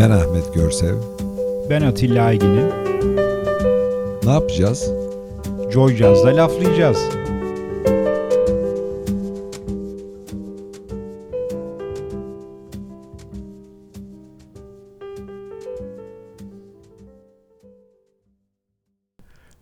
Ben 0.00 0.10
Ahmet 0.10 0.54
Görsev. 0.54 0.96
Ben 1.70 1.82
Atilla 1.82 2.24
Aygin'im. 2.24 2.68
Ne 4.24 4.30
yapacağız? 4.30 4.92
Joy 5.72 5.96
Jazz'da 5.96 6.36
laflayacağız. 6.36 6.98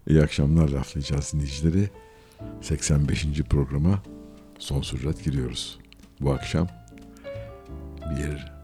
İyi 0.07 0.23
akşamlar 0.23 0.68
laflayacağız 0.68 1.32
dinleyicileri. 1.32 1.89
85. 2.61 3.27
programa 3.50 4.03
son 4.59 4.82
sürat 4.82 5.25
giriyoruz. 5.25 5.79
Bu 6.20 6.32
akşam 6.32 6.68
bir 8.11 8.57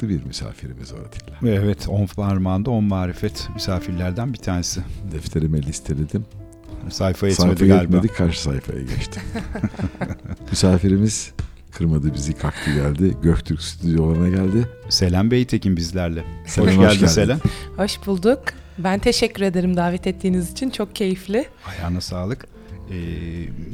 farklı 0.00 0.08
bir 0.08 0.26
misafirimiz 0.26 0.92
var 0.92 0.98
Atilla. 0.98 1.52
Evet, 1.52 1.88
on 1.88 2.06
parmağında 2.06 2.70
on 2.70 2.84
marifet 2.84 3.48
misafirlerden 3.54 4.32
bir 4.32 4.38
tanesi. 4.38 4.80
Defterime 5.12 5.62
listeledim. 5.62 6.24
Sayfa 6.90 7.28
yetmedi 7.28 7.48
Sayfa 7.48 7.66
galiba. 7.66 7.96
yetmedi, 7.96 8.08
karşı 8.08 8.42
sayfaya 8.42 8.80
geçtim. 8.82 9.22
Misafirimiz 10.50 11.32
kırmadı 11.72 12.14
bizi, 12.14 12.32
kalktı 12.32 12.74
geldi. 12.74 13.16
Göktürk 13.22 13.62
stüdyolarına 13.62 14.28
geldi. 14.28 14.68
Selen 14.88 15.30
Beytekin 15.30 15.76
bizlerle. 15.76 16.24
Selen, 16.46 16.66
hoş 16.66 16.76
hoş 16.76 16.80
geldin 16.82 16.94
geldin. 16.94 17.06
Selen. 17.06 17.38
Hoş 17.76 18.06
bulduk. 18.06 18.40
Ben 18.78 18.98
teşekkür 18.98 19.42
ederim 19.42 19.76
davet 19.76 20.06
ettiğiniz 20.06 20.52
için. 20.52 20.70
Çok 20.70 20.96
keyifli. 20.96 21.44
Ayağına 21.66 22.00
sağlık. 22.00 22.46
Ee, 22.90 22.94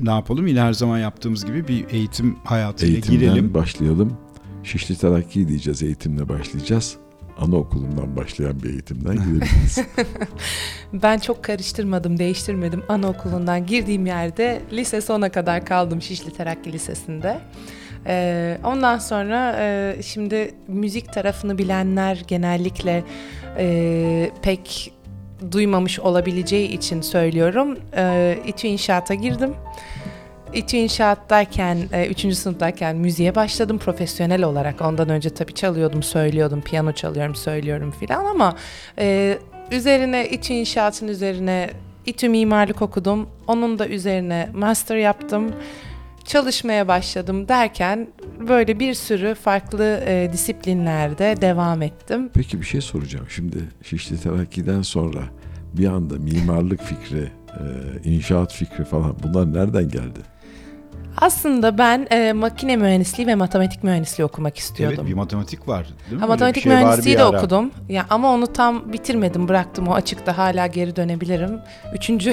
ne 0.02 0.10
yapalım? 0.10 0.46
Yine 0.46 0.60
her 0.60 0.72
zaman 0.72 0.98
yaptığımız 0.98 1.46
gibi 1.46 1.68
bir 1.68 1.84
eğitim 1.90 2.36
hayatıyla 2.44 2.94
Eğitimden 2.94 3.20
girelim. 3.20 3.54
başlayalım. 3.54 4.12
Şişli 4.66 4.98
Terakki 4.98 5.48
diyeceğiz, 5.48 5.82
eğitimle 5.82 6.28
başlayacağız. 6.28 6.96
Anaokulundan 7.38 8.16
başlayan 8.16 8.62
bir 8.62 8.70
eğitimden 8.70 9.14
gidebiliriz. 9.14 9.78
Ben 10.92 11.18
çok 11.18 11.44
karıştırmadım, 11.44 12.18
değiştirmedim. 12.18 12.82
Anaokulundan 12.88 13.66
girdiğim 13.66 14.06
yerde 14.06 14.62
lise 14.72 15.00
sona 15.00 15.28
kadar 15.28 15.64
kaldım 15.64 16.02
Şişli 16.02 16.32
Terakki 16.32 16.72
Lisesi'nde. 16.72 17.40
Ee, 18.06 18.58
ondan 18.64 18.98
sonra 18.98 19.56
e, 19.58 19.96
şimdi 20.02 20.54
müzik 20.68 21.12
tarafını 21.12 21.58
bilenler 21.58 22.22
genellikle 22.28 23.04
e, 23.58 24.30
pek 24.42 24.92
duymamış 25.52 26.00
olabileceği 26.00 26.68
için 26.68 27.00
söylüyorum. 27.00 27.78
E, 27.96 28.38
İTÜ 28.46 28.66
İnşaat'a 28.66 29.14
girdim. 29.14 29.54
İTÜ 30.52 30.76
İnşaat'tayken, 30.76 31.78
3. 32.10 32.34
sınıftayken 32.34 32.96
müziğe 32.96 33.34
başladım 33.34 33.78
profesyonel 33.78 34.42
olarak. 34.42 34.80
Ondan 34.80 35.08
önce 35.08 35.30
tabii 35.30 35.54
çalıyordum, 35.54 36.02
söylüyordum, 36.02 36.60
piyano 36.60 36.92
çalıyorum, 36.92 37.34
söylüyorum 37.34 37.94
filan 38.00 38.24
ama 38.24 38.56
e, 38.98 39.38
üzerine 39.70 40.28
İTÜ 40.28 40.52
İnşaat'ın 40.52 41.08
üzerine 41.08 41.70
İTÜ 42.06 42.28
mimarlık 42.28 42.82
okudum. 42.82 43.28
Onun 43.46 43.78
da 43.78 43.88
üzerine 43.88 44.48
master 44.54 44.96
yaptım. 44.96 45.52
Çalışmaya 46.24 46.88
başladım 46.88 47.48
derken 47.48 48.08
böyle 48.48 48.80
bir 48.80 48.94
sürü 48.94 49.34
farklı 49.34 50.00
e, 50.06 50.30
disiplinlerde 50.32 51.34
devam 51.40 51.82
ettim. 51.82 52.30
Peki 52.34 52.60
bir 52.60 52.66
şey 52.66 52.80
soracağım. 52.80 53.26
Şimdi 53.28 53.58
Şişli 53.82 54.20
Terakki'den 54.20 54.82
sonra 54.82 55.20
bir 55.72 55.86
anda 55.86 56.14
mimarlık 56.14 56.82
fikri, 56.82 57.30
e, 57.48 57.62
inşaat 58.04 58.52
fikri 58.52 58.84
falan 58.84 59.16
bunlar 59.22 59.54
nereden 59.54 59.88
geldi? 59.88 60.35
Aslında 61.20 61.78
ben 61.78 62.06
e, 62.10 62.32
makine 62.32 62.76
mühendisliği 62.76 63.26
ve 63.26 63.34
matematik 63.34 63.84
mühendisliği 63.84 64.26
okumak 64.26 64.58
istiyordum. 64.58 64.98
Evet, 65.00 65.10
bir 65.10 65.14
matematik 65.14 65.68
var. 65.68 65.86
Değil 66.04 66.16
mi? 66.16 66.20
Ha, 66.20 66.26
matematik 66.26 66.62
şey 66.62 66.72
mühendisliği 66.72 67.18
de 67.18 67.22
ara. 67.24 67.38
okudum. 67.38 67.70
Ya 67.88 68.06
ama 68.10 68.32
onu 68.32 68.46
tam 68.52 68.92
bitirmedim, 68.92 69.48
bıraktım. 69.48 69.88
O 69.88 69.94
açıkta 69.94 70.38
hala 70.38 70.66
geri 70.66 70.96
dönebilirim. 70.96 71.58
Üçüncü 71.94 72.32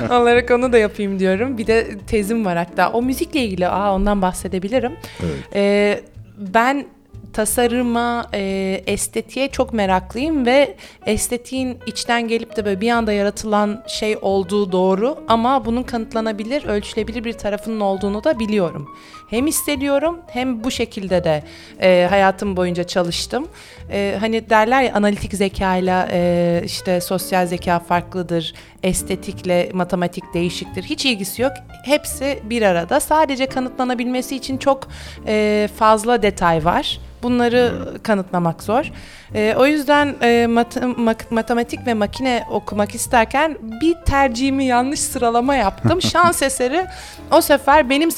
olarak 0.10 0.50
onu 0.50 0.72
da 0.72 0.78
yapayım 0.78 1.18
diyorum. 1.18 1.58
Bir 1.58 1.66
de 1.66 1.98
tezim 1.98 2.44
var 2.44 2.56
hatta. 2.56 2.90
O 2.90 3.02
müzikle 3.02 3.44
ilgili, 3.44 3.68
aa 3.68 3.94
ondan 3.94 4.22
bahsedebilirim. 4.22 4.92
Evet. 5.22 5.36
Ee, 5.54 6.00
ben 6.38 6.86
tasarıma, 7.32 8.26
e, 8.34 8.82
estetiğe 8.86 9.48
çok 9.48 9.72
meraklıyım 9.72 10.46
ve 10.46 10.76
estetiğin 11.06 11.78
içten 11.86 12.28
gelip 12.28 12.56
de 12.56 12.64
böyle 12.64 12.80
bir 12.80 12.90
anda 12.90 13.12
yaratılan 13.12 13.84
şey 13.88 14.18
olduğu 14.22 14.72
doğru 14.72 15.16
ama 15.28 15.64
bunun 15.64 15.82
kanıtlanabilir, 15.82 16.64
ölçülebilir 16.64 17.24
bir 17.24 17.32
tarafının 17.32 17.80
olduğunu 17.80 18.24
da 18.24 18.38
biliyorum. 18.38 18.88
Hem 19.30 19.46
hissediyorum 19.46 20.18
hem 20.26 20.64
bu 20.64 20.70
şekilde 20.70 21.24
de 21.24 21.42
e, 21.82 22.06
hayatım 22.10 22.56
boyunca 22.56 22.84
çalıştım. 22.84 23.48
E, 23.92 24.16
hani 24.20 24.50
derler 24.50 24.82
ya 24.82 24.94
analitik 24.94 25.34
zekayla 25.34 26.08
e, 26.12 26.62
işte 26.64 27.00
sosyal 27.00 27.46
zeka 27.46 27.78
farklıdır, 27.78 28.54
estetikle 28.82 29.70
matematik 29.72 30.34
değişiktir. 30.34 30.82
Hiç 30.82 31.06
ilgisi 31.06 31.42
yok. 31.42 31.52
Hepsi 31.84 32.38
bir 32.44 32.62
arada. 32.62 33.00
Sadece 33.00 33.46
kanıtlanabilmesi 33.46 34.36
için 34.36 34.58
çok 34.58 34.88
e, 35.26 35.68
fazla 35.76 36.22
detay 36.22 36.64
var. 36.64 37.00
Bunları 37.22 37.72
kanıtlamak 38.02 38.62
zor. 38.62 38.92
E, 39.34 39.54
o 39.58 39.66
yüzden 39.66 40.16
e, 40.22 40.46
mat- 40.46 40.76
mak- 40.82 41.30
matematik 41.30 41.86
ve 41.86 41.94
makine 41.94 42.44
okumak 42.50 42.94
isterken 42.94 43.58
bir 43.60 43.94
tercihimi 43.94 44.64
yanlış 44.64 45.00
sıralama 45.00 45.54
yaptım. 45.54 46.02
Şans 46.12 46.42
eseri 46.42 46.86
o 47.32 47.40
sefer 47.40 47.90
benim 47.90 48.10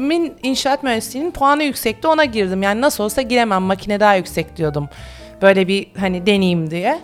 seçtiğimin 0.00 0.36
inşaat 0.42 0.82
mühendisliğinin 0.82 1.30
puanı 1.30 1.64
yüksekti 1.64 2.08
ona 2.08 2.24
girdim. 2.24 2.62
Yani 2.62 2.80
nasıl 2.80 3.04
olsa 3.04 3.22
giremem 3.22 3.62
makine 3.62 4.00
daha 4.00 4.14
yüksek 4.14 4.56
diyordum. 4.56 4.88
Böyle 5.42 5.68
bir 5.68 5.86
hani 5.98 6.26
deneyeyim 6.26 6.70
diye. 6.70 6.98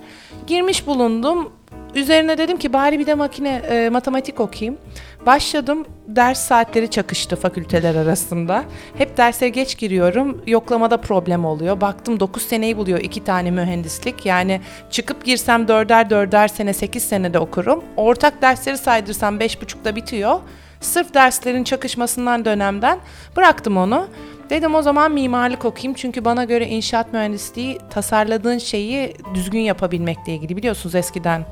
Girmiş 0.46 0.86
bulundum. 0.86 1.52
Üzerine 1.94 2.38
dedim 2.38 2.58
ki 2.58 2.72
bari 2.72 2.98
bir 2.98 3.06
de 3.06 3.14
makine 3.14 3.62
e, 3.70 3.90
matematik 3.90 4.40
okuyayım. 4.40 4.78
Başladım. 5.26 5.86
Ders 6.08 6.40
saatleri 6.40 6.90
çakıştı 6.90 7.36
fakülteler 7.36 7.94
arasında. 7.94 8.64
Hep 8.98 9.16
derse 9.16 9.48
geç 9.48 9.78
giriyorum. 9.78 10.42
Yoklamada 10.46 10.96
problem 10.96 11.44
oluyor. 11.44 11.80
Baktım 11.80 12.20
9 12.20 12.42
seneyi 12.42 12.76
buluyor 12.76 13.00
iki 13.00 13.24
tane 13.24 13.50
mühendislik. 13.50 14.26
Yani 14.26 14.60
çıkıp 14.90 15.24
girsem 15.24 15.68
dörder 15.68 16.10
dörder 16.10 16.48
sene 16.48 16.72
8 16.72 17.02
senede 17.02 17.38
okurum. 17.38 17.84
Ortak 17.96 18.42
dersleri 18.42 18.78
saydırsam 18.78 19.38
5,5'da 19.38 19.96
bitiyor. 19.96 20.40
Sırf 20.80 21.14
derslerin 21.14 21.64
çakışmasından 21.64 22.44
dönemden 22.44 22.98
bıraktım 23.36 23.76
onu. 23.76 24.06
Dedim 24.50 24.74
o 24.74 24.82
zaman 24.82 25.12
mimarlık 25.12 25.64
okuyayım 25.64 25.94
çünkü 25.94 26.24
bana 26.24 26.44
göre 26.44 26.66
inşaat 26.66 27.12
mühendisliği 27.12 27.78
tasarladığın 27.90 28.58
şeyi 28.58 29.14
düzgün 29.34 29.60
yapabilmekle 29.60 30.34
ilgili. 30.34 30.56
Biliyorsunuz 30.56 30.94
eskiden 30.94 31.44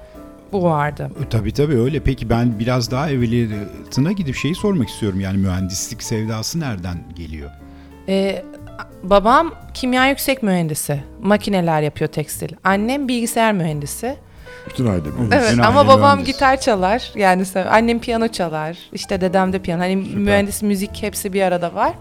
bu 0.52 0.62
vardı. 0.62 1.10
E, 1.26 1.28
Tabii 1.28 1.52
tabii 1.52 1.76
öyle. 1.80 2.00
Peki 2.00 2.30
ben 2.30 2.58
biraz 2.58 2.90
daha 2.90 3.10
evveliyatına 3.10 4.12
gidip 4.12 4.36
şeyi 4.36 4.54
sormak 4.54 4.88
istiyorum. 4.88 5.20
Yani 5.20 5.38
mühendislik 5.38 6.02
sevdası 6.02 6.60
nereden 6.60 6.98
geliyor? 7.16 7.50
Ee, 8.08 8.42
babam 9.02 9.54
kimya 9.74 10.08
yüksek 10.08 10.42
mühendisi. 10.42 11.00
Makineler 11.22 11.82
yapıyor 11.82 12.10
tekstil. 12.10 12.48
Annem 12.64 13.08
bilgisayar 13.08 13.52
mühendisi. 13.52 14.16
Bütün 14.68 14.86
aile 14.86 15.08
mi? 15.08 15.28
Evet 15.32 15.50
Bütün 15.50 15.62
ama 15.62 15.80
aile 15.80 15.88
babam 15.88 16.16
mühendis. 16.18 16.34
gitar 16.34 16.60
çalar. 16.60 17.12
Yani 17.14 17.44
annem 17.70 18.00
piyano 18.00 18.28
çalar. 18.28 18.78
İşte 18.92 19.20
dedem 19.20 19.52
de 19.52 19.58
piyano. 19.58 19.82
Hani 19.82 19.96
mühendis 19.96 20.62
müzik 20.62 21.02
hepsi 21.02 21.32
bir 21.32 21.42
arada 21.42 21.74
var. 21.74 21.92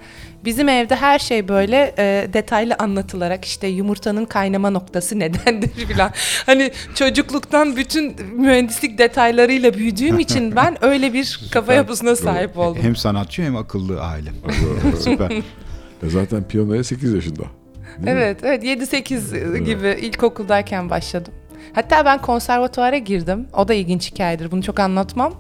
Bizim 0.46 0.70
evde 0.70 0.96
her 0.96 1.20
şey 1.20 1.48
böyle 1.48 1.94
e, 1.98 2.28
detaylı 2.34 2.76
anlatılarak 2.80 3.46
işte 3.46 3.68
yumurtanın 3.68 4.26
kaynama 4.26 4.70
noktası 4.70 5.20
nedendir 5.20 5.70
filan. 5.88 6.12
Hani 6.46 6.72
çocukluktan 6.96 7.76
bütün 7.76 8.16
mühendislik 8.36 8.98
detaylarıyla 8.98 9.74
büyüdüğüm 9.74 10.20
için 10.20 10.56
ben 10.56 10.86
öyle 10.86 11.14
bir 11.14 11.40
kafa 11.52 11.74
yapısına 11.74 12.16
sahip 12.16 12.58
oldum. 12.58 12.82
Hem 12.84 12.96
sanatçı 12.96 13.42
hem 13.42 13.56
akıllı 13.56 14.02
aile. 14.02 14.30
Süper. 15.00 15.32
E 16.04 16.10
zaten 16.10 16.44
piyanoya 16.44 16.84
8 16.84 17.14
yaşında. 17.14 17.44
Değil 17.98 18.18
mi? 18.18 18.22
Evet, 18.22 18.40
evet 18.44 18.64
7-8 18.64 19.58
gibi 19.58 19.88
ilkokuldayken 20.02 20.90
başladım. 20.90 21.34
Hatta 21.74 22.06
ben 22.06 22.22
konservatuara 22.22 22.98
girdim. 22.98 23.48
O 23.54 23.68
da 23.68 23.74
ilginç 23.74 24.12
hikayedir. 24.12 24.52
Bunu 24.52 24.64
çok 24.64 24.80
anlatmam. 24.80 25.34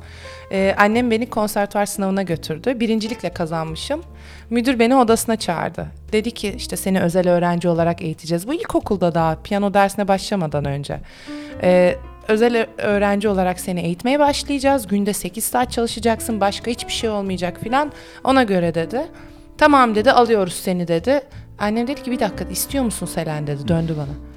Ee, 0.51 0.75
annem 0.77 1.11
beni 1.11 1.29
konservatuar 1.29 1.85
sınavına 1.85 2.23
götürdü. 2.23 2.79
Birincilikle 2.79 3.29
kazanmışım. 3.29 4.03
Müdür 4.49 4.79
beni 4.79 4.95
odasına 4.95 5.35
çağırdı. 5.35 5.87
Dedi 6.11 6.31
ki 6.31 6.53
işte 6.57 6.77
seni 6.77 7.01
özel 7.01 7.29
öğrenci 7.29 7.69
olarak 7.69 8.01
eğiteceğiz. 8.01 8.47
Bu 8.47 8.53
ilkokulda 8.53 9.15
daha 9.15 9.35
piyano 9.35 9.73
dersine 9.73 10.07
başlamadan 10.07 10.65
önce. 10.65 10.99
Ee, 11.63 11.95
özel 12.27 12.67
öğrenci 12.77 13.27
olarak 13.27 13.59
seni 13.59 13.81
eğitmeye 13.81 14.19
başlayacağız. 14.19 14.87
Günde 14.87 15.13
8 15.13 15.43
saat 15.43 15.71
çalışacaksın. 15.71 16.41
Başka 16.41 16.71
hiçbir 16.71 16.93
şey 16.93 17.09
olmayacak 17.09 17.59
filan. 17.63 17.91
Ona 18.23 18.43
göre 18.43 18.75
dedi. 18.75 19.01
Tamam 19.57 19.95
dedi 19.95 20.11
alıyoruz 20.11 20.53
seni 20.53 20.87
dedi. 20.87 21.21
Annem 21.59 21.87
dedi 21.87 22.03
ki 22.03 22.11
bir 22.11 22.19
dakika 22.19 22.43
istiyor 22.43 22.83
musun 22.83 23.05
Selen 23.05 23.47
dedi 23.47 23.67
döndü 23.67 23.95
bana. 23.97 24.32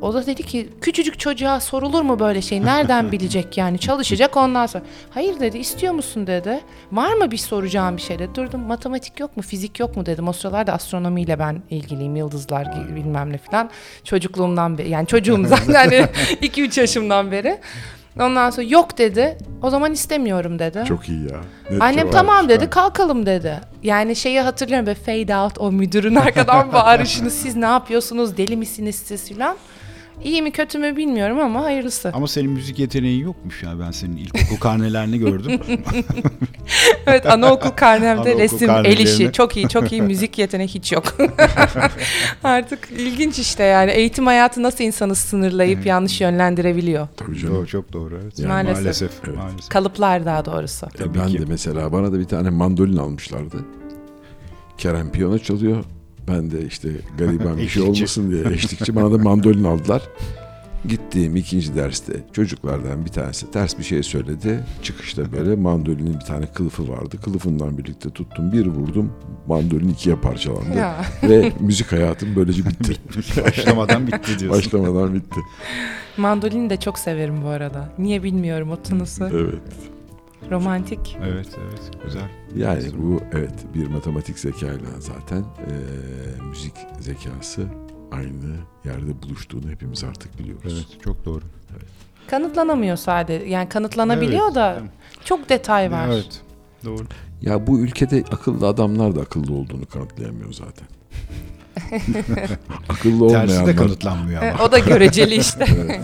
O 0.00 0.14
da 0.14 0.26
dedi 0.26 0.42
ki 0.42 0.68
küçücük 0.80 1.18
çocuğa 1.18 1.60
sorulur 1.60 2.02
mu 2.02 2.18
böyle 2.18 2.42
şey? 2.42 2.64
Nereden 2.64 3.12
bilecek 3.12 3.58
yani? 3.58 3.78
Çalışacak 3.78 4.36
ondan 4.36 4.66
sonra. 4.66 4.84
Hayır 5.10 5.40
dedi 5.40 5.58
istiyor 5.58 5.94
musun 5.94 6.26
dedi. 6.26 6.60
Var 6.92 7.12
mı 7.14 7.30
bir 7.30 7.36
soracağım 7.36 7.96
bir 7.96 8.02
şey 8.02 8.18
dedi. 8.18 8.34
Durdum 8.34 8.60
matematik 8.60 9.20
yok 9.20 9.36
mu 9.36 9.42
fizik 9.42 9.80
yok 9.80 9.96
mu 9.96 10.06
dedim. 10.06 10.28
O 10.28 10.32
sıralarda 10.32 10.72
astronomiyle 10.72 11.38
ben 11.38 11.62
ilgiliyim. 11.70 12.16
Yıldızlar 12.16 12.62
gibi 12.62 12.96
bilmem 12.96 13.32
ne 13.32 13.38
falan. 13.38 13.70
Çocukluğumdan 14.04 14.78
beri 14.78 14.88
yani 14.88 15.06
çocuğumdan 15.06 15.58
yani 15.72 15.94
2-3 16.42 16.80
yaşımdan 16.80 17.30
beri. 17.30 17.58
Ondan 18.20 18.50
sonra 18.50 18.66
yok 18.66 18.98
dedi. 18.98 19.38
O 19.62 19.70
zaman 19.70 19.92
istemiyorum 19.92 20.58
dedi. 20.58 20.84
Çok 20.88 21.08
iyi 21.08 21.30
ya. 21.30 21.40
Net 21.70 21.82
Annem 21.82 22.10
tamam 22.10 22.48
dedi 22.48 22.70
kalkalım 22.70 23.26
dedi. 23.26 23.60
Yani 23.82 24.16
şeyi 24.16 24.40
hatırlıyorum 24.40 24.86
böyle 24.86 24.98
fade 24.98 25.36
out 25.36 25.58
o 25.58 25.72
müdürün 25.72 26.14
arkadan 26.14 26.72
bağırışını 26.72 27.30
siz 27.30 27.56
ne 27.56 27.66
yapıyorsunuz 27.66 28.36
deli 28.36 28.56
misiniz 28.56 29.02
siz 29.04 29.28
filan. 29.28 29.56
İyi 30.24 30.42
mi 30.42 30.50
kötü 30.50 30.78
mü 30.78 30.96
bilmiyorum 30.96 31.40
ama 31.40 31.64
hayırlısı. 31.64 32.10
Ama 32.14 32.28
senin 32.28 32.50
müzik 32.50 32.78
yeteneğin 32.78 33.24
yokmuş 33.24 33.62
ya. 33.62 33.80
Ben 33.80 33.90
senin 33.90 34.16
ilkokul 34.16 34.56
karnelerini 34.60 35.18
gördüm. 35.18 35.60
evet 37.06 37.26
anaokul 37.26 37.68
karnemde 37.68 38.20
Anaokul 38.20 38.38
resim, 38.38 38.70
el 38.70 38.98
işi 38.98 39.32
çok 39.32 39.56
iyi 39.56 39.68
çok 39.68 39.92
iyi 39.92 40.02
müzik 40.02 40.38
yeteneği 40.38 40.68
hiç 40.68 40.92
yok. 40.92 41.04
Artık 42.44 42.88
ilginç 42.90 43.38
işte 43.38 43.62
yani 43.62 43.90
eğitim 43.90 44.26
hayatı 44.26 44.62
nasıl 44.62 44.84
insanı 44.84 45.14
sınırlayıp 45.14 45.86
yanlış 45.86 46.20
yönlendirebiliyor. 46.20 47.08
Tabii 47.16 47.38
canım. 47.38 47.54
Doğru, 47.54 47.66
çok 47.66 47.92
doğru. 47.92 48.20
Evet. 48.22 48.38
Yani 48.38 48.48
Maalesef. 48.48 48.82
Maalesef. 48.82 49.10
Evet. 49.26 49.36
maalesef. 49.36 49.68
Kalıplar 49.68 50.24
daha 50.24 50.44
doğrusu. 50.44 50.86
Tabii 50.98 51.18
ben 51.18 51.28
ki. 51.28 51.38
de 51.38 51.44
mesela 51.48 51.92
bana 51.92 52.12
da 52.12 52.18
bir 52.18 52.24
tane 52.24 52.50
mandolin 52.50 52.96
almışlardı. 52.96 53.56
Kerem 54.78 55.12
piyano 55.12 55.38
çalıyor. 55.38 55.84
Ben 56.28 56.50
de 56.50 56.66
işte 56.66 56.88
gariban 57.18 57.56
bir 57.58 57.68
şey 57.68 57.82
olmasın 57.82 58.30
diye 58.30 58.54
eşlikçi 58.54 58.96
bana 58.96 59.12
da 59.12 59.18
mandolin 59.18 59.64
aldılar. 59.64 60.02
Gittiğim 60.88 61.36
ikinci 61.36 61.74
derste 61.76 62.12
çocuklardan 62.32 63.04
bir 63.04 63.10
tanesi 63.10 63.50
ters 63.50 63.78
bir 63.78 63.84
şey 63.84 64.02
söyledi. 64.02 64.64
Çıkışta 64.82 65.32
böyle 65.32 65.56
mandolinin 65.56 66.14
bir 66.14 66.24
tane 66.24 66.46
kılıfı 66.46 66.88
vardı. 66.88 67.16
Kılıfından 67.24 67.78
birlikte 67.78 68.10
tuttum 68.10 68.52
bir 68.52 68.66
vurdum. 68.66 69.12
Mandolin 69.46 69.88
ikiye 69.88 70.16
parçalandı. 70.16 70.78
Ya. 70.78 71.04
Ve 71.22 71.52
müzik 71.60 71.92
hayatım 71.92 72.28
böylece 72.36 72.62
bitti. 72.66 72.96
Başlamadan 73.44 74.06
bitti 74.06 74.38
diyorsun. 74.38 74.50
Başlamadan 74.50 75.14
bitti. 75.14 75.40
Mandolini 76.16 76.70
de 76.70 76.76
çok 76.76 76.98
severim 76.98 77.42
bu 77.42 77.48
arada. 77.48 77.88
Niye 77.98 78.22
bilmiyorum 78.22 78.70
o 78.70 78.76
tınısı. 78.76 79.30
Evet. 79.34 79.95
Romantik. 80.50 81.16
Evet 81.24 81.48
evet 81.66 81.90
güzel. 82.04 82.28
Yani 82.56 82.82
bu 82.98 83.20
evet 83.32 83.54
bir 83.74 83.86
matematik 83.86 84.38
zekayla 84.38 84.88
zaten 84.98 85.38
eee, 85.38 86.42
müzik 86.48 86.72
zekası 87.00 87.66
aynı 88.12 88.56
yerde 88.84 89.22
buluştuğunu 89.22 89.70
hepimiz 89.70 90.04
artık 90.04 90.38
biliyoruz. 90.38 90.72
Evet 90.90 91.02
çok 91.04 91.24
doğru. 91.24 91.42
Kanıtlanamıyor 92.30 92.96
sadece. 92.96 93.46
Yani 93.46 93.68
kanıtlanabiliyor 93.68 94.44
Evet. 94.44 94.54
da 94.54 94.78
çok 95.24 95.48
detay 95.48 95.92
var. 95.92 96.06
Evet. 96.08 96.40
Doğru. 96.84 97.04
Ya 97.42 97.66
bu 97.66 97.78
ülkede 97.80 98.24
akıllı 98.32 98.66
adamlar 98.68 99.14
da 99.16 99.20
akıllı 99.20 99.54
olduğunu 99.54 99.86
kanıtlayamıyor 99.86 100.52
zaten. 100.52 100.88
akıllı 102.88 103.28
Tersi 103.28 103.48
de 103.54 103.60
olmayanlar. 103.60 103.76
kanıtlanmıyor 103.76 104.42
E, 104.42 104.52
ama. 104.52 104.64
o 104.64 104.72
da 104.72 104.78
göreceli 104.78 105.34
işte. 105.34 105.66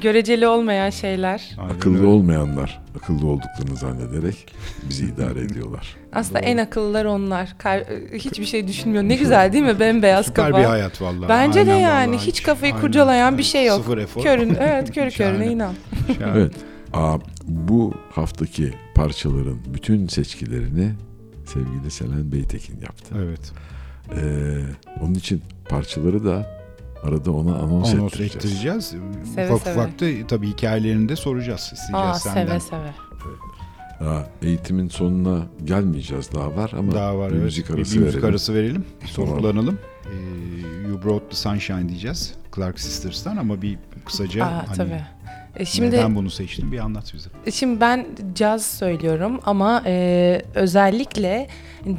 göreceli 0.00 0.46
olmayan 0.46 0.90
şeyler. 0.90 1.50
Aynen 1.58 1.74
Akıllı 1.74 1.96
öyle. 1.98 2.06
olmayanlar 2.06 2.80
akıllı 2.96 3.26
olduklarını 3.26 3.76
zannederek 3.76 4.46
bizi 4.88 5.04
idare 5.06 5.40
ediyorlar. 5.44 5.96
Aslında 6.12 6.38
en 6.38 6.56
akıllılar 6.58 7.04
onlar. 7.04 7.54
Kar- 7.58 7.84
hiçbir 8.14 8.44
şey 8.44 8.68
düşünmüyor. 8.68 9.04
Ne 9.04 9.16
güzel 9.16 9.52
değil 9.52 9.64
mi? 9.64 9.80
Bembeyaz 9.80 10.26
Süper 10.26 10.46
kafa. 10.46 10.58
bir 10.58 10.64
hayat 10.64 11.02
vallahi. 11.02 11.28
Bence 11.28 11.66
de 11.66 11.72
Aynen 11.72 11.82
yani 11.88 12.12
vallahi. 12.12 12.26
hiç 12.26 12.42
kafayı 12.42 12.72
Aynen. 12.72 12.86
kurcalayan 12.86 13.32
bir 13.34 13.42
Evet. 13.42 13.52
şey 13.52 13.66
yok. 13.66 13.76
Sıfır 13.76 13.98
efor. 13.98 14.22
Körün, 14.22 14.56
evet 14.60 14.90
körü 14.94 15.10
körüne 15.10 15.46
inan. 15.46 15.74
Şahane. 16.18 16.38
Evet. 16.38 16.52
Aa, 16.92 17.18
bu 17.46 17.94
haftaki 18.10 18.74
parçaların 18.94 19.58
bütün 19.74 20.06
seçkilerini 20.06 20.90
sevgili 21.46 21.90
Selen 21.90 22.32
Beytekin 22.32 22.80
yaptı. 22.80 23.14
Evet. 23.24 23.52
Ee, 24.16 24.22
onun 25.00 25.14
için 25.14 25.42
parçaları 25.68 26.24
da 26.24 26.61
arada 27.02 27.32
ona 27.32 27.54
anons, 27.56 27.94
Anons 27.94 28.12
ettireceğiz. 28.12 28.36
ettireceğiz. 28.36 28.94
Seve 29.34 29.52
ufak 29.52 29.62
seve. 29.62 29.74
ufak 29.74 30.00
da 30.00 30.26
tabii 30.28 30.48
hikayelerini 30.48 31.08
de 31.08 31.16
soracağız. 31.16 31.60
isteyeceğiz 31.60 31.94
Aa 32.06 32.14
senden. 32.14 32.46
seve 32.46 32.60
seve. 32.60 32.90
Daha 34.00 34.26
eğitimin 34.42 34.88
sonuna 34.88 35.46
gelmeyeceğiz 35.64 36.32
daha 36.34 36.56
var 36.56 36.72
ama 36.78 36.92
Daha 36.94 37.18
var 37.18 37.28
bir 37.30 37.34
evet. 37.34 37.44
müzik 37.44 37.68
Bir- 37.68 37.74
arası 37.74 37.94
bir 37.94 38.00
müzik 38.00 38.14
verelim. 38.16 38.30
arası 38.30 38.54
verelim. 38.54 38.84
Soluklanalım. 39.06 39.78
Ee, 40.06 40.88
you 40.88 41.02
Brought 41.02 41.30
the 41.30 41.36
Sunshine 41.36 41.88
diyeceğiz. 41.88 42.34
Clark 42.56 42.80
Sisters'tan 42.80 43.36
ama 43.36 43.62
bir 43.62 43.78
kısaca 44.06 44.44
Aa 44.44 44.64
hani 44.68 44.76
tabii. 44.76 45.02
E, 45.56 45.64
şimdi 45.64 45.88
neden 45.88 46.14
bunu 46.16 46.30
seçtin 46.30 46.72
bir 46.72 46.78
anlat 46.78 47.12
bize. 47.14 47.28
Şimdi 47.52 47.80
ben 47.80 48.06
caz 48.34 48.66
söylüyorum 48.66 49.40
ama 49.44 49.82
e, 49.86 50.42
özellikle 50.54 51.48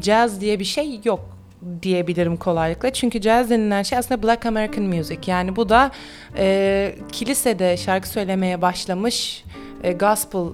caz 0.01 0.41
diye 0.41 0.59
bir 0.59 0.65
şey 0.65 1.00
yok 1.05 1.32
diyebilirim 1.81 2.38
kolaylıkla. 2.38 2.94
Çünkü 2.94 3.21
caz 3.21 3.50
denilen 3.50 3.83
şey 3.83 3.98
aslında 3.98 4.24
Black 4.24 4.45
American 4.45 4.86
Music. 4.86 5.19
Yani 5.27 5.56
bu 5.56 5.69
da 5.69 5.92
e, 6.38 6.95
kilisede 7.12 7.77
şarkı 7.77 8.10
söylemeye 8.10 8.62
başlamış 8.62 9.44
e, 9.83 9.94
gospel 9.94 10.45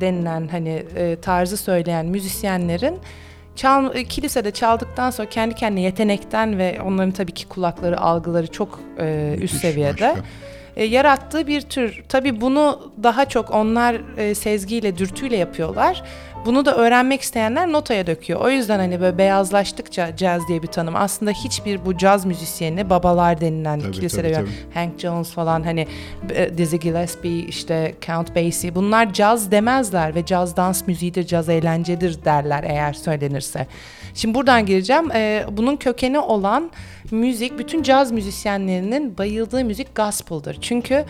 denilen 0.00 0.48
hani 0.48 0.84
e, 0.96 1.16
tarzı 1.20 1.56
söyleyen 1.56 2.06
müzisyenlerin 2.06 2.98
çal, 3.56 3.96
e, 3.96 4.04
kilisede 4.04 4.50
çaldıktan 4.50 5.10
sonra 5.10 5.28
kendi 5.28 5.54
kendine 5.54 5.80
yetenekten 5.80 6.58
ve 6.58 6.80
onların 6.84 7.12
tabii 7.12 7.32
ki 7.32 7.48
kulakları, 7.48 8.00
algıları 8.00 8.46
çok 8.46 8.80
e, 8.98 9.36
üst 9.40 9.54
seviyede 9.54 9.92
başka. 9.92 10.24
E, 10.78 10.84
yarattığı 10.84 11.46
bir 11.46 11.60
tür. 11.60 12.02
Tabii 12.08 12.40
bunu 12.40 12.92
daha 13.02 13.24
çok 13.24 13.50
onlar 13.50 13.96
e, 14.16 14.34
sezgiyle, 14.34 14.98
dürtüyle 14.98 15.36
yapıyorlar. 15.36 16.02
Bunu 16.46 16.64
da 16.64 16.76
öğrenmek 16.76 17.20
isteyenler 17.20 17.72
notaya 17.72 18.06
döküyor. 18.06 18.40
O 18.40 18.50
yüzden 18.50 18.78
hani 18.78 19.00
böyle 19.00 19.18
beyazlaştıkça 19.18 20.16
caz 20.16 20.48
diye 20.48 20.62
bir 20.62 20.66
tanım. 20.66 20.96
Aslında 20.96 21.30
hiçbir 21.30 21.84
bu 21.84 21.98
caz 21.98 22.24
müzisyeni 22.24 22.90
babalar 22.90 23.40
denilen 23.40 23.80
Tabii, 23.80 23.92
kilisede 23.92 24.32
tabii, 24.32 24.48
Hank 24.74 25.00
Jones 25.00 25.30
falan 25.30 25.62
hani 25.62 25.86
e, 26.30 26.58
Dizzy 26.58 26.76
Gillespie 26.76 27.38
işte 27.38 27.94
Count 28.06 28.36
Basie 28.36 28.74
bunlar 28.74 29.12
caz 29.12 29.50
demezler 29.50 30.14
ve 30.14 30.26
caz 30.26 30.56
dans 30.56 30.86
müziğidir, 30.86 31.26
caz 31.26 31.48
eğlencedir 31.48 32.24
derler 32.24 32.64
eğer 32.64 32.92
söylenirse. 32.92 33.66
Şimdi 34.18 34.34
buradan 34.34 34.66
gireceğim. 34.66 35.10
Ee, 35.10 35.44
bunun 35.50 35.76
kökeni 35.76 36.18
olan 36.18 36.70
müzik, 37.10 37.58
bütün 37.58 37.82
caz 37.82 38.12
müzisyenlerinin 38.12 39.18
bayıldığı 39.18 39.64
müzik 39.64 39.96
gospel'dır. 39.96 40.58
Çünkü 40.60 41.04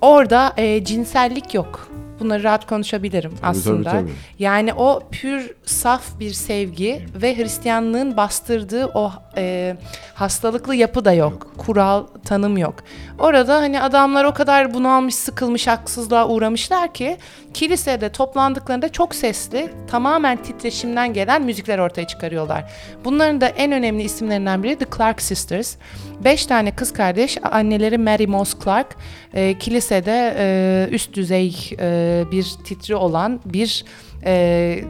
orada 0.00 0.52
e, 0.56 0.84
cinsellik 0.84 1.54
yok. 1.54 1.88
Bunları 2.20 2.42
rahat 2.42 2.66
konuşabilirim 2.66 3.30
Tabii, 3.40 3.50
aslında. 3.50 3.90
tabii, 3.90 4.00
tabii. 4.00 4.12
Yani 4.38 4.74
o 4.74 5.02
pür 5.10 5.50
saf 5.64 6.20
bir 6.20 6.32
sevgi 6.32 7.06
ve 7.14 7.36
Hristiyanlığın 7.36 8.16
bastırdığı 8.16 8.86
o 8.86 9.12
e, 9.36 9.76
hastalıklı 10.14 10.74
yapı 10.74 11.04
da 11.04 11.12
yok. 11.12 11.46
Kural, 11.58 12.06
tanım 12.24 12.58
yok. 12.58 12.74
Orada 13.18 13.54
hani 13.56 13.82
adamlar 13.82 14.24
o 14.24 14.34
kadar 14.34 14.74
bunalmış, 14.74 15.14
sıkılmış, 15.14 15.66
haksızlığa 15.66 16.28
uğramışlar 16.28 16.94
ki 16.94 17.16
kilisede 17.54 18.08
toplandıklarında 18.08 18.88
çok 18.88 19.14
sesli, 19.14 19.70
tamamen 19.90 20.36
titreşimden 20.36 21.12
gelen 21.12 21.42
müzikler 21.42 21.78
ortaya 21.78 22.06
çıkarıyorlar. 22.06 22.64
Bunların 23.04 23.40
da 23.40 23.48
en 23.48 23.72
önemli 23.72 24.02
isimlerinden 24.02 24.62
biri 24.62 24.76
The 24.76 24.86
Clark 24.96 25.22
Sisters. 25.22 25.76
Beş 26.24 26.46
tane 26.46 26.70
kız 26.70 26.92
kardeş, 26.92 27.38
anneleri 27.52 27.98
Mary 27.98 28.26
Moss 28.26 28.54
Clark, 28.64 28.96
e, 29.34 29.58
kilisede 29.58 30.34
e, 30.38 30.88
üst 30.90 31.14
düzey 31.14 31.70
e, 31.80 31.86
bir 32.32 32.54
titri 32.64 32.94
olan 32.94 33.40
bir 33.44 33.84
e, 34.24 34.84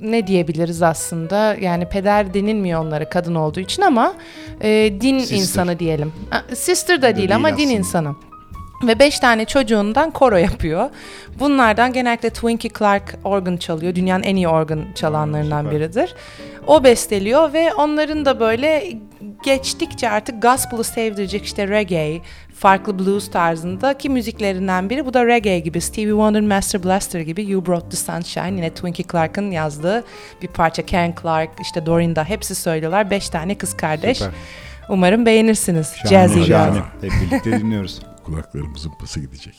ne 0.00 0.26
diyebiliriz 0.26 0.82
aslında 0.82 1.56
yani 1.60 1.88
peder 1.88 2.34
denilmiyor 2.34 2.80
onlara 2.80 3.08
kadın 3.08 3.34
olduğu 3.34 3.60
için 3.60 3.82
ama 3.82 4.14
e, 4.60 4.92
din 5.00 5.18
Sister. 5.18 5.36
insanı 5.36 5.78
diyelim. 5.78 6.12
Sister 6.54 7.02
da 7.02 7.02
değil, 7.02 7.16
değil 7.16 7.34
ama 7.34 7.48
din 7.48 7.52
aslında. 7.52 7.72
insanı. 7.72 8.14
Ve 8.86 8.98
beş 8.98 9.18
tane 9.18 9.44
çocuğundan 9.44 10.10
koro 10.10 10.36
yapıyor. 10.36 10.90
Bunlardan 11.38 11.92
genellikle 11.92 12.30
Twinkie 12.30 12.70
Clark 12.78 13.18
organ 13.24 13.56
çalıyor. 13.56 13.94
Dünyanın 13.94 14.22
en 14.22 14.36
iyi 14.36 14.48
organ 14.48 14.84
çalanlarından 14.94 15.70
biridir. 15.70 16.14
O 16.66 16.84
besteliyor 16.84 17.52
ve 17.52 17.74
onların 17.74 18.24
da 18.24 18.40
böyle 18.40 18.92
geçtikçe 19.44 20.10
artık 20.10 20.42
gospel'ı 20.42 20.84
sevdirecek 20.84 21.44
işte 21.44 21.68
reggae, 21.68 22.20
farklı 22.60 22.98
blues 22.98 23.30
tarzındaki 23.30 24.10
müziklerinden 24.10 24.90
biri. 24.90 25.06
Bu 25.06 25.14
da 25.14 25.26
reggae 25.26 25.58
gibi. 25.58 25.80
Stevie 25.80 26.10
Wonder, 26.10 26.40
Master 26.40 26.84
Blaster 26.84 27.20
gibi 27.20 27.50
You 27.50 27.66
Brought 27.66 27.90
the 27.90 27.96
Sunshine. 27.96 28.56
Yine 28.56 28.70
Twinkie 28.70 29.06
Clark'ın 29.12 29.50
yazdığı 29.50 30.04
bir 30.42 30.48
parça. 30.48 30.86
Ken 30.86 31.14
Clark, 31.22 31.50
işte 31.60 31.86
Dorinda 31.86 32.24
hepsi 32.24 32.54
söylüyorlar. 32.54 33.10
Beş 33.10 33.28
tane 33.28 33.58
kız 33.58 33.76
kardeş. 33.76 34.18
Süper. 34.18 34.32
Umarım 34.88 35.26
beğenirsiniz. 35.26 35.92
Şahane, 35.96 36.28
Jazzy 36.28 36.38
jazz. 36.38 36.48
şahane. 36.48 36.82
Hep 37.00 37.10
birlikte 37.10 37.52
dinliyoruz. 37.52 38.00
Kulaklarımızın 38.24 38.92
pası 39.00 39.20
gidecek. 39.20 39.54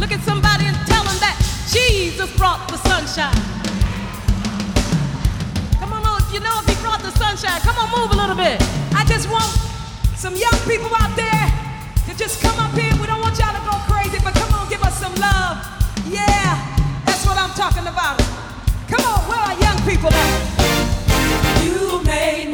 Look 0.00 0.12
at 0.12 0.20
somebody 0.26 0.64
and 0.66 0.76
tell 0.86 1.04
them 1.04 1.18
that 1.20 1.36
Jesus 1.72 2.38
brought 2.38 2.68
the 2.68 2.76
sunshine. 2.88 3.49
sunshine. 7.40 7.60
Come 7.62 7.76
on, 7.78 7.88
move 7.90 8.12
a 8.12 8.16
little 8.16 8.36
bit. 8.36 8.60
I 8.94 9.04
just 9.06 9.30
want 9.30 9.48
some 10.16 10.36
young 10.36 10.58
people 10.68 10.90
out 10.94 11.16
there 11.16 11.46
to 12.06 12.16
just 12.16 12.42
come 12.42 12.58
up 12.58 12.72
here. 12.76 12.92
We 13.00 13.06
don't 13.06 13.20
want 13.20 13.38
y'all 13.38 13.54
to 13.54 13.64
go 13.64 13.76
crazy, 13.88 14.18
but 14.22 14.34
come 14.34 14.52
on, 14.52 14.68
give 14.68 14.82
us 14.82 14.98
some 15.00 15.14
love. 15.16 15.56
Yeah, 16.08 16.56
that's 17.06 17.24
what 17.26 17.38
I'm 17.38 17.50
talking 17.50 17.86
about. 17.86 18.18
Come 18.88 19.04
on, 19.04 19.20
where 19.28 19.40
are 19.40 19.56
young 19.58 19.78
people 19.88 20.10
at? 20.12 21.64
You 21.64 22.02
made 22.04 22.49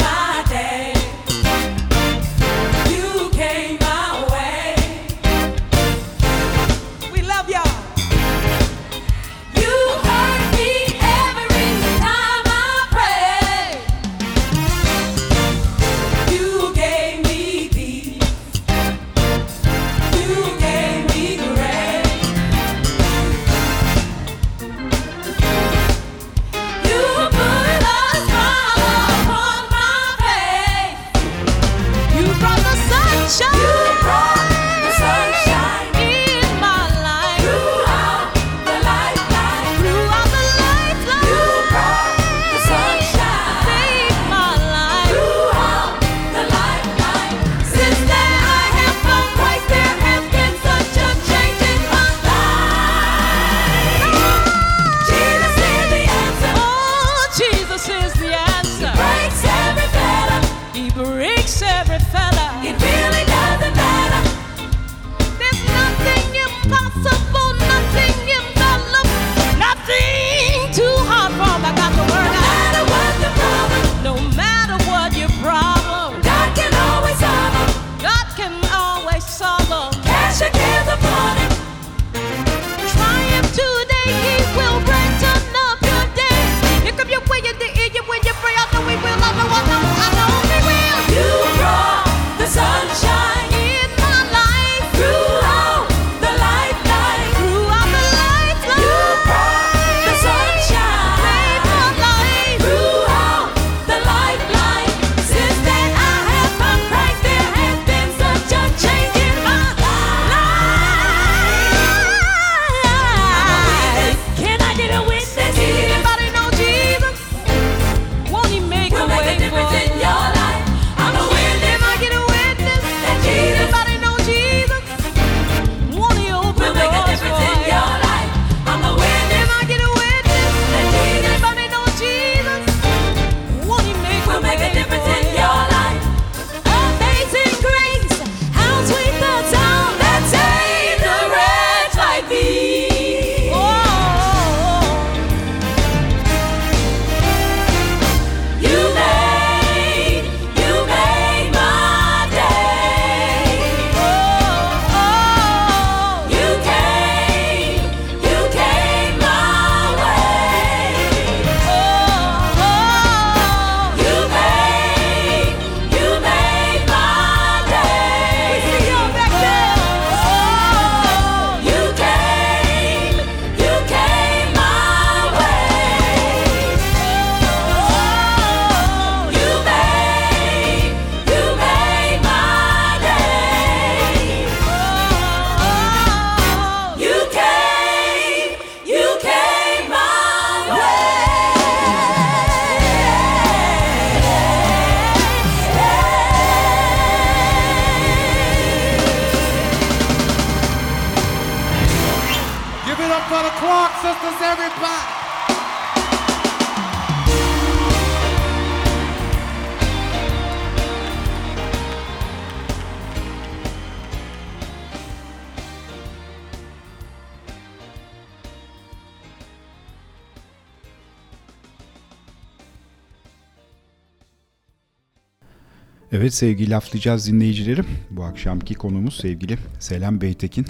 sevgiyle 226.37 226.71
laflayacağız 226.71 227.27
dinleyicilerim. 227.33 227.87
Bu 228.11 228.25
akşamki 228.25 228.75
konumuz 228.75 229.17
sevgili 229.17 229.59
Selam 229.81 230.21
Beytekin. 230.21 230.67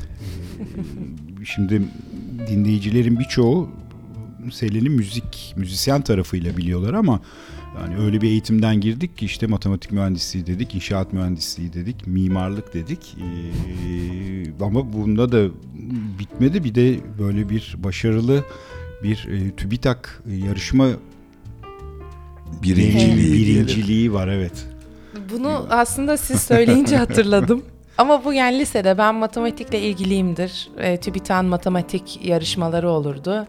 Şimdi 1.44 1.82
dinleyicilerin 2.48 3.18
birçoğu 3.18 3.70
Selen'i 4.52 4.88
müzik, 4.88 5.54
müzisyen 5.56 6.02
tarafıyla 6.02 6.56
biliyorlar 6.56 6.94
ama 6.94 7.20
yani 7.80 7.96
öyle 7.96 8.20
bir 8.20 8.28
eğitimden 8.28 8.80
girdik 8.80 9.18
ki 9.18 9.24
işte 9.24 9.46
matematik 9.46 9.92
mühendisliği 9.92 10.46
dedik, 10.46 10.74
inşaat 10.74 11.12
mühendisliği 11.12 11.72
dedik, 11.72 12.06
mimarlık 12.06 12.74
dedik. 12.74 13.16
Ee, 13.18 14.64
ama 14.64 14.92
bunda 14.92 15.32
da 15.32 15.48
bitmedi. 16.18 16.64
Bir 16.64 16.74
de 16.74 17.00
böyle 17.18 17.48
bir 17.48 17.76
başarılı 17.78 18.44
bir 19.02 19.28
e, 19.30 19.50
TÜBİTAK 19.56 20.22
yarışma 20.26 20.88
birinciliği, 22.62 23.46
birinciliği 23.46 24.12
var 24.12 24.28
evet. 24.28 24.75
Bunu 25.46 25.66
aslında 25.70 26.16
siz 26.16 26.42
söyleyince 26.42 26.96
hatırladım. 27.06 27.64
Ama 27.98 28.24
bu 28.24 28.32
yani 28.32 28.58
lisede 28.58 28.98
ben 28.98 29.14
matematikle 29.14 29.80
ilgiliyimdir. 29.80 30.70
E, 30.78 30.96
TÜBİTAK'ın 30.96 31.46
matematik 31.46 32.20
yarışmaları 32.24 32.90
olurdu. 32.90 33.46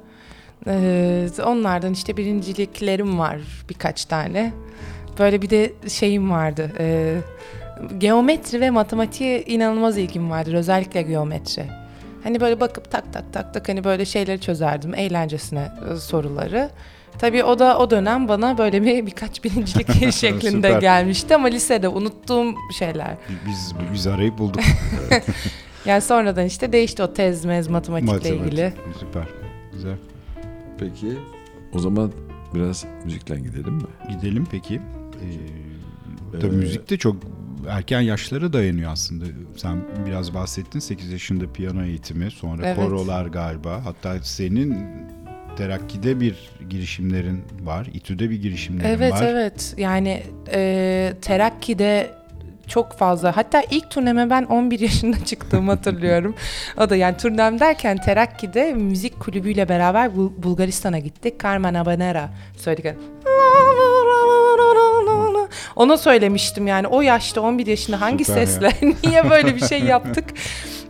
E, 0.67 1.29
onlardan 1.45 1.93
işte 1.93 2.17
birinciliklerim 2.17 3.19
var 3.19 3.37
birkaç 3.69 4.05
tane. 4.05 4.53
Böyle 5.19 5.41
bir 5.41 5.49
de 5.49 5.73
şeyim 5.87 6.31
vardı. 6.31 6.71
E, 6.79 7.15
geometri 7.97 8.61
ve 8.61 8.69
matematiğe 8.69 9.43
inanılmaz 9.43 9.97
ilgim 9.97 10.29
vardır. 10.29 10.53
Özellikle 10.53 11.01
geometri. 11.01 11.65
Hani 12.23 12.41
böyle 12.41 12.59
bakıp 12.59 12.91
tak 12.91 13.13
tak 13.13 13.33
tak 13.33 13.53
tak 13.53 13.69
hani 13.69 13.83
böyle 13.83 14.05
şeyleri 14.05 14.41
çözerdim 14.41 14.95
eğlencesine 14.95 15.71
e, 15.93 15.95
soruları. 15.95 16.69
Tabii 17.19 17.43
o 17.43 17.59
da 17.59 17.77
o 17.79 17.89
dönem 17.89 18.27
bana 18.27 18.57
böyle 18.57 18.83
bir 18.83 19.05
birkaç 19.05 19.43
birincilik 19.43 20.13
şeklinde 20.13 20.77
gelmişti 20.81 21.35
ama 21.35 21.47
lisede 21.47 21.87
unuttuğum 21.87 22.53
şeyler. 22.77 23.17
Biz 23.47 23.73
biz 23.93 24.07
arayıp 24.07 24.37
bulduk. 24.37 24.61
Yani 25.85 26.01
sonradan 26.01 26.45
işte 26.45 26.71
değişti 26.73 27.03
o 27.03 27.13
tez 27.13 27.45
mez 27.45 27.67
matematikle 27.67 28.13
Matematik. 28.13 28.41
ilgili. 28.47 28.73
Süper. 28.99 29.23
Güzel. 29.73 29.95
Peki 30.79 31.17
o 31.73 31.79
zaman 31.79 32.11
biraz 32.55 32.85
müzikle 33.05 33.39
gidelim 33.39 33.73
mi? 33.73 33.83
Gidelim 34.09 34.47
peki. 34.51 34.75
Ee, 34.75 36.39
tabii 36.39 36.53
Ee, 36.55 36.57
müzik 36.57 36.89
de 36.89 36.97
çok 36.97 37.15
erken 37.69 38.01
yaşlara 38.01 38.53
dayanıyor 38.53 38.91
aslında. 38.91 39.25
Sen 39.55 39.77
biraz 40.05 40.33
bahsettin 40.33 40.79
8 40.79 41.11
yaşında 41.11 41.51
piyano 41.53 41.83
eğitimi, 41.83 42.31
sonra 42.31 42.67
Evet. 42.67 42.75
korolar 42.75 43.25
galiba. 43.25 43.81
Hatta 43.85 44.19
senin 44.23 44.77
terakkide 45.57 46.19
bir 46.19 46.35
girişimlerin 46.69 47.43
var, 47.63 47.87
İTÜ'de 47.93 48.29
bir 48.29 48.41
girişimlerin 48.41 48.89
Evet 48.89 49.11
var. 49.13 49.23
evet 49.27 49.73
yani 49.77 50.23
e, 50.53 51.13
Terakki'de 51.21 52.09
çok 52.67 52.93
fazla 52.97 53.37
hatta 53.37 53.63
ilk 53.71 53.89
turneme 53.91 54.29
ben 54.29 54.43
11 54.43 54.79
yaşında 54.79 55.25
çıktığımı 55.25 55.71
hatırlıyorum. 55.71 56.35
o 56.77 56.89
da 56.89 56.95
yani 56.95 57.17
turnem 57.17 57.59
derken 57.59 57.97
Terakki'de 57.97 58.73
müzik 58.73 59.19
kulübüyle 59.19 59.69
beraber 59.69 60.15
Bul- 60.15 60.43
Bulgaristan'a 60.43 60.99
gittik. 60.99 61.43
Carmen 61.43 61.73
Habanera 61.73 62.29
söyledik. 62.57 62.93
Ona 65.75 65.97
söylemiştim 65.97 66.67
yani 66.67 66.87
o 66.87 67.01
yaşta 67.01 67.41
11 67.41 67.67
yaşında 67.67 68.01
hangi 68.01 68.25
Süper 68.25 68.39
ya. 68.41 68.47
sesle 68.47 68.71
niye 69.03 69.29
böyle 69.29 69.55
bir 69.55 69.61
şey 69.67 69.79
yaptık? 69.83 70.25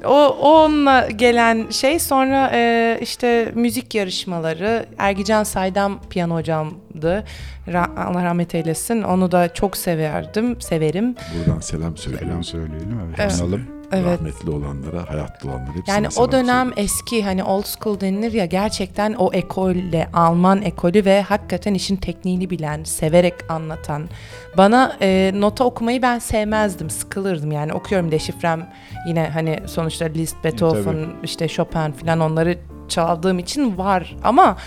O 0.05 0.27
onunla 0.27 1.07
gelen 1.09 1.69
şey 1.69 1.99
sonra 1.99 2.51
e, 2.53 2.97
işte 3.01 3.51
müzik 3.55 3.95
yarışmaları 3.95 4.85
Ergican 4.97 5.43
Saydam 5.43 5.99
piyano 6.09 6.35
hocamdı. 6.35 7.23
Ra- 7.67 7.99
Allah 8.05 8.23
rahmet 8.23 8.55
eylesin. 8.55 9.01
Onu 9.03 9.31
da 9.31 9.53
çok 9.53 9.77
severdim, 9.77 10.61
severim. 10.61 11.15
Buradan 11.37 11.59
selam 11.59 11.97
söyleyelim. 11.97 12.27
Selam 12.27 12.43
söyleyelim. 12.43 12.99
Evet. 13.19 13.19
Evet. 13.19 13.59
Evet. 13.91 14.19
Rahmetli 14.19 14.49
olanlara, 14.49 15.09
hayatta 15.09 15.47
olanlara 15.47 15.75
hepsine 15.75 15.95
Yani 15.95 16.07
o 16.17 16.31
dönem 16.31 16.67
söyleyelim. 16.67 16.73
eski 16.77 17.23
hani 17.23 17.43
old 17.43 17.65
school 17.65 17.99
denilir 17.99 18.33
ya 18.33 18.45
gerçekten 18.45 19.13
o 19.13 19.33
ekolle 19.33 20.09
Alman 20.13 20.61
ekolü 20.61 21.05
ve 21.05 21.21
hakikaten 21.21 21.73
işin 21.73 21.95
tekniğini 21.95 22.49
bilen, 22.49 22.83
severek 22.83 23.33
anlatan. 23.49 24.09
Bana 24.57 24.97
e, 25.01 25.31
nota 25.35 25.63
okumayı 25.63 26.01
ben 26.01 26.19
sevmezdim, 26.19 26.89
sıkılırdım 26.89 27.51
yani 27.51 27.73
okuyorum 27.73 28.11
deşifrem 28.11 28.69
yine 29.07 29.29
hani 29.33 29.59
sonuçta 29.65 30.05
Liszt, 30.05 30.43
Beethoven, 30.43 30.83
tabii. 30.83 31.07
işte 31.23 31.47
Chopin 31.47 31.91
falan 31.91 32.19
onları 32.19 32.57
çaldığım 32.87 33.39
için 33.39 33.77
var 33.77 34.15
ama 34.23 34.57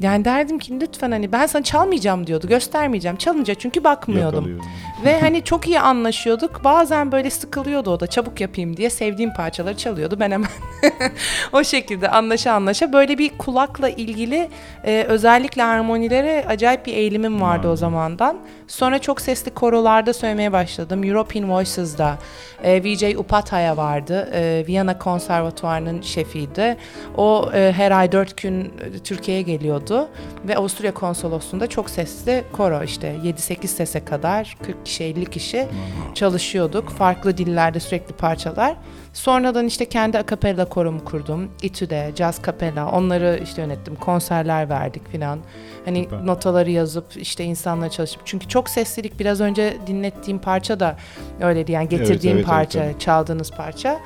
yani 0.00 0.24
derdim 0.24 0.58
ki 0.58 0.80
lütfen 0.80 1.10
hani 1.10 1.32
ben 1.32 1.46
sana 1.46 1.62
çalmayacağım 1.62 2.26
diyordu, 2.26 2.48
göstermeyeceğim. 2.48 3.16
Çalınca 3.16 3.54
çünkü 3.54 3.84
bakmıyordum. 3.84 4.34
Yakalıyorum. 4.34 4.66
Ve 5.04 5.20
hani 5.20 5.44
çok 5.44 5.66
iyi 5.66 5.80
anlaşıyorduk. 5.80 6.64
Bazen 6.64 7.12
böyle 7.12 7.30
sıkılıyordu 7.30 7.90
o 7.90 8.00
da 8.00 8.06
çabuk 8.06 8.40
yapayım 8.40 8.76
diye 8.76 8.90
sevdiğim 8.90 9.32
parçaları 9.32 9.76
çalıyordu. 9.76 10.16
Ben 10.20 10.30
hemen 10.30 10.50
o 11.52 11.64
şekilde 11.64 12.08
anlaşa 12.08 12.52
anlaşa 12.52 12.92
böyle 12.92 13.18
bir 13.18 13.38
kulakla 13.38 13.88
ilgili 13.88 14.48
e, 14.84 15.04
özellikle 15.08 15.62
harmonilere 15.62 16.44
acayip 16.48 16.86
bir 16.86 16.92
eğilimim 16.92 17.40
vardı 17.40 17.68
o 17.68 17.76
zamandan. 17.76 18.38
Sonra 18.66 18.98
çok 18.98 19.20
sesli 19.20 19.50
korolarda 19.50 20.12
söylemeye 20.12 20.52
başladım. 20.52 21.04
European 21.04 21.50
Voices'da 21.50 22.18
e, 22.62 22.84
VJ 22.84 23.16
Upathaya 23.16 23.76
vardı. 23.76 24.28
E, 24.32 24.64
Viyana 24.66 24.98
Konservatuvarı'nın 24.98 26.00
şefiydi. 26.00 26.76
O 27.16 27.50
e, 27.54 27.72
her 27.76 27.90
ay 27.90 28.12
dört 28.12 28.42
gün 28.42 28.64
e, 28.64 28.98
Türkiye'ye 29.04 29.42
geliyordu. 29.42 30.08
Ve 30.48 30.56
Avusturya 30.56 30.94
Konsolosluğu'nda 30.94 31.66
çok 31.66 31.90
sesli 31.90 32.44
koro 32.52 32.82
işte 32.84 33.16
7-8 33.24 33.66
sese 33.66 34.04
kadar 34.04 34.56
40 34.66 34.87
kişi 34.88 35.04
50 35.04 35.26
kişi 35.26 35.66
çalışıyorduk. 36.14 36.88
Farklı 36.88 37.38
dillerde 37.38 37.80
sürekli 37.80 38.14
parçalar. 38.14 38.76
Sonradan 39.12 39.66
işte 39.66 39.84
kendi 39.84 40.18
akapella 40.18 40.64
koromu 40.64 41.04
kurdum. 41.04 41.50
İTÜ'de, 41.62 42.12
Jazz 42.16 42.40
Capella 42.46 42.90
onları 42.90 43.40
işte 43.44 43.62
yönettim. 43.62 43.94
Konserler 43.94 44.68
verdik 44.68 45.10
filan. 45.10 45.38
Hani 45.84 46.04
Süper. 46.04 46.26
notaları 46.26 46.70
yazıp 46.70 47.16
işte 47.16 47.44
insanla 47.44 47.90
çalışıp. 47.90 48.20
Çünkü 48.24 48.48
çok 48.48 48.68
seslilik 48.68 49.20
biraz 49.20 49.40
önce 49.40 49.76
dinlettiğim 49.86 50.38
parça 50.38 50.80
da 50.80 50.96
öyleydi. 51.40 51.72
Yani 51.72 51.88
getirdiğim 51.88 52.36
evet, 52.36 52.46
evet, 52.46 52.56
parça, 52.56 52.82
tabii. 52.82 52.98
çaldığınız 52.98 53.50
parça. 53.50 54.00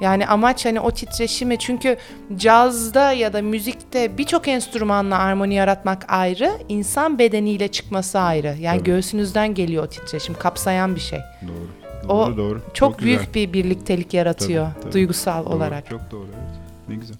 Yani 0.00 0.26
amaç 0.26 0.64
hani 0.64 0.80
o 0.80 0.90
titreşimi 0.90 1.58
çünkü 1.58 1.96
cazda 2.36 3.12
ya 3.12 3.32
da 3.32 3.42
müzikte 3.42 4.18
birçok 4.18 4.48
enstrümanla 4.48 5.18
armoni 5.18 5.54
yaratmak 5.54 6.04
ayrı, 6.08 6.52
insan 6.68 7.18
bedeniyle 7.18 7.68
çıkması 7.68 8.18
ayrı. 8.18 8.56
Yani 8.60 8.78
Tabii. 8.78 8.86
göğsünüzden 8.90 9.54
geliyor 9.54 9.84
o 9.84 9.86
titreşim, 9.86 10.34
kapsayan 10.38 10.94
bir 10.94 11.00
şey. 11.00 11.18
Doğru. 11.48 11.68
O 12.12 12.26
Doğru, 12.26 12.36
doğru. 12.36 12.62
Çok, 12.74 12.98
güzel. 12.98 13.06
büyük 13.18 13.34
bir 13.34 13.52
birliktelik 13.52 14.14
yaratıyor 14.14 14.66
Tabii, 14.74 14.82
tabii. 14.82 14.92
duygusal 14.92 15.44
Doğru, 15.44 15.54
olarak. 15.54 15.90
Çok 15.90 16.10
doğru 16.10 16.26
evet. 16.26 16.58
Ne 16.88 16.94
güzel. 16.94 17.16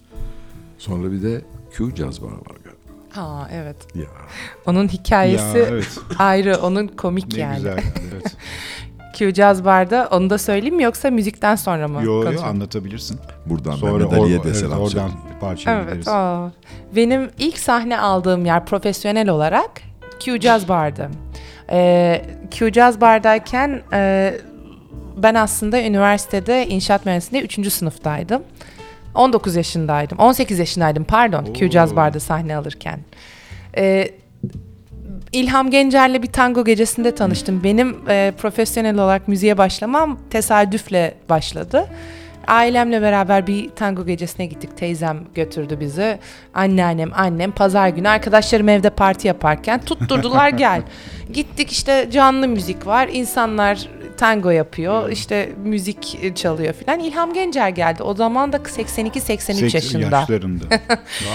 Sonra 0.77 1.11
bir 1.11 1.23
de 1.23 1.41
Q 1.77 1.95
Jazz 1.95 2.21
Bar 2.21 2.27
var 2.27 2.37
galiba. 2.63 2.79
Ha 3.09 3.49
evet. 3.53 3.75
Ya 3.95 4.05
Onun 4.65 4.87
hikayesi 4.87 5.57
Ya, 5.57 5.65
evet. 5.67 5.97
ayrı, 6.19 6.57
onun 6.57 6.87
komik 6.87 7.33
Ne 7.33 7.39
yani. 7.39 7.55
güzel. 7.55 7.83
Evet. 8.13 8.35
Q 9.13 9.33
Jazz 9.33 9.65
Bar'da 9.65 10.07
onu 10.11 10.29
da 10.29 10.37
söyleyeyim 10.37 10.75
mi 10.75 10.83
yoksa 10.83 11.09
müzikten 11.09 11.55
sonra 11.55 11.87
mı? 11.87 12.03
Yo, 12.03 12.31
yo 12.33 12.41
anlatabilirsin. 12.43 13.19
buradan 13.45 13.75
Sonra 13.75 13.91
Mehmet 13.91 14.13
Ali'ye 14.19 14.37
de 14.37 14.41
evet, 14.45 14.57
selam 14.57 14.79
oradan 14.79 15.11
Evet. 15.67 15.87
gideriz. 15.87 16.07
aa. 16.07 16.51
Benim 16.95 17.29
ilk 17.39 17.57
sahne 17.59 17.99
aldığım 17.99 18.45
yer 18.45 18.65
profesyonel 18.65 19.29
olarak 19.29 19.71
Q 20.19 20.39
Jazz 20.41 20.67
Bar'dı. 20.69 21.09
Ee, 21.71 22.25
Q 22.51 22.71
Jazz 22.71 23.01
Bar'dayken 23.01 23.81
e, 23.93 24.33
ben 25.17 25.35
aslında 25.35 25.81
üniversitede 25.83 26.67
inşaat 26.67 27.05
mühendisliğinde 27.05 27.45
3. 27.61 27.71
sınıftaydım. 27.73 28.43
19 29.15 29.55
yaşındaydım. 29.55 30.17
18 30.17 30.59
yaşındaydım 30.59 31.03
pardon 31.03 31.53
Q 31.53 31.71
Jazz 31.71 31.93
Oo. 31.93 31.95
Bar'da 31.95 32.19
sahne 32.19 32.55
alırken. 32.55 32.99
Ee, 33.77 34.09
İlham 35.33 35.69
Gencer'le 35.69 36.21
bir 36.23 36.27
tango 36.27 36.65
gecesinde 36.65 37.15
tanıştım. 37.15 37.63
Benim 37.63 37.97
e, 38.09 38.33
profesyonel 38.37 38.95
olarak 38.95 39.27
müziğe 39.27 39.57
başlamam 39.57 40.19
tesadüfle 40.29 41.13
başladı. 41.29 41.87
Ailemle 42.49 43.01
beraber 43.01 43.47
bir 43.47 43.69
tango 43.69 44.05
gecesine 44.05 44.45
gittik. 44.45 44.77
Teyzem 44.77 45.19
götürdü 45.35 45.79
bizi. 45.79 46.19
Anneannem, 46.53 47.11
annem 47.13 47.51
pazar 47.51 47.89
günü 47.89 48.09
arkadaşlarım 48.09 48.69
evde 48.69 48.89
parti 48.89 49.27
yaparken 49.27 49.81
tutturdular 49.81 50.49
gel. 50.63 50.81
Gittik 51.33 51.71
işte 51.71 52.07
canlı 52.11 52.47
müzik 52.47 52.87
var. 52.87 53.09
İnsanlar 53.11 53.87
tango 54.17 54.49
yapıyor. 54.49 55.09
işte 55.09 55.49
müzik 55.63 56.35
çalıyor 56.35 56.73
filan. 56.73 56.99
İlham 56.99 57.33
Gencer 57.33 57.69
geldi. 57.69 58.03
O 58.03 58.13
zaman 58.15 58.53
da 58.53 58.57
82-83 58.57 59.19
Seks- 59.19 59.75
yaşında. 59.75 60.15
Yaşlarında. 60.15 60.63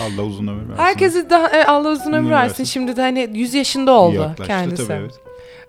Allah 0.04 0.22
uzun 0.22 0.46
ömür 0.46 0.68
versin. 0.68 0.82
Herkesi 0.82 1.30
daha 1.30 1.48
e, 1.48 1.64
Allah 1.64 1.88
uzun 1.88 2.12
ömür 2.12 2.30
versin. 2.30 2.64
Şimdi 2.64 2.96
de 2.96 3.02
hani 3.02 3.30
100 3.32 3.54
yaşında 3.54 3.92
oldu 3.92 4.14
yaklaştı 4.14 4.46
kendisi. 4.46 4.88
tabii, 4.88 4.98
evet. 5.00 5.14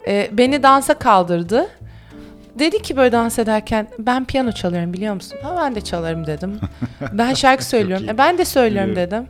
E, 0.08 0.38
beni 0.38 0.64
dansa 0.64 0.94
kaldırdı. 0.94 1.68
Dedi 2.60 2.82
ki 2.82 2.98
böyle 2.98 3.12
dans 3.12 3.40
ederken 3.40 3.88
ben 4.00 4.26
piyano 4.26 4.52
çalıyorum 4.52 4.94
biliyor 4.94 5.14
musun? 5.14 5.38
Ha 5.44 5.56
ben 5.62 5.76
de 5.76 5.82
çalarım 5.82 6.28
dedim. 6.28 6.60
ben 7.12 7.34
şarkı 7.34 7.66
söylüyorum. 7.70 8.10
E, 8.10 8.18
ben 8.18 8.38
de 8.38 8.46
söylüyorum 8.46 8.92
Biliyorum. 8.92 9.12
dedim. 9.12 9.28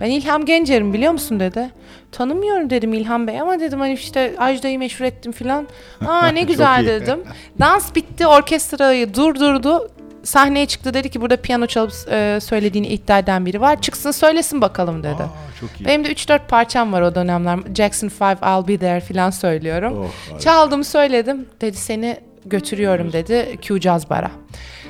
Ben 0.00 0.10
İlham 0.10 0.44
Gencer'im 0.44 0.92
biliyor 0.92 1.12
musun 1.12 1.40
dedi. 1.40 1.70
Tanımıyorum 2.12 2.70
dedim 2.70 2.92
İlham 2.94 3.26
Bey 3.26 3.40
ama 3.40 3.60
dedim 3.60 3.80
hani 3.80 3.92
işte 3.92 4.34
Ajda'yı 4.38 4.78
meşhur 4.78 5.04
ettim 5.04 5.32
filan. 5.32 5.66
Aa 6.06 6.26
ne 6.26 6.42
güzel 6.42 6.84
iyi. 6.84 6.86
dedim. 6.86 7.20
Dans 7.60 7.94
bitti 7.94 8.26
orkestrayı 8.26 9.14
durdurdu. 9.14 9.90
Sahneye 10.24 10.66
çıktı 10.66 10.94
dedi 10.94 11.08
ki 11.10 11.20
burada 11.20 11.36
piyano 11.36 11.66
çalıp 11.66 11.92
e, 12.10 12.38
söylediğini 12.42 12.86
iddia 12.86 13.18
eden 13.18 13.46
biri 13.46 13.60
var. 13.60 13.80
Çıksın 13.80 14.10
söylesin 14.10 14.60
bakalım 14.60 15.02
dedi. 15.02 15.22
Aa, 15.22 15.60
çok 15.60 15.80
iyi. 15.80 15.84
Benim 15.86 16.04
de 16.04 16.12
3-4 16.12 16.38
parçam 16.48 16.92
var 16.92 17.02
o 17.02 17.14
dönemler. 17.14 17.58
Jackson 17.76 18.08
5, 18.08 18.38
I'll 18.42 18.68
Be 18.68 18.78
There 18.78 19.00
filan 19.00 19.30
söylüyorum. 19.30 19.98
Oh, 19.98 20.08
harika. 20.30 20.38
Çaldım 20.40 20.84
söyledim. 20.84 21.46
Dedi 21.60 21.76
seni 21.76 22.16
götürüyorum 22.50 23.12
dedi 23.12 23.56
Q 23.62 23.80
Jazz 23.80 24.10
Bar'a. 24.10 24.30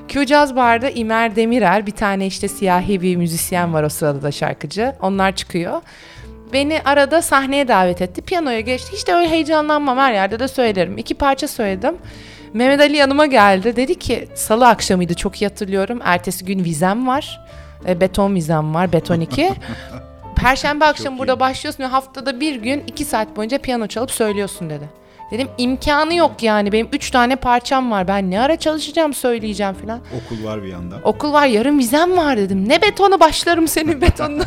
Q 0.09 0.27
Jazz 0.27 0.57
Bar'da 0.57 0.91
İmer 0.91 1.37
Demirer 1.37 1.87
bir 1.87 1.93
tane 1.93 2.27
işte 2.27 2.49
siyahi 2.49 3.03
bir 3.03 3.17
müzisyen 3.17 3.75
var 3.75 3.83
o 3.83 3.89
sırada 3.89 4.23
da 4.23 4.33
şarkıcı. 4.33 4.95
Onlar 5.01 5.37
çıkıyor. 5.37 5.83
Beni 6.53 6.81
arada 6.85 7.23
sahneye 7.23 7.69
davet 7.69 8.03
etti. 8.03 8.23
Piyanoya 8.23 8.61
geçti. 8.61 8.93
Hiç 8.93 9.07
de 9.07 9.15
öyle 9.15 9.31
heyecanlanmam 9.31 9.99
her 9.99 10.13
yerde 10.13 10.39
de 10.39 10.49
söylerim. 10.49 10.99
İki 10.99 11.15
parça 11.15 11.49
söyledim. 11.49 11.97
Mehmet 12.53 12.81
Ali 12.81 12.97
yanıma 12.97 13.27
geldi. 13.27 13.77
Dedi 13.77 13.99
ki 13.99 14.29
salı 14.35 14.69
akşamıydı 14.69 15.15
çok 15.15 15.43
iyi 15.43 15.49
hatırlıyorum. 15.49 16.01
Ertesi 16.05 16.45
gün 16.45 16.65
vizem 16.65 17.07
var. 17.07 17.41
E, 17.89 18.01
beton 18.01 18.35
vizem 18.35 18.75
var. 18.75 18.93
Beton 18.93 19.21
2. 19.21 19.53
Perşembe 20.37 20.85
akşamı 20.85 21.19
burada 21.19 21.41
başlıyorsun 21.41 21.85
ve 21.85 21.87
haftada 21.87 22.41
bir 22.41 22.57
gün 22.57 22.85
iki 22.87 23.05
saat 23.05 23.37
boyunca 23.37 23.59
piyano 23.59 23.87
çalıp 23.87 24.11
söylüyorsun 24.11 24.71
dedi. 24.71 24.89
Dedim 25.31 25.49
imkanı 25.59 26.15
yok 26.15 26.43
yani 26.43 26.73
benim 26.73 26.89
üç 26.93 27.11
tane 27.11 27.37
parçam 27.37 27.91
var 27.91 28.09
ben 28.09 28.31
ne 28.31 28.41
ara 28.41 28.57
çalışacağım 28.57 29.15
söyleyeceğim 29.15 29.75
falan. 29.75 30.01
Okul 30.25 30.45
var 30.45 30.63
bir 30.63 30.69
yandan. 30.69 31.01
Okul 31.05 31.33
var 31.33 31.47
yarın 31.47 31.79
vizem 31.79 32.17
var 32.17 32.37
dedim. 32.37 32.69
Ne 32.69 32.83
betonu 32.83 33.21
başlarım 33.21 33.69
senin 33.69 34.01
betonuna. 34.01 34.45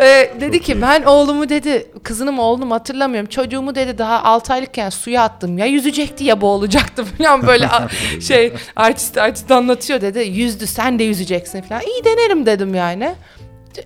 Ee, 0.00 0.30
dedi 0.40 0.62
ki 0.62 0.82
ben 0.82 1.02
oğlumu 1.02 1.48
dedi 1.48 1.86
kızını 2.02 2.32
mı 2.32 2.42
oğlunu 2.42 2.66
mu 2.66 2.74
hatırlamıyorum. 2.74 3.28
Çocuğumu 3.28 3.74
dedi 3.74 3.98
daha 3.98 4.22
6 4.24 4.52
aylıkken 4.52 4.90
suya 4.90 5.22
attım. 5.22 5.58
Ya 5.58 5.66
yüzecekti 5.66 6.24
ya 6.24 6.40
boğulacaktı 6.40 7.04
falan 7.18 7.46
böyle 7.46 7.68
şey 8.20 8.52
artist 8.76 9.18
artist 9.18 9.50
anlatıyor 9.50 10.00
dedi. 10.00 10.18
Yüzdü 10.18 10.66
sen 10.66 10.98
de 10.98 11.04
yüzeceksin 11.04 11.62
falan. 11.62 11.82
İyi 11.82 12.04
denerim 12.04 12.46
dedim 12.46 12.74
yani. 12.74 13.14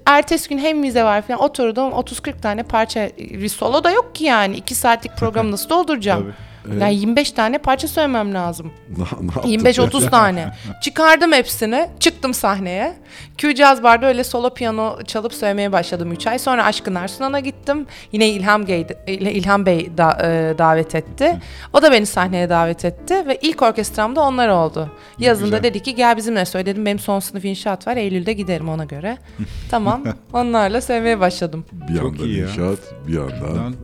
Ertesi 0.06 0.48
gün 0.48 0.58
hem 0.58 0.82
vize 0.82 1.04
var 1.04 1.22
falan 1.22 1.40
oturdum 1.40 1.90
30-40 1.90 2.40
tane 2.40 2.62
parça 2.62 3.10
bir 3.18 3.48
solo 3.48 3.84
da 3.84 3.90
yok 3.90 4.14
ki 4.14 4.24
yani. 4.24 4.56
2 4.56 4.74
saatlik 4.74 5.16
programı 5.16 5.50
nasıl 5.52 5.70
dolduracağım? 5.70 6.34
Yani 6.78 6.94
25 6.94 7.32
tane 7.32 7.58
parça 7.58 7.88
söylemem 7.88 8.34
lazım. 8.34 8.72
Ne, 8.96 9.04
ne 9.26 9.52
yaptık 9.56 9.76
25-30 9.94 10.02
ya? 10.04 10.10
tane. 10.10 10.52
Çıkardım 10.82 11.32
hepsini. 11.32 11.88
Çıktım 12.00 12.34
sahneye. 12.34 12.94
Q 13.38 13.56
Jazz 13.56 13.82
Bar'da 13.82 14.06
öyle 14.06 14.24
solo 14.24 14.54
piyano 14.54 15.02
çalıp 15.02 15.34
söylemeye 15.34 15.72
başladım 15.72 16.12
3 16.12 16.26
ay. 16.26 16.38
Sonra 16.38 16.64
Aşkın 16.64 16.94
Arsunan'a 16.94 17.40
gittim. 17.40 17.86
Yine 18.12 18.28
İlham, 18.28 18.66
Bey, 18.66 18.86
İlham 19.06 19.66
Bey 19.66 19.90
da, 19.98 20.18
e, 20.22 20.58
davet 20.58 20.94
etti. 20.94 21.36
O 21.72 21.82
da 21.82 21.92
beni 21.92 22.06
sahneye 22.06 22.50
davet 22.50 22.84
etti. 22.84 23.14
Ve 23.26 23.38
ilk 23.42 23.62
orkestramda 23.62 24.20
onlar 24.20 24.48
oldu. 24.48 24.88
Yazında 25.18 25.46
güzel. 25.56 25.62
dedi 25.62 25.82
ki 25.82 25.94
gel 25.94 26.16
bizimle 26.16 26.44
söyle 26.44 26.66
dedim. 26.66 26.86
Benim 26.86 26.98
son 26.98 27.20
sınıf 27.20 27.44
inşaat 27.44 27.86
var. 27.86 27.96
Eylül'de 27.96 28.32
giderim 28.32 28.68
ona 28.68 28.84
göre. 28.84 29.18
tamam. 29.70 30.04
Onlarla 30.32 30.80
sevmeye 30.80 31.20
başladım. 31.20 31.64
Bir 31.72 31.98
Çok 31.98 32.20
yandan 32.20 32.28
inşaat, 32.28 32.78
bir 33.06 33.14
yandan 33.14 33.74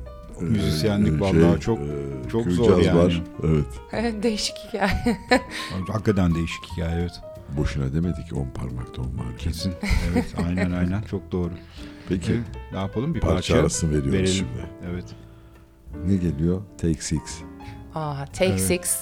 müzisyenlik 0.41 1.13
e, 1.13 1.21
vallahi 1.21 1.61
çok 1.61 1.79
e, 1.79 2.29
çok 2.31 2.47
zor 2.47 2.79
yani. 2.81 2.99
var. 2.99 3.23
Evet. 3.45 3.67
Değişik 4.23 4.57
hikaye. 4.57 5.19
hakikaten 5.93 6.35
değişik 6.35 6.65
hikaye 6.73 7.01
evet. 7.01 7.21
Boşuna 7.57 7.95
demedik 7.95 8.33
on 8.33 8.49
parmakta 8.55 9.03
on 9.03 9.15
market. 9.17 9.39
Kesin. 9.39 9.73
Evet 10.13 10.35
aynen 10.47 10.71
aynen 10.71 11.03
çok 11.03 11.33
doğru. 11.33 11.51
Peki 12.09 12.33
Evet, 12.33 12.45
ne 12.73 12.79
yapalım 12.79 13.15
bir 13.15 13.21
parça, 13.21 13.35
parça, 13.35 13.59
arası 13.61 13.89
veriyoruz 13.91 14.13
verelim. 14.13 14.33
şimdi. 14.33 14.67
Evet. 14.93 15.05
Ne 16.07 16.17
geliyor? 16.17 16.63
Take 16.79 17.01
Six. 17.01 17.21
Aa, 17.95 18.25
Take 18.27 18.59
Six. 18.59 19.01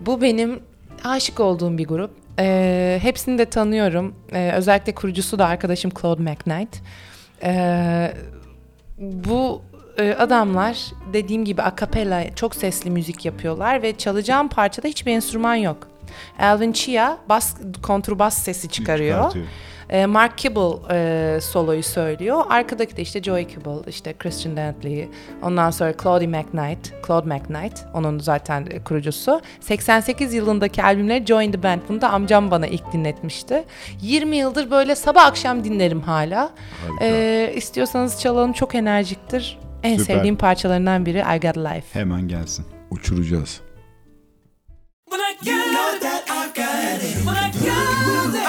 Bu 0.00 0.22
benim 0.22 0.60
aşık 1.04 1.40
olduğum 1.40 1.78
bir 1.78 1.86
grup. 1.86 2.10
Ee, 2.38 2.98
hepsini 3.02 3.38
de 3.38 3.44
tanıyorum. 3.44 4.14
Ee, 4.32 4.52
özellikle 4.52 4.94
kurucusu 4.94 5.38
da 5.38 5.46
arkadaşım 5.46 5.90
Claude 6.00 6.22
McKnight. 6.22 6.76
Ee, 7.44 8.14
bu 8.98 9.62
adamlar 10.18 10.92
dediğim 11.12 11.44
gibi 11.44 11.62
a 11.62 11.76
cappella 11.80 12.34
çok 12.34 12.54
sesli 12.54 12.90
müzik 12.90 13.24
yapıyorlar 13.24 13.82
ve 13.82 13.96
çalacağım 13.96 14.48
parçada 14.48 14.88
hiçbir 14.88 15.12
enstrüman 15.12 15.54
yok. 15.54 15.88
Alvin 16.38 16.72
Chia 16.72 17.16
bas 17.28 17.56
kontrbas 17.82 18.38
sesi 18.38 18.68
çıkarıyor. 18.68 19.32
E, 19.90 20.06
Mark 20.06 20.38
Kibble 20.38 20.76
e, 20.90 21.40
soloyu 21.40 21.82
söylüyor. 21.82 22.44
Arkadaki 22.48 22.96
de 22.96 23.02
işte 23.02 23.22
Joey 23.22 23.46
Kibble, 23.46 23.90
işte 23.90 24.12
Christian 24.18 24.56
Dantley, 24.56 25.08
ondan 25.42 25.70
sonra 25.70 25.94
Claudie 26.02 26.28
McKnight, 26.28 27.06
Claude 27.06 27.34
McKnight, 27.34 27.84
onun 27.94 28.18
zaten 28.18 28.66
e, 28.70 28.84
kurucusu. 28.84 29.40
88 29.60 30.34
yılındaki 30.34 30.82
albümleri 30.82 31.26
Join 31.26 31.52
the 31.52 31.62
Band, 31.62 31.80
bunu 31.88 32.00
da 32.00 32.10
amcam 32.10 32.50
bana 32.50 32.66
ilk 32.66 32.92
dinletmişti. 32.92 33.64
20 34.00 34.36
yıldır 34.36 34.70
böyle 34.70 34.94
sabah 34.94 35.26
akşam 35.26 35.64
dinlerim 35.64 36.00
hala. 36.00 36.50
E, 37.00 37.52
istiyorsanız 37.56 38.20
çalalım, 38.20 38.52
çok 38.52 38.74
enerjiktir. 38.74 39.58
En 39.82 39.98
Süper. 39.98 40.14
sevdiğim 40.14 40.36
parçalarından 40.36 41.06
biri 41.06 41.18
I 41.18 41.40
Got 41.40 41.56
Life. 41.56 42.00
Hemen 42.00 42.28
gelsin. 42.28 42.64
Uçuracağız. 42.90 43.60
When 45.10 45.20
I 45.20 45.34
get 45.44 45.46
you 45.46 45.72
know 45.72 45.98
that 46.00 46.22
I've 46.30 46.54
got 46.54 47.02
it. 47.02 47.14
When 47.16 47.34
I 47.34 47.50
got 47.52 47.62
it. 47.62 48.42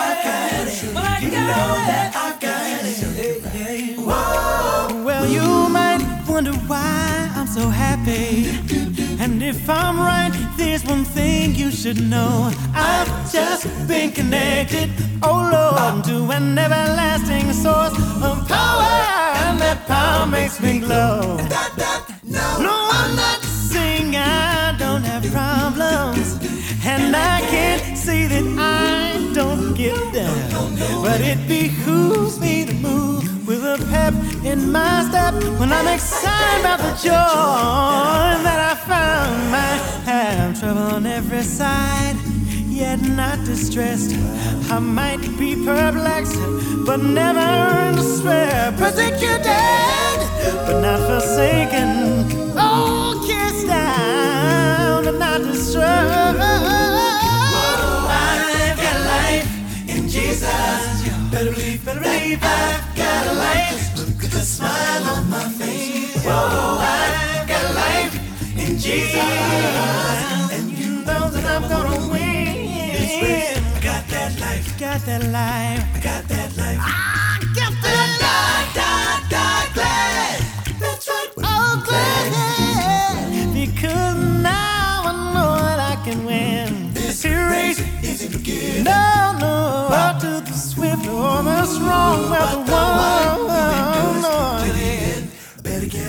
When 0.93 1.05
I 1.05 1.21
got 1.21 1.89
it. 1.89 2.15
I've 2.15 2.39
got 2.41 2.85
it. 2.85 3.97
Whoa. 3.97 5.03
Well, 5.05 5.27
you 5.27 5.69
might 5.69 6.01
wonder 6.27 6.53
why 6.53 7.29
I'm 7.35 7.47
so 7.47 7.69
happy. 7.69 8.72
And 9.23 9.41
if 9.41 9.69
I'm 9.69 9.97
right, 9.99 10.33
there's 10.57 10.83
one 10.83 11.05
thing 11.05 11.55
you 11.55 11.71
should 11.71 11.97
know. 12.09 12.51
I've 12.75 13.31
just 13.31 13.65
been 13.87 14.11
connected, 14.11 14.89
oh 15.21 15.49
Lord, 15.49 16.03
to 16.07 16.29
an 16.35 16.57
everlasting 16.57 17.53
source 17.53 17.95
of 18.21 18.45
power. 18.49 18.83
And 19.45 19.61
that 19.61 19.85
power 19.87 20.25
makes 20.25 20.61
me 20.61 20.79
glow. 20.79 21.37
No, 22.25 22.75
I'm 22.91 23.15
not 23.15 23.41
saying 23.43 24.13
I 24.17 24.75
don't 24.77 25.03
have 25.03 25.23
problems. 25.31 26.27
And 26.85 27.15
I 27.15 27.39
can't 27.49 27.97
say 27.97 28.27
that 28.27 28.45
I 28.59 29.33
don't 29.33 29.73
get 29.73 29.95
down. 30.13 30.75
But 31.01 31.21
it 31.21 31.47
behooves 31.47 32.41
me 32.41 32.65
to 32.65 32.73
move 32.73 33.32
with 33.45 33.63
a 33.63 33.77
pep 33.89 34.13
in 34.45 34.71
my 34.71 35.05
step 35.09 35.33
when 35.59 35.71
I'm 35.71 35.87
excited 35.87 36.61
about 36.61 36.79
the 36.79 36.93
joy 37.01 38.43
that 38.43 38.59
I 38.71 38.75
found. 38.75 39.55
I 39.55 39.77
have 40.05 40.59
trouble 40.59 40.95
on 40.95 41.05
every 41.05 41.43
side, 41.43 42.15
yet 42.69 43.01
not 43.01 43.43
distressed. 43.43 44.15
I 44.71 44.79
might 44.79 45.21
be 45.37 45.55
perplexed, 45.55 46.39
but 46.85 47.01
never 47.01 47.39
in 47.89 47.95
despair. 47.95 48.71
Persecuted, 48.77 50.19
but 50.65 50.79
not 50.81 50.99
forsaken. 51.09 52.31
Oh, 52.55 53.25
cast 53.27 53.67
down, 53.67 55.03
but 55.05 55.17
not 55.17 55.41
destroyed. 55.41 55.83
Oh, 55.85 56.97
I've 58.09 58.77
got 58.77 58.99
life 59.05 59.89
in 59.89 60.07
Jesus. 60.07 60.92
Better 61.43 61.55
believe, 61.55 61.83
better 61.83 61.99
believe 61.99 62.39
I've 62.41 62.95
got 62.95 63.27
a 63.27 63.33
life. 63.33 63.97
Look 63.97 64.23
at 64.23 64.31
the 64.31 64.39
smile 64.39 65.03
on 65.03 65.29
my 65.29 65.49
face. 65.49 66.23
Whoa, 66.23 66.77
I've 66.79 67.45
got 67.45 67.75
life 67.75 68.15
in 68.57 68.77
Jesus. 68.77 69.15
And 70.55 70.71
you 70.71 71.03
know 71.03 71.29
that 71.29 71.43
I'm 71.43 71.67
gonna 71.67 72.09
win. 72.09 73.61
I 73.75 73.79
got 73.83 74.07
that 74.07 74.39
life. 74.39 74.79
Got 74.79 75.01
that 75.01 75.23
life. 75.33 75.97
I 75.97 75.99
got 76.01 76.23
that 76.29 76.55
life. 76.55 76.79
I 76.79 76.91
ah! 76.95 77.32
No, 88.83 89.35
no. 89.39 89.89
Up 89.91 90.19
to 90.21 90.41
the 90.45 90.53
swift 90.53 91.07
or 91.07 91.43
the 91.43 91.65
strong. 91.65 92.29
Well, 92.29 92.63
the 92.63 92.71
one. 92.71 93.51
No. 94.21 94.39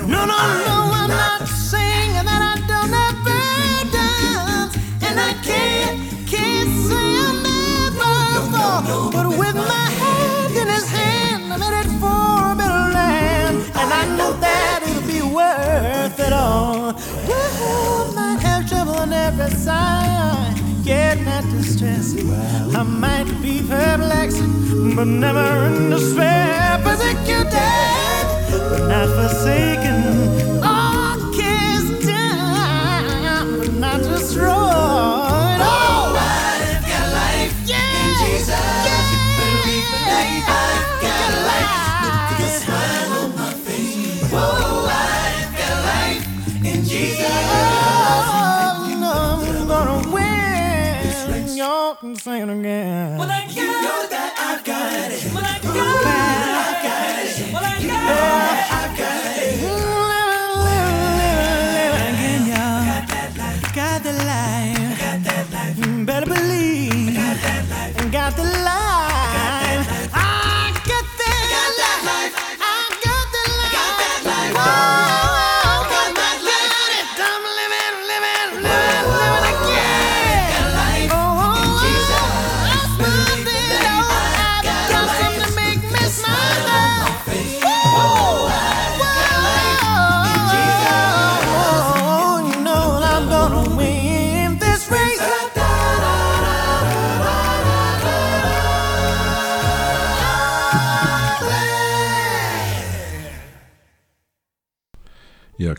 No, 0.06 0.24
no, 0.26 0.36
no, 0.68 0.76
I'm 1.00 1.08
not 1.10 1.48
saying 1.48 2.12
that 2.12 2.40
I 2.52 2.54
don't 2.70 2.92
have 2.92 3.16
burdens, 3.26 4.72
and 5.02 5.18
I 5.18 5.32
can't, 5.42 5.96
can't 6.28 6.70
say 6.86 7.06
I'm 7.26 7.42
never 7.42 8.14
fall. 8.52 9.10
But 9.10 9.26
with 9.38 9.56
my 9.56 9.86
head 10.00 10.50
in 10.52 10.68
His 10.68 10.88
hand, 10.88 11.52
I'm 11.52 11.60
headed 11.60 11.90
for 12.00 12.52
a 12.52 12.54
better 12.56 12.86
land, 12.98 13.56
and 13.74 13.92
I 14.00 14.04
know 14.16 14.32
that 14.34 14.82
it'll 14.86 15.02
be 15.08 15.22
worth 15.34 16.18
it 16.20 16.32
all. 16.32 16.94
Well, 17.28 18.12
might 18.14 18.40
have 18.40 18.68
trouble 18.68 18.94
on 18.96 19.12
every 19.12 19.50
side, 19.50 20.54
yet 20.84 21.20
not 21.24 21.44
distressed. 21.50 22.18
I 22.20 22.82
might 22.82 23.30
be 23.42 23.60
perplexed, 23.60 24.42
but 24.96 25.06
never 25.06 25.66
in 25.66 25.90
despair. 25.90 26.80
Persecuted, 26.84 28.24
but 28.70 28.88
not 28.88 29.08
forsaken. 29.16 30.73
Again. 52.50 53.18
When 53.18 53.28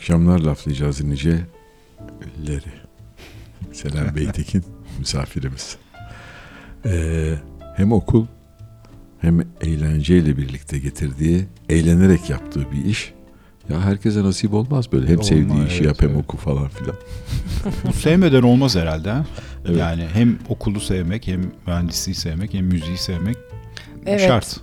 akşamlar 0.06 0.38
laflayacağız 0.38 1.00
dinleyicileri. 1.00 1.46
Selam 3.72 4.16
Beytekin 4.16 4.64
misafirimiz. 4.98 5.76
Ee, 6.84 7.34
hem 7.76 7.92
okul 7.92 8.26
hem 9.20 9.40
eğlenceyle 9.60 10.36
birlikte 10.36 10.78
getirdiği, 10.78 11.46
eğlenerek 11.68 12.30
yaptığı 12.30 12.72
bir 12.72 12.84
iş. 12.84 13.12
Ya 13.68 13.80
herkese 13.80 14.22
nasip 14.22 14.54
olmaz 14.54 14.92
böyle. 14.92 15.06
Hem 15.06 15.14
Olmaz, 15.14 15.26
sevdiği 15.26 15.66
işi 15.66 15.76
evet, 15.76 15.86
yap 15.86 15.96
hem 16.00 16.10
evet. 16.10 16.24
oku 16.24 16.36
falan 16.36 16.68
filan. 16.68 16.96
Bu 17.86 17.92
sevmeden 17.92 18.42
olmaz 18.42 18.76
herhalde. 18.76 19.10
ha? 19.10 19.26
Evet. 19.66 19.78
Yani 19.78 20.06
hem 20.12 20.38
okulu 20.48 20.80
sevmek, 20.80 21.26
hem 21.26 21.52
mühendisliği 21.66 22.14
sevmek, 22.14 22.54
hem 22.54 22.64
müziği 22.64 22.98
sevmek 22.98 23.36
Evet. 24.06 24.20
şart. 24.20 24.60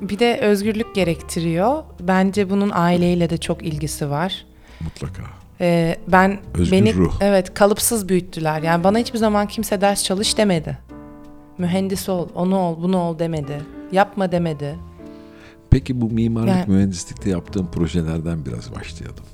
Bir 0.00 0.18
de 0.18 0.38
özgürlük 0.40 0.94
gerektiriyor. 0.94 1.82
Bence 2.00 2.50
bunun 2.50 2.70
aileyle 2.74 3.30
de 3.30 3.38
çok 3.38 3.62
ilgisi 3.62 4.10
var. 4.10 4.49
Mutlaka. 4.84 5.22
Ee, 5.60 5.96
ben 6.08 6.38
Özgür 6.54 6.72
beni 6.76 6.94
ruh. 6.94 7.14
evet 7.20 7.54
kalıpsız 7.54 8.08
büyüttüler. 8.08 8.62
Yani 8.62 8.84
bana 8.84 8.98
hiçbir 8.98 9.18
zaman 9.18 9.46
kimse 9.48 9.80
ders 9.80 10.04
çalış 10.04 10.38
demedi. 10.38 10.78
Mühendis 11.58 12.08
ol, 12.08 12.28
onu 12.34 12.56
ol, 12.58 12.82
bunu 12.82 12.96
ol 12.98 13.18
demedi. 13.18 13.60
Yapma 13.92 14.32
demedi. 14.32 14.76
Peki 15.70 16.00
bu 16.00 16.10
mimarlık 16.10 16.48
Yani- 16.50 16.64
mühendislikte 16.72 17.30
yaptığın 17.30 17.66
projelerden 17.66 18.46
biraz 18.46 18.74
başlayalım. 18.74 19.24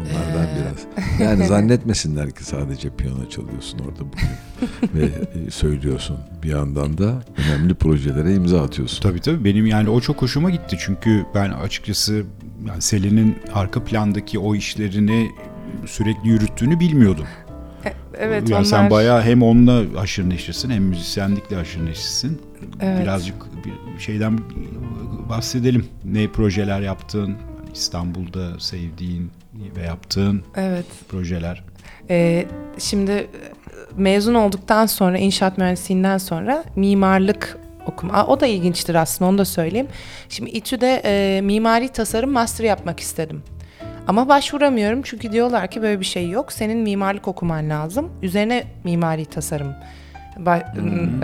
Onlardan 0.00 0.44
Ee. 0.46 0.60
biraz. 0.60 1.06
Yani 1.20 1.46
zannetmesinler 1.46 2.30
ki 2.30 2.44
sadece 2.44 2.90
piyano 2.90 3.28
çalıyorsun 3.28 3.78
orada 3.78 4.00
bugün 4.00 4.28
ve 4.94 5.04
e, 5.46 5.50
söylüyorsun. 5.50 6.16
Bir 6.42 6.48
yandan 6.48 6.98
da 6.98 7.22
önemli 7.46 7.74
projelere 7.74 8.34
imza 8.34 8.62
atıyorsun. 8.62 9.02
Tabii 9.02 9.20
tabii 9.20 9.44
benim 9.44 9.66
yani 9.66 9.88
o 9.90 10.00
çok 10.00 10.22
hoşuma 10.22 10.50
gitti 10.50 10.76
çünkü 10.80 11.26
ben 11.34 11.50
açıkçası 11.50 12.24
yani 12.68 12.82
Selin'in 12.82 13.36
arka 13.54 13.84
plandaki 13.84 14.38
o 14.38 14.54
işlerini 14.54 15.30
sürekli 15.86 16.28
yürüttüğünü 16.28 16.80
bilmiyordum. 16.80 17.26
Evet 18.18 18.48
yani 18.48 18.54
onlar... 18.54 18.64
sen 18.64 18.90
bayağı 18.90 19.22
hem 19.22 19.42
onunla 19.42 20.00
haşır 20.00 20.28
neşirsin 20.28 20.70
hem 20.70 20.82
müzisyenlikle 20.82 21.56
haşır 21.56 21.86
neşirsin. 21.86 22.40
Evet. 22.80 23.02
Birazcık 23.02 23.34
bir 23.64 24.00
şeyden 24.00 24.38
bahsedelim. 25.28 25.86
Ne 26.04 26.28
projeler 26.28 26.80
yaptın? 26.80 27.36
İstanbul'da 27.74 28.60
sevdiğin 28.60 29.30
ve 29.76 29.82
yaptığın 29.82 30.42
Evet. 30.56 30.86
projeler. 31.08 31.64
Ee, 32.10 32.46
şimdi 32.78 33.10
e, 33.10 33.28
mezun 33.96 34.34
olduktan 34.34 34.86
sonra 34.86 35.18
inşaat 35.18 35.58
mühendisliğinden 35.58 36.18
sonra 36.18 36.64
mimarlık 36.76 37.58
okuma. 37.88 38.12
Aa, 38.14 38.26
o 38.26 38.40
da 38.40 38.46
ilginçtir 38.46 38.94
aslında 38.94 39.28
onu 39.30 39.38
da 39.38 39.44
söyleyeyim. 39.44 39.88
Şimdi 40.28 40.50
İTÜ'de 40.50 41.02
e, 41.04 41.40
mimari 41.40 41.88
tasarım 41.88 42.30
master 42.30 42.64
yapmak 42.64 43.00
istedim. 43.00 43.42
Ama 44.08 44.28
başvuramıyorum 44.28 45.02
çünkü 45.02 45.32
diyorlar 45.32 45.70
ki 45.70 45.82
böyle 45.82 46.00
bir 46.00 46.04
şey 46.04 46.30
yok. 46.30 46.52
Senin 46.52 46.78
mimarlık 46.78 47.28
okuman 47.28 47.70
lazım. 47.70 48.12
Üzerine 48.22 48.64
mimari 48.84 49.24
tasarım 49.24 49.74
ba- 50.44 50.64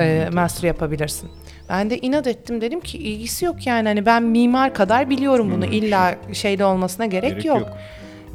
e, 0.00 0.30
master 0.30 0.68
yapabilirsin. 0.68 1.30
Ben 1.68 1.90
de 1.90 1.98
inat 1.98 2.26
ettim 2.26 2.60
dedim 2.60 2.80
ki 2.80 2.98
ilgisi 2.98 3.44
yok 3.44 3.66
yani 3.66 3.88
hani 3.88 4.06
ben 4.06 4.22
mimar 4.22 4.74
kadar 4.74 5.10
biliyorum 5.10 5.50
bunu. 5.54 5.64
İlla 5.66 6.14
şeyde 6.32 6.64
olmasına 6.64 7.06
gerek, 7.06 7.44
yok. 7.44 7.68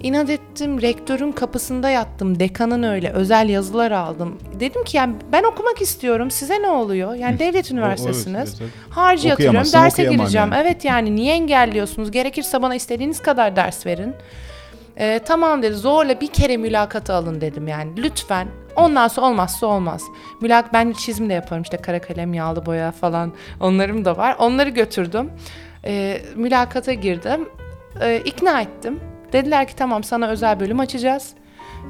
İnat 0.03 0.29
ettim, 0.29 0.81
rektörün 0.81 1.31
kapısında 1.31 1.89
yattım, 1.89 2.39
dekanın 2.39 2.83
öyle 2.83 3.11
özel 3.11 3.49
yazılar 3.49 3.91
aldım. 3.91 4.37
Dedim 4.59 4.83
ki 4.83 4.97
yani 4.97 5.15
ben 5.31 5.43
okumak 5.43 5.81
istiyorum, 5.81 6.31
size 6.31 6.61
ne 6.61 6.69
oluyor? 6.69 7.15
Yani 7.15 7.39
devlet 7.39 7.71
üniversitesiniz. 7.71 8.49
evet, 8.49 8.61
evet. 8.61 8.71
Harcı 8.89 9.27
yatırıyorum, 9.27 9.73
derse 9.73 10.03
gireceğim. 10.03 10.51
yani. 10.51 10.61
Evet 10.61 10.85
yani 10.85 11.15
niye 11.15 11.33
engelliyorsunuz? 11.33 12.11
Gerekirse 12.11 12.61
bana 12.61 12.75
istediğiniz 12.75 13.21
kadar 13.21 13.55
ders 13.55 13.85
verin. 13.85 14.15
Ee, 14.99 15.19
tamam 15.25 15.63
dedi, 15.63 15.73
zorla 15.75 16.21
bir 16.21 16.27
kere 16.27 16.57
mülakata 16.57 17.13
alın 17.13 17.41
dedim 17.41 17.67
yani. 17.67 18.03
Lütfen. 18.03 18.47
Ondan 18.75 19.07
sonra 19.07 19.27
olmazsa 19.27 19.67
olmaz. 19.67 20.03
Mülak 20.41 20.73
ben 20.73 20.91
çizim 20.91 21.29
de 21.29 21.33
yaparım 21.33 21.63
işte 21.63 21.77
kara 21.77 22.01
kalem, 22.01 22.33
yağlı 22.33 22.65
boya 22.65 22.91
falan 22.91 23.33
onlarım 23.59 24.05
da 24.05 24.17
var. 24.17 24.35
Onları 24.39 24.69
götürdüm. 24.69 25.31
Ee, 25.85 26.21
mülakata 26.35 26.93
girdim. 26.93 27.49
Ee, 28.01 28.21
ikna 28.25 28.61
ettim. 28.61 28.99
Dediler 29.33 29.67
ki 29.67 29.75
tamam 29.75 30.03
sana 30.03 30.27
özel 30.27 30.59
bölüm 30.59 30.79
açacağız. 30.79 31.33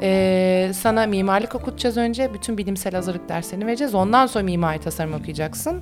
Ee, 0.02 0.72
sana 0.74 1.06
mimarlık 1.06 1.56
okutacağız 1.56 1.98
önce. 1.98 2.34
Bütün 2.34 2.58
bilimsel 2.58 2.94
hazırlık 2.94 3.30
derslerini 3.30 3.66
vereceğiz. 3.68 3.96
Ondan 3.96 4.26
sonra 4.26 4.44
mimari 4.44 4.80
tasarım 4.80 5.14
okuyacaksın. 5.14 5.82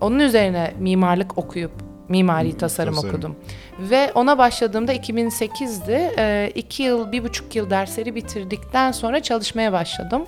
Onun 0.00 0.18
üzerine 0.18 0.74
mimarlık 0.78 1.38
okuyup 1.38 1.72
mimari 2.08 2.56
tasarım, 2.56 2.94
tasarım. 2.94 3.14
okudum. 3.14 3.36
Ve 3.78 4.12
ona 4.14 4.38
başladığımda 4.38 4.94
2008'di. 4.94 6.10
Ee, 6.18 6.52
iki 6.54 6.82
yıl, 6.82 7.12
bir 7.12 7.24
buçuk 7.24 7.56
yıl 7.56 7.70
dersleri 7.70 8.14
bitirdikten 8.14 8.92
sonra 8.92 9.20
çalışmaya 9.22 9.72
başladım. 9.72 10.26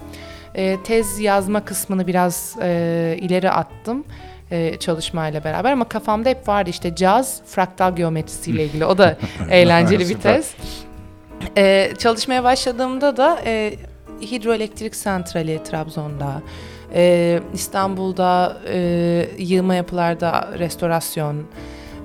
Ee, 0.55 0.77
tez 0.85 1.21
yazma 1.21 1.65
kısmını 1.65 2.07
biraz 2.07 2.57
e, 2.63 3.17
ileri 3.21 3.51
attım 3.51 4.05
e, 4.53 4.77
çalışmayla 4.79 5.45
beraber 5.45 5.73
ama 5.73 5.89
kafamda 5.89 6.29
hep 6.29 6.49
vardı 6.49 6.71
işte 6.71 6.95
caz 6.95 7.43
fraktal 7.47 7.97
geometrisiyle 7.97 8.65
ilgili. 8.65 8.87
O 8.87 8.99
da 8.99 9.17
eğlenceli 9.51 10.09
bir 10.09 10.21
tez. 10.21 10.55
Ee, 11.57 11.93
çalışmaya 11.99 12.45
başladığımda 12.45 13.17
da 13.17 13.41
e, 13.45 13.75
hidroelektrik 14.21 14.97
santrali 14.97 15.63
Trabzon'da, 15.65 16.43
e, 16.95 17.41
İstanbul'da 17.55 18.57
e, 18.69 19.29
yığma 19.39 19.75
yapılarda 19.75 20.49
restorasyon, 20.59 21.45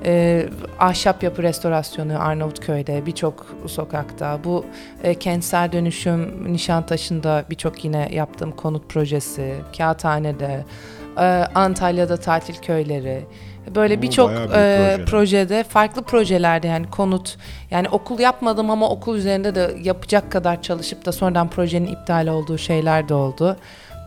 e, 0.06 0.46
ahşap 0.80 1.24
yapı 1.24 1.44
restorasyonu 1.44 2.22
Arnavutköy'de 2.22 3.06
birçok 3.06 3.46
sokakta. 3.68 4.40
Bu 4.44 4.66
e, 5.04 5.14
kentsel 5.14 5.72
dönüşüm 5.72 6.54
Nişantaşı'nda 6.54 7.46
birçok 7.50 7.86
yine 7.86 8.10
yaptığım 8.12 8.52
konut 8.52 8.90
projesi, 8.90 9.56
Kağıthane'de, 9.78 10.66
e, 11.20 11.48
Antalya'da 11.56 12.18
tatil 12.18 12.56
köyleri. 12.56 13.26
Böyle 13.76 14.02
birçok 14.02 14.32
e, 14.32 14.98
projede 15.08 15.64
farklı 15.64 16.02
projelerde 16.02 16.68
yani 16.68 16.90
konut 16.90 17.38
yani 17.72 17.90
okul 17.90 18.20
yapmadım 18.20 18.72
ama 18.72 18.90
okul 18.90 19.16
üzerinde 19.16 19.56
de 19.56 19.76
yapacak 19.84 20.32
kadar 20.32 20.62
çalışıp 20.62 21.06
da 21.06 21.12
sonradan 21.12 21.50
projenin 21.50 21.88
iptal 21.88 22.28
olduğu 22.28 22.58
şeyler 22.58 23.10
de 23.10 23.14
oldu. 23.14 23.58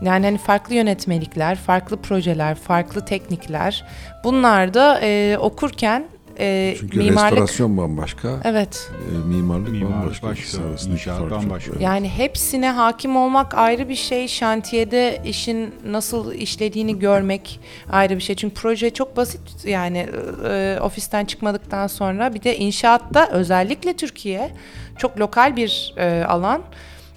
Yani 0.01 0.25
hani 0.25 0.37
farklı 0.37 0.75
yönetmelikler, 0.75 1.55
farklı 1.55 1.97
projeler, 1.97 2.55
farklı 2.55 3.05
teknikler. 3.05 3.85
Bunlar 4.23 4.73
da 4.73 4.99
e, 5.01 5.37
okurken 5.37 6.05
e, 6.41 6.75
Çünkü 6.79 6.97
mimarlık 6.97 7.31
restorasyon 7.31 7.77
bambaşka, 7.77 8.29
evet 8.43 8.91
e, 9.11 9.27
mimarlık, 9.27 9.69
Mimarlık 9.69 10.01
bambaşka. 10.01 10.27
başka, 10.27 10.91
inşaat 10.91 11.31
bambaşka. 11.31 11.71
evet. 11.71 11.81
yani 11.81 12.09
hepsine 12.09 12.69
hakim 12.69 13.17
olmak 13.17 13.53
ayrı 13.53 13.89
bir 13.89 13.95
şey. 13.95 14.27
Şantiyede 14.27 15.21
işin 15.25 15.75
nasıl 15.85 16.33
işlediğini 16.33 16.99
görmek 16.99 17.59
ayrı 17.91 18.15
bir 18.15 18.21
şey. 18.21 18.35
Çünkü 18.35 18.55
proje 18.55 18.89
çok 18.89 19.17
basit 19.17 19.65
yani 19.65 20.07
e, 20.45 20.77
ofisten 20.81 21.25
çıkmadıktan 21.25 21.87
sonra 21.87 22.33
bir 22.33 22.43
de 22.43 22.57
inşaatta 22.57 23.29
özellikle 23.31 23.93
Türkiye 23.93 24.51
çok 24.97 25.19
lokal 25.19 25.55
bir 25.55 25.93
e, 25.97 26.23
alan. 26.23 26.61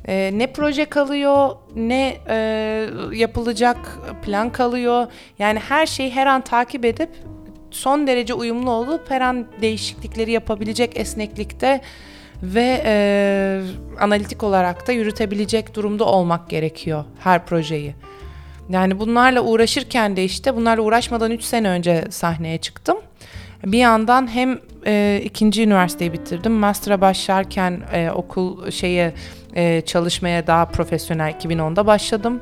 E, 0.09 0.31
ne 0.35 0.53
proje 0.53 0.85
kalıyor 0.85 1.57
ne 1.77 2.17
e, 2.29 2.37
yapılacak 3.13 3.99
plan 4.25 4.51
kalıyor. 4.53 5.07
Yani 5.39 5.59
her 5.59 5.87
şeyi 5.87 6.11
her 6.11 6.27
an 6.27 6.41
takip 6.41 6.85
edip 6.85 7.11
son 7.75 8.07
derece 8.07 8.35
uyumlu 8.35 8.71
olup 8.71 9.11
her 9.11 9.21
an 9.21 9.47
değişiklikleri 9.61 10.33
yapabilecek 10.33 10.97
esneklikte 10.97 11.81
ve 12.43 12.83
e, 12.85 13.61
analitik 14.01 14.43
olarak 14.43 14.89
da 14.89 14.93
yürütebilecek 14.93 15.75
durumda 15.75 16.05
olmak 16.05 16.51
gerekiyor 16.51 17.05
her 17.21 17.47
projeyi. 17.47 17.95
Yani 18.69 18.99
bunlarla 18.99 19.41
uğraşırken 19.41 20.17
de 20.17 20.25
işte 20.25 20.57
bunlarla 20.57 20.83
uğraşmadan 20.83 21.31
3 21.31 21.43
sene 21.43 21.69
önce 21.69 22.05
sahneye 22.11 22.59
çıktım. 22.59 22.97
Bir 23.65 23.79
yandan 23.79 24.35
hem 24.35 24.59
e, 24.87 25.21
ikinci 25.25 25.63
üniversiteyi 25.63 26.13
bitirdim. 26.13 26.53
Master'a 26.53 27.01
başlarken 27.01 27.81
e, 27.93 28.11
okul 28.11 28.71
şeye 28.71 29.15
e, 29.55 29.81
çalışmaya 29.81 30.47
daha 30.47 30.65
profesyonel 30.65 31.31
2010'da 31.31 31.87
başladım. 31.87 32.41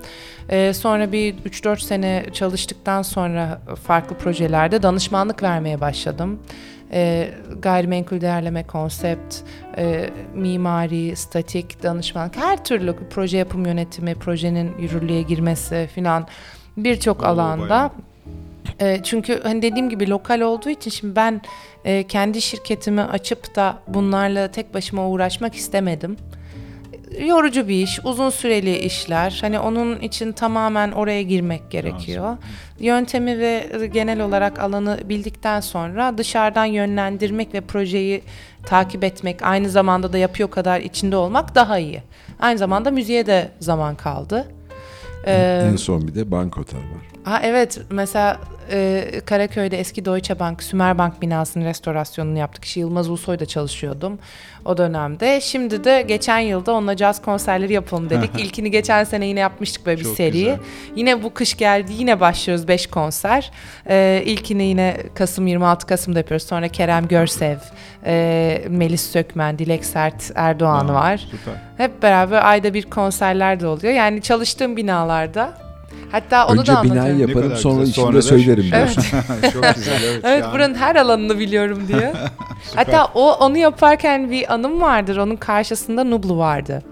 E, 0.48 0.72
sonra 0.72 1.12
bir 1.12 1.34
3-4 1.34 1.80
sene 1.80 2.26
çalıştıktan 2.32 3.02
sonra 3.02 3.60
farklı 3.86 4.16
projelerde 4.16 4.82
danışmanlık 4.82 5.42
vermeye 5.42 5.80
başladım. 5.80 6.40
E, 6.92 7.30
gayrimenkul 7.62 8.20
değerleme 8.20 8.62
konsept, 8.62 9.36
e, 9.76 10.10
mimari, 10.34 11.16
statik, 11.16 11.82
danışmanlık, 11.82 12.36
her 12.36 12.64
türlü 12.64 12.96
proje 13.10 13.38
yapım 13.38 13.66
yönetimi, 13.66 14.14
projenin 14.14 14.78
yürürlüğe 14.78 15.22
girmesi 15.22 15.88
filan 15.94 16.26
birçok 16.76 17.24
alanda. 17.24 17.68
bayağı. 17.68 17.90
E, 18.80 19.02
çünkü 19.02 19.40
hani 19.42 19.62
dediğim 19.62 19.90
gibi 19.90 20.10
lokal 20.10 20.40
olduğu 20.40 20.70
için 20.70 20.90
şimdi 20.90 21.16
ben 21.16 21.40
e, 21.84 22.06
kendi 22.06 22.42
şirketimi 22.42 23.02
açıp 23.02 23.56
da 23.56 23.78
bunlarla 23.88 24.48
tek 24.48 24.74
başıma 24.74 25.08
uğraşmak 25.08 25.54
istemedim. 25.54 26.16
Yorucu 27.20 27.68
bir 27.68 27.82
iş, 27.82 28.00
uzun 28.04 28.30
süreli 28.30 28.78
işler. 28.78 29.38
Hani 29.40 29.58
onun 29.58 30.00
için 30.00 30.32
tamamen 30.32 30.92
oraya 30.92 31.22
girmek 31.22 31.70
gerekiyor. 31.70 32.36
Yöntemi 32.80 33.38
ve 33.38 33.66
genel 33.92 34.20
olarak 34.20 34.58
alanı 34.58 34.98
bildikten 35.04 35.60
sonra 35.60 36.18
dışarıdan 36.18 36.64
yönlendirmek 36.64 37.54
ve 37.54 37.60
projeyi 37.60 38.22
takip 38.66 39.04
etmek, 39.04 39.42
aynı 39.42 39.70
zamanda 39.70 40.12
da 40.12 40.18
yapıyor 40.18 40.50
kadar 40.50 40.80
içinde 40.80 41.16
olmak 41.16 41.54
daha 41.54 41.78
iyi. 41.78 42.02
Aynı 42.40 42.58
zamanda 42.58 42.90
müziğe 42.90 43.26
de 43.26 43.50
zaman 43.60 43.94
kaldı. 43.94 44.46
Ee, 45.26 45.68
en 45.72 45.76
son 45.76 46.08
bir 46.08 46.14
de 46.14 46.30
Bank 46.30 46.58
Otel 46.58 46.78
var. 46.78 47.12
Ha 47.24 47.40
evet 47.42 47.80
mesela 47.90 48.40
e, 48.70 49.04
Karaköy'de 49.26 49.78
eski 49.78 50.04
Deutsche 50.04 50.38
Bank, 50.38 50.62
Sümer 50.62 50.98
Bank 50.98 51.22
binasının 51.22 51.64
restorasyonunu 51.64 52.38
yaptık. 52.38 52.76
Yılmaz 52.76 53.08
Ulusoy'da 53.08 53.46
çalışıyordum 53.46 54.18
o 54.64 54.76
dönemde. 54.76 55.40
Şimdi 55.40 55.84
de 55.84 56.02
geçen 56.02 56.38
yılda 56.38 56.72
onunla 56.72 56.96
caz 56.96 57.22
konserleri 57.22 57.72
yapalım 57.72 58.10
dedik. 58.10 58.30
İlkini 58.38 58.70
geçen 58.70 59.04
sene 59.04 59.26
yine 59.26 59.40
yapmıştık 59.40 59.86
böyle 59.86 59.98
bir 60.00 60.04
Çok 60.04 60.16
seri. 60.16 60.32
güzel. 60.32 60.58
Yine 60.96 61.22
bu 61.22 61.34
kış 61.34 61.56
geldi 61.56 61.92
yine 61.98 62.20
başlıyoruz 62.20 62.68
5 62.68 62.86
konser. 62.86 63.50
E, 63.88 64.22
ilkini 64.26 64.62
yine 64.64 64.96
Kasım 65.14 65.46
26 65.46 65.86
Kasım'da 65.86 66.18
yapıyoruz. 66.18 66.46
Sonra 66.46 66.68
Kerem 66.68 67.08
Görsev, 67.08 67.56
e, 68.06 68.64
Melis 68.68 69.10
Sökmen, 69.12 69.58
Dilek 69.58 69.84
Sert 69.84 70.30
Erdoğan 70.34 70.88
Aa, 70.88 70.94
var. 70.94 71.16
Süper. 71.30 71.54
Hep 71.76 72.02
beraber 72.02 72.44
ayda 72.44 72.74
bir 72.74 72.82
konserler 72.82 73.60
de 73.60 73.66
oluyor. 73.66 73.92
Yani 73.94 74.22
çalıştığım 74.22 74.76
binalarda. 74.76 75.71
Hatta 76.12 76.46
onu 76.46 76.60
Önce 76.60 76.72
da 76.72 76.78
anlatıyorum. 76.78 77.08
binayı 77.10 77.26
Ne 77.26 77.30
yaparım 77.30 77.56
sonra 77.56 77.74
güzel. 77.80 77.90
içinde 77.92 78.06
Sonra 78.06 78.22
söylerim 78.22 78.64
Evet. 78.74 78.94
diyorsun. 78.94 79.18
Çok 79.52 79.74
güzel 79.74 80.02
evet. 80.04 80.20
Evet 80.24 80.44
buranın 80.52 80.74
her 80.74 80.96
alanını 80.96 81.38
biliyorum 81.38 81.88
diye. 81.88 82.12
Hatta 82.74 83.04
o 83.14 83.32
onu 83.32 83.56
yaparken 83.58 84.30
bir 84.30 84.54
anım 84.54 84.80
vardır. 84.80 85.16
Onun 85.16 85.36
karşısında 85.36 86.04
Nublu 86.04 86.38
vardı. 86.38 86.82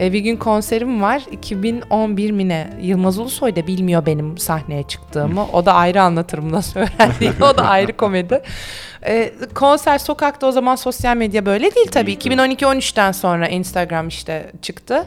E, 0.00 0.12
bir 0.12 0.20
gün 0.20 0.36
konserim 0.36 1.02
var. 1.02 1.22
2011 1.32 2.30
mine. 2.30 2.70
Yılmaz 2.82 3.18
Ulusoy 3.18 3.56
da 3.56 3.66
bilmiyor 3.66 4.06
benim 4.06 4.38
sahneye 4.38 4.82
çıktığımı. 4.82 5.46
O 5.52 5.66
da 5.66 5.72
ayrı 5.74 6.02
anlatırım 6.02 6.52
nasıl 6.52 6.80
öğrendiğini. 6.80 7.34
o 7.44 7.56
da 7.56 7.62
ayrı 7.64 7.96
komedi. 7.96 8.42
E, 9.06 9.32
konser 9.54 9.98
sokakta 9.98 10.46
o 10.46 10.52
zaman 10.52 10.76
sosyal 10.76 11.16
medya 11.16 11.46
böyle 11.46 11.74
değil 11.74 11.86
tabii. 11.90 12.12
2012-13'ten 12.14 13.12
sonra 13.12 13.48
Instagram 13.48 14.08
işte 14.08 14.52
çıktı. 14.62 15.04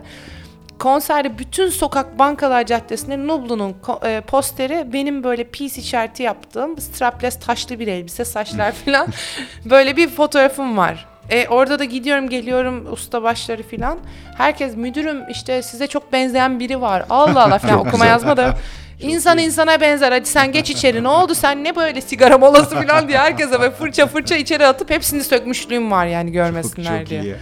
Konserde 0.82 1.40
bütün 1.40 1.70
sokak 1.70 2.20
bankalar 2.20 2.66
caddesinde 2.66 3.28
Nublu'nun 3.28 3.76
e, 4.06 4.22
posteri 4.22 4.94
benim 4.94 5.24
böyle 5.24 5.44
peace 5.44 5.82
işareti 5.82 6.24
yaptığım 6.24 6.78
strapless 6.78 7.40
taşlı 7.40 7.80
bir 7.80 7.88
elbise 7.88 8.26
saçlar 8.26 8.72
falan 8.72 9.08
böyle 9.66 9.98
bir 9.98 10.10
fotoğrafım 10.10 10.78
var. 10.78 11.06
E, 11.30 11.48
orada 11.48 11.80
da 11.80 11.84
gidiyorum 11.84 12.30
geliyorum 12.30 12.94
usta 12.94 13.24
başları 13.24 13.64
falan. 13.64 14.00
Herkes 14.38 14.76
müdürüm 14.76 15.30
işte 15.30 15.62
size 15.62 15.88
çok 15.88 16.14
benzeyen 16.14 16.60
biri 16.60 16.82
var. 16.82 17.06
Allah 17.10 17.44
Allah 17.44 17.60
falan 17.60 17.80
okuma 17.88 18.06
yazma 18.06 18.38
da. 18.38 18.58
İnsan 19.02 19.38
insana 19.38 19.82
benzer 19.82 20.12
hadi 20.12 20.26
sen 20.26 20.52
geç 20.52 20.70
içeri 20.70 21.04
ne 21.04 21.08
oldu 21.08 21.36
sen 21.36 21.64
ne 21.64 21.76
böyle 21.76 22.02
sigara 22.02 22.38
molası 22.38 22.76
falan 22.76 23.08
diye 23.08 23.18
herkese 23.18 23.60
böyle 23.60 23.72
fırça 23.72 24.08
fırça 24.08 24.36
içeri 24.36 24.68
atıp 24.68 24.90
hepsini 24.90 25.24
sökmüşlüğüm 25.24 25.92
var 25.92 26.06
yani 26.06 26.28
Çok, 26.28 26.34
görmesinler 26.34 27.00
çok 27.00 27.10
diye. 27.10 27.22
iyi. 27.22 27.36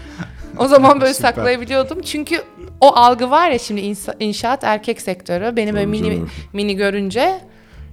O 0.60 0.67
zaman 0.67 1.02
böyle 1.02 1.13
Süper. 1.13 1.30
saklayabiliyordum. 1.30 2.02
Çünkü 2.02 2.41
o 2.82 2.88
algı 2.95 3.30
var 3.32 3.50
ya 3.50 3.60
şimdi 3.60 3.82
insa- 3.82 4.15
inşaat 4.19 4.63
erkek 4.63 5.02
sektörü. 5.02 5.56
Beni 5.56 5.74
böyle 5.74 5.86
Tabii 5.86 5.91
mini 6.02 6.15
canım. 6.15 6.30
mini 6.54 6.76
görünce 6.76 7.41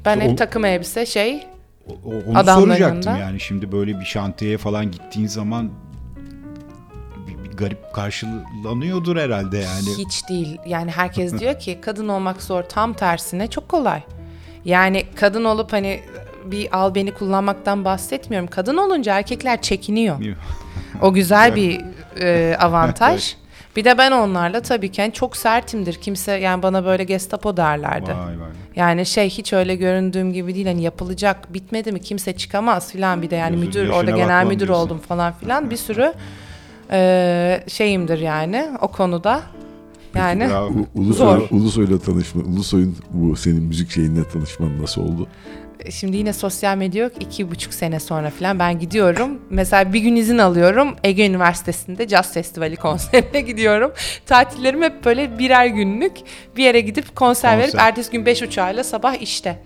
ben 0.04 0.18
O- 0.18 0.20
hep 0.20 0.38
takım 0.38 0.64
elbise 0.64 1.06
şey. 1.06 1.46
O- 1.88 1.92
o- 1.92 2.30
Onu 2.30 2.38
Adamların 2.38 2.66
soracaktım 2.68 3.02
yanında. 3.12 3.16
yani 3.24 3.40
şimdi 3.40 3.72
böyle 3.72 4.00
bir 4.00 4.04
şantiyeye 4.04 4.58
falan 4.58 4.90
gittiğin 4.90 5.26
zaman 5.26 5.70
bir, 7.26 7.50
bir 7.50 7.56
garip 7.56 7.92
karşılanıyordur 7.94 9.16
herhalde 9.16 9.58
yani. 9.58 9.88
Hiç 9.98 10.28
değil. 10.28 10.58
Yani 10.66 10.90
herkes 10.90 11.32
diyor 11.38 11.58
ki 11.58 11.78
kadın 11.82 12.08
olmak 12.08 12.42
zor. 12.42 12.62
Tam 12.62 12.92
tersine 12.92 13.46
çok 13.46 13.68
kolay. 13.68 14.00
Yani 14.64 15.06
kadın 15.14 15.44
olup 15.44 15.72
hani 15.72 16.00
bir 16.44 16.76
al 16.78 16.94
beni 16.94 17.14
kullanmaktan 17.14 17.84
bahsetmiyorum. 17.84 18.48
Kadın 18.48 18.76
olunca 18.76 19.14
erkekler 19.18 19.62
çekiniyor. 19.62 20.16
O 21.02 21.12
güzel 21.12 21.54
bir 21.56 21.80
e, 22.20 22.56
avantaj. 22.60 23.34
Bir 23.76 23.84
de 23.84 23.98
ben 23.98 24.12
onlarla 24.12 24.60
tabii 24.60 24.92
ki 24.92 25.00
yani 25.00 25.12
çok 25.12 25.36
sertimdir. 25.36 25.94
Kimse 25.94 26.32
yani 26.32 26.62
bana 26.62 26.84
böyle 26.84 27.04
gestapo 27.04 27.56
derlerdi. 27.56 28.10
Vay 28.10 28.16
vay. 28.40 28.48
Yani 28.76 29.06
şey 29.06 29.30
hiç 29.30 29.52
öyle 29.52 29.74
göründüğüm 29.76 30.32
gibi 30.32 30.54
değil 30.54 30.66
hani 30.66 30.82
yapılacak 30.82 31.54
bitmedi 31.54 31.92
mi 31.92 32.00
kimse 32.00 32.36
çıkamaz 32.36 32.92
filan 32.92 33.22
bir 33.22 33.30
de 33.30 33.36
yani 33.36 33.50
Gözün 33.54 33.66
müdür 33.68 33.80
yaşına 33.80 33.96
orada 33.96 34.10
genel 34.10 34.28
bakmam 34.28 34.48
müdür 34.48 34.66
diyorsun. 34.66 34.84
oldum 34.84 34.98
falan 34.98 35.32
filan 35.32 35.70
bir 35.70 35.76
sürü 35.76 36.12
e, 36.90 37.60
şeyimdir 37.68 38.18
yani 38.18 38.68
o 38.80 38.88
konuda. 38.88 39.40
Yani 40.14 40.48
Bravo. 40.50 40.68
U- 40.68 40.86
Ulusoy, 41.00 41.40
Zor. 41.40 41.48
Ulusoy'la 41.50 41.98
tanışma, 41.98 42.42
Ulusoy'un 42.42 42.96
bu 43.10 43.36
senin 43.36 43.62
müzik 43.62 43.90
şeyinle 43.90 44.28
tanışman 44.28 44.82
nasıl 44.82 45.02
oldu? 45.02 45.26
Şimdi 45.90 46.16
yine 46.16 46.32
sosyal 46.32 46.76
medya 46.76 47.04
yok 47.04 47.12
iki 47.20 47.50
buçuk 47.50 47.74
sene 47.74 48.00
sonra 48.00 48.30
filan 48.30 48.58
ben 48.58 48.78
gidiyorum. 48.78 49.40
Mesela 49.50 49.92
bir 49.92 50.00
gün 50.00 50.16
izin 50.16 50.38
alıyorum 50.38 50.96
Ege 51.04 51.26
Üniversitesi'nde 51.26 52.08
Jazz 52.08 52.32
Festivali 52.32 52.76
konserine 52.86 53.40
gidiyorum. 53.40 53.92
Tatillerim 54.26 54.82
hep 54.82 55.04
böyle 55.04 55.38
birer 55.38 55.66
günlük 55.66 56.12
bir 56.56 56.64
yere 56.64 56.80
gidip 56.80 57.16
konser, 57.16 57.58
verip 57.58 57.72
Konser. 57.72 57.88
ertesi 57.88 58.10
gün 58.10 58.26
beş 58.26 58.42
uçağıyla 58.42 58.84
sabah 58.84 59.14
işte 59.22 59.62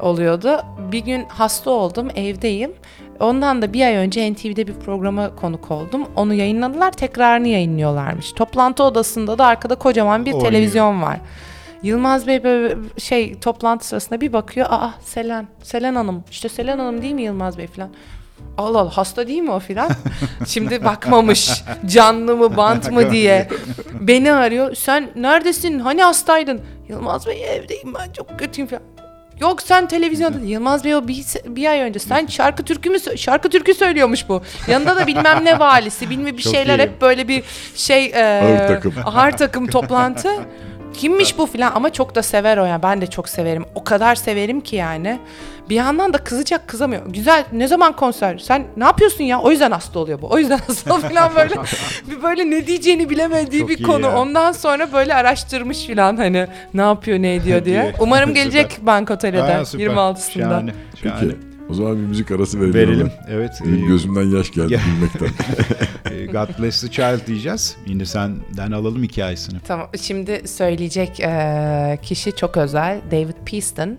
oluyordu. 0.00 0.60
Bir 0.92 0.98
gün 0.98 1.24
hasta 1.28 1.70
oldum 1.70 2.08
evdeyim. 2.16 2.72
Ondan 3.20 3.62
da 3.62 3.72
bir 3.72 3.86
ay 3.86 3.96
önce 3.96 4.32
NTV'de 4.32 4.66
bir 4.66 4.74
programa 4.74 5.36
konuk 5.36 5.70
oldum. 5.70 6.08
Onu 6.16 6.34
yayınladılar 6.34 6.92
tekrarını 6.92 7.48
yayınlıyorlarmış. 7.48 8.32
Toplantı 8.32 8.84
odasında 8.84 9.38
da 9.38 9.46
arkada 9.46 9.74
kocaman 9.74 10.26
bir 10.26 10.32
Oynuyor. 10.32 10.50
televizyon 10.50 11.02
var. 11.02 11.18
Yılmaz 11.86 12.26
Bey 12.26 12.44
böyle 12.44 12.74
şey 12.98 13.40
toplantı 13.40 13.86
sırasında 13.86 14.20
bir 14.20 14.32
bakıyor. 14.32 14.66
Aa 14.70 14.90
Selen, 15.04 15.46
Selen 15.62 15.94
Hanım. 15.94 16.24
İşte 16.30 16.48
Selen 16.48 16.78
Hanım 16.78 17.02
değil 17.02 17.14
mi 17.14 17.22
Yılmaz 17.22 17.58
Bey 17.58 17.66
falan. 17.66 17.90
Allah 18.58 18.78
Allah 18.78 18.96
hasta 18.96 19.26
değil 19.28 19.42
mi 19.42 19.50
o 19.50 19.58
filan? 19.58 19.90
Şimdi 20.46 20.84
bakmamış 20.84 21.62
canlı 21.86 22.36
mı 22.36 22.56
bant 22.56 22.90
mı 22.90 23.10
diye. 23.10 23.48
Beni 24.00 24.32
arıyor. 24.32 24.74
Sen 24.74 25.10
neredesin? 25.16 25.78
Hani 25.78 26.02
hastaydın? 26.02 26.60
Yılmaz 26.88 27.26
Bey 27.26 27.56
evdeyim 27.56 27.94
ben 27.94 28.12
çok 28.12 28.38
kötüyüm 28.38 28.68
falan. 28.68 28.82
Yok 29.40 29.62
sen 29.62 29.88
televizyonda. 29.88 30.38
Yılmaz 30.38 30.84
Bey 30.84 30.94
o 30.94 31.08
bir, 31.08 31.24
bir 31.46 31.66
ay 31.66 31.80
önce. 31.80 31.98
Sen 31.98 32.26
şarkı 32.26 32.62
türkü 32.64 32.90
mü 32.90 32.98
şarkı 33.16 33.48
türkü 33.48 33.74
söylüyormuş 33.74 34.28
bu. 34.28 34.42
Yanında 34.68 34.96
da 34.96 35.06
bilmem 35.06 35.44
ne 35.44 35.58
valisi, 35.58 36.10
bilmem 36.10 36.36
bir 36.36 36.42
Çok 36.42 36.52
şeyler 36.54 36.78
iyi. 36.78 36.82
hep 36.82 37.00
böyle 37.00 37.28
bir 37.28 37.44
şey 37.74 38.06
e, 38.06 38.24
Ağır 38.42 38.68
takım. 38.68 38.94
ağır 39.04 39.32
takım 39.32 39.66
toplantı. 39.66 40.28
Kimmiş 40.94 41.38
bu 41.38 41.46
filan 41.46 41.72
ama 41.74 41.92
çok 41.92 42.14
da 42.14 42.22
sever 42.22 42.58
o 42.58 42.64
yani. 42.64 42.82
Ben 42.82 43.00
de 43.00 43.06
çok 43.06 43.28
severim. 43.28 43.64
O 43.74 43.84
kadar 43.84 44.14
severim 44.14 44.60
ki 44.60 44.76
yani. 44.76 45.18
Bir 45.68 45.74
yandan 45.74 46.12
da 46.12 46.18
kızacak 46.18 46.68
kızamıyor. 46.68 47.02
Güzel 47.06 47.44
ne 47.52 47.68
zaman 47.68 47.92
konser? 47.96 48.38
Sen 48.38 48.64
ne 48.76 48.84
yapıyorsun 48.84 49.24
ya? 49.24 49.40
O 49.40 49.50
yüzden 49.50 49.70
hasta 49.70 49.98
oluyor 49.98 50.22
bu. 50.22 50.28
O 50.30 50.38
yüzden 50.38 50.58
hasta 50.66 50.98
falan 50.98 51.34
böyle. 51.36 51.54
bir 52.10 52.22
böyle 52.22 52.50
ne 52.50 52.66
diyeceğini 52.66 53.10
bilemediği 53.10 53.60
Çok 53.60 53.70
bir 53.70 53.82
konu. 53.82 54.06
ya. 54.06 54.18
Ondan 54.18 54.52
sonra 54.52 54.92
böyle 54.92 55.14
araştırmış 55.14 55.86
filan 55.86 56.16
hani 56.16 56.46
ne 56.74 56.82
yapıyor 56.82 57.18
ne 57.18 57.34
ediyor 57.34 57.64
diye. 57.64 57.92
Umarım 58.00 58.34
gelecek 58.34 58.78
Bank 58.82 59.10
Otel'e 59.10 59.36
de 59.36 59.52
Ha, 59.52 59.64
süper. 59.64 59.84
26'sında. 59.86 60.40
Şahane. 60.40 60.72
şahane. 61.02 61.20
Peki. 61.20 61.36
O 61.70 61.74
zaman 61.74 61.96
bir 61.96 62.02
müzik 62.06 62.30
arası 62.30 62.60
verelim. 62.60 62.74
Verelim. 62.74 63.08
hemen. 63.08 63.38
Evet. 63.38 63.50
Benim 63.64 63.84
e, 63.84 63.86
gözümden 63.86 64.36
yaş 64.36 64.50
geldi 64.50 64.72
Ya. 64.74 64.80
bilmekten. 64.86 65.28
e, 66.12 66.26
God 66.26 66.58
Bless 66.62 66.80
the 66.80 66.90
Child 66.90 67.26
diyeceğiz. 67.26 67.76
Yine 67.86 68.06
senden 68.06 68.70
alalım 68.72 69.02
hikayesini. 69.02 69.58
Tamam 69.68 69.88
şimdi 70.02 70.42
söyleyecek 70.48 71.20
eee, 71.20 71.98
kişi 72.02 72.36
çok 72.36 72.56
özel 72.56 73.00
David 73.10 73.34
Peaston. 73.50 73.98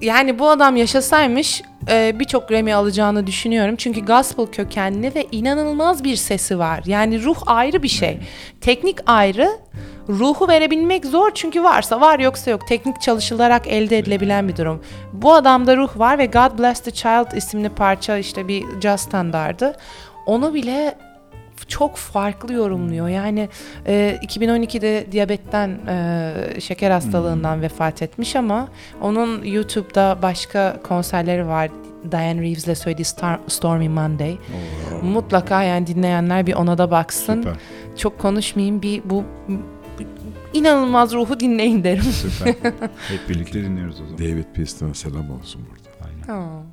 Yani 0.00 0.38
bu 0.38 0.50
adam 0.50 0.76
yaşasaymış 0.76 1.62
eee, 1.88 2.16
birçok 2.18 2.48
Grammy 2.48 2.74
alacağını 2.74 3.26
düşünüyorum. 3.26 3.76
Çünkü 3.76 4.00
gospel 4.04 4.46
kökenli 4.46 5.14
ve 5.14 5.26
inanılmaz 5.32 6.04
bir 6.04 6.16
sesi 6.16 6.58
var. 6.58 6.82
Yani 6.86 7.22
ruh 7.24 7.36
ayrı 7.46 7.82
bir 7.82 7.88
şey. 7.88 8.18
Teknik 8.60 8.96
ayrı. 9.06 9.48
Ruhu 10.08 10.48
verebilmek 10.48 11.06
zor 11.06 11.30
çünkü 11.34 11.62
varsa 11.62 12.00
var 12.00 12.18
yoksa 12.18 12.50
yok. 12.50 12.66
Teknik 12.66 13.00
çalışılarak 13.00 13.66
elde 13.66 13.98
edilebilen 13.98 14.48
bir 14.48 14.56
durum. 14.56 14.82
Bu 15.12 15.34
adamda 15.34 15.76
ruh 15.76 15.98
var 15.98 16.18
ve 16.18 16.26
God 16.26 16.58
Bless 16.58 16.80
the 16.80 16.90
Child 16.90 17.36
isimli 17.36 17.68
parça 17.68 18.16
işte 18.18 18.48
bir 18.48 18.64
jazz 18.80 19.00
standardı. 19.00 19.76
Onu 20.26 20.54
bile 20.54 20.98
çok 21.68 21.96
farklı 21.96 22.54
yorumluyor. 22.54 23.08
Yani 23.08 23.48
e, 23.86 24.18
2012'de 24.22 25.12
diyabetten, 25.12 25.78
e, 25.88 26.60
şeker 26.60 26.90
hastalığından 26.90 27.62
vefat 27.62 28.02
etmiş 28.02 28.36
ama 28.36 28.68
onun 29.02 29.44
YouTube'da 29.44 30.18
başka 30.22 30.76
konserleri 30.82 31.46
var. 31.46 31.70
Diane 32.10 32.40
Reeves'le 32.42 32.78
söylediği 32.78 33.04
Star- 33.04 33.38
Stormy 33.48 33.88
Monday. 33.88 34.36
Mutlaka 35.02 35.62
yani 35.62 35.86
dinleyenler 35.86 36.46
bir 36.46 36.54
ona 36.54 36.78
da 36.78 36.90
baksın. 36.90 37.42
Süper. 37.42 37.56
Çok 37.96 38.18
konuşmayayım 38.18 38.82
bir 38.82 39.02
bu 39.04 39.24
inanılmaz 40.56 41.12
ruhu 41.12 41.40
dinleyin 41.40 41.84
derim. 41.84 42.02
Süper. 42.02 42.48
Hep 43.08 43.28
birlikte 43.28 43.62
dinliyoruz 43.62 44.00
o 44.00 44.04
zaman. 44.04 44.18
David 44.18 44.44
Peaston'a 44.54 44.94
selam 44.94 45.30
olsun 45.30 45.62
burada. 45.70 45.86
Aynen. 46.08 46.66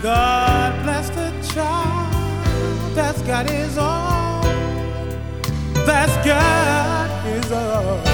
God 0.00 0.80
bless 0.84 1.10
the 1.10 1.32
child 1.52 2.94
that's 2.94 3.20
got 3.22 3.50
his 3.50 3.76
own, 3.76 4.42
that's 5.84 6.16
got 6.24 7.24
his 7.24 7.50
own. 7.50 8.04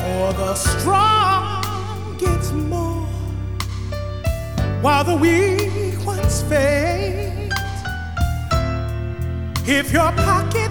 For 0.00 0.32
the 0.34 0.54
strong 0.54 2.16
gets 2.18 2.52
more, 2.52 3.06
while 4.82 5.04
the 5.04 5.16
weak 5.16 6.04
ones 6.04 6.42
fade. 6.42 7.50
If 9.66 9.92
your 9.94 10.12
pocket 10.12 10.67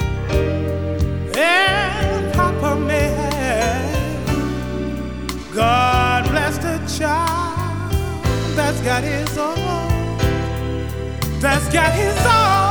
and 1.36 2.34
Papa 2.34 2.76
may 2.76 3.08
have. 3.20 4.34
God 5.54 6.28
bless 6.30 6.58
the 6.58 6.76
child 6.98 7.92
that's 8.56 8.80
got 8.82 9.02
his 9.02 9.38
own, 9.38 10.18
that's 11.40 11.68
got 11.72 11.92
his 11.94 12.18
own. 12.26 12.61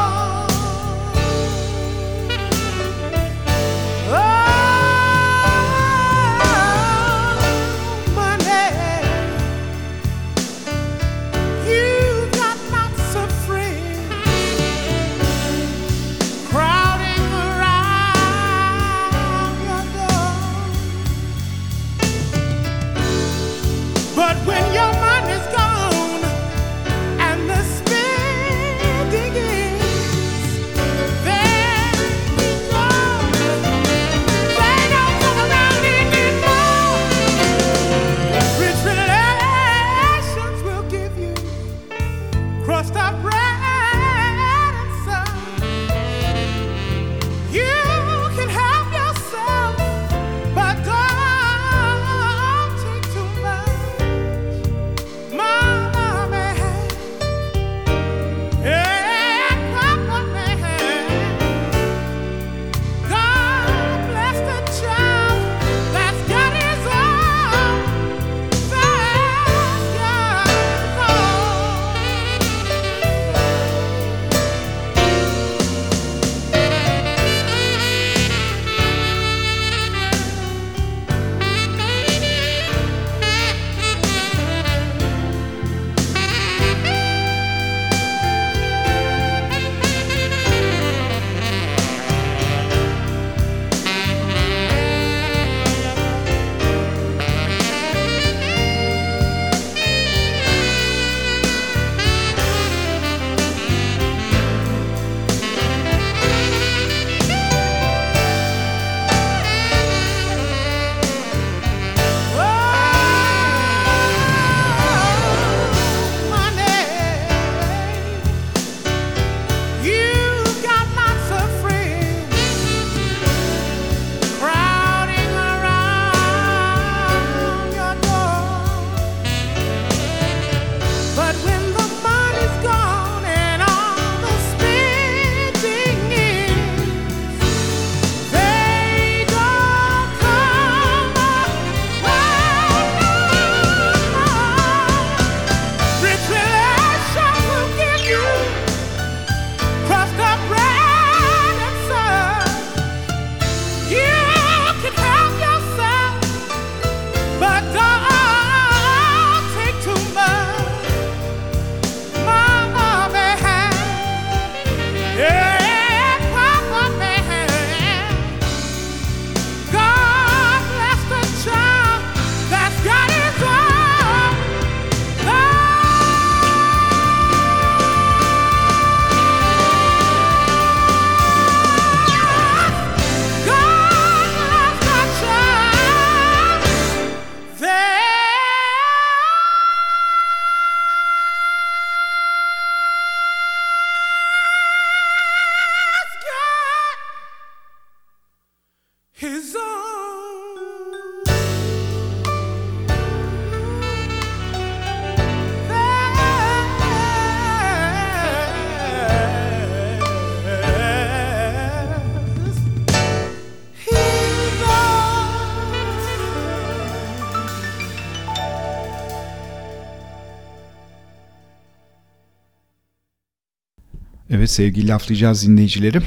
Sevgili 224.52 224.88
laflayacağız 224.88 225.48
dinleyicilerim. 225.48 226.04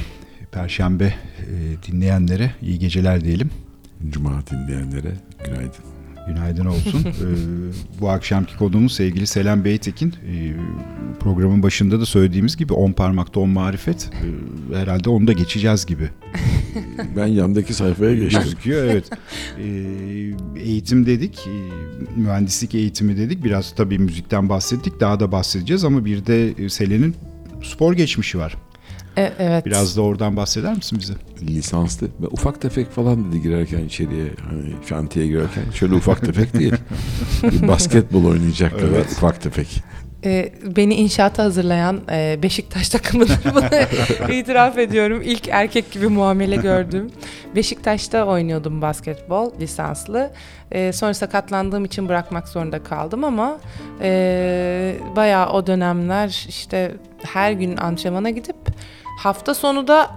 Perşembe 0.51 1.05
e, 1.05 1.13
dinleyenlere 1.87 2.51
iyi 2.61 2.79
geceler 2.79 3.23
diyelim. 3.23 3.49
Cuma 4.09 4.43
dinleyenlere 4.51 5.13
günaydın. 5.45 5.83
Günaydın 6.27 6.65
olsun. 6.65 7.05
ee, 7.05 7.99
bu 8.01 8.09
akşamki 8.09 8.57
konuğumuz 8.57 8.93
sevgili 8.93 9.27
Selam 9.27 9.65
Beytekin. 9.65 10.13
Ee, 10.27 10.53
programın 11.19 11.63
başında 11.63 11.99
da 11.99 12.05
söylediğimiz 12.05 12.57
gibi 12.57 12.73
on 12.73 12.91
parmakta 12.91 13.39
on 13.39 13.49
marifet. 13.49 14.09
Ee, 14.71 14.77
herhalde 14.77 15.09
onu 15.09 15.27
da 15.27 15.31
geçeceğiz 15.31 15.85
gibi. 15.85 16.09
ben 17.15 17.27
yandaki 17.27 17.73
sayfaya 17.73 18.15
geçtim. 18.15 18.41
Gözüküyor 18.43 18.83
evet. 18.83 19.09
Ee, 19.59 20.61
eğitim 20.61 21.05
dedik, 21.05 21.47
e, 21.47 21.55
mühendislik 22.19 22.75
eğitimi 22.75 23.17
dedik. 23.17 23.43
Biraz 23.43 23.75
tabii 23.75 23.99
müzikten 23.99 24.49
bahsettik, 24.49 24.99
daha 24.99 25.19
da 25.19 25.31
bahsedeceğiz 25.31 25.83
ama 25.83 26.05
bir 26.05 26.25
de 26.25 26.51
e, 26.51 26.69
Selen'in 26.69 27.15
spor 27.65 27.93
geçmişi 27.93 28.39
var. 28.39 28.55
E, 29.17 29.31
evet. 29.39 29.65
Biraz 29.65 29.97
da 29.97 30.01
oradan 30.01 30.37
bahseder 30.37 30.75
misin 30.75 30.99
bize? 31.01 31.13
Lisanslı 31.41 32.07
ve 32.07 32.27
ufak 32.27 32.61
tefek 32.61 32.91
falan 32.91 33.31
dedi 33.31 33.41
girerken 33.41 33.85
içeriye 33.85 34.25
hani 34.49 34.73
şantiye 34.89 35.27
girerken 35.27 35.63
şöyle 35.73 35.95
ufak 35.95 36.25
tefek 36.25 36.53
değil. 36.53 36.73
Basketbol 37.67 38.25
oynayacak 38.25 38.71
kadar 38.71 38.87
Evet. 38.87 39.11
ufak 39.11 39.41
tefek. 39.41 39.83
E, 40.25 40.53
beni 40.75 40.95
inşaata 40.95 41.43
hazırlayan 41.43 42.01
e, 42.11 42.39
Beşiktaş 42.43 42.89
takımıdır 42.89 43.39
bunu 43.53 44.31
itiraf 44.33 44.77
ediyorum. 44.77 45.21
İlk 45.25 45.47
erkek 45.47 45.91
gibi 45.91 46.07
muamele 46.07 46.55
gördüm. 46.55 47.11
Beşiktaş'ta 47.55 48.25
oynuyordum 48.25 48.81
basketbol 48.81 49.51
lisanslı. 49.59 50.31
E, 50.71 50.93
sonra 50.93 51.13
sakatlandığım 51.13 51.85
için 51.85 52.09
bırakmak 52.09 52.47
zorunda 52.47 52.83
kaldım 52.83 53.23
ama 53.23 53.57
e, 54.01 54.95
bayağı 55.15 55.49
o 55.49 55.67
dönemler 55.67 56.45
işte 56.49 56.91
her 57.25 57.51
gün 57.51 57.77
antrenmana 57.77 58.29
gidip 58.29 58.55
hafta 59.19 59.53
sonu 59.53 59.87
da 59.87 60.09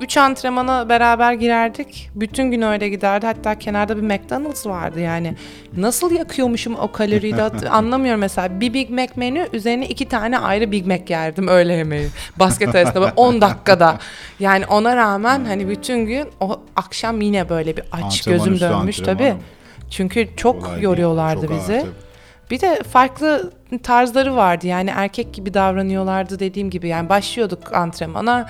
3 0.00 0.16
antrenmana 0.16 0.88
beraber 0.88 1.32
girerdik. 1.32 2.10
Bütün 2.14 2.50
gün 2.50 2.62
öyle 2.62 2.88
giderdi. 2.88 3.26
Hatta 3.26 3.58
kenarda 3.58 3.96
bir 3.96 4.02
McDonald's 4.02 4.66
vardı 4.66 5.00
yani. 5.00 5.34
Nasıl 5.76 6.10
yakıyormuşum 6.10 6.74
o 6.74 6.92
kaloriyi 6.92 7.36
de 7.36 7.68
anlamıyorum 7.70 8.20
mesela. 8.20 8.60
Bir 8.60 8.74
Big 8.74 8.90
Mac 8.90 9.12
menü 9.16 9.48
üzerine 9.52 9.86
iki 9.86 10.08
tane 10.08 10.38
ayrı 10.38 10.72
Big 10.72 10.86
Mac 10.86 11.04
yerdim 11.08 11.48
öğle 11.48 11.72
yemeği. 11.74 12.08
Basket 12.36 12.74
arasında 12.74 13.00
böyle 13.00 13.12
10 13.16 13.40
dakikada. 13.40 13.98
Yani 14.40 14.66
ona 14.66 14.96
rağmen 14.96 15.44
hani 15.44 15.68
bütün 15.68 16.06
gün 16.06 16.28
o 16.40 16.60
akşam 16.76 17.20
yine 17.20 17.48
böyle 17.48 17.76
bir 17.76 17.84
aç 17.92 18.02
Antrenman 18.02 18.38
gözüm 18.44 18.60
dönmüş 18.70 19.00
antrenman. 19.00 19.18
tabii. 19.18 19.42
Çünkü 19.90 20.28
çok 20.36 20.60
Kolay 20.60 20.70
değil, 20.72 20.82
yoruyorlardı 20.82 21.40
çok 21.42 21.50
ağır 21.50 21.58
bizi. 21.60 21.80
tabii. 21.80 22.11
Bir 22.50 22.60
de 22.60 22.82
farklı 22.82 23.52
tarzları 23.82 24.36
vardı 24.36 24.66
yani 24.66 24.90
erkek 24.96 25.34
gibi 25.34 25.54
davranıyorlardı 25.54 26.38
dediğim 26.38 26.70
gibi 26.70 26.88
yani 26.88 27.08
başlıyorduk 27.08 27.72
antrenmana 27.72 28.48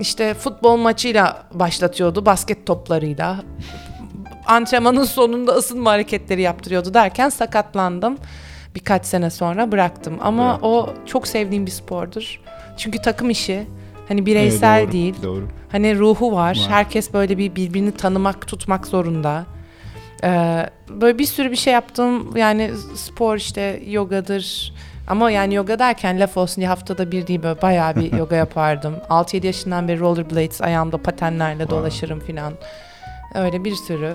işte 0.00 0.34
futbol 0.34 0.76
maçıyla 0.76 1.42
başlatıyordu 1.52 2.26
basket 2.26 2.66
toplarıyla 2.66 3.40
antrenmanın 4.46 5.04
sonunda 5.04 5.52
ısınma 5.52 5.90
hareketleri 5.90 6.42
yaptırıyordu 6.42 6.94
derken 6.94 7.28
sakatlandım 7.28 8.18
birkaç 8.74 9.06
sene 9.06 9.30
sonra 9.30 9.72
bıraktım 9.72 10.18
ama 10.20 10.58
o 10.62 10.94
çok 11.06 11.28
sevdiğim 11.28 11.66
bir 11.66 11.70
spordur 11.70 12.40
çünkü 12.76 13.02
takım 13.02 13.30
işi 13.30 13.66
hani 14.08 14.26
bireysel 14.26 14.78
Evet, 14.78 14.86
doğru, 14.86 14.92
değil 14.92 15.14
Doğru. 15.22 15.48
Hani 15.72 15.98
ruhu 15.98 16.32
var. 16.32 16.48
Var. 16.48 16.66
Herkes 16.68 17.12
böyle 17.12 17.38
bir 17.38 17.54
birbirini 17.54 17.92
tanımak, 17.92 18.46
tutmak 18.46 18.86
zorunda. 18.86 19.46
Ee, 20.24 20.66
böyle 20.88 21.18
bir 21.18 21.24
sürü 21.24 21.50
bir 21.50 21.56
şey 21.56 21.72
yaptım. 21.72 22.36
Yani 22.36 22.70
spor 22.94 23.36
işte 23.36 23.82
yogadır. 23.86 24.72
Ama 25.08 25.30
yani 25.30 25.54
yoga 25.54 25.78
derken 25.78 26.20
laf 26.20 26.36
olsun 26.36 26.56
diye 26.56 26.68
haftada 26.68 27.12
bir 27.12 27.26
değil 27.26 27.42
böyle 27.42 27.62
bayağı 27.62 27.96
bir 27.96 28.12
yoga 28.18 28.36
yapardım. 28.36 28.94
6-7 29.08 29.46
yaşından 29.46 29.88
beri 29.88 30.00
rollerblades 30.00 30.62
ayağımda 30.62 30.98
patenlerle 30.98 31.70
dolaşırım 31.70 32.20
filan. 32.20 32.52
Öyle 33.34 33.64
bir 33.64 33.74
sürü. 33.74 34.14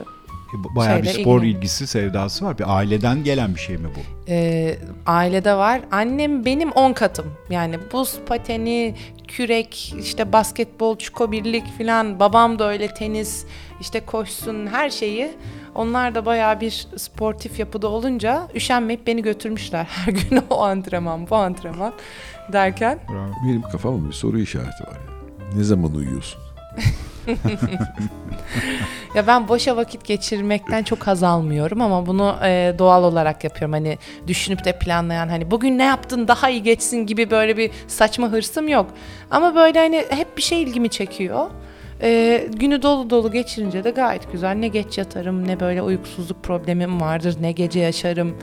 E, 0.72 0.76
Bayağı 0.76 1.02
bir 1.02 1.08
spor 1.08 1.42
ilgili. 1.42 1.58
ilgisi, 1.58 1.88
sevdası 1.88 2.46
var. 2.46 2.58
Bir 2.58 2.78
aileden 2.78 3.24
gelen 3.24 3.56
bir 3.56 3.60
şey 3.60 3.78
mi 3.78 3.88
bu? 3.96 4.00
Ee, 4.32 4.76
ailede 5.06 5.54
var. 5.56 5.82
Annem 5.92 6.46
benim 6.46 6.72
10 6.72 6.94
katım. 6.94 7.26
Yani 7.50 7.76
buz 7.94 8.20
pateni, 8.26 8.96
kürek, 9.28 9.96
işte 10.00 10.34
basketbol, 10.34 10.98
çuko 10.98 11.32
birlik 11.32 11.78
filan. 11.78 12.20
Babam 12.20 12.60
da 12.60 12.70
öyle 12.70 12.88
tenis, 12.94 13.46
işte 13.82 14.00
koşsun 14.00 14.68
her 14.68 14.90
şeyi. 14.90 15.32
Onlar 15.76 16.16
da 16.16 16.26
bayağı 16.26 16.62
bir 16.62 16.88
sportif 16.98 17.60
yapıda 17.60 17.88
olunca 17.88 18.48
üşenmeyip 18.56 19.08
beni 19.08 19.22
götürmüşler. 19.22 19.84
Her 19.90 20.14
gün 20.14 20.44
o 20.50 20.62
antrenman, 20.62 21.30
bu 21.30 21.36
antrenman 21.36 21.94
derken. 22.54 23.00
Benim 23.46 23.62
kafamda 23.62 24.08
bir 24.08 24.14
soru 24.14 24.40
işareti 24.40 24.84
var. 24.84 24.98
Ne 25.56 25.64
zaman 25.64 25.96
uyuyorsun? 25.96 26.42
Ya 29.16 29.28
ben 29.28 29.48
boşa 29.48 29.78
vakit 29.78 30.06
geçirmekten 30.06 30.84
çok 30.84 31.08
haz 31.08 31.24
almıyorum 31.24 31.82
ama 31.82 32.06
bunu 32.06 32.36
e, 32.44 32.76
doğal 32.80 33.04
olarak 33.04 33.44
yapıyorum. 33.44 33.74
Hani 33.74 33.98
düşünüp 34.28 34.66
de 34.66 34.80
planlayan 34.80 35.28
hani 35.28 35.52
bugün 35.52 35.78
ne 35.78 35.84
yaptın 35.84 36.28
daha 36.28 36.50
iyi 36.50 36.64
geçsin 36.64 36.98
gibi 36.98 37.30
böyle 37.32 37.58
bir 37.58 37.72
saçma 37.88 38.32
hırsım 38.32 38.68
yok. 38.68 38.90
Ama 39.32 39.56
böyle 39.56 39.80
hani 39.80 40.06
hep 40.10 40.38
bir 40.38 40.42
şey 40.42 40.64
ilgimi 40.64 40.90
çekiyor. 40.90 41.50
E, 42.02 42.48
günü 42.56 42.82
dolu 42.82 43.10
dolu 43.10 43.32
geçirince 43.32 43.84
de 43.84 43.90
gayet 43.90 44.32
güzel. 44.32 44.56
Ne 44.56 44.68
geç 44.68 44.98
yatarım 44.98 45.48
ne 45.48 45.60
böyle 45.60 45.82
uykusuzluk 45.82 46.44
problemim 46.44 47.02
vardır 47.02 47.36
ne 47.42 47.52
gece 47.52 47.80
yaşarım. 47.80 48.36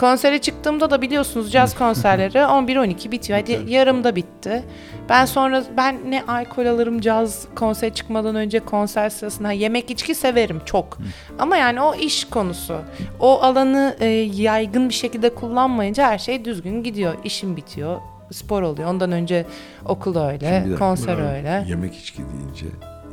Konsere 0.00 0.38
çıktığımda 0.38 0.90
da 0.90 1.02
biliyorsunuz 1.02 1.52
caz 1.52 1.74
konserleri 1.78 2.38
11-12 2.38 3.10
bitiyor. 3.10 3.38
Hadi 3.38 3.72
yarımda 3.72 4.16
bitti. 4.16 4.62
Ben 5.08 5.24
sonra 5.24 5.64
ben 5.76 6.10
ne 6.10 6.22
alkol 6.28 6.66
alırım 6.66 7.00
caz 7.00 7.46
konser 7.54 7.94
çıkmadan 7.94 8.34
önce 8.34 8.60
konser 8.60 9.10
sırasında 9.10 9.52
yemek 9.52 9.90
içki 9.90 10.14
severim 10.14 10.60
çok. 10.64 10.98
Ama 11.38 11.56
yani 11.56 11.80
o 11.80 11.94
iş 11.94 12.24
konusu. 12.24 12.80
O 13.20 13.42
alanı 13.42 13.96
e, 14.00 14.06
yaygın 14.34 14.88
bir 14.88 14.94
şekilde 14.94 15.34
kullanmayınca 15.34 16.06
her 16.06 16.18
şey 16.18 16.44
düzgün 16.44 16.82
gidiyor. 16.82 17.14
İşim 17.24 17.56
bitiyor. 17.56 18.00
Spor 18.32 18.62
oluyor. 18.62 18.88
Ondan 18.88 19.12
önce 19.12 19.46
okul 19.84 20.16
öyle, 20.16 20.62
Şimdi 20.64 20.78
konser 20.78 21.36
öyle. 21.36 21.64
Yemek 21.68 21.94
içki 21.96 22.18
deyince 22.22 22.66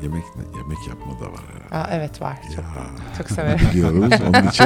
yemek 0.04 0.24
yemek 0.58 0.78
yapma 0.90 1.14
da 1.28 1.32
var 1.32 1.40
herhalde. 1.54 1.76
Aa, 1.76 1.96
evet 1.96 2.22
var. 2.22 2.38
Çok, 2.56 2.66
Ya, 2.66 2.86
çok 3.18 3.30
severim. 3.38 3.60
biliyoruz. 3.72 4.14
Onun 4.30 4.48
için 4.50 4.66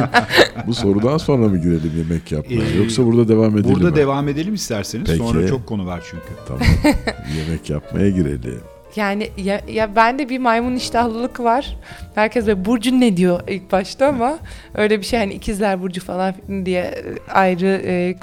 bu 0.67 0.73
sorudan 0.73 1.17
sonra 1.17 1.47
mı 1.47 1.57
girelim 1.61 1.91
yemek 1.97 2.31
yapmaya? 2.31 2.61
Ee, 2.73 2.77
Yoksa 2.77 3.05
burada 3.05 3.27
devam 3.27 3.57
edelim 3.57 3.75
Burada 3.75 3.89
mi? 3.89 3.95
devam 3.95 4.27
edelim 4.27 4.53
isterseniz. 4.53 5.05
Peki. 5.07 5.17
Sonra 5.17 5.47
çok 5.47 5.65
konu 5.67 5.85
var 5.85 6.03
çünkü. 6.09 6.27
Tamam. 6.47 6.61
yemek 7.37 7.69
yapmaya 7.69 8.09
girelim. 8.09 8.61
Yani 8.95 9.29
ya, 9.37 9.61
ya 9.67 9.95
bende 9.95 10.29
bir 10.29 10.39
maymun 10.39 10.75
iştahlılık 10.75 11.39
var. 11.39 11.77
Herkes 12.15 12.47
böyle 12.47 12.65
Burcu 12.65 12.99
ne 12.99 13.17
diyor 13.17 13.41
ilk 13.47 13.71
başta 13.71 14.07
ama 14.07 14.39
öyle 14.73 14.99
bir 14.99 15.05
şey 15.05 15.19
hani 15.19 15.33
ikizler 15.33 15.81
Burcu 15.81 16.01
falan 16.01 16.33
diye 16.65 17.03
ayrı 17.33 17.81
e, 17.85 17.93
e, 17.93 18.15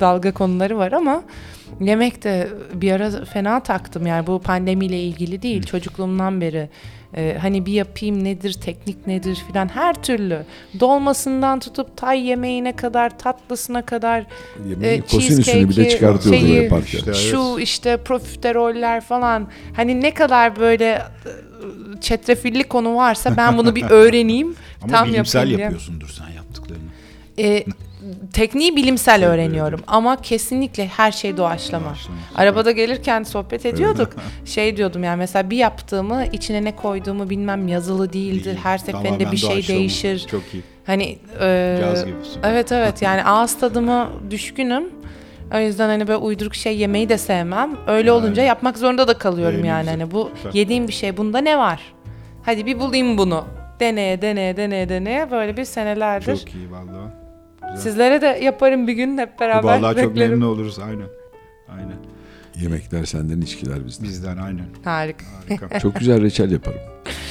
dalga 0.00 0.32
konuları 0.32 0.78
var 0.78 0.92
ama 0.92 1.22
yemek 1.80 2.24
de 2.24 2.48
bir 2.74 2.92
ara 2.92 3.24
fena 3.24 3.60
taktım 3.60 4.06
yani 4.06 4.26
bu 4.26 4.38
pandemiyle 4.38 5.00
ilgili 5.00 5.42
değil 5.42 5.62
çocukluğumdan 5.62 6.40
beri. 6.40 6.68
E, 7.16 7.36
hani 7.40 7.66
bir 7.66 7.72
yapayım 7.72 8.24
nedir, 8.24 8.52
teknik 8.52 9.06
nedir 9.06 9.38
filan 9.48 9.68
her 9.68 10.02
türlü. 10.02 10.44
Dolmasından 10.80 11.60
tutup 11.60 11.96
tay 11.96 12.26
yemeğine 12.26 12.76
kadar, 12.76 13.18
tatlısına 13.18 13.82
kadar 13.82 14.26
Yemeğin 14.68 14.98
E, 15.02 15.06
kosinüsünü 15.06 15.68
bile 15.68 15.88
çıkartıyordu 15.88 16.38
şeyi, 16.38 16.54
yaparken. 16.62 16.98
işte- 16.98 17.14
şu 17.14 17.58
işte 17.60 17.96
profiteroller 17.96 19.00
falan 19.00 19.48
hani 19.76 20.00
ne 20.00 20.14
kadar 20.14 20.56
böyle 20.56 20.84
e, 20.92 21.00
çetrefilli 22.00 22.64
konu 22.64 22.96
varsa 22.96 23.36
ben 23.36 23.58
bunu 23.58 23.74
bir 23.74 23.84
öğreneyim 23.90 24.54
Ama 24.82 24.92
tam 24.92 25.08
bilimsel 25.08 25.38
yapayım 25.40 25.56
diye. 25.58 25.64
yapıyorsundur 25.64 26.08
sen 26.08 26.34
yaptıklarını. 26.36 26.82
E, 27.38 27.64
tekniği 28.32 28.76
bilimsel 28.76 29.26
öğreniyorum 29.26 29.80
ama 29.86 30.16
kesinlikle 30.16 30.86
her 30.86 31.12
şey 31.12 31.36
doğaçlama. 31.36 31.86
Doğaçlama. 31.86 32.18
Arabada 32.34 32.70
gelirken 32.70 33.22
sohbet 33.22 33.66
ediyorduk. 33.66 34.12
şey 34.44 34.76
diyordum 34.76 35.04
yani 35.04 35.18
mesela 35.18 35.50
bir 35.50 35.56
yaptığımı 35.56 36.24
içine 36.32 36.64
ne 36.64 36.76
koyduğumu 36.76 37.30
bilmem 37.30 37.68
yazılı 37.68 38.12
değildir. 38.12 38.44
Değil. 38.44 38.56
Her 38.62 38.78
seferinde 38.78 39.08
Tamamen 39.08 39.32
bir 39.32 39.36
şey 39.36 39.50
doğaçlama. 39.50 39.78
değişir. 39.78 40.26
Çok 40.30 40.42
iyi. 40.54 40.62
Hani 40.86 41.18
e, 41.40 41.78
Caz 41.80 42.06
gibisin. 42.06 42.40
Evet 42.44 42.72
evet 42.72 43.02
yani 43.02 43.24
ağız 43.24 43.58
tadıma 43.58 44.08
düşkünüm. 44.30 44.84
O 45.54 45.58
yüzden 45.58 45.88
hani 45.88 46.08
böyle 46.08 46.18
uyduruk 46.18 46.54
şey 46.54 46.76
yemeyi 46.78 47.08
de 47.08 47.18
sevmem. 47.18 47.70
Öyle 47.86 48.12
olunca 48.12 48.42
yapmak 48.42 48.78
zorunda 48.78 49.08
da 49.08 49.18
kalıyorum 49.18 49.62
ne 49.62 49.66
yani. 49.66 49.80
güzel. 49.80 50.00
Hani 50.00 50.10
bu 50.10 50.30
Güzel. 50.36 50.54
yediğim 50.54 50.88
bir 50.88 50.92
şey 50.92 51.16
bunda 51.16 51.38
ne 51.38 51.58
var? 51.58 51.80
Hadi 52.42 52.66
bir 52.66 52.78
bulayım 52.78 53.18
bunu. 53.18 53.44
Deneye 53.80 54.22
deneye 54.22 54.56
deneye 54.56 54.88
deneye 54.88 55.30
böyle 55.30 55.56
bir 55.56 55.64
senelerdir. 55.64 56.36
Çok 56.36 56.54
iyi 56.54 56.70
vallahi. 56.70 57.25
Güzel. 57.70 57.82
Sizlere 57.90 58.20
de 58.20 58.26
yaparım 58.26 58.86
bir 58.86 58.92
gün 58.92 59.18
hep 59.18 59.40
beraber. 59.40 59.78
Vallahi 59.80 60.02
çok 60.02 60.10
beklerim. 60.10 60.30
memnun 60.30 60.46
oluruz 60.46 60.78
aynen. 60.78 61.06
Aynen. 61.68 61.96
Yemekler 62.60 63.04
senden, 63.04 63.40
içkiler 63.40 63.86
bizden. 63.86 64.08
Bizden 64.08 64.36
aynen. 64.36 64.66
Harika. 64.84 65.26
Harika. 65.48 65.78
Çok 65.80 65.96
güzel 65.96 66.22
reçel 66.22 66.50
yaparım. 66.50 66.80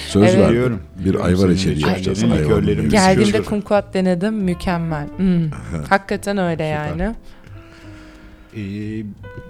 Söz 0.08 0.24
Evet. 0.24 0.36
verdim. 0.38 0.50
Biliyorum. 0.52 0.82
Bir 1.06 1.26
ayva 1.26 1.48
reçeli 1.48 1.82
yapacağız. 1.82 2.26
Geldiğimde 2.90 3.42
kumkuat 3.44 3.94
denedim. 3.94 4.34
Mükemmel. 4.34 5.08
Hmm. 5.18 5.50
Hakikaten 5.90 6.38
öyle 6.38 6.64
yani. 6.64 7.16
Ee, 8.54 8.60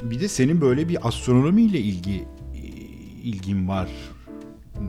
bir 0.03 0.19
de 0.19 0.27
senin 0.27 0.61
böyle 0.61 0.89
bir 0.89 1.07
astronomiyle 1.07 1.79
ilgi 1.79 2.25
ilgin 3.23 3.67
var. 3.67 3.87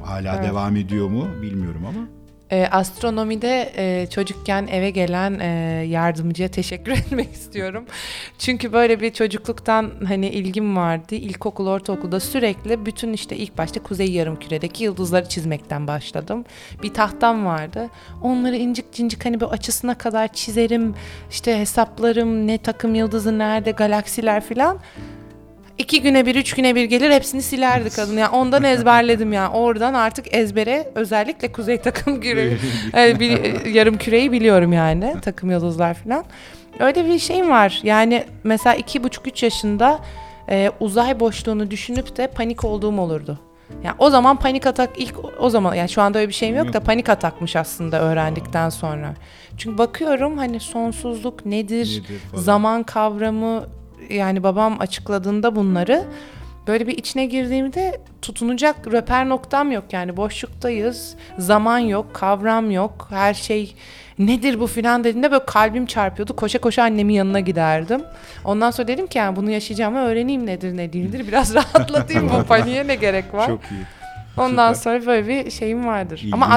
Hala 0.04 0.36
Evet. 0.36 0.44
devam 0.50 0.76
ediyor 0.76 1.08
mu 1.08 1.28
bilmiyorum 1.42 1.82
ama. 1.88 2.08
E, 2.50 2.66
astronomide 2.66 3.72
e, 3.76 4.06
çocukken 4.10 4.66
eve 4.66 4.90
gelen 4.90 5.40
e, 5.40 5.46
yardımcıya 5.86 6.48
teşekkür 6.48 6.92
etmek 6.98 7.32
istiyorum. 7.32 7.84
Çünkü 8.38 8.72
böyle 8.72 9.00
bir 9.00 9.12
çocukluktan 9.12 9.90
hani 10.08 10.28
ilgim 10.28 10.76
vardı. 10.76 11.14
İlkokul, 11.14 11.66
ortaokulda 11.66 12.20
sürekli 12.20 12.86
bütün 12.86 13.12
işte 13.12 13.36
ilk 13.36 13.58
başta 13.58 13.82
Kuzey 13.82 14.12
Yarımküre'deki 14.12 14.84
yıldızları 14.84 15.28
çizmekten 15.28 15.86
başladım. 15.86 16.44
Bir 16.82 16.94
tahtam 16.94 17.46
vardı. 17.46 17.90
Onları 18.22 18.56
incik 18.56 18.92
cincik 18.92 19.24
hani 19.24 19.40
böyle 19.40 19.52
açısına 19.52 19.98
kadar 19.98 20.28
çizerim. 20.32 20.94
İşte 21.30 21.58
hesaplarım 21.58 22.46
ne 22.46 22.58
takım 22.58 22.94
yıldızı 22.94 23.38
nerede 23.38 23.70
galaksiler 23.70 24.44
filan. 24.44 24.78
İki 25.78 26.02
güne 26.02 26.26
bir, 26.26 26.34
üç 26.34 26.54
güne 26.54 26.74
bir 26.74 26.84
gelir 26.84 27.10
hepsini 27.10 27.42
silerdi 27.42 27.90
kadın. 27.90 28.16
Yani 28.18 28.28
ondan 28.36 28.64
ezberledim 28.64 29.32
ya. 29.32 29.50
Oradan 29.50 29.94
artık 29.94 30.34
ezbere 30.34 30.88
özellikle 30.94 31.52
kuzey 31.52 31.80
takım 31.80 32.20
küreği, 32.20 32.58
yani 32.92 33.20
bir, 33.20 33.64
yarım 33.66 33.98
küreyi 33.98 34.32
biliyorum 34.32 34.72
yani. 34.72 35.14
Takım 35.22 35.50
yıldızlar 35.50 35.94
falan. 35.94 36.24
Öyle 36.78 37.06
bir 37.06 37.18
şeyim 37.18 37.50
var. 37.50 37.80
Yani 37.82 38.24
mesela 38.44 38.74
iki 38.74 39.04
buçuk, 39.04 39.26
üç 39.26 39.42
yaşında 39.42 39.98
e, 40.48 40.70
uzay 40.80 41.20
boşluğunu 41.20 41.70
düşünüp 41.70 42.16
de 42.16 42.26
panik 42.26 42.64
olduğum 42.64 43.00
olurdu. 43.00 43.38
Yani 43.84 43.94
o 43.98 44.10
zaman 44.10 44.36
panik 44.36 44.66
atak 44.66 44.90
ilk 44.96 45.14
o 45.40 45.50
zaman 45.50 45.74
yani 45.74 45.88
şu 45.88 46.02
anda 46.02 46.18
öyle 46.18 46.28
bir 46.28 46.34
şeyim 46.34 46.56
yok 46.56 46.72
da 46.72 46.80
panik 46.80 47.08
atakmış 47.08 47.56
aslında 47.56 48.00
öğrendikten 48.00 48.68
sonra. 48.68 49.14
Çünkü 49.56 49.78
bakıyorum 49.78 50.38
hani 50.38 50.60
sonsuzluk 50.60 51.46
nedir, 51.46 52.02
Nedir 52.04 52.18
falan. 52.30 52.42
zaman 52.42 52.82
kavramı 52.82 53.66
yani 54.10 54.42
babam 54.42 54.76
açıkladığında 54.80 55.56
bunları 55.56 56.04
böyle 56.66 56.86
bir 56.86 56.98
içine 56.98 57.26
girdiğimde 57.26 58.00
tutunacak 58.22 58.92
röper 58.92 59.28
noktam 59.28 59.72
yok 59.72 59.84
yani. 59.92 60.16
Boşluktayız 60.16 61.16
zaman 61.38 61.78
yok 61.78 62.14
kavram 62.14 62.70
yok 62.70 63.06
her 63.10 63.34
şey 63.34 63.74
nedir 64.18 64.60
bu 64.60 64.66
filan 64.66 65.04
dediğinde 65.04 65.30
böyle 65.30 65.44
kalbim 65.46 65.86
çarpıyordu. 65.86 66.36
Koşa 66.36 66.58
koşa 66.58 66.82
annemin 66.82 67.14
yanına 67.14 67.40
giderdim. 67.40 68.02
Ondan 68.44 68.70
sonra 68.70 68.88
dedim 68.88 69.06
ki 69.06 69.18
yani 69.18 69.36
bunu 69.36 69.50
yaşayacağımı 69.50 69.98
öğreneyim 69.98 70.46
nedir 70.46 70.76
ne 70.76 70.92
değildir. 70.92 71.28
Biraz 71.28 71.54
rahatlatayım 71.54 72.30
bu 72.30 72.44
paniğe 72.44 72.86
ne 72.86 72.94
gerek 72.94 73.34
var? 73.34 73.46
Çok 73.46 73.60
iyi. 73.70 73.84
ondan 74.36 74.72
süper. 74.72 75.00
sonra 75.00 75.06
böyle 75.06 75.28
bir 75.28 75.50
şeyim 75.50 75.86
vardır. 75.86 76.18
İlgin 76.18 76.32
ama 76.32 76.46
var. 76.46 76.52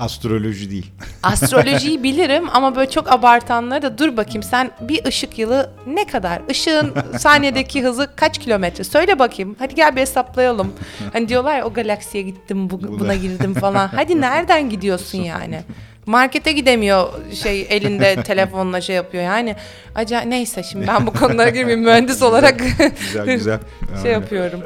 Astroloji 0.00 0.70
değil. 0.70 0.90
Astrolojiyi 1.22 2.02
bilirim 2.02 2.44
ama 2.52 2.76
böyle 2.76 2.90
çok 2.90 3.12
abartanları 3.12 3.82
da 3.82 3.98
dur 3.98 4.16
bakayım 4.16 4.42
sen 4.42 4.70
bir 4.80 5.04
ışık 5.04 5.38
yılı 5.38 5.70
ne 5.86 6.04
kadar? 6.06 6.42
Işığın 6.48 6.94
saniyedeki 7.18 7.82
hızı 7.82 8.10
kaç 8.16 8.38
kilometre? 8.38 8.84
Söyle 8.84 9.18
bakayım. 9.18 9.56
Hadi 9.58 9.74
gel 9.74 9.96
bir 9.96 10.00
hesaplayalım. 10.00 10.72
Hani 11.12 11.28
diyorlar 11.28 11.58
ya 11.58 11.64
o 11.66 11.72
galaksiye 11.72 12.22
gittim 12.24 12.70
bu, 12.70 12.82
buna 13.00 13.14
girdim 13.14 13.54
falan. 13.54 13.88
Hadi 13.94 14.20
nereden 14.20 14.70
gidiyorsun 14.70 15.18
yani? 15.22 15.60
Markete 16.06 16.52
gidemiyor 16.52 17.08
şey 17.34 17.66
elinde 17.70 18.22
telefonla 18.22 18.80
şey 18.80 18.96
yapıyor 18.96 19.22
yani. 19.24 19.56
Acayip 19.94 20.26
neyse 20.26 20.62
şimdi 20.62 20.86
ben 20.86 21.06
bu 21.06 21.12
konulara 21.12 21.48
girmeyeyim 21.50 21.84
mühendis 21.84 22.22
olarak 22.28 22.58
Güzel 23.00 23.26
güzel. 23.26 23.58
şey 23.80 23.96
Aynen. 23.96 24.10
yapıyorum. 24.20 24.60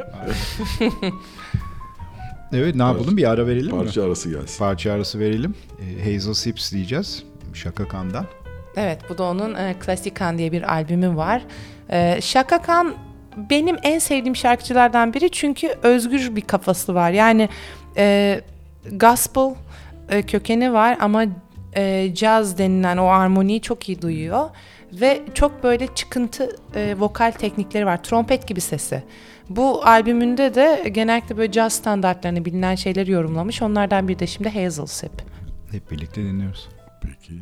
Evet 2.54 2.74
ne 2.74 2.82
yapalım 2.82 3.16
bir 3.16 3.30
ara 3.30 3.46
verelim 3.46 3.76
mi? 3.76 3.82
Parça 3.82 4.04
arası 4.04 4.30
gelsin. 4.30 4.58
Parça 4.58 4.92
arası 4.92 5.18
verelim. 5.18 5.54
Ee, 5.80 6.12
Hazel 6.12 6.34
Sips 6.34 6.72
diyeceğiz. 6.72 7.22
Şaka 7.54 7.88
Khan'dan. 7.88 8.26
Evet 8.76 8.98
bu 9.08 9.18
da 9.18 9.24
onun 9.24 9.54
e, 9.54 9.74
Klasikan 9.80 10.38
diye 10.38 10.52
bir 10.52 10.72
albümü 10.72 11.16
var. 11.16 11.42
E, 11.90 12.20
Şaka 12.20 12.62
Khan 12.62 12.94
benim 13.50 13.76
en 13.82 13.98
sevdiğim 13.98 14.36
şarkıcılardan 14.36 15.14
biri 15.14 15.30
çünkü 15.30 15.68
özgür 15.82 16.36
bir 16.36 16.40
kafası 16.40 16.94
var. 16.94 17.10
Yani 17.10 17.48
e, 17.96 18.40
gospel 18.92 19.54
e, 20.08 20.22
kökeni 20.22 20.72
var 20.72 20.96
ama 21.00 21.24
e, 21.76 22.14
caz 22.14 22.58
denilen 22.58 22.96
o 22.96 23.06
armoniyi 23.06 23.60
çok 23.60 23.88
iyi 23.88 24.02
duyuyor. 24.02 24.50
Ve 24.92 25.22
çok 25.34 25.62
böyle 25.62 25.86
çıkıntı 25.94 26.56
e, 26.74 26.94
vokal 26.98 27.30
teknikleri 27.30 27.86
var. 27.86 28.02
Trompet 28.02 28.48
gibi 28.48 28.60
sesi. 28.60 29.02
Bu 29.48 29.84
albümünde 29.86 30.54
de 30.54 30.88
genellikle 30.94 31.36
böyle 31.36 31.52
caz 31.52 31.72
standartlarını 31.72 32.44
bilinen 32.44 32.74
şeyleri 32.74 33.10
yorumlamış. 33.10 33.62
Onlardan 33.62 34.08
biri 34.08 34.18
de 34.18 34.26
şimdi 34.26 34.48
Hazel 34.48 34.86
Sip. 34.86 35.12
Hep 35.70 35.90
birlikte 35.90 36.22
dinliyoruz. 36.22 36.68
Peki. 37.02 37.32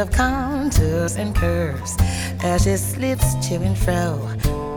Of 0.00 0.10
contours 0.10 1.16
and 1.16 1.34
curves 1.36 1.94
as 2.42 2.64
she 2.64 2.74
slips 2.76 3.34
to 3.46 3.56
and 3.56 3.76
fro. 3.76 4.16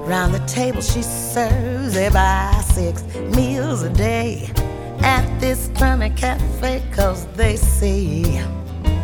Round 0.05 0.33
the 0.33 0.43
table 0.45 0.81
she 0.81 1.01
serves, 1.01 1.95
buy 2.11 2.61
six 2.73 3.03
meals 3.33 3.83
a 3.83 3.89
day 3.89 4.51
at 4.99 5.25
this 5.39 5.69
crummy 5.77 6.09
cafe, 6.09 6.83
cause 6.91 7.25
they 7.37 7.55
see 7.55 8.23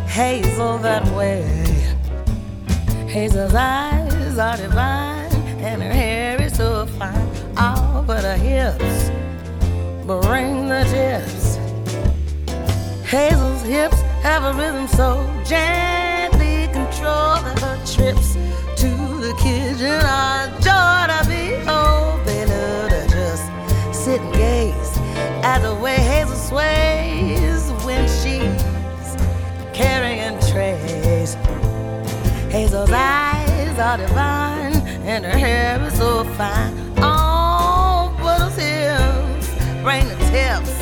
Hazel 0.06 0.76
that 0.78 1.06
way. 1.16 1.42
Hazel's 3.08 3.54
eyes 3.54 4.38
are 4.38 4.58
divine, 4.58 5.32
and 5.64 5.82
her 5.82 5.92
hair 5.92 6.42
is 6.42 6.54
so 6.54 6.84
fine. 6.98 7.30
All 7.56 8.02
but 8.02 8.24
her 8.24 8.36
hips 8.36 9.10
bring 10.06 10.68
the 10.68 10.84
tips. 10.92 11.56
Hazel's 13.08 13.62
hips 13.62 14.00
have 14.22 14.44
a 14.44 14.52
rhythm 14.52 14.86
so 14.86 15.26
gently 15.46 16.09
her 17.04 17.76
trips 17.86 18.34
to 18.76 18.88
the 19.20 19.34
kitchen 19.38 20.00
I 20.04 20.48
joy 20.60 21.06
to. 21.66 22.24
They 22.24 22.46
love 22.46 22.90
to 22.90 23.08
just 23.10 23.44
sit 23.94 24.20
and 24.20 24.32
gaze 24.34 24.98
at 25.42 25.60
the 25.60 25.74
way 25.74 25.96
Hazel 25.96 26.36
sways 26.36 27.70
when 27.84 28.06
she's 28.08 29.16
carrying 29.72 30.38
trays. 30.50 31.34
Hazel's 32.50 32.90
eyes 32.90 33.78
are 33.78 33.96
divine 33.96 34.76
and 35.06 35.24
her 35.24 35.38
hair 35.38 35.82
is 35.86 35.94
so 35.96 36.24
fine. 36.34 36.74
All 36.98 38.12
but 38.18 38.40
her 38.40 38.50
hips 38.50 39.48
bring 39.82 40.06
the 40.08 40.16
tips. 40.30 40.79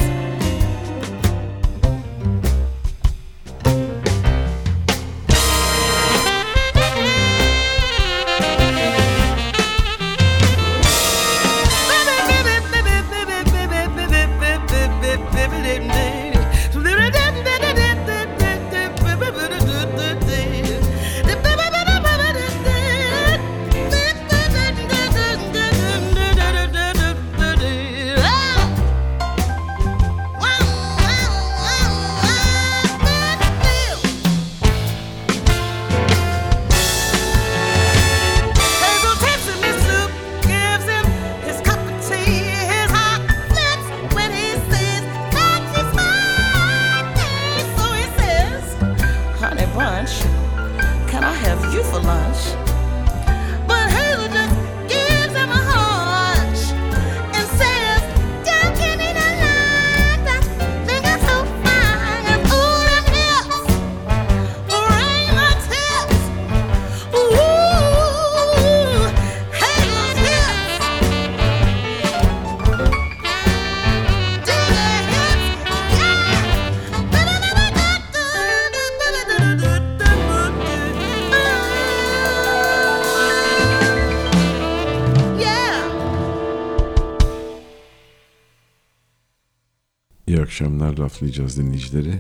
Akşamlar 91.19 91.29
laflayacağız 91.29 91.59
dinleyicileri. 91.59 92.14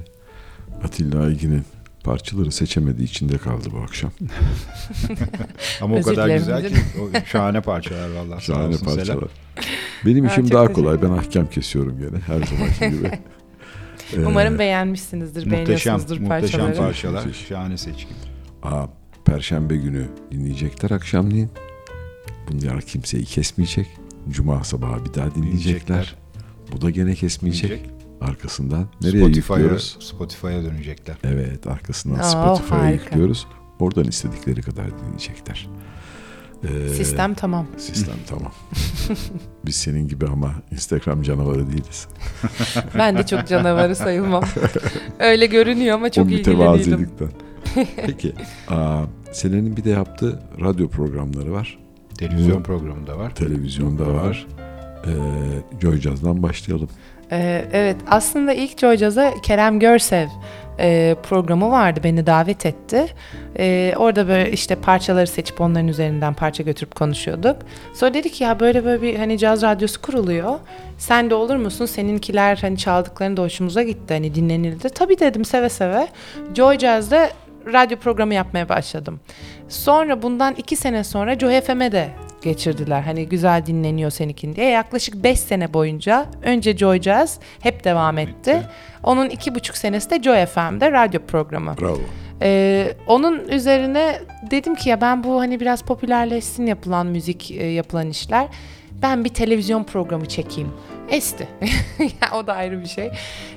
Atilla 0.84 1.22
Aygin'in 1.22 1.64
parçaları 2.04 2.52
seçemediği 2.52 3.08
içinde 3.08 3.38
kaldı 3.38 3.68
bu 3.72 3.78
akşam. 3.78 4.10
Ama 5.82 5.96
o 5.96 6.02
kadar 6.02 6.28
güzel 6.28 6.68
ki. 6.68 6.74
O 7.00 7.26
şahane 7.26 7.60
parçalar 7.60 8.10
vallahi. 8.10 8.44
Şahane 8.44 8.66
olsun 8.66 8.78
Selam. 8.86 8.96
parçalar. 8.96 9.24
Benim 10.06 10.26
işim 10.26 10.50
daha 10.50 10.72
kolay. 10.72 11.02
Ben 11.02 11.10
ahkam 11.10 11.46
kesiyorum 11.50 11.98
gene 11.98 12.18
her 12.26 12.46
zamanki 12.46 12.90
gibi. 12.98 13.10
Ee, 14.16 14.26
Umarım 14.26 14.58
beğenmişsinizdir, 14.58 15.46
Muhteşem, 15.46 15.66
beğeniyorsunuzdur 15.66 16.18
muhteşem 16.20 16.60
parçaları. 16.60 16.76
parçalar. 16.76 17.26
Müthiş. 17.26 17.46
Şahane 17.46 17.76
seçkin. 17.78 18.16
Aa, 18.62 18.86
Perşembe 19.24 19.76
günü 19.76 20.06
dinleyecekler 20.30 20.90
akşamleyin. 20.90 21.50
Bunlar 22.50 22.80
kimseyi 22.82 23.24
kesmeyecek. 23.24 23.86
Cuma 24.30 24.64
sabahı 24.64 25.04
bir 25.04 25.14
daha 25.14 25.34
dinleyecekler. 25.34 25.86
Dinleyecekler. 25.86 26.14
Bu 26.72 26.80
da 26.80 26.90
gene 26.90 27.14
kesmeyecek. 27.14 27.70
Diyecek. 27.70 27.90
Arkasından 28.20 28.86
nereye 29.02 29.18
Spotify'a, 29.24 29.56
yüklüyoruz? 29.56 29.96
Spotify'a 30.00 30.62
dönecekler. 30.64 31.16
Evet 31.24 31.66
arkasından 31.66 32.18
Aa, 32.18 32.22
Spotify'a 32.22 32.78
harika. 32.82 33.04
yüklüyoruz. 33.04 33.46
Oradan 33.80 34.04
istedikleri 34.04 34.62
kadar 34.62 34.86
dinleyecekler. 34.98 35.68
Ee, 36.64 36.88
Sistem 36.88 37.34
tamam. 37.34 37.66
Sistem 37.76 38.14
tamam. 38.28 38.52
Biz 39.66 39.76
senin 39.76 40.08
gibi 40.08 40.26
ama 40.26 40.54
Instagram 40.70 41.22
canavarı 41.22 41.66
değiliz. 41.66 42.08
Ben 42.98 43.18
de 43.18 43.26
çok 43.26 43.46
canavarı 43.48 43.96
sayılmam. 43.96 44.44
Öyle 45.18 45.46
görünüyor 45.46 45.94
ama 45.94 46.10
çok 46.10 46.26
mütevazilikten. 46.26 47.28
Peki. 48.06 48.32
Aa, 48.68 49.02
Selen'in 49.32 49.76
bir 49.76 49.84
de 49.84 49.90
yaptığı 49.90 50.42
radyo 50.60 50.88
programları 50.88 51.52
var. 51.52 51.78
Televizyon 52.18 52.58
Bu- 52.58 52.62
programı 52.62 53.06
da 53.06 53.18
var. 53.18 53.34
Televizyonda 53.34 54.14
var. 54.14 54.46
Ee, 55.06 55.10
Joy 55.80 56.00
Jazz'dan 56.00 56.42
başlayalım. 56.42 56.88
Ee, 57.32 57.64
evet 57.72 57.96
aslında 58.10 58.52
ilk 58.52 58.78
Joy 58.78 58.96
Jazz'a 58.96 59.34
Kerem 59.42 59.80
Görsev 59.80 60.28
e, 60.80 61.16
programı 61.22 61.70
vardı 61.70 62.00
beni 62.04 62.26
davet 62.26 62.66
etti. 62.66 63.06
Ee, 63.58 63.94
orada 63.96 64.28
böyle 64.28 64.52
işte 64.52 64.74
parçaları 64.74 65.26
seçip 65.26 65.60
onların 65.60 65.88
üzerinden 65.88 66.34
parça 66.34 66.62
götürüp 66.62 66.94
konuşuyorduk. 66.94 67.56
Sonra 67.94 68.14
dedik 68.14 68.40
ya 68.40 68.60
böyle 68.60 68.84
böyle 68.84 69.02
bir 69.02 69.16
hani 69.16 69.38
caz 69.38 69.62
radyosu 69.62 70.02
kuruluyor. 70.02 70.58
Sen 70.98 71.30
de 71.30 71.34
olur 71.34 71.56
musun? 71.56 71.86
Seninkiler 71.86 72.56
hani 72.56 72.78
çaldıklarını 72.78 73.36
da 73.36 73.42
hoşumuza 73.42 73.82
gitti 73.82 74.14
hani 74.14 74.34
dinlenildi. 74.34 74.88
Tabii 74.88 75.18
dedim 75.18 75.44
seve 75.44 75.68
seve. 75.68 76.08
Joy 76.54 76.78
Jazz'da 76.78 77.30
radyo 77.72 77.98
programı 77.98 78.34
yapmaya 78.34 78.68
başladım. 78.68 79.20
Sonra 79.68 80.22
bundan 80.22 80.54
iki 80.54 80.76
sene 80.76 81.04
sonra 81.04 81.38
Joy 81.38 81.60
FM'e 81.60 81.92
de 81.92 82.08
geçirdiler. 82.42 83.02
Hani 83.02 83.28
güzel 83.28 83.66
dinleniyor 83.66 84.10
seninkin 84.10 84.56
diye. 84.56 84.68
Yaklaşık 84.70 85.14
5 85.14 85.40
sene 85.40 85.74
boyunca 85.74 86.26
önce 86.42 86.76
Joy 86.76 87.00
Jazz 87.00 87.38
hep 87.60 87.84
devam 87.84 88.18
etti. 88.18 88.62
Onun 89.02 89.28
iki 89.28 89.54
buçuk 89.54 89.76
senesi 89.76 90.10
de 90.10 90.22
Joy 90.22 90.46
FM'de 90.46 90.92
radyo 90.92 91.20
programı. 91.26 91.74
Bravo. 91.80 92.00
Ee, 92.42 92.94
onun 93.06 93.48
üzerine 93.48 94.18
dedim 94.50 94.74
ki 94.74 94.88
ya 94.88 95.00
ben 95.00 95.24
bu 95.24 95.40
hani 95.40 95.60
biraz 95.60 95.82
popülerleşsin 95.82 96.66
yapılan 96.66 97.06
müzik 97.06 97.50
e, 97.50 97.66
yapılan 97.66 98.08
işler. 98.08 98.46
Ben 99.02 99.24
bir 99.24 99.28
televizyon 99.28 99.84
programı 99.84 100.26
çekeyim. 100.26 100.70
Esti. 101.10 101.48
ya 101.98 102.38
o 102.38 102.46
da 102.46 102.54
ayrı 102.54 102.80
bir 102.80 102.86
şey. 102.86 103.10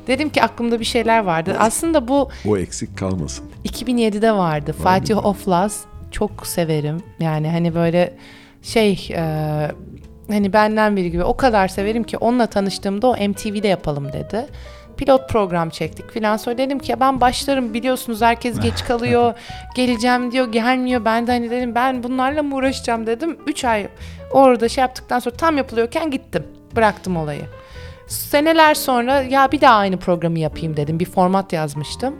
Dedim 0.07 0.29
ki 0.29 0.43
aklımda 0.43 0.79
bir 0.79 0.85
şeyler 0.85 1.23
vardı. 1.23 1.55
Aslında 1.59 2.07
bu 2.07 2.29
O 2.47 2.57
eksik 2.57 2.97
kalmasın. 2.97 3.45
2007'de 3.65 4.31
vardı. 4.31 4.73
Fatih 4.73 5.25
Oflaz 5.25 5.85
çok 6.11 6.47
severim. 6.47 7.03
Yani 7.19 7.49
hani 7.49 7.75
böyle 7.75 8.13
şey 8.61 9.09
e, 9.11 9.21
hani 10.29 10.53
benden 10.53 10.95
biri 10.97 11.11
gibi 11.11 11.23
o 11.23 11.37
kadar 11.37 11.67
severim 11.67 12.03
ki 12.03 12.17
onunla 12.17 12.47
tanıştığımda 12.47 13.07
o 13.07 13.13
MTV'de 13.13 13.67
yapalım 13.67 14.13
dedi. 14.13 14.45
Pilot 14.97 15.29
program 15.29 15.69
çektik 15.69 16.11
filan. 16.11 16.37
Sonra 16.37 16.57
dedim 16.57 16.79
ki 16.79 16.91
ya 16.91 16.99
ben 16.99 17.21
başlarım 17.21 17.73
biliyorsunuz 17.73 18.21
herkes 18.21 18.59
geç 18.59 18.83
kalıyor. 18.87 19.33
geleceğim 19.75 20.31
diyor 20.31 20.51
gelmiyor. 20.51 21.05
Ben 21.05 21.27
de 21.27 21.31
hani 21.31 21.51
dedim 21.51 21.75
ben 21.75 22.03
bunlarla 22.03 22.43
mı 22.43 22.55
uğraşacağım 22.55 23.07
dedim. 23.07 23.37
3 23.47 23.65
ay 23.65 23.87
orada 24.31 24.69
şey 24.69 24.81
yaptıktan 24.81 25.19
sonra 25.19 25.35
tam 25.35 25.57
yapılıyorken 25.57 26.11
gittim. 26.11 26.43
Bıraktım 26.75 27.17
olayı. 27.17 27.41
Seneler 28.07 28.75
sonra 28.75 29.21
ya 29.21 29.51
bir 29.51 29.61
daha 29.61 29.75
aynı 29.75 29.97
programı 29.97 30.39
yapayım 30.39 30.77
dedim. 30.77 30.99
Bir 30.99 31.05
format 31.05 31.53
yazmıştım. 31.53 32.15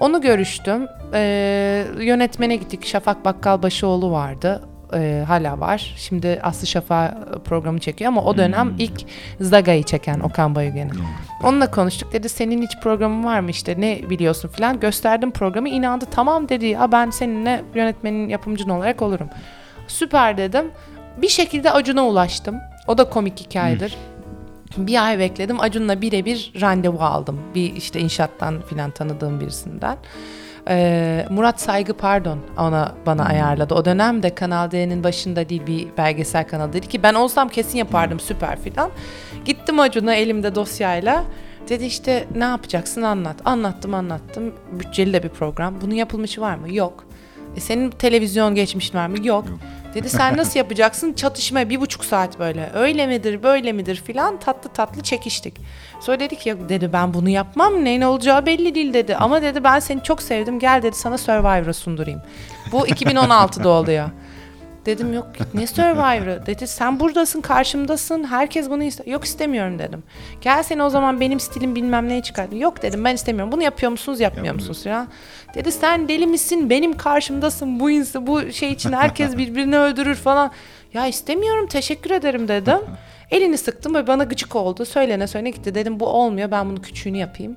Onu 0.00 0.20
görüştüm. 0.20 0.86
Ee, 1.14 1.84
yönetmene 2.00 2.56
gittik. 2.56 2.86
Şafak 2.86 3.24
Bakkalbaşıoğlu 3.24 4.10
vardı. 4.10 4.62
Ee, 4.94 5.24
hala 5.28 5.60
var. 5.60 5.94
Şimdi 5.96 6.40
Aslı 6.42 6.66
Şafak 6.66 7.14
programı 7.44 7.78
çekiyor 7.78 8.08
ama 8.08 8.22
o 8.22 8.36
dönem 8.36 8.74
ilk 8.78 9.04
Zaga'yı 9.40 9.82
çeken 9.82 10.20
Okan 10.20 10.54
Bayülgen'in. 10.54 10.92
Onunla 11.44 11.70
konuştuk. 11.70 12.12
Dedi 12.12 12.28
senin 12.28 12.62
hiç 12.62 12.70
programın 12.82 13.24
var 13.24 13.40
mı 13.40 13.50
işte 13.50 13.74
ne 13.78 14.00
biliyorsun 14.10 14.48
falan. 14.48 14.80
Gösterdim 14.80 15.30
programı. 15.30 15.68
inandı. 15.68 16.04
Tamam 16.10 16.48
dedi 16.48 16.66
ya 16.66 16.92
ben 16.92 17.10
seninle 17.10 17.64
yönetmenin 17.74 18.28
yapımcın 18.28 18.68
olarak 18.68 19.02
olurum. 19.02 19.28
Süper 19.88 20.36
dedim. 20.36 20.64
Bir 21.22 21.28
şekilde 21.28 21.70
Acun'a 21.70 22.06
ulaştım. 22.06 22.56
O 22.86 22.98
da 22.98 23.10
komik 23.10 23.40
hikayedir. 23.40 23.96
Bir 24.76 25.06
ay 25.06 25.18
bekledim. 25.18 25.60
Acun'la 25.60 26.00
birebir 26.00 26.52
randevu 26.60 26.98
aldım. 27.00 27.40
Bir 27.54 27.76
işte 27.76 28.00
inşaattan 28.00 28.60
filan 28.60 28.90
tanıdığım 28.90 29.40
birisinden. 29.40 29.96
Ee, 30.68 31.26
Murat 31.30 31.60
Saygı 31.60 31.94
pardon 31.94 32.38
ona 32.58 32.94
bana 33.06 33.24
ayarladı. 33.24 33.74
O 33.74 33.84
dönemde 33.84 34.34
Kanal 34.34 34.70
D'nin 34.70 35.04
başında 35.04 35.48
değil 35.48 35.66
bir 35.66 35.88
belgesel 35.96 36.48
kanalı 36.48 36.72
dedi 36.72 36.88
ki 36.88 37.02
ben 37.02 37.14
olsam 37.14 37.48
kesin 37.48 37.78
yapardım 37.78 38.20
süper 38.20 38.60
filan. 38.60 38.90
Gittim 39.44 39.80
Acun'a 39.80 40.14
elimde 40.14 40.54
dosyayla. 40.54 41.24
Dedi 41.68 41.84
işte 41.84 42.24
ne 42.34 42.44
yapacaksın 42.44 43.02
anlat. 43.02 43.36
Anlattım 43.44 43.94
anlattım. 43.94 44.54
Bütçeli 44.72 45.12
de 45.12 45.22
bir 45.22 45.28
program. 45.28 45.80
Bunun 45.80 45.94
yapılmışı 45.94 46.40
var 46.40 46.54
mı? 46.54 46.74
Yok. 46.74 47.04
E 47.56 47.60
senin 47.60 47.90
televizyon 47.90 48.54
geçmişin 48.54 48.98
var 48.98 49.06
mı? 49.06 49.26
Yok. 49.26 49.44
Dedi 49.94 50.08
sen 50.08 50.36
nasıl 50.36 50.58
yapacaksın? 50.58 51.12
Çatışma 51.12 51.68
bir 51.68 51.80
buçuk 51.80 52.04
saat 52.04 52.38
böyle. 52.38 52.70
Öyle 52.74 53.06
midir 53.06 53.42
böyle 53.42 53.72
midir 53.72 54.02
filan 54.06 54.40
tatlı 54.40 54.70
tatlı 54.70 55.02
çekiştik. 55.02 55.54
Sonra 56.00 56.20
dedi 56.20 56.36
ki 56.36 56.48
ya 56.48 56.68
dedi 56.68 56.92
ben 56.92 57.14
bunu 57.14 57.28
yapmam 57.28 57.84
neyin 57.84 58.00
olacağı 58.00 58.46
belli 58.46 58.74
değil 58.74 58.94
dedi. 58.94 59.16
Ama 59.16 59.42
dedi 59.42 59.64
ben 59.64 59.78
seni 59.78 60.02
çok 60.02 60.22
sevdim 60.22 60.58
gel 60.58 60.82
dedi 60.82 60.96
sana 60.96 61.18
Survivor'a 61.18 61.72
sundurayım. 61.72 62.22
Bu 62.72 62.86
2016'da 62.88 63.68
oluyor. 63.68 64.10
Dedim 64.86 65.12
yok 65.12 65.26
ne 65.54 65.66
Survivor'ı? 65.66 66.46
Dedi 66.46 66.66
sen 66.66 67.00
buradasın 67.00 67.40
karşımdasın 67.40 68.24
herkes 68.24 68.70
bunu 68.70 68.82
istiyor. 68.82 69.08
Yok 69.08 69.24
istemiyorum 69.24 69.78
dedim. 69.78 70.02
Gel 70.40 70.62
seni 70.62 70.82
o 70.82 70.88
zaman 70.90 71.20
benim 71.20 71.40
stilim 71.40 71.74
bilmem 71.74 72.08
neye 72.08 72.22
çıkardın. 72.22 72.56
Yok 72.56 72.82
dedim 72.82 73.04
ben 73.04 73.14
istemiyorum. 73.14 73.52
Bunu 73.52 73.62
yapıyor 73.62 73.92
musunuz 73.92 74.20
yapmıyor 74.20 74.54
musunuz 74.54 74.84
falan. 74.84 75.08
Dedi 75.54 75.72
sen 75.72 76.08
deli 76.08 76.26
misin 76.26 76.70
benim 76.70 76.96
karşımdasın 76.96 77.80
bu 77.80 77.90
insan 77.90 78.26
bu 78.26 78.52
şey 78.52 78.72
için 78.72 78.92
herkes 78.92 79.36
birbirini 79.38 79.78
öldürür 79.78 80.14
falan. 80.14 80.50
Ya 80.94 81.06
istemiyorum 81.06 81.66
teşekkür 81.66 82.10
ederim 82.10 82.48
dedim. 82.48 82.78
Elini 83.30 83.58
sıktım 83.58 83.94
ve 83.94 84.06
bana 84.06 84.24
gıcık 84.24 84.56
oldu. 84.56 84.84
Söylene 84.84 85.26
söylene 85.26 85.50
gitti. 85.50 85.74
Dedim 85.74 86.00
bu 86.00 86.06
olmuyor 86.06 86.50
ben 86.50 86.70
bunu 86.70 86.82
küçüğünü 86.82 87.16
yapayım. 87.18 87.56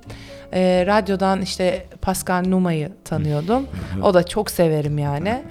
Ee, 0.52 0.84
radyodan 0.86 1.42
işte 1.42 1.86
Pascal 2.02 2.44
Numa'yı 2.46 2.92
tanıyordum. 3.04 3.66
O 4.02 4.14
da 4.14 4.26
çok 4.26 4.50
severim 4.50 4.98
yani. 4.98 5.42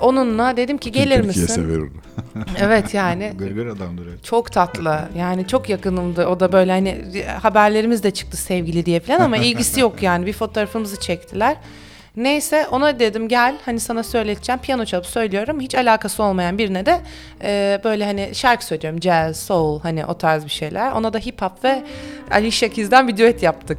Onunla 0.00 0.56
dedim 0.56 0.78
ki 0.78 0.92
gelir 0.92 1.22
Türkiye 1.22 1.42
misin? 1.42 1.46
sever 1.46 1.76
onu. 1.78 1.88
Evet 2.60 2.94
yani 2.94 3.32
Gırgır 3.38 3.66
adamdır. 3.66 4.06
evet. 4.06 4.24
çok 4.24 4.52
tatlı. 4.52 4.98
Yani 5.16 5.46
çok 5.46 5.68
yakınımdı. 5.68 6.26
O 6.26 6.40
da 6.40 6.52
böyle 6.52 6.72
hani 6.72 6.98
haberlerimiz 7.42 8.02
de 8.02 8.10
çıktı 8.10 8.36
sevgili 8.36 8.86
diye 8.86 9.00
falan 9.00 9.20
ama 9.20 9.36
ilgisi 9.36 9.80
yok 9.80 10.02
yani. 10.02 10.26
Bir 10.26 10.32
fotoğrafımızı 10.32 11.00
çektiler. 11.00 11.56
Neyse 12.18 12.66
ona 12.70 12.98
dedim 12.98 13.28
gel 13.28 13.56
hani 13.64 13.80
sana 13.80 14.02
söyleteceğim 14.02 14.60
piyano 14.60 14.84
çalıp 14.84 15.06
söylüyorum 15.06 15.60
hiç 15.60 15.74
alakası 15.74 16.22
olmayan 16.22 16.58
birine 16.58 16.86
de 16.86 17.00
e, 17.42 17.80
böyle 17.84 18.04
hani 18.04 18.30
şarkı 18.34 18.64
söylüyorum 18.64 19.02
jazz, 19.02 19.36
soul 19.36 19.80
hani 19.80 20.06
o 20.06 20.18
tarz 20.18 20.44
bir 20.44 20.50
şeyler 20.50 20.92
ona 20.92 21.12
da 21.12 21.18
hip 21.18 21.42
hop 21.42 21.64
ve 21.64 21.84
Alicia 22.30 22.68
Keys'den 22.68 23.08
bir 23.08 23.16
düet 23.16 23.42
yaptık. 23.42 23.78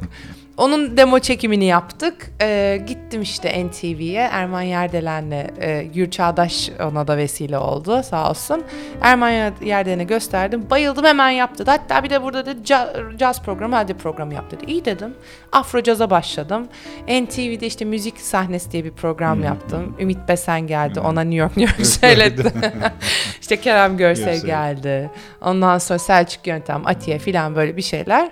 Onun 0.60 0.96
demo 0.96 1.18
çekimini 1.18 1.64
yaptık. 1.64 2.30
Ee, 2.42 2.82
gittim 2.86 3.22
işte 3.22 3.66
NTV'ye. 3.66 4.28
Erman 4.32 4.62
Yerdelen'le 4.62 5.46
e, 5.60 5.82
Gür 5.94 6.10
Çağdaş 6.10 6.70
ona 6.90 7.06
da 7.08 7.16
vesile 7.16 7.58
oldu 7.58 8.02
sağ 8.02 8.30
olsun. 8.30 8.62
Erman 9.00 9.30
Yerdelen'e 9.64 10.04
gösterdim. 10.04 10.66
Bayıldım 10.70 11.04
hemen 11.04 11.30
yaptı. 11.30 11.64
Hatta 11.66 12.04
bir 12.04 12.10
de 12.10 12.22
burada 12.22 12.52
ca- 12.52 13.16
caz 13.18 13.42
programı, 13.42 13.76
radyo 13.76 13.96
programı 13.96 14.34
yap 14.34 14.50
dedi. 14.50 14.64
İyi 14.66 14.84
dedim. 14.84 15.14
Afro 15.52 15.82
caza 15.82 16.10
başladım. 16.10 16.68
NTV'de 17.08 17.66
işte 17.66 17.84
müzik 17.84 18.20
sahnesi 18.20 18.72
diye 18.72 18.84
bir 18.84 18.92
program 18.92 19.42
yaptım. 19.42 19.96
Ümit 20.00 20.18
Besen 20.28 20.66
geldi. 20.66 21.00
Ona 21.00 21.20
New 21.20 21.36
York 21.36 21.56
New 21.56 21.76
York 21.76 21.86
söyletti. 21.86 22.52
işte 23.40 23.60
Kerem 23.60 23.96
Görsel 23.96 24.24
Görsel. 24.24 24.46
geldi. 24.46 25.10
Ondan 25.42 25.78
sonra 25.78 25.98
Selçuk 25.98 26.46
Yöntem, 26.46 26.86
Atiye 26.86 27.18
filan 27.18 27.54
böyle 27.56 27.76
bir 27.76 27.82
şeyler. 27.82 28.30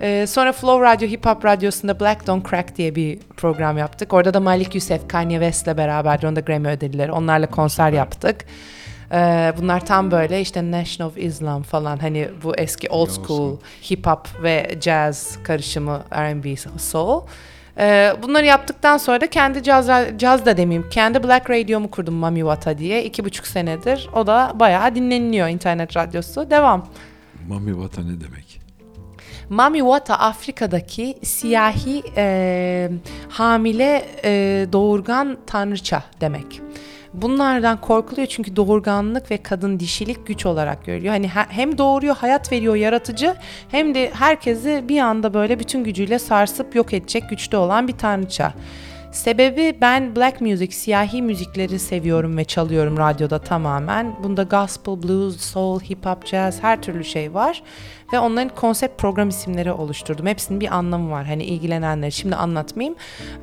Ee, 0.00 0.26
sonra 0.26 0.52
Flow 0.52 0.86
Radyo 0.86 1.08
Hip 1.08 1.26
Hop 1.26 1.44
Radyosu'nda 1.44 2.00
Black 2.00 2.26
Don't 2.26 2.50
Crack 2.50 2.76
diye 2.76 2.94
bir 2.94 3.18
program 3.18 3.78
yaptık. 3.78 4.12
Orada 4.12 4.34
da 4.34 4.40
Malik 4.40 4.74
Yusef, 4.74 5.08
Kanye 5.08 5.38
West'le 5.38 5.76
beraber 5.76 6.22
onda 6.22 6.40
Grammy 6.40 6.68
ödülleri. 6.68 7.12
Onlarla 7.12 7.46
konser 7.46 7.92
yaptık. 7.92 8.44
Ee, 9.12 9.52
bunlar 9.58 9.86
tam 9.86 10.10
böyle 10.10 10.40
işte 10.40 10.70
Nation 10.70 11.08
of 11.08 11.18
Islam 11.18 11.62
falan 11.62 11.96
hani 11.96 12.28
bu 12.42 12.56
eski 12.56 12.88
old 12.88 13.08
school 13.08 13.56
hip 13.90 14.06
hop 14.06 14.28
ve 14.42 14.70
jazz 14.80 15.38
karışımı 15.42 16.02
R&B 16.12 16.56
soul. 16.78 17.22
Ee, 17.78 18.12
bunları 18.22 18.46
yaptıktan 18.46 18.96
sonra 18.96 19.20
da 19.20 19.30
kendi 19.30 19.62
caz, 19.62 19.88
caz 20.18 20.46
da 20.46 20.56
demeyeyim 20.56 20.90
kendi 20.90 21.22
Black 21.22 21.50
Radio'mu 21.50 21.90
kurdum 21.90 22.14
Mami 22.14 22.40
Wata 22.40 22.78
diye 22.78 23.04
iki 23.04 23.24
buçuk 23.24 23.46
senedir. 23.46 24.08
O 24.14 24.26
da 24.26 24.52
bayağı 24.54 24.94
dinleniliyor 24.94 25.48
internet 25.48 25.96
radyosu. 25.96 26.50
Devam. 26.50 26.86
Mami 27.48 27.78
Vata 27.78 28.02
ne 28.02 28.20
demek? 28.20 28.59
Mami 29.50 29.82
Afrika'daki 30.08 31.18
siyahi 31.22 32.02
e, 32.16 32.90
hamile 33.28 34.04
e, 34.24 34.66
doğurgan 34.72 35.38
tanrıça 35.46 36.02
demek. 36.20 36.60
Bunlardan 37.14 37.80
korkuluyor 37.80 38.26
çünkü 38.26 38.56
doğurganlık 38.56 39.30
ve 39.30 39.36
kadın 39.36 39.80
dişilik 39.80 40.26
güç 40.26 40.46
olarak 40.46 40.84
görülüyor. 40.84 41.14
Hani 41.14 41.28
he- 41.28 41.46
hem 41.48 41.78
doğuruyor, 41.78 42.16
hayat 42.16 42.52
veriyor 42.52 42.74
yaratıcı 42.74 43.34
hem 43.70 43.94
de 43.94 44.10
herkesi 44.14 44.84
bir 44.88 45.00
anda 45.00 45.34
böyle 45.34 45.58
bütün 45.58 45.84
gücüyle 45.84 46.18
sarsıp 46.18 46.74
yok 46.74 46.94
edecek 46.94 47.30
güçte 47.30 47.56
olan 47.56 47.88
bir 47.88 47.92
tanrıça. 47.98 48.52
Sebebi 49.12 49.78
ben 49.80 50.16
black 50.16 50.40
music, 50.40 50.72
siyahi 50.72 51.22
müzikleri 51.22 51.78
seviyorum 51.78 52.36
ve 52.36 52.44
çalıyorum 52.44 52.96
radyoda 52.96 53.38
tamamen. 53.38 54.14
Bunda 54.22 54.42
gospel, 54.42 55.02
blues, 55.02 55.40
soul, 55.40 55.80
hip 55.80 56.06
hop, 56.06 56.26
jazz 56.26 56.62
her 56.62 56.82
türlü 56.82 57.04
şey 57.04 57.34
var. 57.34 57.62
Ve 58.12 58.18
onların 58.18 58.48
konsept 58.54 59.00
program 59.00 59.28
isimleri 59.28 59.72
oluşturdum. 59.72 60.26
Hepsinin 60.26 60.60
bir 60.60 60.74
anlamı 60.76 61.10
var. 61.10 61.26
Hani 61.26 61.44
ilgilenenleri 61.44 62.12
şimdi 62.12 62.36
anlatmayayım 62.36 62.96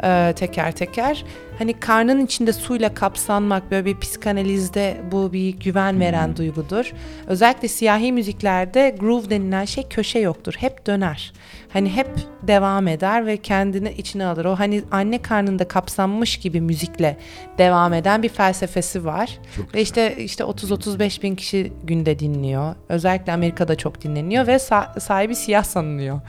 eee, 0.04 0.34
teker 0.34 0.72
teker. 0.72 1.26
Hani 1.60 1.74
karnın 1.74 2.26
içinde 2.26 2.54
suyla 2.54 2.94
kapsanmak 2.94 3.72
böyle 3.72 3.86
bir 3.86 4.00
psikanalizde 4.00 5.02
bu 5.12 5.34
bir 5.34 5.50
güven 5.50 6.00
veren 6.00 6.38
duygudur. 6.38 6.94
Özellikle 7.28 7.68
siyahi 7.68 8.12
müziklerde 8.12 8.96
groove 9.00 9.30
denilen 9.30 9.66
şey 9.66 9.88
köşe 9.90 10.20
yoktur. 10.20 10.54
Hep 10.58 10.88
döner. 10.88 11.34
Hani 11.78 11.90
hep 11.90 12.08
devam 12.44 12.88
eder 12.88 13.26
ve 13.26 13.38
kendini 13.38 13.92
içine 13.92 14.26
alır. 14.26 14.46
O 14.46 14.60
hani 14.60 14.84
anne 14.92 15.22
karnında 15.22 15.68
kapsanmış 15.68 16.38
gibi 16.38 16.62
müzikle 16.62 17.18
devam 17.58 17.94
eden 17.94 18.24
bir 18.24 18.30
felsefesi 18.30 19.06
var. 19.06 19.40
ve 19.74 19.82
işte 19.82 20.16
işte 20.18 20.44
30-35 20.44 21.22
bin 21.22 21.36
kişi 21.36 21.74
günde 21.84 22.20
dinliyor. 22.20 22.76
Özellikle 22.90 23.34
Amerika'da 23.34 23.76
çok 23.76 24.02
dinleniyor 24.02 24.48
ve 24.48 24.56
sa- 24.56 25.00
sahibi 25.00 25.36
siyah 25.36 25.64
sanılıyor. 25.64 26.22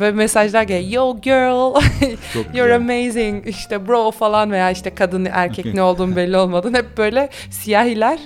Ve 0.00 0.10
mesajlar 0.10 0.62
geliyor. 0.62 0.92
Yo 0.92 1.16
girl, 1.20 1.74
you're 2.54 2.74
amazing. 2.74 3.46
İşte 3.46 3.88
bro 3.88 4.10
falan 4.10 4.50
veya 4.50 4.70
işte 4.70 4.94
kadın 4.94 5.24
erkek 5.32 5.66
ne 5.74 5.82
olduğunu 5.82 6.16
belli 6.16 6.36
olmadan 6.36 6.74
hep 6.74 6.98
böyle 6.98 7.28
siyahiler. 7.50 8.18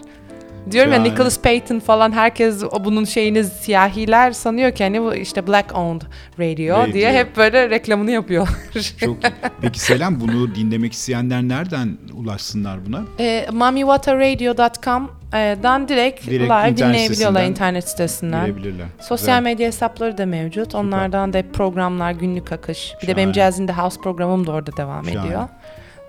Diyorum 0.71 0.93
ya 0.93 0.99
Yani- 0.99 1.09
Nicholas 1.11 1.41
Payton 1.41 1.79
falan 1.81 2.13
herkes 2.13 2.63
bunun 2.85 3.05
şeyini 3.05 3.45
siyahiler 3.45 4.33
sanıyor 4.33 4.73
ki 4.73 4.85
hani 4.85 5.03
bu 5.03 5.15
işte 5.15 5.47
black 5.47 5.77
owned 5.79 6.03
radio, 6.39 6.79
Radio. 6.79 6.93
diye 6.93 7.13
hep 7.13 7.37
böyle 7.37 7.71
reklamını 7.71 8.11
yapıyor. 8.11 8.49
Çok. 9.01 9.17
Peki 9.61 9.81
Selam 9.81 10.21
bunu 10.21 10.55
dinlemek 10.55 10.93
isteyenler 10.93 11.43
nereden 11.43 11.99
ulaşsınlar 12.15 12.87
buna? 12.87 13.03
e, 13.21 13.47
mamiwataradio.com'dan 13.53 15.89
direkt, 15.89 16.27
Direkt 16.27 16.51
live 16.53 16.77
dinleyebiliyorlar 16.77 17.45
internet 17.45 17.89
sitesinden. 17.89 18.47
Sosyal 19.01 19.39
Güzel. 19.39 19.43
medya 19.43 19.67
hesapları 19.67 20.19
da 20.19 20.27
mevcut. 20.27 20.75
Onlardan 20.75 21.33
da 21.33 21.43
programlar, 21.53 22.13
günlük 22.13 22.53
akış. 22.53 22.95
Bir 23.03 23.07
de 23.07 23.17
benim 23.17 23.35
Şahane. 23.35 23.51
Jazz 23.51 23.61
in 23.61 23.67
the 23.67 23.73
House 23.73 24.01
programım 24.01 24.47
da 24.47 24.53
orada 24.53 24.77
devam 24.77 25.05
Şahane. 25.05 25.27
ediyor. 25.27 25.49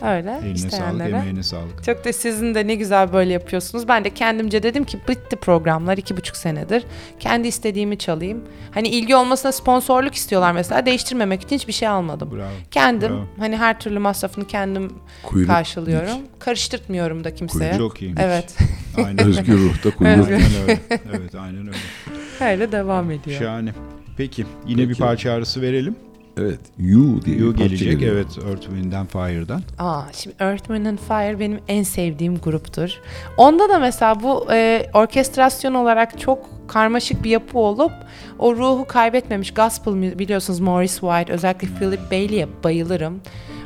Öyle 0.01 0.39
Eline 0.43 0.57
sağlık, 0.69 1.01
emeğine 1.01 1.43
sağlık. 1.43 1.83
Çok 1.83 2.05
da 2.05 2.13
sizin 2.13 2.55
de 2.55 2.67
ne 2.67 2.75
güzel 2.75 3.13
böyle 3.13 3.33
yapıyorsunuz. 3.33 3.87
Ben 3.87 4.03
de 4.03 4.09
kendimce 4.09 4.63
dedim 4.63 4.83
ki 4.83 4.99
bitti 5.07 5.35
programlar 5.35 5.97
iki 5.97 6.17
buçuk 6.17 6.37
senedir. 6.37 6.83
Kendi 7.19 7.47
istediğimi 7.47 7.97
çalayım. 7.97 8.43
Hani 8.71 8.87
ilgi 8.87 9.15
olmasına 9.15 9.51
sponsorluk 9.51 10.15
istiyorlar 10.15 10.51
mesela. 10.51 10.85
Değiştirmemek 10.85 11.41
için 11.41 11.55
hiçbir 11.55 11.73
şey 11.73 11.87
almadım. 11.87 12.31
Bravo. 12.31 12.49
Kendim 12.71 13.09
Bravo. 13.09 13.25
hani 13.39 13.57
her 13.57 13.79
türlü 13.79 13.99
masrafını 13.99 14.47
kendim 14.47 14.93
Kuyruk 15.23 15.49
karşılıyorum. 15.49 16.17
Karıştırtmıyorum 16.39 17.23
da 17.23 17.35
kimseye. 17.35 17.77
Çok 17.77 18.01
iyi. 18.01 18.15
Evet. 18.19 18.57
Aynen. 18.97 19.27
Özgür 19.27 19.57
ruhta 19.57 19.95
kuyruk. 19.95 20.27
Aynen 20.27 20.31
öyle. 20.31 20.79
Evet 20.89 21.35
aynen 21.35 21.67
öyle. 21.67 22.51
Öyle 22.51 22.71
devam 22.71 23.11
ediyor. 23.11 23.39
Şahane. 23.39 23.73
Peki 24.17 24.45
yine 24.67 24.81
bir 24.81 24.87
Peki. 24.87 24.99
parça 24.99 25.31
arası 25.31 25.61
verelim. 25.61 25.95
Evet. 26.37 26.59
You 26.79 27.21
diye 27.25 27.37
You 27.37 27.47
bir 27.53 27.57
parça 27.57 27.63
gelecek 27.67 27.91
geliyor. 27.91 28.15
evet 28.15 28.37
Earth 28.49 28.61
Wind 28.65 28.93
and 28.93 29.07
Fire'dan. 29.07 29.61
Aa, 29.79 30.01
şimdi 30.13 30.35
Earth, 30.39 30.63
Wind 30.67 30.85
and 30.85 30.97
Fire 30.97 31.39
benim 31.39 31.59
en 31.67 31.83
sevdiğim 31.83 32.37
gruptur. 32.37 32.89
Onda 33.37 33.69
da 33.69 33.79
mesela 33.79 34.23
bu 34.23 34.47
e, 34.51 34.85
orkestrasyon 34.93 35.73
olarak 35.73 36.19
çok 36.19 36.39
karmaşık 36.67 37.23
bir 37.23 37.29
yapı 37.29 37.59
olup 37.59 37.91
o 38.39 38.55
ruhu 38.55 38.85
kaybetmemiş 38.87 39.53
gospel 39.53 40.19
biliyorsunuz 40.19 40.59
Morris 40.59 40.99
White 40.99 41.33
özellikle 41.33 41.67
Philip 41.67 42.11
Bailey'e 42.11 42.47
bayılırım. 42.63 43.21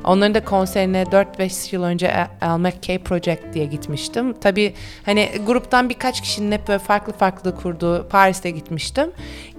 Onların 0.06 0.36
da 0.36 0.46
konserine 0.46 1.04
4-5 1.04 1.76
yıl 1.76 1.84
önce 1.84 2.28
Al- 2.42 2.58
McKay 2.58 3.00
Project 3.00 3.54
diye 3.54 3.66
gitmiştim. 3.66 4.34
Tabii 4.34 4.74
hani 5.06 5.30
gruptan 5.46 5.90
birkaç 5.90 6.22
kişinin 6.22 6.52
hep 6.52 6.68
böyle 6.68 6.80
farklı 6.80 7.14
farklı 7.14 7.56
kurduğu 7.56 8.08
Paris'te 8.10 8.52
gitmiştim. 8.52 9.12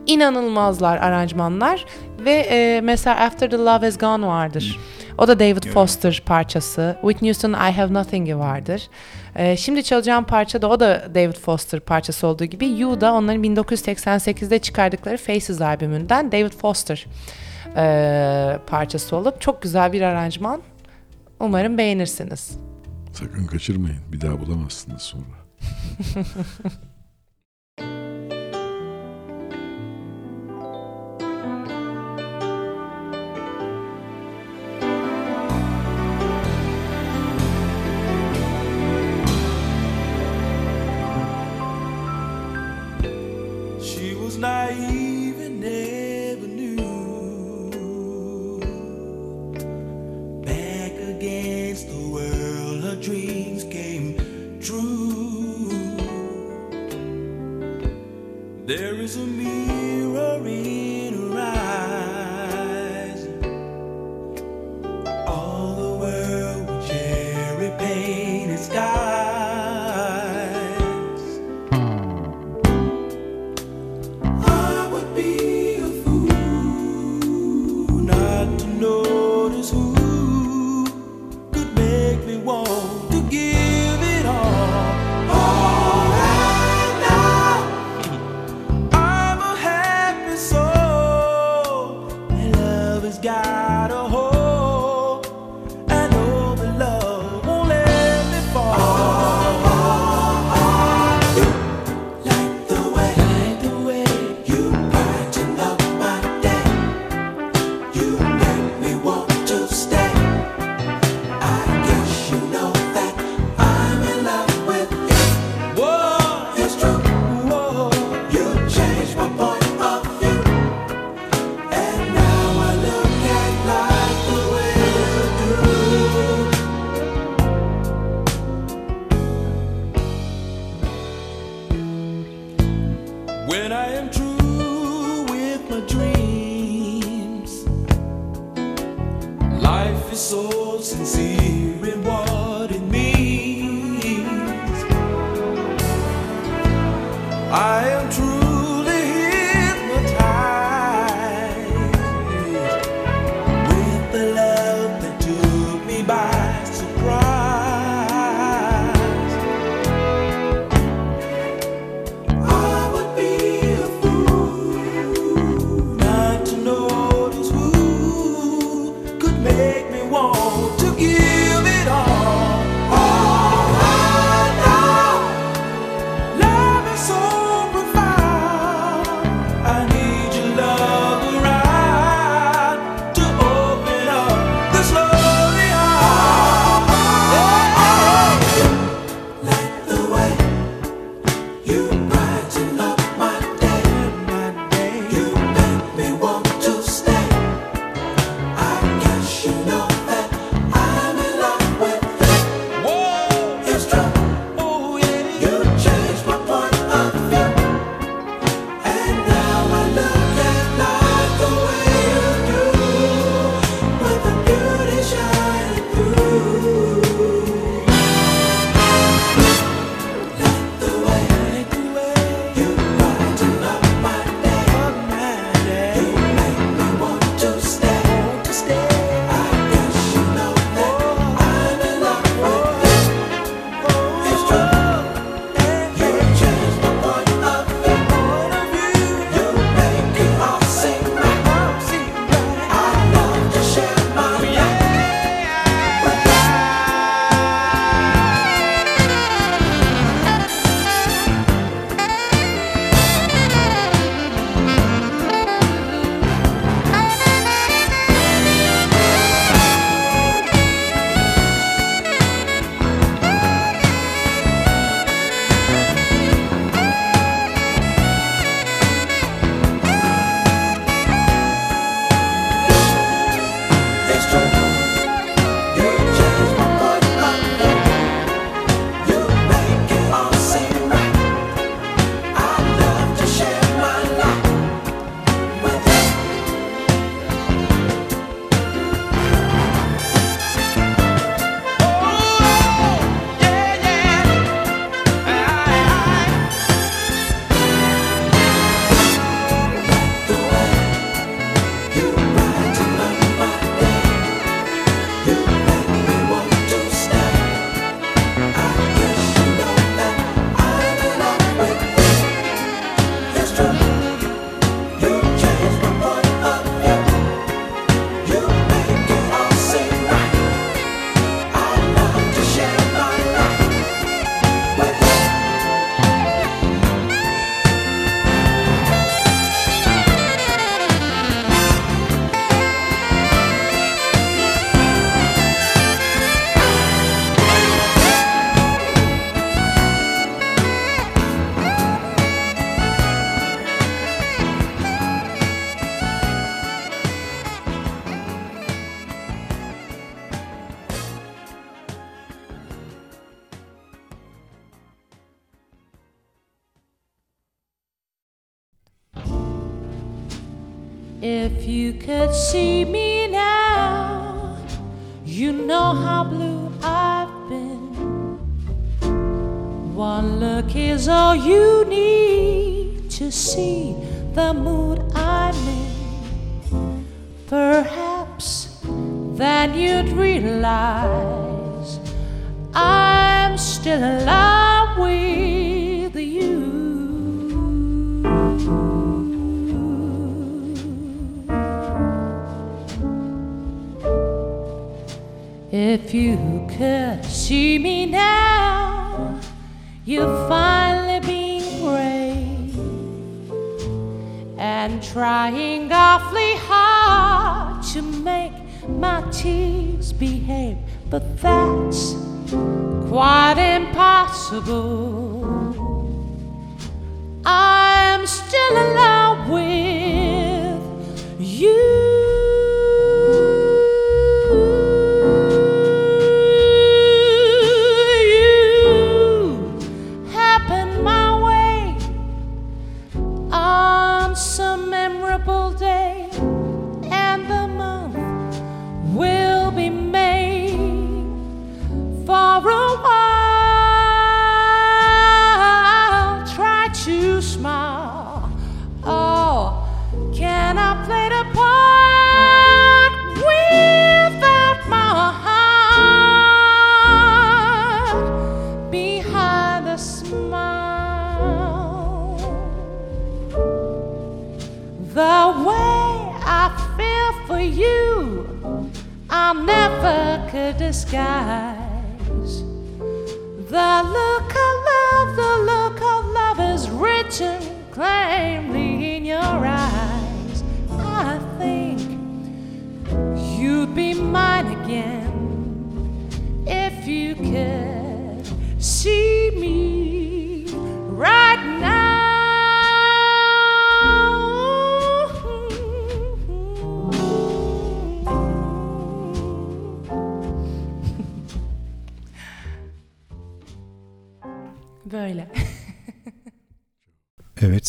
İnanılmazlar 0.07 0.97
aranjmanlar 0.97 1.84
ve 2.24 2.32
e, 2.32 2.80
mesela 2.80 3.16
After 3.20 3.51
the 3.51 3.57
Love 3.57 3.86
Has 3.86 3.99
Gone 3.99 4.26
vardır. 4.26 4.78
O 5.18 5.28
da 5.28 5.38
David 5.38 5.64
Foster 5.64 6.22
parçası. 6.26 6.97
Whitney 7.01 7.30
Houston 7.30 7.53
I 7.53 7.72
Have 7.72 7.94
Nothing'i 7.94 8.38
vardır. 8.38 8.88
Ee, 9.36 9.57
şimdi 9.57 9.82
çalacağım 9.82 10.24
parça 10.24 10.62
da 10.62 10.68
o 10.68 10.80
da 10.80 11.14
David 11.14 11.34
Foster 11.34 11.80
parçası 11.80 12.26
olduğu 12.26 12.44
gibi 12.44 12.66
You 12.66 13.01
da 13.01 13.12
onların 13.12 13.44
1988'de 13.44 14.59
çıkardıkları 14.59 15.16
Faces 15.16 15.61
albümünden 15.61 16.32
David 16.32 16.53
Foster 16.53 17.07
ee, 17.77 18.59
parçası 18.66 19.16
olup 19.16 19.41
çok 19.41 19.62
güzel 19.62 19.93
bir 19.93 20.03
aranjman. 20.03 20.62
Umarım 21.41 21.79
beğenirsiniz. 21.79 22.59
Sakın 23.12 23.47
kaçırmayın. 23.47 23.99
Bir 24.12 24.20
daha 24.20 24.41
bulamazsınız 24.41 25.03
sonra. 25.03 25.24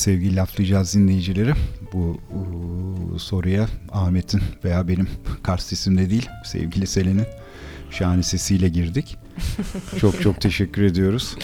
Sevgili 0.08 0.36
laflayacağız 0.36 0.93
dinleyicileri. 0.95 1.53
Bu, 1.93 2.18
bu 2.34 3.20
soruya 3.20 3.68
Ahmet'in 3.91 4.41
veya 4.64 4.88
benim 4.88 5.08
Kars 5.43 5.66
sesimle 5.66 6.10
değil 6.10 6.30
sevgili 6.45 6.88
Selen'in 6.88 7.26
şahane 7.89 8.24
sesiyle 8.24 8.70
girdik. 8.70 9.18
çok 9.99 10.22
çok 10.22 10.41
teşekkür 10.41 10.84
ediyoruz. 10.84 11.36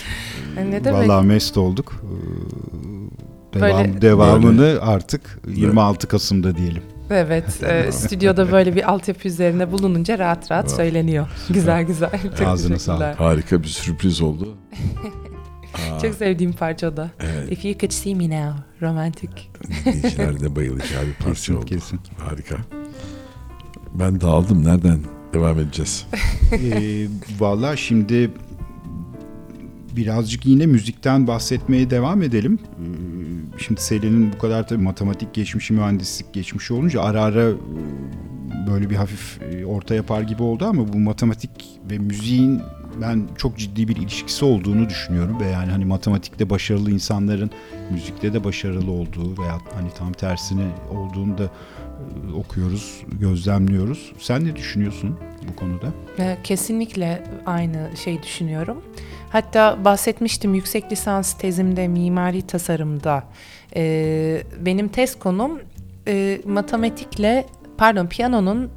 Ne 0.55 0.83
demek? 0.83 1.09
Vallahi 1.09 1.27
mest 1.27 1.57
olduk. 1.57 2.03
Ee, 2.03 3.59
Devam, 3.59 3.87
Böyle- 3.87 4.01
devamını 4.01 4.77
artık 4.81 5.39
26 5.47 6.07
Kasım'da 6.07 6.57
diyelim. 6.57 6.83
Evet, 7.09 7.63
e, 7.63 7.91
stüdyoda 7.91 8.51
böyle 8.51 8.75
bir 8.75 8.91
altyapı 8.91 9.27
üzerine 9.27 9.71
bulununca 9.71 10.19
rahat 10.19 10.51
rahat 10.51 10.71
söyleniyor. 10.71 11.27
Güzel 11.49 11.83
güzel. 11.83 12.11
Çok 12.39 12.47
Ağzına 12.47 12.77
teşekkürler. 12.77 13.15
Harika 13.17 13.63
bir 13.63 13.67
sürpriz 13.67 14.21
oldu. 14.21 14.57
Çok 16.07 16.15
sevdiğim 16.15 16.53
parça 16.53 16.87
o 16.87 16.97
da. 16.97 17.11
evet, 17.19 17.51
If 17.51 17.65
you 17.65 17.73
could 17.73 17.91
see 17.91 18.15
me 18.15 18.29
now, 18.29 18.63
romantik. 18.81 19.51
dinleyiciler 19.85 20.39
de 20.39 20.55
bayılacağı 20.55 21.07
bir 21.07 21.13
parça 21.19 21.33
Kesin 21.33 21.55
oldu. 21.55 21.65
kesin. 21.65 21.99
Harika. 22.17 22.55
Ben 23.93 24.21
dağıldım. 24.21 24.65
Nereden 24.65 24.99
devam 25.33 25.59
edeceğiz? 25.59 26.05
Ee, 26.51 27.07
Valla 27.39 27.75
şimdi 27.75 28.31
birazcık 29.95 30.45
yine 30.45 30.65
müzikten 30.65 31.27
bahsetmeye 31.27 31.89
devam 31.89 32.21
edelim. 32.21 32.59
Ee, 32.63 32.83
Şimdi 33.57 33.81
Selin'in 33.81 34.33
bu 34.33 34.37
kadar 34.37 34.67
tabii 34.67 34.83
matematik 34.83 35.33
geçmişi, 35.33 35.73
mühendislik 35.73 36.33
geçmişi 36.33 36.73
olunca 36.73 37.01
ara 37.01 37.21
ara 37.21 37.49
e, 37.49 37.53
böyle 38.71 38.89
bir 38.89 38.95
hafif 38.95 39.41
e, 39.41 39.65
orta 39.65 39.95
yapar 39.95 40.21
gibi 40.21 40.43
oldu 40.43 40.65
ama 40.65 40.93
bu 40.93 40.99
matematik 40.99 41.51
ve 41.91 41.97
müziğin 41.97 42.61
ben 43.01 43.27
çok 43.37 43.57
ciddi 43.57 43.87
bir 43.87 43.95
ilişkisi 43.95 44.45
olduğunu 44.45 44.89
düşünüyorum 44.89 45.39
ve 45.39 45.45
yani 45.49 45.71
hani 45.71 45.85
matematikte 45.85 46.49
başarılı 46.49 46.91
insanların 46.91 47.51
müzikte 47.91 48.33
de 48.33 48.43
başarılı 48.43 48.91
olduğu 48.91 49.41
veya 49.41 49.57
hani 49.75 49.89
tam 49.97 50.11
tersine 50.13 50.67
olduğunu 50.91 51.37
da 51.37 51.43
e, 51.43 52.33
okuyoruz, 52.33 53.01
gözlemliyoruz. 53.19 54.11
Sen 54.19 54.45
ne 54.45 54.55
düşünüyorsun 54.55 55.19
bu 55.51 55.55
konuda? 55.55 55.87
E, 56.19 56.37
Kesinlikle 56.43 57.23
aynı 57.45 57.89
şey 58.03 58.23
düşünüyorum. 58.23 58.81
Hatta 59.29 59.85
bahsetmiştim 59.85 60.53
yüksek 60.53 60.91
lisans 60.91 61.33
tezimde 61.33 61.87
mimari 61.87 62.41
tasarımda. 62.41 63.23
e, 63.75 64.43
benim 64.65 64.87
tez 64.87 65.19
konum 65.19 65.59
e, 66.07 66.41
matematikle 66.45 67.45
pardon 67.77 68.07
piyanonun 68.07 68.69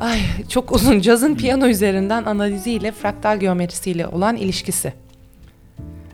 ay 0.00 0.20
çok 0.48 0.72
uzun 0.72 1.00
cazın 1.00 1.34
piyano 1.34 1.66
üzerinden 1.66 2.24
analiziyle 2.24 2.92
fraktal 2.92 3.40
geometrisiyle 3.40 4.06
olan 4.06 4.36
ilişkisi. 4.36 4.92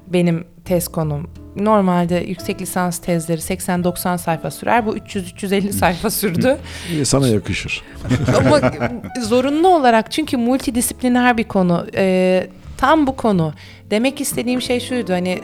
Benim 0.06 0.44
tez 0.64 0.88
konum. 0.88 1.30
Normalde 1.56 2.24
yüksek 2.28 2.60
lisans 2.60 2.98
tezleri 2.98 3.40
80-90 3.40 4.18
sayfa 4.18 4.50
sürer. 4.50 4.86
Bu 4.86 4.96
300-350 4.96 5.72
sayfa 5.72 6.10
sürdü. 6.10 6.58
Sana 7.04 7.28
yakışır. 7.28 7.82
Ama 8.38 8.72
zorunlu 9.22 9.68
olarak 9.68 10.12
çünkü 10.12 10.36
multidisipliner 10.36 11.36
bir 11.36 11.44
konu. 11.44 11.86
Ee, 11.96 12.46
tam 12.76 13.06
bu 13.06 13.16
konu. 13.16 13.52
Demek 13.90 14.20
istediğim 14.20 14.62
şey 14.62 14.80
şuydu 14.80 15.12
hani 15.12 15.40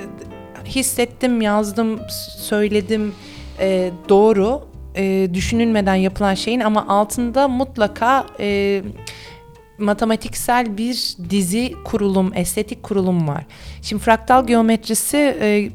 hissettim, 0.66 1.40
yazdım, 1.40 2.00
söyledim 2.38 3.14
Ee, 3.60 3.90
doğru. 4.08 4.67
Ee, 4.98 5.28
düşünülmeden 5.34 5.94
yapılan 5.94 6.34
şeyin 6.34 6.60
ama 6.60 6.88
altında 6.88 7.48
mutlaka 7.48 8.26
e, 8.40 8.82
matematiksel 9.78 10.78
bir 10.78 11.16
dizi 11.30 11.74
kurulum, 11.84 12.32
estetik 12.34 12.82
kurulum 12.82 13.28
var. 13.28 13.46
Şimdi 13.82 14.02
fraktal 14.02 14.46
geometrisi 14.46 15.16
e, 15.16 15.70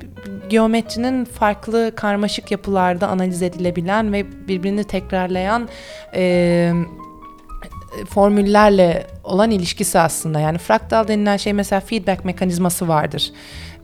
geometrinin 0.50 1.26
farklı 1.26 1.92
karmaşık 1.96 2.52
yapılarda 2.52 3.08
analiz 3.08 3.42
edilebilen 3.42 4.14
ve 4.14 4.48
birbirini 4.48 4.84
tekrarlayan 4.84 5.70
e, 6.16 6.74
formüllerle 8.10 9.08
olan 9.24 9.52
ilişkisi 9.52 10.00
aslında. 10.00 10.40
Yani 10.40 10.58
fraktal 10.58 11.08
denilen 11.08 11.38
şey 11.38 11.54
mesela 11.54 11.80
feedback 11.80 12.26
mekanizması 12.26 12.88
vardır. 12.88 13.32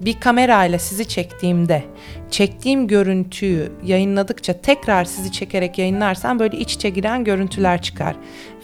Bir 0.01 0.19
kamera 0.19 0.65
ile 0.65 0.79
sizi 0.79 1.07
çektiğimde 1.07 1.83
çektiğim 2.31 2.87
görüntüyü 2.87 3.71
yayınladıkça 3.83 4.61
tekrar 4.61 5.05
sizi 5.05 5.31
çekerek 5.31 5.77
yayınlarsam 5.77 6.39
böyle 6.39 6.57
iç 6.57 6.73
içe 6.73 6.89
giren 6.89 7.23
görüntüler 7.23 7.81
çıkar. 7.81 8.15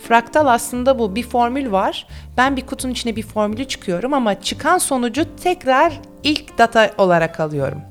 Fraktal 0.07 0.47
aslında 0.47 0.99
bu. 0.99 1.15
Bir 1.15 1.23
formül 1.23 1.71
var. 1.71 2.07
Ben 2.37 2.57
bir 2.57 2.65
kutunun 2.65 2.93
içine 2.93 3.15
bir 3.15 3.23
formülü 3.23 3.65
çıkıyorum 3.65 4.13
ama 4.13 4.41
çıkan 4.41 4.77
sonucu 4.77 5.25
tekrar 5.43 5.99
ilk 6.23 6.57
data 6.57 6.91
olarak 6.97 7.39
alıyorum. 7.39 7.81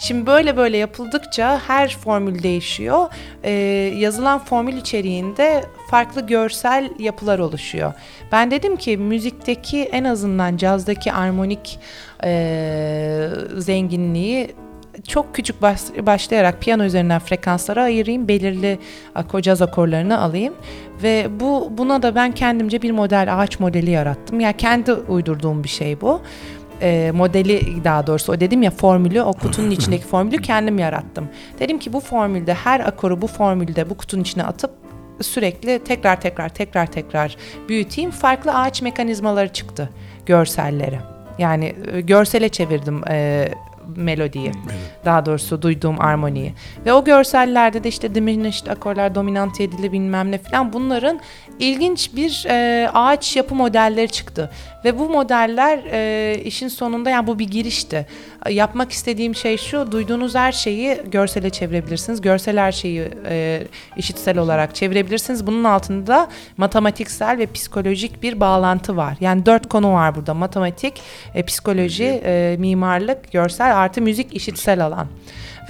Şimdi 0.00 0.26
böyle 0.26 0.56
böyle 0.56 0.76
yapıldıkça 0.76 1.60
her 1.66 1.96
formül 1.96 2.42
değişiyor. 2.42 3.08
Ee, 3.44 3.50
yazılan 3.96 4.38
formül 4.38 4.76
içeriğinde 4.76 5.64
farklı 5.90 6.26
görsel 6.26 6.90
yapılar 6.98 7.38
oluşuyor. 7.38 7.92
Ben 8.32 8.50
dedim 8.50 8.76
ki 8.76 8.96
müzikteki 8.96 9.82
en 9.82 10.04
azından 10.04 10.56
cazdaki 10.56 11.12
armonik 11.12 11.78
ee, 12.24 13.28
zenginliği 13.56 14.54
çok 15.08 15.34
küçük 15.34 15.62
baş- 15.62 16.06
başlayarak 16.06 16.60
piyano 16.60 16.84
üzerinden 16.84 17.18
frekanslara 17.18 17.82
ayırayım, 17.82 18.28
belirli 18.28 18.78
caz 19.40 19.62
akorlarını 19.62 20.20
alayım 20.20 20.54
ve 21.02 21.26
bu 21.40 21.72
buna 21.78 22.02
da 22.02 22.14
ben 22.14 22.32
kendimce 22.32 22.82
bir 22.82 22.90
model 22.90 23.40
ağaç 23.40 23.60
modeli 23.60 23.90
yarattım. 23.90 24.40
Yani 24.40 24.56
kendi 24.56 24.92
uydurduğum 24.92 25.64
bir 25.64 25.68
şey 25.68 26.00
bu 26.00 26.20
e, 26.82 27.10
modeli 27.14 27.84
daha 27.84 28.06
doğrusu 28.06 28.32
o 28.32 28.40
dedim 28.40 28.62
ya 28.62 28.70
formülü 28.70 29.22
o 29.22 29.32
kutunun 29.32 29.70
içindeki 29.80 30.04
formülü 30.04 30.42
kendim 30.42 30.78
yarattım. 30.78 31.28
Dedim 31.58 31.78
ki 31.78 31.92
bu 31.92 32.00
formülde 32.00 32.54
her 32.54 32.80
akoru 32.80 33.22
bu 33.22 33.26
formülde 33.26 33.90
bu 33.90 33.96
kutunun 33.96 34.22
içine 34.22 34.44
atıp 34.44 34.70
sürekli 35.20 35.78
tekrar 35.78 36.20
tekrar 36.20 36.48
tekrar 36.48 36.86
tekrar 36.86 37.36
büyüteyim 37.68 38.10
farklı 38.10 38.54
ağaç 38.54 38.82
mekanizmaları 38.82 39.48
çıktı 39.48 39.90
görselleri. 40.26 40.98
Yani 41.38 41.74
e, 41.92 42.00
görsele 42.00 42.48
çevirdim 42.48 43.02
e, 43.08 43.48
melodiyi. 43.96 44.52
Daha 45.04 45.26
doğrusu 45.26 45.62
duyduğum 45.62 46.00
armoniyi. 46.00 46.54
Ve 46.86 46.92
o 46.92 47.04
görsellerde 47.04 47.84
de 47.84 47.88
işte 47.88 48.14
diminished 48.14 48.66
akorlar, 48.66 49.14
dominant 49.14 49.60
yedili 49.60 49.92
bilmem 49.92 50.30
ne 50.30 50.38
falan 50.38 50.72
bunların 50.72 51.20
ilginç 51.58 52.10
bir 52.16 52.46
e, 52.48 52.88
ağaç 52.94 53.36
yapı 53.36 53.54
modelleri 53.54 54.08
çıktı. 54.08 54.50
Ve 54.84 54.98
bu 54.98 55.08
modeller 55.08 55.80
e, 55.92 56.34
işin 56.44 56.68
sonunda 56.68 57.10
yani 57.10 57.26
bu 57.26 57.38
bir 57.38 57.48
girişti. 57.48 58.06
Yapmak 58.48 58.92
istediğim 58.92 59.34
şey 59.34 59.56
şu, 59.56 59.92
duyduğunuz 59.92 60.34
her 60.34 60.52
şeyi 60.52 61.00
görsele 61.10 61.50
çevirebilirsiniz. 61.50 62.20
Görsel 62.20 62.58
her 62.58 62.72
şeyi 62.72 63.10
e, 63.26 63.62
işitsel 63.96 64.38
olarak 64.38 64.74
çevirebilirsiniz. 64.74 65.46
Bunun 65.46 65.64
altında 65.64 66.28
matematiksel 66.56 67.38
ve 67.38 67.46
psikolojik 67.46 68.22
bir 68.22 68.40
bağlantı 68.40 68.96
var. 68.96 69.16
Yani 69.20 69.46
dört 69.46 69.68
konu 69.68 69.92
var 69.92 70.14
burada. 70.14 70.34
Matematik, 70.34 71.00
e, 71.34 71.42
psikoloji, 71.42 72.22
e, 72.24 72.56
mimarlık, 72.58 73.32
görsel 73.32 73.76
artı 73.76 74.02
müzik 74.02 74.34
işitsel 74.34 74.86
alan. 74.86 75.06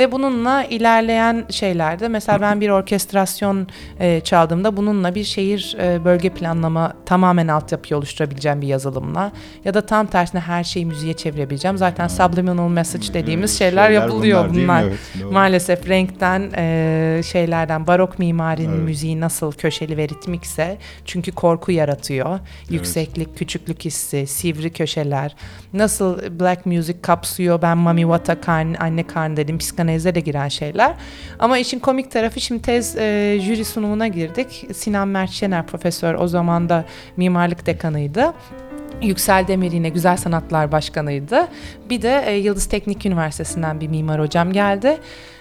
Ve 0.01 0.13
bununla 0.13 0.65
ilerleyen 0.65 1.45
şeylerde 1.51 2.09
mesela 2.09 2.41
ben 2.41 2.61
bir 2.61 2.69
orkestrasyon 2.69 3.67
e, 3.99 4.21
çaldığımda 4.21 4.77
bununla 4.77 5.15
bir 5.15 5.25
şehir 5.25 5.77
e, 5.81 6.05
bölge 6.05 6.31
planlama 6.31 6.93
tamamen 7.07 7.49
altyapıyı 7.49 7.99
oluşturabileceğim 7.99 8.61
bir 8.61 8.67
yazılımla 8.67 9.33
ya 9.65 9.75
da 9.75 9.87
tam 9.87 10.07
tersine 10.07 10.41
her 10.41 10.65
şeyi 10.65 10.87
müziğe 10.87 11.13
çevirebileceğim. 11.15 11.77
Zaten 11.77 12.09
subliminal 12.09 12.69
message 12.69 13.15
dediğimiz 13.15 13.59
şeyler, 13.59 13.87
şeyler 13.87 14.01
yapılıyor 14.01 14.45
bunlar 14.49 14.63
bunlar. 14.63 14.83
Evet, 14.83 14.99
doğru. 15.23 15.33
Maalesef 15.33 15.89
renkten 15.89 16.51
e, 16.57 17.21
şeylerden 17.25 17.87
barok 17.87 18.19
mimarinin 18.19 18.69
Evet. 18.69 18.83
müziği 18.85 19.21
nasıl 19.21 19.53
köşeli 19.53 19.97
ve 19.97 20.09
ritmikse 20.09 20.79
çünkü 21.05 21.33
korku 21.33 21.73
yaratıyor. 21.73 22.39
Yükseklik, 22.71 23.39
küçüklük 23.39 23.85
hissi, 23.85 24.27
sivri 24.27 24.71
köşeler. 24.71 25.37
Nasıl 25.73 26.41
black 26.41 26.67
music 26.67 26.99
kapsıyor 27.03 27.63
ben 27.63 27.79
Mami 27.79 28.03
Wata 28.03 28.41
karn, 28.41 28.75
anne 28.81 29.07
karnı 29.07 29.37
dedim 29.37 29.59
psikanalize 29.91 30.15
de 30.15 30.21
giren 30.21 30.49
şeyler. 30.49 30.95
Ama 31.39 31.59
işin 31.59 31.79
komik 31.79 32.11
tarafı 32.11 32.41
şimdi 32.41 32.63
tez 32.63 32.97
e, 32.97 33.39
jüri 33.41 33.65
sunumuna 33.65 34.09
girdik. 34.09 34.67
Sinan 34.75 35.09
Mert 35.09 35.31
Şener 35.31 35.67
profesör 35.67 36.15
o 36.15 36.29
zaman 36.29 36.69
da 36.69 36.85
mimarlık 37.17 37.67
dekanıydı. 37.67 38.33
Yüksel 39.03 39.47
Demir 39.49 39.73
yine 39.73 39.89
Güzel 39.89 40.17
Sanatlar 40.17 40.73
Başkanıydı. 40.73 41.49
Bir 41.91 42.03
de 42.03 42.25
e, 42.27 42.37
Yıldız 42.37 42.67
Teknik 42.67 43.07
Üniversitesi'nden 43.07 43.81
bir 43.81 43.89
mimar 43.89 44.21
hocam 44.21 44.53
geldi. 44.53 44.99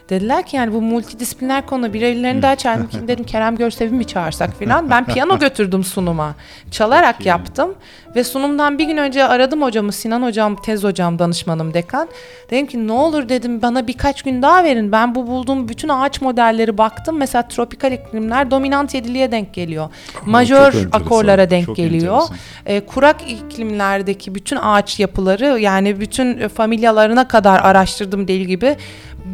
Dediler 0.10 0.46
ki 0.46 0.56
yani 0.58 0.74
bu 0.74 0.82
multidisipliner 0.82 1.66
konu 1.66 1.94
birilerini 1.94 2.42
daha 2.42 2.56
çağırdım. 2.56 3.08
dedim 3.08 3.26
Kerem 3.26 3.56
Görsev'i 3.56 3.94
mi 3.94 4.06
çağırsak 4.06 4.60
filan. 4.60 4.90
Ben 4.90 5.06
piyano 5.06 5.40
götürdüm 5.40 5.84
sunuma. 5.84 6.36
Çalarak 6.72 7.26
yaptım. 7.26 7.76
Ve 8.16 8.24
sunumdan 8.24 8.78
bir 8.78 8.86
gün 8.86 8.98
önce 8.98 9.24
aradım 9.24 9.62
hocamı. 9.62 9.92
Sinan 9.92 10.22
hocam, 10.24 10.56
tez 10.56 10.84
hocam, 10.84 11.20
danışmanım, 11.20 11.74
dekan. 11.74 12.10
Dedim 12.50 12.68
ki 12.68 12.88
ne 12.88 12.92
olur 12.92 13.30
dedim 13.30 13.62
bana 13.62 13.88
birkaç 13.88 14.22
gün 14.22 14.42
daha 14.42 14.64
verin. 14.64 14.92
Ben 14.92 15.16
bu 15.16 15.28
bulduğum 15.28 15.70
bütün 15.70 15.90
ağaç 15.90 16.22
modelleri 16.22 16.78
baktım. 16.78 17.18
Mesela 17.18 17.48
tropikal 17.48 17.92
iklimler 17.92 18.52
dominant 18.52 18.94
yediliğe 18.94 19.32
denk 19.32 19.54
geliyor. 19.54 19.90
Majör 20.26 20.74
akorlara 20.92 21.50
denk 21.50 21.66
çok 21.66 21.76
geliyor. 21.76 22.22
E, 22.66 22.80
kurak 22.80 23.32
iklimlerdeki 23.32 24.36
bütün 24.36 24.58
ağaç 24.58 25.00
yapıları 25.00 25.60
yani 25.60 26.00
bütün 26.00 26.38
e, 26.38 26.50
familyalarına 26.50 27.28
kadar 27.28 27.60
araştırdım 27.60 28.28
deli 28.28 28.48
gibi. 28.48 28.78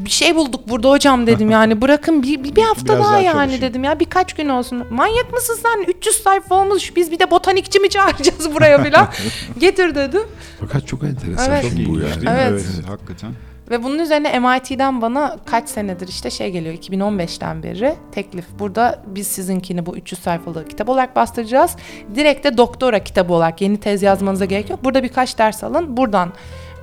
Bir 0.06 0.10
şey 0.10 0.36
bulduk 0.36 0.70
burada 0.70 0.90
hocam 0.90 1.28
dedim 1.28 1.50
yani 1.50 1.82
bırakın 1.82 2.24
bir, 2.24 2.44
bir, 2.44 2.56
bir 2.56 2.64
hafta 2.64 2.86
Biraz 2.86 3.00
daha, 3.00 3.12
daha 3.12 3.20
yani 3.20 3.34
çalışayım. 3.34 3.62
dedim 3.62 3.84
ya 3.84 4.00
birkaç 4.00 4.34
gün 4.34 4.50
olsun. 4.50 4.84
Manyak 4.92 5.34
mısın 5.34 5.58
sen 5.64 5.84
300 5.88 6.16
sayfa 6.16 6.56
olmuş 6.56 6.96
biz 6.96 7.12
bir 7.12 7.20
de 7.20 7.32
botanikçi 7.32 7.80
mi 7.80 7.90
çağıracağız 7.90 8.56
buraya 8.56 8.84
falan. 8.84 9.08
Getir 9.60 9.96
dedim. 9.96 10.22
Fakat 10.60 10.88
çok 10.88 11.04
enteresan 11.04 11.52
Evet. 11.52 11.62
Çok 11.62 11.72
şimdi 11.72 11.90
bu 11.90 12.00
yani. 12.00 12.24
Evet. 12.30 12.52
Evet, 12.52 12.90
hakikaten. 12.90 13.32
Ve 13.70 13.84
bunun 13.84 14.00
üzerine 14.00 14.40
MIT'den 14.40 15.02
bana 15.02 15.38
kaç 15.46 15.70
senedir 15.70 16.08
işte 16.08 16.30
şey 16.30 16.52
geliyor 16.52 16.76
2015'ten 16.76 17.64
beri 17.64 17.96
teklif. 18.12 18.46
Burada 18.60 19.04
biz 19.08 19.28
sizinkini 19.28 19.86
bu 19.86 19.98
300 19.98 20.22
sayfalık 20.22 20.70
kitap 20.70 20.90
olarak 20.90 21.16
bastıracağız. 21.16 21.76
Direkt 22.16 22.46
de 22.46 22.58
doktora 22.58 23.04
kitabı 23.04 23.34
olarak 23.34 23.62
yeni 23.62 23.80
tez 23.80 24.04
yazmanıza 24.04 24.46
gerek 24.46 24.70
yok. 24.70 24.84
Burada 24.84 25.04
birkaç 25.04 25.38
ders 25.38 25.64
alın 25.64 25.98
buradan 25.98 26.34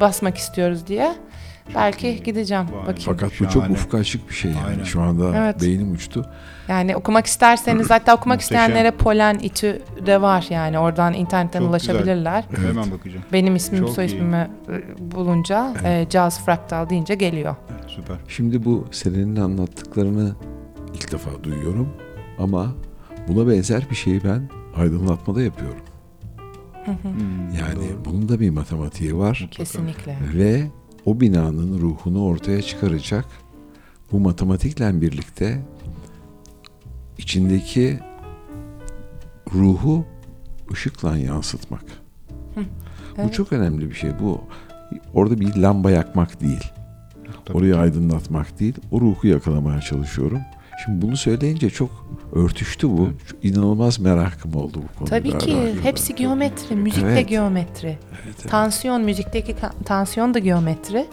basmak 0.01 0.39
istiyoruz 0.39 0.87
diye. 0.87 1.15
Belki 1.75 2.23
gideceğim 2.23 2.65
Vay. 2.73 2.81
bakayım. 2.81 3.01
Fakat 3.05 3.33
bu 3.41 3.49
çok 3.49 3.71
ufka 3.71 3.99
açık 3.99 4.29
bir 4.29 4.35
şey 4.35 4.51
yani. 4.51 4.65
Aynen. 4.67 4.85
Şu 4.85 5.01
anda 5.03 5.37
Evet. 5.37 5.63
beynim 5.63 5.93
uçtu. 5.93 6.27
Yani 6.69 6.97
okumak 6.97 7.27
isterseniz 7.27 7.91
hatta 7.91 8.15
okumak 8.15 8.41
isteyenlere 8.41 8.91
Polen 8.91 9.39
İTÜ 9.39 9.83
de 10.07 10.23
var 10.23 10.47
yani 10.51 10.79
oradan 10.79 11.15
internetten 11.15 11.61
Çok 11.61 11.69
ulaşabilirler. 11.69 12.45
Hemen 12.57 12.91
bakacağım. 12.91 13.25
Benim 13.33 13.57
ismim 13.57 13.81
Çok 13.81 13.91
soy 13.91 14.05
ismimi 14.05 14.37
e, 14.37 14.51
bulunca 15.15 15.75
e, 15.85 16.07
Caz 16.11 16.45
Fraktal 16.45 16.91
deyince 16.91 17.15
geliyor. 17.15 17.57
Süper. 17.89 18.17
Şimdi 18.29 18.65
bu 18.65 18.87
Selen'in 18.91 19.37
anlattıklarını 19.37 20.33
ilk 20.95 21.13
defa 21.13 21.31
duyuyorum. 21.43 21.89
Ama 22.39 22.67
buna 23.29 23.51
benzer 23.51 23.87
bir 23.91 23.95
şeyi 23.97 24.25
ben 24.25 24.49
aydınlatmada 24.77 25.43
yapıyorum. 25.43 25.81
Hmm, 26.85 26.95
Yani 27.61 27.77
doğru. 27.77 28.05
bunun 28.05 28.29
da 28.29 28.41
bir 28.41 28.51
matematiği 28.51 29.17
var. 29.19 29.49
Kesinlikle. 29.51 30.17
Ve 30.35 30.63
o 31.07 31.21
binanın 31.21 31.79
ruhunu 31.81 32.25
ortaya 32.25 32.63
çıkaracak 32.63 33.25
bu 34.13 34.21
matematikle 34.21 35.01
birlikte 35.01 35.63
içindeki 37.19 37.99
ruhu 39.55 40.05
ışıkla 40.73 41.19
yansıtmak. 41.19 41.85
Bu 42.57 42.61
Evet. 43.19 43.35
çok 43.35 43.53
önemli 43.53 43.91
bir 43.91 43.95
şey. 43.95 44.11
Bu 44.21 44.41
orada 45.15 45.41
bir 45.41 45.57
lamba 45.57 45.91
yakmak 45.91 46.41
değil. 46.41 46.73
Tabii. 47.45 47.59
Orayı 47.59 47.77
aydınlatmak 47.77 48.61
değil. 48.61 48.75
O 48.91 49.01
ruhu 49.01 49.27
yakalamaya 49.27 49.81
çalışıyorum. 49.81 50.41
Şimdi 50.85 51.03
bunu 51.03 51.17
söyleyince 51.17 51.71
çok 51.71 52.02
örtüştü 52.33 52.89
bu. 52.91 53.09
Çok 53.31 53.45
inanılmaz 53.45 53.99
merakım 54.01 54.55
oldu 54.57 54.79
bu 54.95 54.99
konuda. 54.99 55.11
Tabii 55.11 55.39
ki 55.39 55.57
radyoda. 55.57 55.81
hepsi 55.85 56.15
geometri, 56.15 56.77
müzik 56.77 57.05
de 57.05 57.09
Evet. 57.13 57.29
geometri. 57.29 57.87
Evet, 57.89 58.37
evet. 58.41 58.51
Tansiyon, 58.51 59.03
müzikteki 59.03 59.55
tansiyon 59.85 60.35
da 60.35 60.39
geometri 60.39 61.07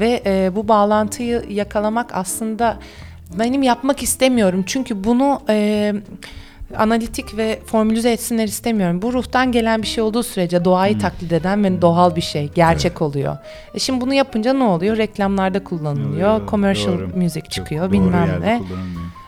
ve 0.00 0.22
e, 0.26 0.50
bu 0.56 0.68
bağlantıyı 0.68 1.42
yakalamak 1.48 2.10
aslında 2.14 2.78
benim 3.38 3.62
yapmak 3.62 4.02
istemiyorum. 4.02 4.62
Çünkü 4.66 5.04
bunu 5.04 5.40
e, 5.48 5.92
analitik 6.76 7.36
ve 7.36 7.60
formülize 7.66 8.12
etsinler 8.12 8.44
istemiyorum. 8.44 9.02
Bu 9.02 9.12
ruhtan 9.12 9.52
gelen 9.52 9.82
bir 9.82 9.86
şey 9.86 10.04
olduğu 10.04 10.22
sürece 10.22 10.64
doğayı 10.64 10.98
taklit 10.98 11.32
eden 11.32 11.64
ve 11.64 11.82
doğal 11.82 12.16
bir 12.16 12.20
şey, 12.20 12.50
gerçek 12.54 13.02
oluyor. 13.02 13.36
E 13.74 13.78
şimdi 13.78 14.00
bunu 14.00 14.14
yapınca 14.14 14.52
ne 14.52 14.64
oluyor? 14.64 14.96
Reklamlarda 14.96 15.64
kullanılıyor, 15.64 16.40
Doğru, 16.40 16.50
commercial 16.50 16.98
doğru. 16.98 17.10
müzik 17.14 17.44
Çok 17.44 17.52
çıkıyor, 17.52 17.84
doğru 17.84 17.92
bilmem 17.92 18.40
ne. 18.40 18.62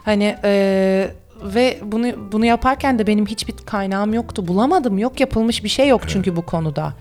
Hani 0.04 0.36
e, 0.44 1.10
ve 1.42 1.78
bunu 1.82 2.32
bunu 2.32 2.44
yaparken 2.44 2.98
de 2.98 3.06
benim 3.06 3.26
hiçbir 3.26 3.54
kaynağım 3.66 4.14
yoktu. 4.14 4.48
Bulamadım. 4.48 4.98
Yok 4.98 5.20
yapılmış 5.20 5.64
bir 5.64 5.68
şey 5.68 5.88
yok 5.88 6.00
çünkü 6.06 6.36
bu 6.36 6.46
konuda. 6.46 6.94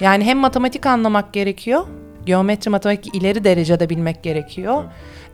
Yani 0.00 0.24
hem 0.24 0.38
matematik 0.38 0.86
anlamak 0.86 1.32
gerekiyor. 1.32 1.86
Geometri 2.26 2.70
matematik 2.70 3.14
ileri 3.14 3.44
derecede 3.44 3.90
bilmek 3.90 4.22
gerekiyor. 4.22 4.84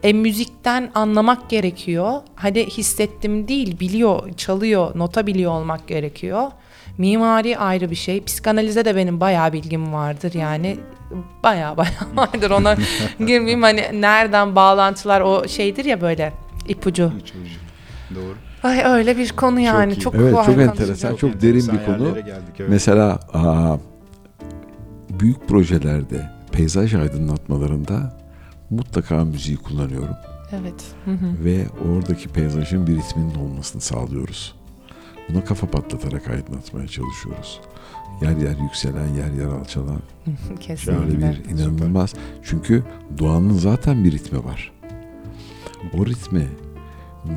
E 0.03 0.13
müzikten 0.13 0.91
anlamak 0.95 1.49
gerekiyor. 1.49 2.13
Hadi 2.35 2.65
hissettim 2.65 3.47
değil, 3.47 3.79
biliyor, 3.79 4.33
çalıyor, 4.33 4.91
nota 4.95 5.27
biliyor 5.27 5.51
olmak 5.51 5.87
gerekiyor. 5.87 6.51
Mimari 6.97 7.57
ayrı 7.57 7.91
bir 7.91 7.95
şey. 7.95 8.23
Psikanalize 8.23 8.85
de 8.85 8.95
benim 8.95 9.19
bayağı 9.19 9.53
bilgim 9.53 9.93
vardır 9.93 10.33
yani. 10.33 10.77
Bayağı 11.43 11.77
bayağı 11.77 11.93
vardır 12.15 12.51
ona 12.51 12.75
girmeyeyim. 13.19 13.61
Hani 13.61 14.01
nereden 14.01 14.55
bağlantılar 14.55 15.21
o 15.21 15.47
şeydir 15.47 15.85
ya 15.85 16.01
böyle 16.01 16.33
ipucu. 16.67 17.13
Hiç 17.21 17.31
ucu. 17.31 17.59
Doğru. 18.15 18.48
Ay 18.63 18.81
öyle 18.85 19.17
bir 19.17 19.29
konu 19.29 19.59
yani. 19.59 19.93
iyi. 19.93 19.99
Çok, 19.99 20.15
Evet, 20.15 20.35
çok 20.45 20.57
enteresan, 20.57 21.15
çok 21.15 21.41
derin 21.41 21.67
bir 21.67 21.85
konu. 21.85 22.15
Geldik, 22.15 22.33
evet. 22.59 22.69
Mesela 22.69 23.19
aa, 23.33 23.77
büyük 25.19 25.47
projelerde 25.47 26.29
peyzaj 26.51 26.95
aydınlatmalarında 26.95 28.17
mutlaka 28.69 29.25
müziği 29.25 29.57
kullanıyorum. 29.57 30.15
Evet. 30.61 30.83
Hı 31.05 31.11
hı. 31.11 31.45
ve 31.45 31.65
oradaki 31.89 32.29
peyzajın 32.29 32.87
bir 32.87 32.95
ritminin 32.95 33.35
olmasını 33.35 33.81
sağlıyoruz. 33.81 34.55
Buna 35.29 35.43
kafa 35.45 35.67
patlatarak 35.67 36.27
aydınlatmaya 36.27 36.87
çalışıyoruz. 36.87 37.59
Yer 38.21 38.37
yer 38.37 38.57
yükselen, 38.61 39.07
yer 39.07 39.31
yer 39.31 39.45
alçalan. 39.59 40.01
Böyle 40.27 40.55
Kesinlikle. 40.59 41.19
bir 41.19 41.49
inanılmaz. 41.49 42.13
Çünkü 42.43 42.83
doğanın 43.19 43.53
zaten 43.53 44.03
bir 44.03 44.11
ritmi 44.11 44.43
var. 44.45 44.71
O 45.97 46.05
ritmi 46.05 46.47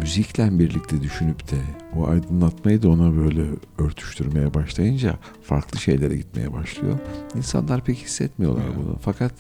müzikle 0.01 0.59
birlikte 0.59 1.03
düşünüp 1.03 1.51
de 1.51 1.57
o 1.97 2.09
aydınlatmayı 2.09 2.83
da 2.83 2.89
ona 2.91 3.17
böyle 3.17 3.43
örtüştürmeye 3.79 4.55
başlayınca 4.55 5.15
farklı 5.43 5.79
şeylere 5.81 6.17
gitmeye 6.17 6.53
başlıyor. 6.53 6.99
İnsanlar 7.37 7.85
pek 7.85 7.97
hissetmiyorlar 7.99 8.63
Evet. 8.67 8.77
bunu. 8.77 8.97
Fakat 9.01 9.33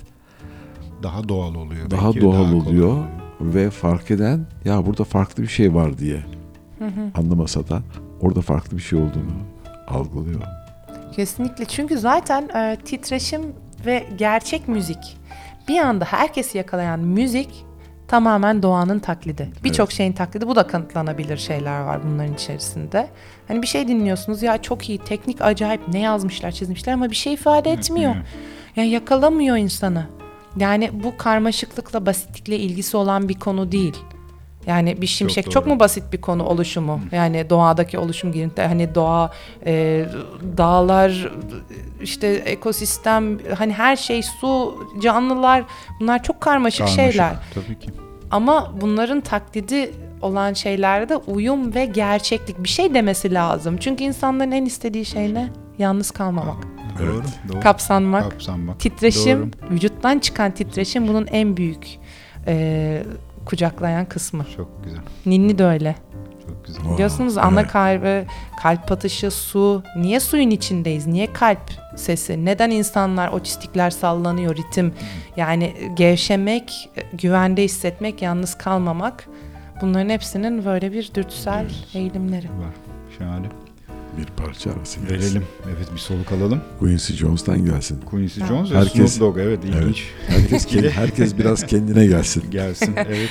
daha 1.02 1.28
doğal 1.28 1.54
oluyor. 1.54 1.90
Daha 1.90 2.06
belki, 2.06 2.20
doğal 2.20 2.44
kolay 2.50 2.54
oluyor. 2.54 3.04
ve 3.40 3.70
fark 3.70 4.10
eden 4.10 4.46
ya 4.64 4.86
burada 4.86 5.04
farklı 5.04 5.42
bir 5.42 5.48
şey 5.48 5.74
var 5.74 5.98
diye 5.98 6.24
Hı 6.78 6.84
hı. 6.86 7.10
anlamasa 7.14 7.68
da 7.68 7.82
orada 8.20 8.40
farklı 8.40 8.76
bir 8.76 8.82
şey 8.82 8.98
olduğunu 8.98 9.32
algılıyor. 9.88 10.40
Kesinlikle. 11.16 11.64
Çünkü 11.64 11.98
zaten 11.98 12.48
e, 12.48 12.76
titreşim 12.84 13.42
ve 13.86 14.06
gerçek 14.18 14.68
müzik 14.68 15.16
bir 15.68 15.78
anda 15.78 16.04
herkesi 16.04 16.58
yakalayan 16.58 17.00
müzik 17.00 17.64
tamamen 18.12 18.62
doğanın 18.62 18.98
taklidi. 18.98 19.50
Birçok 19.64 19.92
şeyin 19.92 20.12
taklidi. 20.12 20.48
Bu 20.48 20.56
da 20.56 20.66
kanıtlanabilir 20.66 21.36
şeyler 21.36 21.80
var 21.80 22.00
bunların 22.04 22.34
içerisinde. 22.34 23.08
Hani 23.48 23.62
bir 23.62 23.66
şey 23.66 23.88
dinliyorsunuz 23.88 24.42
ya 24.42 24.62
çok 24.62 24.88
iyi, 24.88 24.98
teknik 24.98 25.42
acayip 25.42 25.88
ne 25.88 25.98
yazmışlar, 25.98 26.50
çizmişler 26.50 26.92
ama 26.92 27.10
bir 27.10 27.16
şey 27.16 27.32
ifade 27.34 27.72
etmiyor. 27.72 28.14
Yani 28.76 28.88
yakalamıyor 28.88 29.56
insanı. 29.56 30.06
Yani 30.56 30.90
bu 31.04 31.16
karmaşıklıkla, 31.16 32.06
basitlikle 32.06 32.58
ilgisi 32.58 32.96
olan 32.96 33.28
bir 33.28 33.34
konu 33.34 33.72
değil. 33.72 33.96
Yani 34.66 35.00
bir 35.02 35.06
şimşek 35.06 35.50
çok, 35.50 35.64
doğru. 35.64 35.74
mu 35.74 35.80
basit 35.80 36.12
bir 36.12 36.20
konu 36.20 36.44
oluşumu? 36.44 37.00
Yani 37.12 37.50
doğadaki 37.50 37.98
oluşum 37.98 38.32
girinti 38.32 38.62
hani 38.62 38.94
doğa, 38.94 39.30
e, 39.66 40.04
dağlar, 40.56 41.28
işte 42.00 42.26
ekosistem, 42.28 43.38
hani 43.58 43.72
her 43.72 43.96
şey, 43.96 44.22
su, 44.22 44.74
canlılar 45.02 45.64
bunlar 46.00 46.22
çok 46.22 46.40
karmaşık, 46.40 46.86
Karmaşık, 46.86 47.12
şeyler. 47.12 47.32
Tabii 47.54 47.78
ki. 47.78 47.90
Ama 48.30 48.72
bunların 48.80 49.20
taklidi 49.20 49.90
olan 50.22 50.52
şeylerde 50.52 51.16
uyum 51.16 51.74
ve 51.74 51.84
gerçeklik 51.84 52.62
bir 52.64 52.68
şey 52.68 52.94
demesi 52.94 53.34
lazım. 53.34 53.76
Çünkü 53.76 54.04
insanların 54.04 54.52
en 54.52 54.64
istediği 54.64 55.04
şey 55.04 55.34
ne? 55.34 55.48
Yalnız 55.78 56.10
kalmamak, 56.10 56.56
Doğru. 56.98 57.22
doğru. 57.52 57.60
kapsanmak, 57.60 58.30
Kapsanmak. 58.30 58.80
titreşim, 58.80 59.38
Doğru. 59.40 59.70
vücuttan 59.74 60.18
çıkan 60.18 60.50
titreşim 60.50 61.08
bunun 61.08 61.26
en 61.26 61.56
büyük 61.56 61.98
e, 62.46 63.02
kucaklayan 63.44 64.04
kısmı. 64.04 64.46
Çok 64.56 64.84
güzel. 64.84 65.00
Ninni 65.26 65.58
de 65.58 65.64
öyle. 65.64 65.96
Çok 66.46 66.64
güzel. 66.66 66.84
Biliyorsunuz 66.84 67.38
ana 67.38 67.60
evet. 67.60 67.72
kalbi, 67.72 68.26
kalp 68.62 68.92
atışı, 68.92 69.30
su. 69.30 69.82
Niye 69.96 70.20
suyun 70.20 70.50
içindeyiz? 70.50 71.06
Niye 71.06 71.32
kalp 71.32 71.72
sesi? 71.96 72.44
Neden 72.44 72.70
insanlar 72.70 73.28
otistikler 73.28 73.90
sallanıyor, 73.90 74.56
ritim? 74.56 74.94
Yani 75.36 75.74
gevşemek, 75.96 76.90
güvende 77.12 77.62
hissetmek, 77.62 78.22
yalnız 78.22 78.58
kalmamak. 78.58 79.28
Bunların 79.80 80.08
hepsinin 80.08 80.64
böyle 80.64 80.92
bir 80.92 81.14
dürtüsel 81.14 81.66
eğilimleri. 81.94 82.46
Var. 82.46 82.74
Şahane. 83.18 83.46
Bir 84.18 84.26
parça 84.44 84.70
arası 84.72 85.00
gelsin. 85.00 85.14
Verelim. 85.14 85.44
Evet 85.76 85.92
bir 85.94 85.98
soluk 85.98 86.32
alalım. 86.32 86.60
Quincy 86.80 87.12
Jones'tan 87.12 87.64
gelsin. 87.64 88.00
Quincy. 88.00 88.40
Jones 88.48 88.70
ve 88.70 88.76
Herkes- 88.76 89.12
Snoop 89.12 89.20
Dogg. 89.20 89.38
Evet 89.40 89.58
ilginç. 89.64 90.04
Herkes 90.28 90.66
ke- 90.74 90.90
herkes 90.90 91.38
biraz 91.38 91.66
kendine 91.66 92.06
gelsin. 92.06 92.50
Gelsin. 92.50 92.94
Evet. 92.96 93.30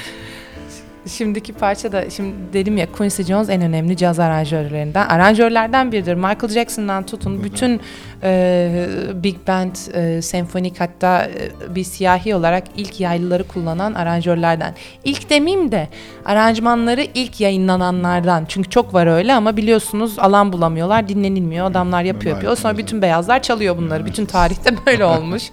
Şimdiki 1.07 1.53
parça 1.53 1.91
da 1.91 2.09
şimdi 2.09 2.33
dedim 2.53 2.77
ya 2.77 2.91
Quincy 2.91 3.21
Jones 3.21 3.49
en 3.49 3.61
önemli 3.61 3.97
caz 3.97 4.19
aranjörlerinden. 4.19 5.07
Aranjörlerden 5.07 5.91
biridir. 5.91 6.13
Michael 6.13 6.49
Jackson'dan 6.49 7.05
tutun 7.05 7.43
bütün 7.43 7.81
e, 8.23 8.87
big 9.13 9.35
band, 9.47 9.75
e, 9.93 10.21
senfonik 10.21 10.79
hatta 10.79 11.25
e, 11.25 11.75
bir 11.75 11.83
siyahi 11.83 12.35
olarak 12.35 12.63
ilk 12.77 12.99
yaylıları 12.99 13.43
kullanan 13.43 13.93
aranjörlerden. 13.93 14.75
İlk 15.03 15.29
demeyeyim 15.29 15.71
de 15.71 15.87
aranjmanları 16.25 17.07
ilk 17.13 17.41
yayınlananlardan. 17.41 18.45
Çünkü 18.47 18.69
çok 18.69 18.93
var 18.93 19.07
öyle 19.07 19.33
ama 19.33 19.57
biliyorsunuz 19.57 20.19
alan 20.19 20.53
bulamıyorlar, 20.53 21.07
dinlenilmiyor. 21.07 21.65
Adamlar 21.65 22.03
yapıyor 22.03 22.35
yapıyor. 22.35 22.57
Sonra 22.57 22.77
bütün 22.77 23.01
beyazlar 23.01 23.41
çalıyor 23.41 23.77
bunları. 23.77 24.05
Bütün 24.05 24.25
tarihte 24.25 24.85
böyle 24.85 25.05
olmuş. 25.15 25.43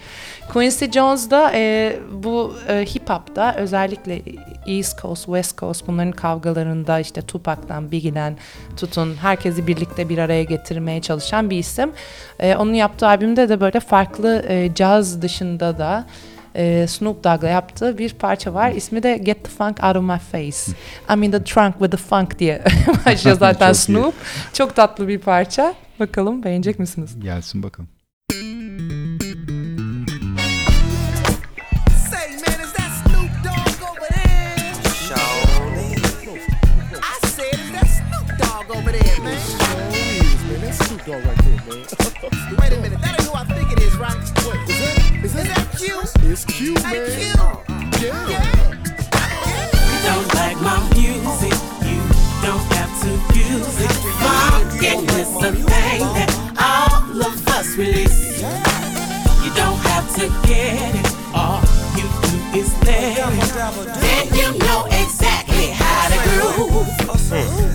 Quincy 0.52 0.84
Jones 0.84 1.30
da 1.30 1.52
e, 1.54 1.96
bu 2.12 2.54
e, 2.68 2.84
hip 2.94 3.10
hop'ta 3.10 3.54
özellikle 3.54 4.22
East 4.66 5.02
Coast, 5.02 5.24
West 5.24 5.58
Coast 5.58 5.86
bunların 5.86 6.12
kavgalarında 6.12 7.00
işte 7.00 7.22
Tupac'tan, 7.22 7.90
Biggie'den 7.90 8.36
tutun 8.76 9.14
herkesi 9.14 9.66
birlikte 9.66 10.08
bir 10.08 10.18
araya 10.18 10.42
getirmeye 10.42 11.00
çalışan 11.00 11.50
bir 11.50 11.58
isim. 11.58 11.92
E, 12.40 12.56
onun 12.56 12.74
yaptığı 12.74 13.06
albümde 13.06 13.48
de 13.48 13.60
böyle 13.60 13.80
farklı 13.80 14.44
e, 14.48 14.74
caz 14.74 15.22
dışında 15.22 15.78
da 15.78 16.06
e, 16.54 16.86
Snoop 16.86 17.24
Dogg'la 17.24 17.48
yaptığı 17.48 17.98
bir 17.98 18.14
parça 18.14 18.54
var. 18.54 18.70
İsmi 18.70 19.02
de 19.02 19.16
Get 19.16 19.44
the 19.44 19.50
Funk 19.50 19.84
Out 19.84 19.96
of 19.96 20.02
My 20.02 20.18
Face. 20.18 20.72
I'm 21.14 21.22
in 21.22 21.30
the 21.30 21.44
trunk 21.44 21.72
with 21.72 21.90
the 21.90 21.96
funk 21.96 22.38
diye 22.38 22.62
başlıyor 23.06 23.36
zaten 23.40 23.72
Çok 23.72 23.76
iyi. 23.76 23.84
Snoop. 23.84 24.14
Çok 24.52 24.76
tatlı 24.76 25.08
bir 25.08 25.18
parça. 25.18 25.74
Bakalım 26.00 26.42
beğenecek 26.44 26.78
misiniz? 26.78 27.20
Gelsin 27.20 27.62
bakalım. 27.62 27.88
Man, 41.08 41.08
that's 41.08 41.08
Snoop 41.08 41.08
Dogg 41.08 41.24
right 41.24 41.38
there, 41.38 41.60
man. 41.66 42.58
Wait 42.58 42.72
a 42.72 42.80
minute, 42.80 43.00
that 43.00 43.16
ain't 43.16 43.28
who 43.28 43.34
I 43.34 43.44
think 43.44 43.72
it 43.72 43.80
is, 43.82 43.96
right? 43.96 44.12
What, 44.44 44.60
is 44.68 44.76
that, 44.78 45.24
is 45.24 45.32
that, 45.32 45.64
Q? 45.78 46.00
It's 46.30 46.44
Q, 46.44 46.74
man. 46.74 46.84
Hey, 46.84 47.08
Q. 47.16 47.32
Yeah. 48.04 48.28
yeah. 48.28 48.68
You 49.88 49.98
don't 50.04 50.28
like 50.36 50.58
my 50.60 50.78
music, 50.92 51.56
you 51.88 52.00
don't 52.44 52.66
have 52.76 52.92
to 53.02 53.10
use 53.36 53.80
it. 53.80 53.94
Funkin' 54.20 55.08
is 55.16 55.32
the 55.40 55.52
thing 55.52 56.00
that 56.12 56.30
all 56.60 57.22
of 57.22 57.48
us 57.48 57.76
release. 57.76 58.42
You 59.44 59.50
don't 59.56 59.80
have 59.88 60.06
to 60.16 60.28
get 60.46 60.94
it, 60.94 61.08
all 61.32 61.62
you 61.96 62.04
do 62.04 62.58
is 62.60 62.68
let 62.84 63.16
it. 63.16 64.00
Then 64.00 64.24
you 64.36 64.58
know 64.58 64.84
exactly 64.92 65.70
how 65.72 66.08
to 66.08 66.18
groove. 66.28 67.67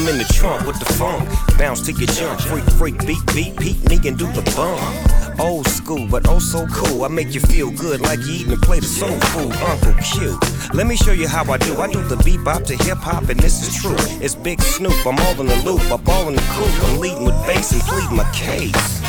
I'm 0.00 0.08
in 0.08 0.16
the 0.16 0.24
trunk 0.24 0.66
with 0.66 0.78
the 0.78 0.86
funk. 0.94 1.28
Bounce 1.58 1.82
to 1.82 1.92
your 1.92 2.06
jump. 2.06 2.40
Freak, 2.40 2.64
freak, 2.80 3.06
beat, 3.06 3.20
beat, 3.34 3.54
beat 3.58 3.86
me 3.86 3.96
and 4.08 4.16
do 4.16 4.24
the 4.32 4.40
bump. 4.56 5.38
Old 5.38 5.66
school, 5.66 6.08
but 6.10 6.26
oh 6.26 6.38
so 6.38 6.66
cool. 6.68 7.04
I 7.04 7.08
make 7.08 7.34
you 7.34 7.40
feel 7.40 7.70
good 7.70 8.00
like 8.00 8.18
you 8.20 8.32
eating 8.32 8.52
a 8.54 8.56
plate 8.56 8.82
of 8.82 8.88
soul 8.88 9.20
food. 9.32 9.52
Uncle 9.52 9.92
Q. 10.02 10.38
Let 10.72 10.86
me 10.86 10.96
show 10.96 11.12
you 11.12 11.28
how 11.28 11.44
I 11.52 11.58
do. 11.58 11.78
I 11.78 11.92
do 11.92 12.00
the 12.00 12.16
bebop 12.16 12.64
to 12.68 12.76
hip 12.76 12.96
hop, 12.96 13.28
and 13.28 13.38
this 13.40 13.60
is 13.60 13.76
true. 13.76 13.96
It's 14.24 14.34
Big 14.34 14.62
Snoop. 14.62 15.06
I'm 15.06 15.18
all 15.18 15.38
in 15.38 15.48
the 15.48 15.62
loop. 15.66 15.82
I 15.92 15.98
ball 15.98 16.28
in 16.28 16.34
the 16.34 16.46
coop. 16.56 16.88
I'm 16.88 16.98
leading 16.98 17.26
with 17.26 17.36
bass 17.46 17.72
and 17.72 17.82
pleading 17.82 18.16
my 18.16 18.24
case. 18.32 19.00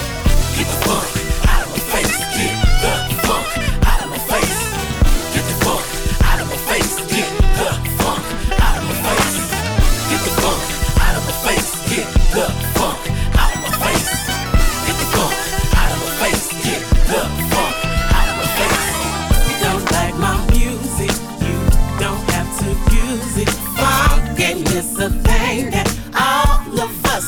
Get 0.57 0.67
the 0.67 0.77
funk 0.83 1.07
out 1.47 1.67
of 1.67 1.71
my 1.71 1.79
face. 1.95 2.19
Get 2.35 3.09
the 3.09 3.27
funk 3.27 3.70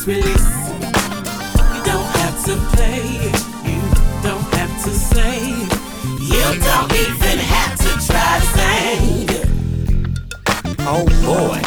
release. 0.08 0.70
You 1.74 1.82
don't 1.84 2.10
have 2.20 2.44
to 2.46 2.56
play. 2.76 3.32
You 3.64 3.82
don't 4.22 4.48
have 4.56 4.84
to 4.84 4.90
say. 4.90 5.40
You 6.20 6.60
don't 6.60 6.92
even 6.92 7.38
have 7.40 7.78
to 7.78 7.90
try 8.06 8.40
to 8.40 8.46
sing. 8.56 9.30
Oh 10.86 11.06
boy, 11.24 11.62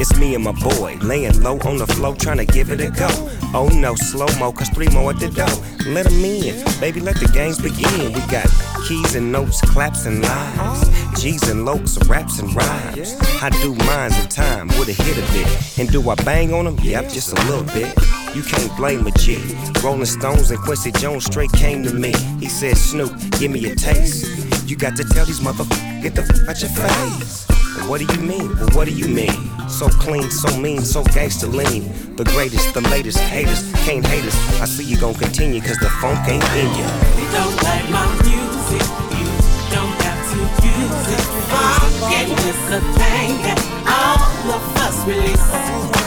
it's 0.00 0.16
me 0.18 0.34
and 0.34 0.44
my 0.44 0.52
boy 0.52 0.96
laying 1.02 1.42
low 1.42 1.58
on 1.60 1.78
the 1.78 1.86
floor 1.86 2.14
trying 2.14 2.38
to 2.38 2.46
give 2.46 2.70
it 2.70 2.80
a 2.80 2.90
go. 2.90 3.08
Oh 3.54 3.68
no, 3.72 3.94
slow 3.94 4.26
mo, 4.38 4.52
cause 4.52 4.68
three 4.70 4.88
more 4.88 5.10
at 5.10 5.20
the 5.20 5.28
door. 5.28 5.48
Let 5.86 6.06
'em 6.06 6.24
in, 6.24 6.64
baby, 6.80 7.00
let 7.00 7.16
the 7.16 7.28
games 7.28 7.58
begin. 7.58 8.12
We 8.12 8.20
got 8.30 8.46
keys 8.86 9.14
and 9.14 9.32
notes, 9.32 9.60
claps 9.60 10.06
and 10.06 10.22
lines, 10.22 10.88
G's 11.20 11.48
and 11.48 11.66
lokes, 11.66 12.08
raps 12.08 12.38
and 12.38 12.54
rhymes. 12.54 13.16
I 13.42 13.50
do 13.62 13.74
mines 13.74 14.18
in 14.18 14.28
time 14.28 14.68
with 14.78 14.88
a 14.88 14.92
hit 14.92 15.18
a 15.18 15.32
bit. 15.32 15.78
And 15.78 15.90
do 15.90 16.08
I 16.10 16.14
bang 16.16 16.52
on 16.54 16.66
them? 16.66 16.78
Yep, 16.82 17.10
just 17.10 17.32
a 17.32 17.40
little 17.46 17.64
bit. 17.74 17.92
You 18.34 18.42
can't 18.42 18.76
blame 18.76 19.06
a 19.06 19.10
G. 19.12 19.38
Rolling 19.82 20.04
Stones 20.04 20.50
and 20.50 20.60
Quincy 20.60 20.92
Jones 20.92 21.24
straight 21.24 21.52
came 21.52 21.82
to 21.82 21.92
me. 21.94 22.12
He 22.38 22.46
said, 22.46 22.76
Snoop, 22.76 23.12
give 23.38 23.50
me 23.50 23.64
a 23.70 23.74
taste. 23.74 24.26
You 24.68 24.76
got 24.76 24.96
to 24.96 25.04
tell 25.04 25.24
these 25.24 25.40
motherfuckers, 25.40 26.02
get 26.02 26.14
the 26.14 26.22
f 26.22 26.48
out 26.48 26.60
your 26.60 26.70
face. 26.70 27.47
What 27.86 28.00
do 28.00 28.06
you 28.14 28.20
mean? 28.20 28.48
Well, 28.56 28.68
what 28.70 28.86
do 28.86 28.92
you 28.92 29.08
mean? 29.08 29.30
So 29.68 29.88
clean, 29.88 30.30
so 30.30 30.56
mean, 30.58 30.80
so 30.82 31.04
gangster 31.04 31.46
lean. 31.46 32.16
The 32.16 32.24
greatest, 32.24 32.74
the 32.74 32.80
latest, 32.82 33.18
haters 33.18 33.70
can't 33.84 34.04
hate 34.06 34.24
us. 34.24 34.60
I 34.60 34.64
see 34.64 34.84
you 34.84 34.98
gon' 34.98 35.14
continue, 35.14 35.60
cause 35.60 35.78
the 35.78 35.90
funk 36.00 36.18
ain't 36.28 36.44
in 36.56 36.68
you. 36.74 36.88
You 37.20 37.28
don't 37.32 37.56
like 37.62 37.88
my 37.90 38.06
music. 38.24 38.84
You 39.16 39.26
don't 39.70 39.96
have 40.02 40.20
to 40.32 40.38
use 40.66 41.06
it. 41.16 41.24
Funkin' 41.52 42.32
is 42.48 42.60
a 42.72 42.80
thing 42.98 43.30
that 43.44 43.58
all 43.86 44.52
of 44.52 44.76
us 44.76 45.06
release. 45.06 45.97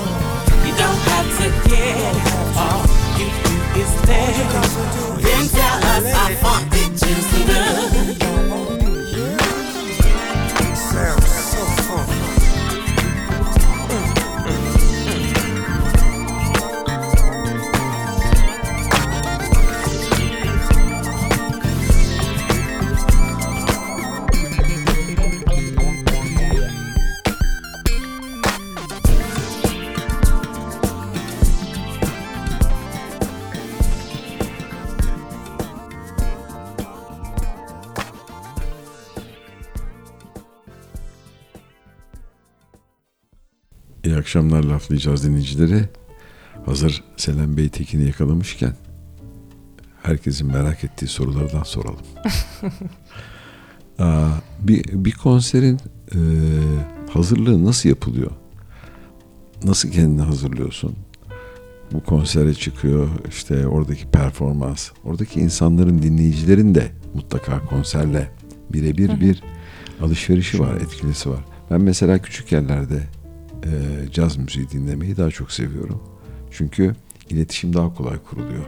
Akşamlar 44.31 44.63
laflayacağız 44.63 45.23
dinleyicileri. 45.23 45.83
Hazır 46.65 47.03
Selam 47.17 47.57
Bey 47.57 47.69
Tekin'i 47.69 48.05
yakalamışken 48.05 48.75
herkesin 50.03 50.47
merak 50.47 50.83
ettiği 50.83 51.07
sorulardan 51.07 51.63
soralım. 51.63 51.99
Aa, 53.99 54.29
bir, 54.59 54.83
bir 55.05 55.11
konserin 55.11 55.79
e, 56.15 56.19
hazırlığı 57.13 57.65
nasıl 57.65 57.89
yapılıyor? 57.89 58.31
Nasıl 59.63 59.91
kendini 59.91 60.21
hazırlıyorsun? 60.21 60.95
Bu 61.91 62.03
konsere 62.03 62.53
çıkıyor 62.53 63.09
işte 63.29 63.67
oradaki 63.67 64.07
performans, 64.07 64.89
oradaki 65.03 65.39
insanların 65.39 66.01
dinleyicilerin 66.01 66.75
de 66.75 66.91
mutlaka 67.13 67.65
konserle 67.65 68.31
birebir 68.73 69.21
bir 69.21 69.43
alışverişi 70.01 70.59
var, 70.59 70.75
etkilisi 70.75 71.29
var. 71.29 71.45
Ben 71.71 71.81
mesela 71.81 72.17
küçük 72.17 72.51
yerlerde 72.51 73.07
e, 73.63 73.69
caz 74.11 74.37
müziği 74.37 74.69
dinlemeyi 74.69 75.17
daha 75.17 75.29
çok 75.31 75.51
seviyorum. 75.51 76.03
Çünkü 76.51 76.95
iletişim 77.29 77.73
daha 77.73 77.93
kolay 77.93 78.17
kuruluyor. 78.29 78.65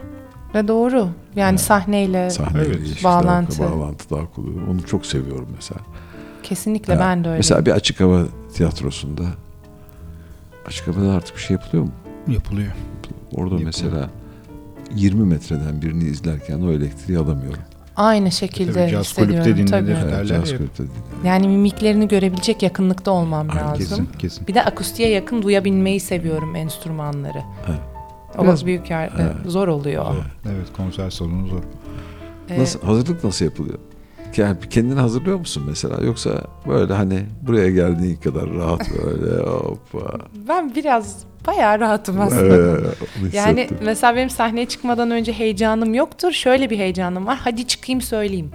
Ve 0.54 0.68
doğru. 0.68 1.08
Yani 1.36 1.58
sahneyle 1.58 2.30
Sahneyle 2.30 2.68
Evet. 2.68 3.04
Bağlantı. 3.04 3.62
Daha, 3.62 3.70
bağlantı 3.72 4.10
daha 4.10 4.32
kolay. 4.32 4.50
Onu 4.70 4.86
çok 4.86 5.06
seviyorum 5.06 5.48
mesela. 5.56 5.80
kesinlikle 6.42 6.94
Ha, 6.94 7.00
ben 7.00 7.24
de 7.24 7.28
öyle. 7.28 7.36
Mesela 7.38 7.66
bir 7.66 7.70
açık 7.70 8.00
hava 8.00 8.24
tiyatrosunda 8.54 9.22
açık 10.66 10.86
havada 10.88 11.12
artık 11.12 11.36
bir 11.36 11.40
şey 11.40 11.54
yapılıyor 11.56 11.84
mu? 11.84 11.92
Yapılıyor. 12.28 12.72
Orada 13.32 13.42
Yapılıyor. 13.60 13.66
mesela 13.66 14.10
20 14.94 15.24
metreden 15.26 15.82
birini 15.82 16.04
izlerken 16.04 16.60
o 16.60 16.70
elektriği 16.72 17.18
alamıyorum. 17.18 17.62
Aynı 17.96 18.32
şekilde 18.32 18.72
Tabii 18.72 18.90
caz 18.90 19.12
kulüpte 19.14 19.36
hissediyorum. 19.38 19.66
dinlenir. 19.66 20.00
Tabii. 20.00 20.12
Derler 20.12 20.24
caz 20.40 20.50
ya. 20.50 20.58
kulüpte. 20.58 20.84
Yani 21.24 21.48
mimiklerini 21.48 22.08
görebilecek 22.08 22.62
yakınlıkta 22.62 23.10
olmam 23.10 23.48
Aynen, 23.50 23.64
lazım. 23.64 23.78
Kesin 23.78 24.08
kesin. 24.18 24.46
Bir 24.46 24.54
de 24.54 24.64
akustiğe 24.64 25.08
yakın 25.08 25.42
duyabilmeyi 25.42 26.00
seviyorum 26.00 26.56
enstrümanları. 26.56 27.42
Evet. 27.68 27.80
O 28.38 28.42
Biraz- 28.42 28.66
büyük 28.66 28.90
yer 28.90 29.10
Evet. 29.20 29.32
zor 29.46 29.68
oluyor. 29.68 30.06
Evet. 30.14 30.24
Evet 30.56 30.66
konser 30.76 31.10
salonu 31.10 31.46
zor. 31.46 31.60
Ee, 32.50 32.60
Nasıl, 32.60 32.80
hazırlık 32.82 33.24
nasıl 33.24 33.44
yapılıyor? 33.44 33.78
Yani 34.38 34.56
kendini 34.70 35.00
hazırlıyor 35.00 35.38
musun 35.38 35.62
mesela? 35.68 36.04
Yoksa 36.04 36.30
böyle 36.68 36.92
hani 36.94 37.22
buraya 37.42 37.70
geldiğin 37.70 38.16
kadar 38.16 38.50
rahat 38.50 38.90
böyle 38.90 39.42
hoppa. 39.50 40.18
ben 40.48 40.74
biraz 40.74 41.24
bayağı 41.46 41.80
rahatım 41.80 42.20
aslında. 42.20 42.80
Ee, 42.80 43.36
Yani 43.36 43.68
mesela 43.82 44.16
benim 44.16 44.30
sahneye 44.30 44.66
çıkmadan 44.66 45.10
önce 45.10 45.32
heyecanım 45.32 45.94
yoktur. 45.94 46.32
Şöyle 46.32 46.70
bir 46.70 46.78
heyecanım 46.78 47.26
var. 47.26 47.38
Hadi 47.44 47.66
çıkayım 47.66 48.00
söyleyeyim. 48.00 48.50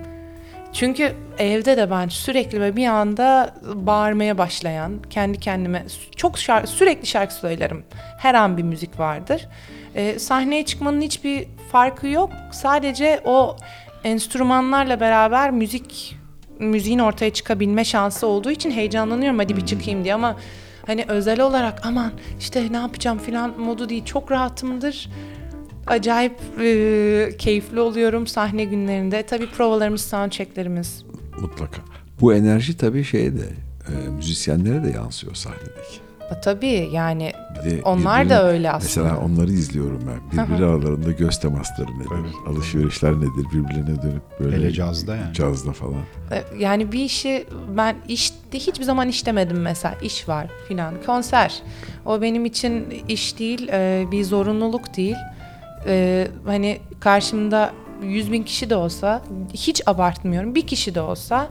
Çünkü 0.73 1.11
evde 1.37 1.77
de 1.77 1.91
ben 1.91 2.07
sürekli 2.07 2.61
ve 2.61 2.75
bir 2.75 2.87
anda 2.87 3.55
bağırmaya 3.75 4.37
başlayan, 4.37 4.93
kendi 5.09 5.39
kendime 5.39 5.85
çok 6.15 6.37
şarkı, 6.37 6.67
sürekli 6.67 7.07
şarkı 7.07 7.33
söylerim. 7.33 7.83
Her 8.17 8.33
an 8.35 8.57
bir 8.57 8.63
müzik 8.63 8.99
vardır. 8.99 9.47
Ee, 9.95 10.19
sahneye 10.19 10.65
çıkmanın 10.65 11.01
hiçbir 11.01 11.47
farkı 11.71 12.07
yok. 12.07 12.29
Sadece 12.51 13.21
o 13.25 13.55
enstrümanlarla 14.03 14.99
beraber 14.99 15.51
müzik 15.51 16.15
müziğin 16.59 16.99
ortaya 16.99 17.33
çıkabilme 17.33 17.85
şansı 17.85 18.27
olduğu 18.27 18.51
için 18.51 18.71
heyecanlanıyorum 18.71 19.39
hadi 19.39 19.57
bir 19.57 19.65
çıkayım 19.65 20.03
diye 20.03 20.13
ama 20.13 20.35
hani 20.87 21.05
özel 21.07 21.41
olarak 21.41 21.85
aman 21.85 22.11
işte 22.39 22.67
ne 22.71 22.77
yapacağım 22.77 23.19
filan 23.19 23.59
modu 23.59 23.89
değil 23.89 24.05
çok 24.05 24.31
rahatımdır. 24.31 25.09
Acayip 25.87 26.35
e, 26.61 27.37
keyifli 27.37 27.79
oluyorum 27.79 28.27
sahne 28.27 28.63
günlerinde. 28.63 29.23
Tabii 29.23 29.49
provalarımız, 29.49 30.01
soundchecklerimiz. 30.01 31.03
Mutlaka. 31.41 31.81
Bu 32.21 32.33
enerji 32.33 32.77
tabii 32.77 33.03
şeye 33.03 33.37
de 33.37 33.45
e, 33.87 34.09
müzisyenlere 34.09 34.83
de 34.83 34.89
yansıyor 34.89 35.35
sahnedeki. 35.35 36.08
E, 36.37 36.41
Tabii 36.41 36.89
yani 36.91 37.31
de 37.65 37.81
onlar 37.83 38.29
da 38.29 38.47
öyle 38.47 38.71
aslında. 38.71 39.07
Mesela 39.09 39.25
onları 39.25 39.51
izliyorum 39.51 40.01
ben. 40.07 40.47
Birbiri 40.47 40.65
aralarında 40.65 41.11
göz 41.11 41.39
temasları 41.39 41.87
nedir? 41.99 42.35
Alışverişler 42.47 43.13
nedir? 43.17 43.45
Birbirlerine 43.53 44.01
dönüp 44.01 44.21
böyle 44.39 44.55
Hele 44.55 44.71
cazda 44.71 45.15
yani. 45.15 45.33
cazda 45.33 45.71
falan. 45.73 46.01
E, 46.31 46.43
Yani 46.59 46.91
bir 46.91 46.99
işi 47.03 47.45
ben 47.77 47.95
işte 48.07 48.35
hiçbir 48.53 48.83
zaman 48.83 49.07
işlemedim 49.07 49.61
mesela 49.61 49.95
iş 50.01 50.29
var 50.29 50.47
filan 50.67 50.93
konser 51.05 51.61
o 52.05 52.21
benim 52.21 52.45
için 52.45 53.03
iş 53.07 53.39
değil 53.39 53.67
e, 53.71 54.05
bir 54.11 54.23
zorunluluk 54.23 54.97
değil 54.97 55.15
E, 55.87 56.27
hani 56.45 56.79
karşımda 56.99 57.71
100 58.03 58.31
bin 58.31 58.43
kişi 58.43 58.69
de 58.69 58.75
olsa 58.75 59.21
hiç 59.53 59.81
abartmıyorum 59.87 60.55
bir 60.55 60.67
kişi 60.67 60.95
de 60.95 61.01
olsa 61.01 61.47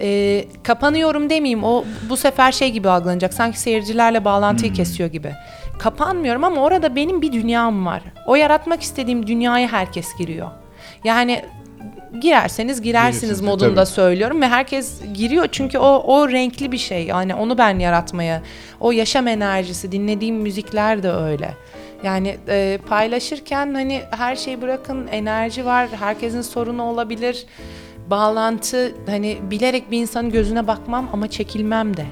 e, 0.00 0.44
kapanıyorum 0.62 1.30
demeyeyim 1.30 1.64
o 1.64 1.84
bu 2.08 2.16
sefer 2.16 2.52
şey 2.52 2.70
gibi 2.70 2.88
algılanacak 2.88 3.34
sanki 3.34 3.60
seyircilerle 3.60 4.24
bağlantıyı 4.24 4.72
kesiyor 4.72 5.10
gibi 5.10 5.32
kapanmıyorum 5.78 6.44
ama 6.44 6.60
orada 6.60 6.96
benim 6.96 7.22
bir 7.22 7.32
dünyam 7.32 7.86
var 7.86 8.02
o 8.26 8.36
yaratmak 8.36 8.82
istediğim 8.82 9.26
dünyaya 9.26 9.72
herkes 9.72 10.16
giriyor 10.18 10.48
yani 11.04 11.44
girerseniz 12.20 12.82
girersiniz 12.82 13.20
Girirsiniz, 13.20 13.40
modunda 13.40 13.84
tabii. 13.84 13.94
söylüyorum 13.94 14.42
ve 14.42 14.48
herkes 14.48 15.00
giriyor 15.14 15.48
çünkü 15.52 15.78
o 15.78 16.02
o 16.06 16.28
renkli 16.28 16.72
bir 16.72 16.78
şey. 16.78 17.04
Yani 17.06 17.34
onu 17.34 17.58
ben 17.58 17.78
yaratmaya, 17.78 18.42
o 18.80 18.92
yaşam 18.92 19.28
enerjisi, 19.28 19.92
dinlediğim 19.92 20.36
müzikler 20.36 21.02
de 21.02 21.12
öyle. 21.12 21.54
Yani 22.02 22.36
e, 22.48 22.78
paylaşırken 22.88 23.74
hani 23.74 24.02
her 24.10 24.36
şeyi 24.36 24.62
bırakın 24.62 25.06
enerji 25.06 25.64
var. 25.64 25.88
Herkesin 26.00 26.42
sorunu 26.42 26.82
olabilir. 26.82 27.46
Bağlantı 28.10 28.94
hani 29.06 29.38
bilerek 29.50 29.90
bir 29.90 29.98
insanın 29.98 30.30
gözüne 30.30 30.66
bakmam 30.66 31.08
ama 31.12 31.28
çekilmem 31.28 31.96
de. 31.96 32.06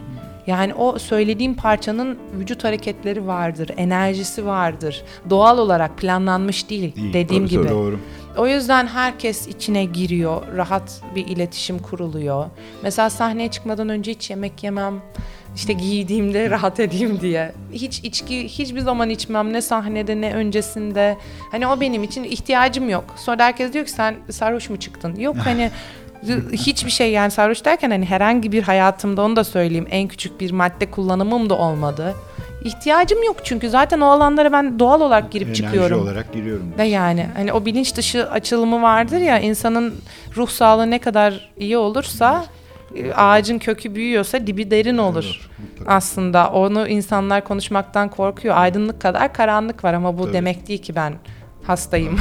Yani 0.47 0.75
o 0.75 0.99
söylediğim 0.99 1.55
parçanın 1.55 2.19
vücut 2.39 2.65
hareketleri 2.65 3.27
vardır, 3.27 3.71
enerjisi 3.77 4.47
vardır. 4.47 5.03
Doğal 5.31 5.59
olarak 5.59 5.99
planlanmış 5.99 6.71
değil, 6.71 6.97
Değil, 6.97 7.13
dediğim 7.13 7.47
tabii, 7.47 7.51
gibi. 7.51 7.69
Doğru. 7.69 7.99
O 8.37 8.47
yüzden 8.47 8.87
herkes 8.87 9.49
içine 9.49 9.85
giriyor, 9.85 10.43
rahat 10.57 11.03
bir 11.15 11.27
iletişim 11.27 11.79
kuruluyor. 11.79 12.47
Mesela 12.83 13.11
sahneye 13.11 13.51
çıkmadan 13.51 13.89
önce 13.89 14.11
hiç 14.11 14.31
yemek 14.31 14.65
yemem. 14.65 14.95
İşte 15.55 15.73
giydiğimde 15.73 16.51
rahat 16.51 16.81
edeyim 16.81 17.21
diye. 17.21 17.53
Hiç 17.73 17.99
içki 17.99 18.49
hiçbir 18.49 18.81
zaman 18.81 19.11
içmem 19.11 19.53
ne 19.53 19.63
sahnede 19.63 20.21
ne 20.21 20.35
öncesinde. 20.35 21.17
Hani 21.51 21.67
o 21.67 21.81
benim 21.81 22.03
için 22.05 22.25
ihtiyacım 22.25 22.89
yok. 22.89 23.05
Sonra 23.17 23.45
herkes 23.45 23.73
diyor 23.73 23.85
ki 23.85 23.91
sen 23.91 24.17
sarhoş 24.31 24.71
mu 24.71 24.77
çıktın? 24.77 25.17
Yok 25.17 25.37
hani 25.45 25.71
hiçbir 26.53 26.91
şey 26.91 27.13
yani 27.13 27.31
sarhoş 27.31 27.65
derken 27.65 27.91
hani 27.91 28.05
herhangi 28.05 28.53
bir 28.53 28.63
hayatımda 28.63 29.23
onu 29.23 29.37
da 29.37 29.45
söyleyeyim 29.45 29.87
en 29.91 30.09
küçük 30.09 30.41
bir 30.41 30.51
madde 30.51 30.91
kullanımım 30.91 31.51
da 31.51 31.59
olmadı. 31.59 32.15
İhtiyacım 32.67 33.23
yok 33.23 33.37
çünkü 33.45 33.71
zaten 33.71 34.01
o 34.01 34.07
alanlara 34.07 34.53
ben 34.53 34.79
doğal 34.79 35.01
olarak 35.01 35.31
girip 35.31 35.47
Enerji 35.49 35.63
çıkıyorum. 35.63 36.01
olarak 36.03 36.33
giriyorum. 36.33 36.73
Ve 36.79 36.85
yani 36.85 37.27
hani 37.37 37.53
o 37.53 37.65
bilinç 37.65 37.97
dışı 37.97 38.31
açılımı 38.31 38.83
vardır 38.83 39.19
ya 39.21 39.39
insanın 39.39 39.95
ruh 40.37 40.49
sağlığı 40.49 40.91
ne 40.91 40.99
kadar 40.99 41.51
iyi 41.59 41.77
olursa 41.77 42.45
e, 42.97 43.13
ağacın 43.13 43.59
kökü 43.59 43.95
büyüyorsa 43.95 44.47
dibi 44.47 44.71
derin 44.71 44.99
olur. 44.99 45.51
Aslında 45.87 46.51
onu 46.51 46.89
insanlar 46.89 47.45
konuşmaktan 47.45 48.09
korkuyor. 48.11 48.57
Aydınlık 48.57 49.01
kadar 49.01 49.33
karanlık 49.35 49.85
var 49.85 49.95
ama 49.95 50.19
bu 50.19 50.23
Tabii. 50.25 50.33
demek 50.33 50.69
değil 50.69 50.83
ki 50.83 50.95
ben 50.95 51.15
hastayım. 51.63 52.19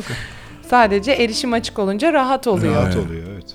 Sadece 0.70 1.12
erişim 1.12 1.52
açık 1.52 1.78
olunca 1.78 2.12
rahat 2.12 2.46
oluyor. 2.46 2.74
Rahat 2.74 2.94
Evet. 2.96 3.06
oluyor 3.06 3.26
evet. 3.32 3.54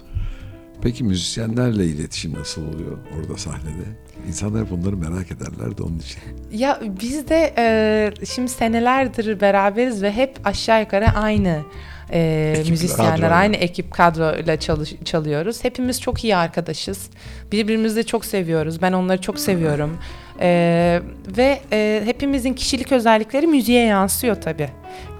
Peki 0.81 1.03
müzisyenlerle 1.03 1.85
iletişim 1.85 2.33
nasıl 2.39 2.61
oluyor 2.61 2.97
orada 3.19 3.37
sahnede? 3.37 3.85
İnsanlar 4.27 4.69
bunları 4.69 4.97
merak 4.97 5.31
ederler 5.31 5.77
de 5.77 5.83
onun 5.83 5.99
için. 5.99 6.21
Ya 6.51 6.79
biz 7.01 7.29
de 7.29 7.53
e, 7.57 8.25
şimdi 8.25 8.49
senelerdir 8.51 9.41
beraberiz 9.41 10.03
ve 10.03 10.11
hep 10.11 10.35
aşağı 10.43 10.81
yukarı 10.81 11.07
aynı 11.07 11.61
e, 12.13 12.53
Ekip 12.57 12.71
müzisyenler, 12.71 13.15
kadro. 13.21 13.35
aynı 13.35 13.55
ekip 13.55 13.91
kadroyla 13.91 14.59
çalış, 14.59 14.93
çalıyoruz. 15.05 15.63
Hepimiz 15.63 16.01
çok 16.01 16.23
iyi 16.23 16.35
arkadaşız. 16.35 17.09
Birbirimizi 17.51 17.95
de 17.95 18.03
çok 18.03 18.25
seviyoruz. 18.25 18.81
Ben 18.81 18.93
onları 18.93 19.21
çok 19.21 19.39
seviyorum. 19.39 19.97
E, 20.41 21.01
ve 21.37 21.59
e, 21.71 22.01
hepimizin 22.05 22.53
kişilik 22.53 22.91
özellikleri 22.91 23.47
müziğe 23.47 23.85
yansıyor 23.85 24.35
tabii. 24.35 24.69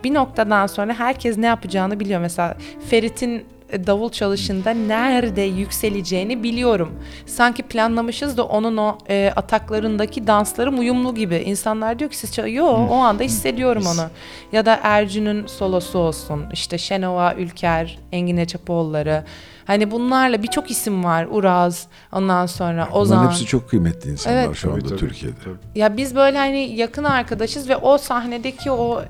Bir 0.03 0.13
noktadan 0.13 0.67
sonra 0.67 0.93
herkes 0.99 1.37
ne 1.37 1.45
yapacağını 1.45 1.99
biliyor. 1.99 2.21
Mesela 2.21 2.57
Ferit'in 2.89 3.45
davul 3.71 4.09
çalışında 4.09 4.71
nerede 4.71 5.41
yükseleceğini 5.41 6.43
biliyorum. 6.43 6.99
Sanki 7.25 7.63
planlamışız 7.63 8.37
da 8.37 8.45
onun 8.45 8.77
o 8.77 8.97
e, 9.09 9.33
ataklarındaki 9.35 10.27
danslarım 10.27 10.79
uyumlu 10.79 11.15
gibi. 11.15 11.35
İnsanlar 11.35 11.99
diyor 11.99 12.11
ki 12.11 12.17
siz 12.17 12.37
Yo 12.37 12.65
o 12.65 12.95
anda 12.95 13.23
hissediyorum 13.23 13.83
onu. 13.87 14.09
Ya 14.51 14.65
da 14.65 14.79
Ercü'nün 14.83 15.47
solosu 15.47 15.99
olsun. 15.99 16.45
İşte 16.53 16.77
Şenova 16.77 17.33
Ülker, 17.33 17.99
Engin 18.11 18.37
Eçapoğulları. 18.37 19.23
Hani 19.67 19.91
bunlarla 19.91 20.43
birçok 20.43 20.71
isim 20.71 21.03
var. 21.03 21.27
Uraz, 21.31 21.87
ondan 22.11 22.45
sonra 22.45 22.89
Ozan. 22.91 23.17
Bunların 23.17 23.31
hepsi 23.31 23.45
çok 23.45 23.69
kıymetli 23.69 24.11
insanlar 24.11 24.45
Evet. 24.45 24.55
şu 24.55 24.69
anda 24.71 24.79
Tabii, 24.79 24.89
tabii, 24.89 24.99
Türkiye'de. 24.99 25.35
tabii. 25.43 25.79
Ya 25.79 25.97
biz 25.97 26.15
böyle 26.15 26.37
hani 26.37 26.75
yakın 26.75 27.03
arkadaşız 27.03 27.69
ve 27.69 27.77
o 27.77 27.97
sahnedeki 27.97 28.71
o 28.71 29.01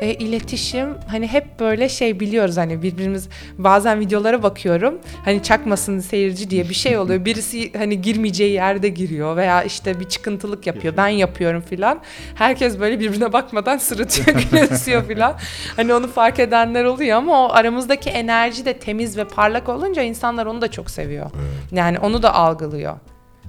e, 0.00 0.14
iletişim 0.14 0.88
hani 1.10 1.26
hep 1.26 1.60
böyle 1.60 1.88
şey 1.88 2.20
biliyoruz 2.20 2.56
hani 2.56 2.82
birbirimiz 2.82 3.28
bazen 3.58 4.00
videolara 4.00 4.42
bakıyorum 4.42 4.98
hani 5.24 5.42
çakmasın 5.42 5.98
seyirci 5.98 6.50
diye 6.50 6.68
bir 6.68 6.74
şey 6.74 6.98
oluyor 6.98 7.24
birisi 7.24 7.72
hani 7.78 8.02
girmeyeceği 8.02 8.52
yerde 8.52 8.88
giriyor 8.88 9.36
veya 9.36 9.62
işte 9.62 10.00
bir 10.00 10.04
çıkıntılık 10.04 10.66
yapıyor 10.66 10.96
ben 10.96 11.08
yapıyorum 11.08 11.60
filan 11.62 12.00
herkes 12.34 12.78
böyle 12.80 13.00
birbirine 13.00 13.32
bakmadan 13.32 13.78
sırıtıyor 13.78 14.38
gülümsüyor 14.50 15.04
filan 15.04 15.36
hani 15.76 15.94
onu 15.94 16.08
fark 16.08 16.38
edenler 16.38 16.84
oluyor 16.84 17.16
ama 17.18 17.46
o 17.46 17.52
aramızdaki 17.52 18.10
enerji 18.10 18.64
de 18.64 18.72
temiz 18.78 19.16
ve 19.16 19.24
parlak 19.24 19.68
olunca 19.68 20.03
insanlar 20.04 20.46
onu 20.46 20.60
da 20.60 20.70
çok 20.70 20.90
seviyor 20.90 21.30
yani 21.72 21.98
onu 21.98 22.22
da 22.22 22.34
algılıyor. 22.34 22.96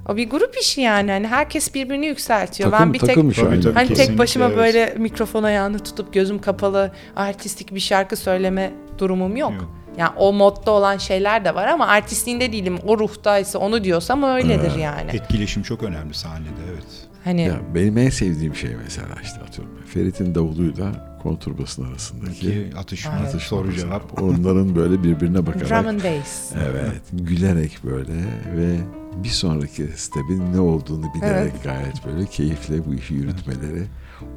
O 0.09 0.17
bir 0.17 0.29
grup 0.29 0.55
işi 0.61 0.81
yani. 0.81 1.11
Hani 1.11 1.27
herkes 1.27 1.73
birbirini 1.73 2.05
yükseltiyor. 2.05 2.71
Takım, 2.71 2.85
ben 2.85 2.93
bir 2.93 2.99
tek 2.99 3.15
Tabii, 3.15 3.61
tabii. 3.61 3.73
hani 3.73 3.93
tek 3.93 4.17
başıma 4.17 4.45
evet. 4.45 4.57
böyle 4.57 4.95
mikrofon 4.97 5.43
ayağını 5.43 5.79
tutup 5.79 6.13
gözüm 6.13 6.41
kapalı 6.41 6.91
artistik 7.15 7.75
bir 7.75 7.79
şarkı 7.79 8.15
söyleme 8.15 8.73
durumum 8.97 9.37
yok. 9.37 9.53
Yok. 9.53 9.71
Yani 9.97 10.11
o 10.17 10.33
modda 10.33 10.71
olan 10.71 10.97
şeyler 10.97 11.45
de 11.45 11.55
var 11.55 11.67
ama 11.67 11.87
artistliğinde 11.87 12.51
değilim. 12.51 12.77
O 12.85 12.99
ruhtaysa 12.99 13.59
onu 13.59 13.83
diyorsam 13.83 14.23
öyledir 14.23 14.75
yani. 14.75 15.11
Etkileşim 15.13 15.63
çok 15.63 15.83
önemli 15.83 16.13
sahnede 16.13 16.61
evet. 16.73 17.07
Hani 17.23 17.41
Ya 17.41 17.59
benim 17.75 17.97
en 17.97 18.09
sevdiğim 18.09 18.55
şey 18.55 18.75
mesela 18.83 19.15
işte 19.23 19.39
atıyorum. 19.41 19.73
Ferit'in 19.93 20.35
davuluyla 20.35 21.14
konturbasın 21.25 21.83
arasındaki 21.83 22.39
Ki 22.39 22.69
atışma, 22.77 23.13
Evet. 23.31 23.41
soru 23.41 23.73
cevap. 23.73 24.21
onların 24.21 24.75
böyle 24.75 25.03
birbirine 25.03 25.45
bakarak 25.45 25.69
drum 25.69 25.87
and 25.87 25.99
bass. 26.03 26.51
evet 26.55 27.01
gülerek 27.13 27.79
böyle 27.83 28.13
ve 28.57 28.77
bir 29.23 29.29
sonraki 29.29 29.87
step'in 29.95 30.53
ne 30.53 30.59
olduğunu 30.59 31.05
bilerek 31.13 31.63
gayet 31.63 32.05
böyle 32.05 32.25
keyifle 32.25 32.85
bu 32.85 32.93
işi 32.93 33.13
yürütmeleri 33.13 33.83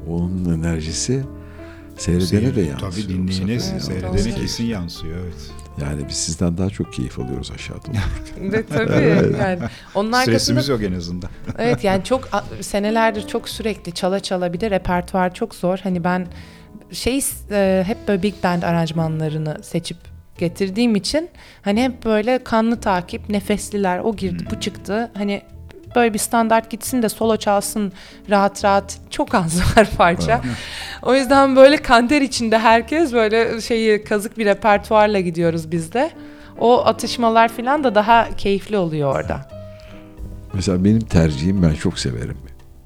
onun 0.07 0.59
enerjisi 0.59 1.23
seyredene 1.97 2.55
de 2.55 2.61
yansıyor. 2.61 2.91
Tabii 2.91 3.09
dinleyene, 3.09 3.59
seyredene 3.59 4.35
kesin 4.35 4.63
yansıyor 4.63 5.17
evet. 5.23 5.51
Yani 5.81 6.01
biz 6.09 6.15
sizden 6.17 6.57
daha 6.57 6.69
çok 6.69 6.93
keyif 6.93 7.19
alıyoruz 7.19 7.51
aşağıda. 7.55 7.81
olurken. 7.87 8.51
De, 8.51 8.65
tabii 8.65 9.35
yani. 9.41 9.59
Onun 9.95 10.11
arkasında 10.11 10.39
Stresimiz 10.39 10.67
yok 10.69 10.83
en 10.83 10.93
azından. 10.93 11.29
Evet 11.57 11.83
yani 11.83 12.03
çok 12.03 12.29
senelerdir 12.61 13.27
çok 13.27 13.49
sürekli 13.49 13.91
çala 13.91 14.19
çala 14.19 14.53
bir 14.53 14.59
de 14.59 14.71
repertuar 14.71 15.33
çok 15.33 15.55
zor. 15.55 15.79
Hani 15.83 16.03
ben 16.03 16.27
şey 16.91 17.21
e, 17.51 17.83
hep 17.87 17.97
böyle 18.07 18.23
big 18.23 18.33
band 18.43 18.63
aranjmanlarını 18.63 19.57
seçip 19.63 19.97
getirdiğim 20.37 20.95
için 20.95 21.29
hani 21.61 21.83
hep 21.83 22.05
böyle 22.05 22.43
kanlı 22.43 22.79
takip, 22.79 23.29
nefesliler 23.29 23.99
o 23.99 24.15
girdi 24.15 24.43
bu 24.51 24.59
çıktı. 24.59 25.11
Hani 25.13 25.41
böyle 25.95 26.13
bir 26.13 26.19
standart 26.19 26.69
gitsin 26.69 27.01
de 27.01 27.09
solo 27.09 27.37
çalsın 27.37 27.93
rahat 28.29 28.63
rahat 28.65 28.99
çok 29.09 29.35
az 29.35 29.61
var 29.77 29.89
parça. 29.97 30.41
o 31.03 31.15
yüzden 31.15 31.55
böyle 31.55 31.77
kanter 31.77 32.21
içinde 32.21 32.57
herkes 32.57 33.13
böyle 33.13 33.61
şeyi 33.61 34.03
kazık 34.03 34.37
bir 34.37 34.45
repertuarla 34.45 35.19
gidiyoruz 35.19 35.71
biz 35.71 35.93
de. 35.93 36.11
O 36.59 36.85
atışmalar 36.85 37.47
falan 37.47 37.83
da 37.83 37.95
daha 37.95 38.29
keyifli 38.37 38.77
oluyor 38.77 39.15
orada. 39.15 39.49
Mesela 40.53 40.83
benim 40.83 40.99
tercihim 40.99 41.63
ben 41.63 41.73
çok 41.73 41.99
severim. 41.99 42.37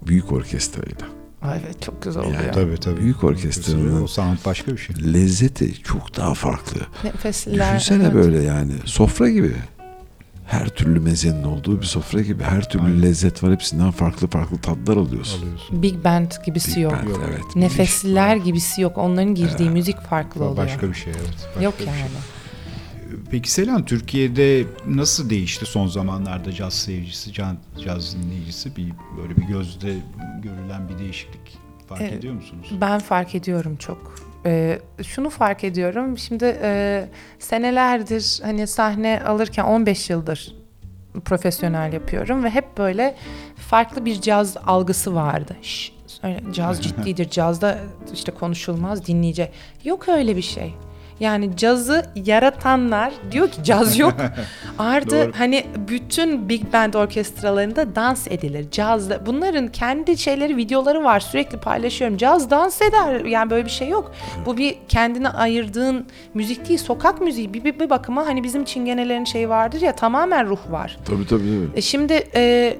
Büyük 0.07 0.31
orkestrayla. 0.31 1.22
Ay 1.43 1.59
evet 1.65 1.81
çok 1.81 2.01
güzel 2.01 2.23
oluyor. 2.23 2.41
Yani 2.41 2.51
Tabii 2.51 2.77
tabii. 2.77 3.01
Büyük 3.01 3.23
orkestranın 3.23 4.03
O 4.03 4.07
sound 4.07 4.37
başka 4.45 4.71
bir 4.71 4.77
şey. 4.77 5.13
lezzeti 5.13 5.83
çok 5.83 6.17
daha 6.17 6.33
farklı. 6.33 6.79
Nefesliler. 7.03 7.75
Düşünsene 7.75 8.03
evet. 8.03 8.13
böyle 8.13 8.43
yani 8.43 8.73
sofra 8.85 9.29
gibi. 9.29 9.53
Her 10.45 10.69
türlü 10.69 10.99
mezenin 10.99 11.43
olduğu 11.43 11.81
bir 11.81 11.85
sofra 11.85 12.21
gibi. 12.21 12.43
Her 12.43 12.69
türlü 12.69 12.83
Aynen. 12.83 13.01
lezzet 13.01 13.43
var. 13.43 13.51
Hepsinden 13.51 13.91
farklı 13.91 14.27
farklı 14.27 14.57
tatlar 14.57 14.97
alıyorsun. 14.97 15.41
Alıyorsun. 15.41 15.81
Big 15.81 16.03
band 16.03 16.31
gibisi 16.45 16.75
Big 16.75 16.83
yok. 16.83 16.93
band, 16.93 17.07
Yok. 17.07 17.21
evet. 17.29 17.55
Nefesliler 17.55 18.35
gibisi 18.35 18.81
yok. 18.81 18.97
Onların 18.97 19.35
girdiği 19.35 19.69
müzik 19.69 20.01
farklı 20.01 20.43
oluyor. 20.43 20.57
Başka 20.57 20.89
bir 20.89 20.93
şey 20.93 21.13
evet. 21.17 21.47
Başka 21.47 21.61
yok 21.63 21.73
bir 21.79 21.85
yani. 21.87 21.97
şey. 21.97 22.07
Peki 23.33 23.51
Selen 23.51 23.85
Türkiye'de 23.85 24.63
nasıl 24.87 25.29
değişti 25.29 25.65
son 25.65 25.87
zamanlarda 25.87 26.51
caz 26.51 26.73
sevgisi, 26.73 27.33
can- 27.33 27.57
caz 27.85 28.15
dinleyicisi 28.17 28.75
bir 28.75 28.93
böyle 29.17 29.37
bir 29.37 29.41
gözde 29.41 29.95
görülen 30.43 30.89
bir 30.89 30.97
değişiklik 30.99 31.57
fark 31.89 32.01
Evet. 32.01 32.13
ediyor 32.13 32.33
musunuz? 32.33 32.67
Ben 32.81 32.99
fark 32.99 33.35
ediyorum 33.35 33.75
çok. 33.75 34.15
Ee, 34.45 34.79
şunu 35.03 35.29
fark 35.29 35.63
ediyorum. 35.63 36.17
Şimdi 36.17 36.57
e, 36.63 37.05
senelerdir 37.39 38.39
hani 38.43 38.67
sahne 38.67 39.21
alırken 39.25 39.63
15 39.63 40.09
yıldır 40.09 40.55
profesyonel 41.25 41.93
yapıyorum 41.93 42.43
ve 42.43 42.49
hep 42.49 42.77
böyle 42.77 43.15
farklı 43.55 44.05
bir 44.05 44.21
caz 44.21 44.57
algısı 44.57 45.15
vardı. 45.15 45.55
Şş, 45.61 45.91
söyle, 46.07 46.43
caz 46.53 46.81
ciddidir. 46.83 47.29
Cazda 47.29 47.79
işte 48.13 48.31
konuşulmaz, 48.31 49.05
dinleyecek. 49.07 49.51
Yok 49.83 50.09
öyle 50.09 50.37
bir 50.37 50.41
şey. 50.41 50.73
Yani 51.23 51.57
cazı 51.57 52.05
yaratanlar 52.15 53.13
diyor 53.31 53.51
ki 53.51 53.63
caz 53.63 53.99
yok. 53.99 54.13
Artı 54.79 55.31
hani 55.37 55.65
bütün 55.87 56.49
big 56.49 56.73
band 56.73 56.93
orkestralarında 56.93 57.95
dans 57.95 58.27
edilir. 58.27 58.71
Cazda 58.71 59.25
bunların 59.25 59.67
kendi 59.67 60.17
şeyleri 60.17 60.57
videoları 60.57 61.03
var 61.03 61.19
sürekli 61.19 61.57
paylaşıyorum. 61.57 62.17
Caz 62.17 62.49
dans 62.49 62.81
eder 62.81 63.25
yani 63.25 63.49
böyle 63.49 63.65
bir 63.65 63.71
şey 63.71 63.89
yok. 63.89 64.11
Bu 64.45 64.57
bir 64.57 64.75
kendine 64.89 65.29
ayırdığın 65.29 66.05
müzik 66.33 66.69
değil 66.69 66.79
sokak 66.79 67.21
müziği 67.21 67.53
bir, 67.53 67.63
bir, 67.63 67.79
bir 67.79 67.89
bakıma 67.89 68.25
hani 68.25 68.43
bizim 68.43 68.65
çingenelerin 68.65 69.25
şeyi 69.25 69.49
vardır 69.49 69.81
ya 69.81 69.95
tamamen 69.95 70.47
ruh 70.47 70.71
var. 70.71 70.97
Tabii 71.05 71.27
tabii. 71.27 71.27
tabii. 71.27 71.69
E 71.75 71.81
şimdi 71.81 72.27
e, 72.35 72.77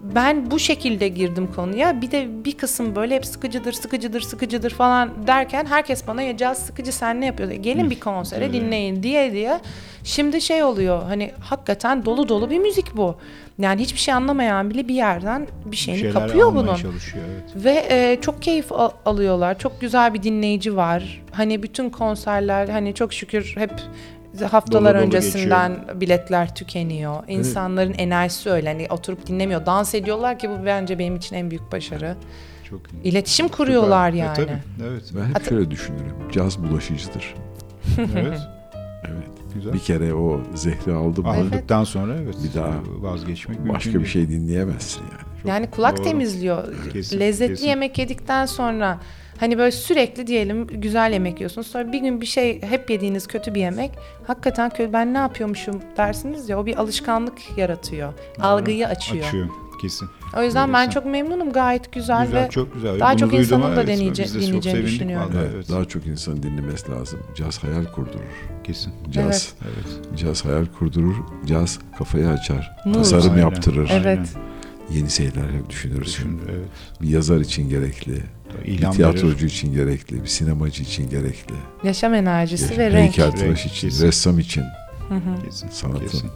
ben 0.00 0.50
bu 0.50 0.58
şekilde 0.58 1.08
girdim 1.08 1.48
konuya. 1.56 2.00
Bir 2.02 2.10
de 2.10 2.44
bir 2.44 2.52
kısım 2.52 2.96
böyle 2.96 3.14
hep 3.14 3.26
sıkıcıdır, 3.26 3.72
sıkıcıdır, 3.72 4.20
sıkıcıdır 4.20 4.70
falan 4.70 5.26
derken 5.26 5.66
herkes 5.66 6.06
bana 6.06 6.22
ya 6.22 6.36
caz 6.36 6.58
sıkıcı 6.58 6.92
sen 6.92 7.20
ne 7.20 7.26
yapıyorsun? 7.26 7.62
Gelin 7.62 7.90
bir 7.90 8.00
konsere 8.00 8.52
dinleyin 8.52 9.02
diye 9.02 9.32
diye. 9.32 9.60
Şimdi 10.04 10.40
şey 10.40 10.62
oluyor 10.64 11.02
hani 11.02 11.30
hakikaten 11.40 12.04
dolu 12.04 12.28
dolu 12.28 12.50
bir 12.50 12.58
müzik 12.58 12.96
bu. 12.96 13.16
Yani 13.58 13.80
hiçbir 13.82 13.98
şey 13.98 14.14
anlamayan 14.14 14.70
bile 14.70 14.88
bir 14.88 14.94
yerden 14.94 15.46
bir 15.64 15.76
şeyini 15.76 16.00
Şeyler 16.00 16.14
kapıyor 16.14 16.54
bunun. 16.54 16.76
çalışıyor 16.76 17.24
evet. 17.34 17.64
Ve 17.64 17.86
e, 17.90 18.18
çok 18.20 18.42
keyif 18.42 18.72
al- 18.72 18.90
alıyorlar. 19.06 19.58
Çok 19.58 19.80
güzel 19.80 20.14
bir 20.14 20.22
dinleyici 20.22 20.76
var. 20.76 21.22
Hani 21.32 21.62
bütün 21.62 21.90
konserler 21.90 22.68
hani 22.68 22.94
çok 22.94 23.12
şükür 23.12 23.54
hep 23.58 23.70
haftalar 24.44 24.94
Dolu 24.94 24.98
dolu 25.02 25.06
öncesinden 25.06 25.84
biletler 26.00 26.54
tükeniyor. 26.54 27.22
İnsanların 27.28 27.94
enerjisi 27.98 28.50
öyle. 28.50 28.68
Hani 28.72 28.86
oturup 28.90 29.26
dinlemiyor. 29.26 29.66
Dans 29.66 29.94
ediyorlar 29.94 30.38
ki 30.38 30.50
bu 30.50 30.66
bence 30.66 30.98
benim 30.98 31.16
için 31.16 31.36
en 31.36 31.50
büyük 31.50 31.72
başarı. 31.72 32.16
Çok 32.70 32.80
iyi. 32.92 33.02
İletişim 33.02 33.48
kuruyorlar 33.48 34.10
Süper. 34.10 34.22
E, 34.22 34.26
yani. 34.26 34.36
tabii, 34.36 34.58
evet. 34.90 35.02
Ben 35.16 35.24
hep 35.24 35.34
Hatta- 35.36 35.48
şöyle 35.48 35.70
düşünürüm. 35.70 36.14
Caz 36.32 36.58
bulaşıcıdır. 36.62 37.34
evet. 38.16 38.38
Evet. 39.08 39.28
Güzel. 39.54 39.72
Bir 39.72 39.78
kere 39.78 40.14
o 40.14 40.40
zehri 40.54 40.92
aldı 40.92 41.22
mı 41.22 41.28
Aldıktan 41.28 41.84
sonra 41.84 42.14
evet. 42.22 42.34
Bir 42.44 42.60
daha 42.60 42.72
vazgeçmek 43.00 43.58
mümkün 43.58 43.74
başka 43.74 43.90
bir 43.90 43.94
değil. 43.98 44.06
şey 44.06 44.28
dinleyemezsin 44.28 45.00
yani. 45.02 45.36
Çok 45.42 45.48
Yani 45.50 45.70
kulak 45.70 45.96
doğru. 45.98 46.04
temizliyor. 46.04 46.64
Kesin, 46.92 47.20
Lezzetli 47.20 47.54
kesin. 47.54 47.66
yemek 47.66 47.98
yedikten 47.98 48.46
sonra 48.46 48.98
hani 49.40 49.58
böyle 49.58 49.72
sürekli 49.72 50.26
diyelim 50.26 50.66
güzel 50.66 51.12
yemek 51.12 51.40
yiyorsunuz. 51.40 51.66
Sonra 51.66 51.92
bir 51.92 51.98
gün 51.98 52.20
bir 52.20 52.26
şey 52.26 52.62
hep 52.62 52.90
yediğiniz 52.90 53.26
kötü 53.26 53.54
bir 53.54 53.60
yemek. 53.60 53.90
Hakikaten 54.26 54.70
kötü 54.70 54.92
ben 54.92 55.14
ne 55.14 55.18
yapıyormuşum 55.18 55.80
dersiniz 55.96 56.48
ya 56.48 56.58
o 56.60 56.66
bir 56.66 56.76
alışkanlık 56.76 57.38
yaratıyor. 57.58 58.12
Algıyı 58.40 58.86
açıyor. 58.88 59.26
Açıyor 59.26 59.48
kesin. 59.82 60.08
O 60.36 60.42
yüzden 60.42 60.68
ben 60.72 60.74
Öyleyse. 60.80 60.94
çok 60.94 61.04
memnunum. 61.06 61.52
Gayet 61.52 61.92
güzel, 61.92 62.24
Güzel, 62.26 62.44
ve 62.44 62.50
çok 62.50 62.74
güzel. 62.74 63.00
daha 63.00 63.12
Bunu 63.12 63.18
çok 63.20 63.34
insanın 63.34 63.76
da 63.76 63.82
deneyece- 63.86 64.34
dinleyeceğini 64.40 64.82
düşünüyorum. 64.82 65.28
vallahi, 65.28 65.42
Evet, 65.44 65.52
evet. 65.54 65.68
Daha 65.70 65.84
çok 65.84 66.06
insanın 66.06 66.42
dinlemesi 66.42 66.90
lazım. 66.92 67.20
Caz 67.34 67.64
hayal 67.64 67.84
kurdurur. 67.84 68.20
Kesin. 68.64 68.92
Caz, 69.10 69.24
Evet. 69.24 69.54
Evet. 69.64 70.18
caz 70.18 70.44
hayal 70.44 70.66
kurdurur. 70.78 71.14
Caz 71.46 71.78
kafayı 71.98 72.28
açar. 72.28 72.76
Nur. 72.86 72.94
Tasarım 72.94 73.30
Aynen. 73.30 73.42
yaptırır. 73.42 73.90
Evet. 73.92 74.28
Yeni 74.90 75.10
şeyler 75.10 75.70
düşünürsün. 75.70 76.02
Düşün, 76.04 76.40
evet. 76.50 76.68
Bir 77.02 77.08
yazar 77.08 77.40
için 77.40 77.68
gerekli. 77.68 78.22
İlham 78.64 78.92
bir 78.92 78.96
tiyatrocu 78.96 79.46
için 79.46 79.72
gerekli. 79.74 80.22
Bir 80.22 80.28
sinemacı 80.28 80.82
için 80.82 81.10
gerekli. 81.10 81.54
Yaşam 81.84 82.14
enerjisi 82.14 82.70
Bir 82.70 82.78
ve 82.78 82.90
renk. 82.90 83.02
heykeltıraş 83.18 83.66
için, 83.66 83.88
kesin. 83.88 84.06
ressam 84.06 84.38
için, 84.38 84.64
Kesin. 85.44 85.68
sanatın 85.68 85.98
Kesin. 86.06 86.30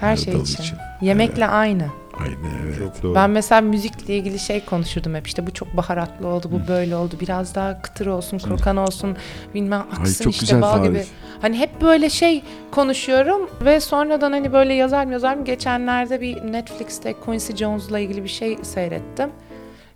Her 0.00 0.08
her 0.10 0.16
şey 0.16 0.34
için. 0.34 0.62
için. 0.62 0.76
Yemekle 1.00 1.46
aynı. 1.46 1.86
Aynen 2.20 2.58
evet. 2.64 2.78
Çok 2.78 3.02
doğru. 3.02 3.14
Ben 3.14 3.30
mesela 3.30 3.60
müzikle 3.60 4.16
ilgili 4.16 4.38
şey 4.38 4.64
konuşurdum 4.64 5.14
hep 5.14 5.26
işte 5.26 5.46
bu 5.46 5.50
çok 5.50 5.76
baharatlı 5.76 6.26
oldu, 6.28 6.48
bu 6.52 6.68
böyle 6.68 6.96
oldu. 6.96 7.14
Biraz 7.20 7.54
daha 7.54 7.82
kıtır 7.82 8.06
olsun, 8.06 8.38
krokan 8.38 8.76
olsun, 8.76 9.16
bilmem 9.54 9.86
aksın 9.98 10.24
çok 10.24 10.32
işte 10.32 10.44
güzel 10.46 10.62
bal 10.62 10.84
gibi. 10.84 10.94
tarif. 10.94 11.08
Hani 11.42 11.58
hep 11.58 11.80
böyle 11.82 12.10
şey 12.10 12.42
konuşuyorum 12.70 13.50
ve 13.64 13.80
sonradan 13.80 14.32
hani 14.32 14.52
böyle 14.52 14.74
yazar 14.74 15.04
mı 15.04 15.12
yazar 15.12 15.34
mı 15.36 15.44
geçenlerde 15.44 16.20
bir 16.20 16.52
Netflix'te 16.52 17.12
Quincy 17.12 17.52
Jones'la 17.52 17.98
ilgili 17.98 18.24
bir 18.24 18.28
şey 18.28 18.58
seyrettim. 18.62 19.30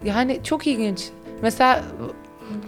Yani 0.05 0.41
çok 0.45 0.67
ilginç. 0.67 1.09
Mesela 1.43 1.83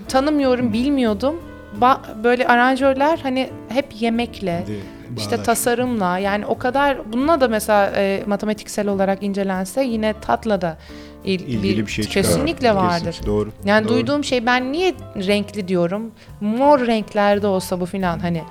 tanımıyorum, 0.08 0.72
bilmiyordum. 0.72 1.34
Ba- 1.80 2.24
böyle 2.24 2.46
aranjörler 2.48 3.18
hani 3.22 3.50
hep 3.68 3.86
yemekle, 4.00 4.64
De- 4.66 5.20
işte 5.20 5.42
tasarımla 5.42 6.18
yani 6.18 6.46
o 6.46 6.58
kadar 6.58 7.12
bununla 7.12 7.40
da 7.40 7.48
mesela 7.48 7.92
e, 7.96 8.22
matematiksel 8.26 8.88
olarak 8.88 9.22
incelense 9.22 9.84
yine 9.84 10.14
tatla 10.20 10.60
da 10.60 10.76
il- 11.24 11.40
İlgili 11.40 11.86
bir 11.86 11.90
şey 11.92 12.04
çıkar. 12.04 12.22
kesinlikle 12.22 12.74
vardır. 12.74 13.04
Kesin, 13.04 13.26
doğru. 13.26 13.50
Yani 13.64 13.84
Doğru. 13.88 13.94
duyduğum 13.94 14.24
şey 14.24 14.46
ben 14.46 14.72
niye 14.72 14.94
renkli 15.16 15.68
diyorum? 15.68 16.10
Mor 16.40 16.86
renklerde 16.86 17.46
olsa 17.46 17.80
bu 17.80 17.86
filan 17.86 18.18
hani 18.18 18.42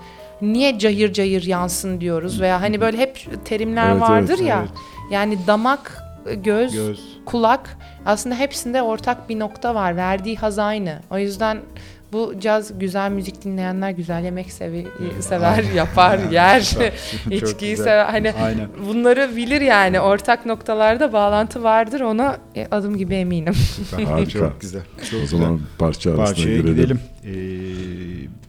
niye 0.42 0.80
cayır 0.80 1.14
cayır 1.14 1.44
yansın 1.44 2.02
diyoruz 2.02 2.42
veya 2.42 2.62
hani 2.62 2.82
böyle 2.82 2.98
hep 2.98 3.46
terimler 3.46 3.92
Evet, 3.92 4.02
vardır 4.02 4.36
evet, 4.40 4.48
ya. 4.50 4.60
evet. 4.60 4.70
Yani 5.12 5.38
damak, 5.48 6.03
göz, 6.44 6.74
Göz. 6.74 7.00
kulak 7.26 7.78
aslında 8.06 8.36
hepsinde 8.36 8.82
ortak 8.82 9.30
bir 9.30 9.40
nokta 9.40 9.76
var. 9.76 9.96
Verdiği 9.98 10.36
haz 10.38 10.60
aynı. 10.60 11.00
O 11.12 11.18
yüzden 11.18 11.58
bu 12.14 12.34
caz 12.40 12.80
güzel 12.80 13.12
müzik 13.12 13.44
dinleyenler 13.44 13.90
güzel 13.90 14.24
yemek 14.24 14.52
sevi, 14.52 14.88
sever, 15.20 15.64
yapar, 15.76 16.20
yer, 16.32 16.60
içkiyi 17.32 17.72
güzel. 17.72 17.84
sever. 17.86 18.06
Hani 18.06 18.32
Aynen. 18.44 18.68
bunları 18.88 19.36
bilir 19.36 19.62
yani. 19.62 20.00
Ortak 20.00 20.46
noktalarda 20.46 21.14
bağlantı 21.14 21.64
vardır. 21.64 22.02
Ona 22.02 22.38
e, 22.56 22.68
adım 22.72 22.98
gibi 22.98 23.16
eminim. 23.16 23.54
Süper. 23.54 24.04
Harika. 24.04 24.30
Çok 24.40 24.62
güzel. 24.62 24.82
Çok 25.12 25.24
o 25.24 25.28
zaman 25.28 25.62
parça 25.80 26.10
arasına 26.10 26.26
Parçaya 26.26 26.58
girelim. 26.58 26.76
gidelim. 26.76 27.00
Ee, 27.26 27.30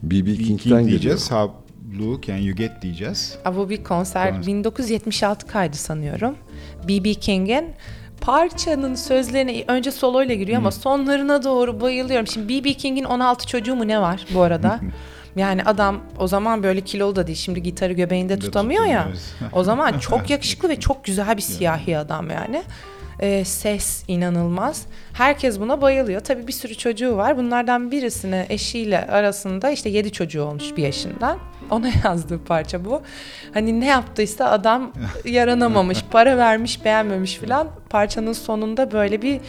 B.B. 0.03 0.33
King, 0.35 0.61
King'den 0.61 0.79
King 0.79 0.89
diyeceğiz. 0.89 1.31
How 1.31 1.53
Blue 1.81 2.21
Can 2.21 2.37
You 2.37 2.55
Get 2.55 2.71
diyeceğiz. 2.81 3.37
Ha, 3.43 3.55
Bu 3.55 3.69
bir 3.69 3.83
konser. 3.83 4.29
Konser. 4.29 4.47
1976 4.47 5.47
kaydı 5.47 5.77
sanıyorum. 5.77 6.35
B.B. 6.87 7.13
King'in 7.13 7.73
parçanın 8.21 8.95
sözlerine 8.95 9.63
önce 9.67 9.91
soloyla 9.91 10.35
giriyor 10.35 10.57
ama 10.57 10.71
sonlarına 10.71 11.43
doğru 11.43 11.81
bayılıyorum. 11.81 12.27
Şimdi 12.27 12.49
B.B. 12.53 12.73
King'in 12.73 13.03
16 13.03 13.47
çocuğu 13.47 13.75
mu 13.75 13.87
ne 13.87 14.01
var 14.01 14.25
bu 14.33 14.41
arada? 14.41 14.79
Yani 15.35 15.63
adam 15.63 16.01
o 16.19 16.27
zaman 16.27 16.63
böyle 16.63 16.81
kilolu 16.81 17.15
da 17.15 17.27
değil. 17.27 17.37
Şimdi 17.37 17.63
gitarı 17.63 17.93
göbeğinde 17.93 18.39
tutamıyor 18.39 18.85
ya. 18.85 19.07
O 19.53 19.63
zaman 19.63 19.99
çok 19.99 20.29
yakışıklı 20.29 20.69
ve 20.69 20.79
çok 20.79 21.03
güzel 21.03 21.37
bir 21.37 21.41
siyahi 21.41 21.97
adam 21.97 22.29
yani. 22.29 22.63
Ee, 23.19 23.45
ses 23.45 24.03
inanılmaz. 24.07 24.85
Herkes 25.13 25.59
buna 25.59 25.81
bayılıyor. 25.81 26.21
Tabii 26.21 26.47
bir 26.47 26.51
sürü 26.51 26.75
çocuğu 26.75 27.17
var. 27.17 27.37
Bunlardan 27.37 27.91
birisine 27.91 28.45
eşiyle 28.49 29.07
arasında 29.07 29.69
işte 29.69 29.89
yedi 29.89 30.11
çocuğu 30.11 30.43
olmuş 30.43 30.77
bir 30.77 30.83
yaşından. 30.83 31.37
Ona 31.71 31.87
yazdığı 32.03 32.43
parça 32.43 32.85
bu. 32.85 33.01
Hani 33.53 33.79
ne 33.79 33.85
yaptıysa 33.85 34.45
adam 34.49 34.91
yaranamamış, 35.25 36.03
para 36.11 36.37
vermiş, 36.37 36.85
beğenmemiş 36.85 37.35
filan. 37.35 37.67
Parçanın 37.89 38.33
sonunda 38.33 38.91
böyle 38.91 39.21
bir 39.21 39.35
e, 39.35 39.39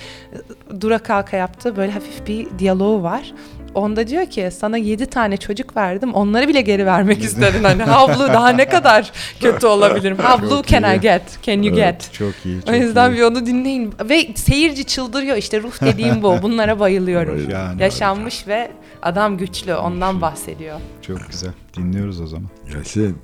dura 0.80 0.98
kalka 0.98 1.36
yaptığı 1.36 1.76
böyle 1.76 1.92
hafif 1.92 2.26
bir 2.26 2.46
diyaloğu 2.58 3.02
var. 3.02 3.32
Onda 3.74 4.06
diyor 4.06 4.26
ki 4.26 4.48
sana 4.52 4.76
yedi 4.76 5.06
tane 5.06 5.36
çocuk 5.36 5.76
verdim 5.76 6.14
onları 6.14 6.48
bile 6.48 6.60
geri 6.60 6.86
vermek 6.86 7.22
istedin. 7.24 7.64
Hani 7.64 7.82
havlu 7.82 8.28
daha 8.28 8.48
ne 8.48 8.68
kadar 8.68 9.12
kötü 9.40 9.66
olabilirim. 9.66 10.18
Blue 10.18 10.62
can 10.66 10.94
I 10.96 11.00
get? 11.00 11.22
Can 11.42 11.62
you 11.62 11.78
Evet, 11.78 12.00
get? 12.00 12.12
Çok 12.12 12.32
iyi. 12.44 12.58
O 12.58 12.66
Çok 12.66 12.74
yüzden 12.76 13.10
iyi. 13.12 13.16
bir 13.16 13.22
onu 13.22 13.46
dinleyin. 13.46 13.94
Ve 14.04 14.28
seyirci 14.34 14.84
çıldırıyor 14.84 15.36
işte 15.36 15.62
ruh 15.62 15.72
dediğim 15.84 16.22
bu. 16.22 16.36
Bunlara 16.42 16.80
bayılıyorum. 16.80 17.50
Yani 17.50 17.82
Yaşanmış 17.82 18.48
ve 18.48 18.70
adam 19.02 19.36
güçlü 19.38 19.74
ondan 19.74 20.20
bahsediyor. 20.20 20.80
Çok 21.02 21.18
güzel. 21.30 21.52
Dinliyoruz 21.76 22.20
o 22.20 22.26
zaman. 22.26 22.48
Gelsin. 22.72 23.18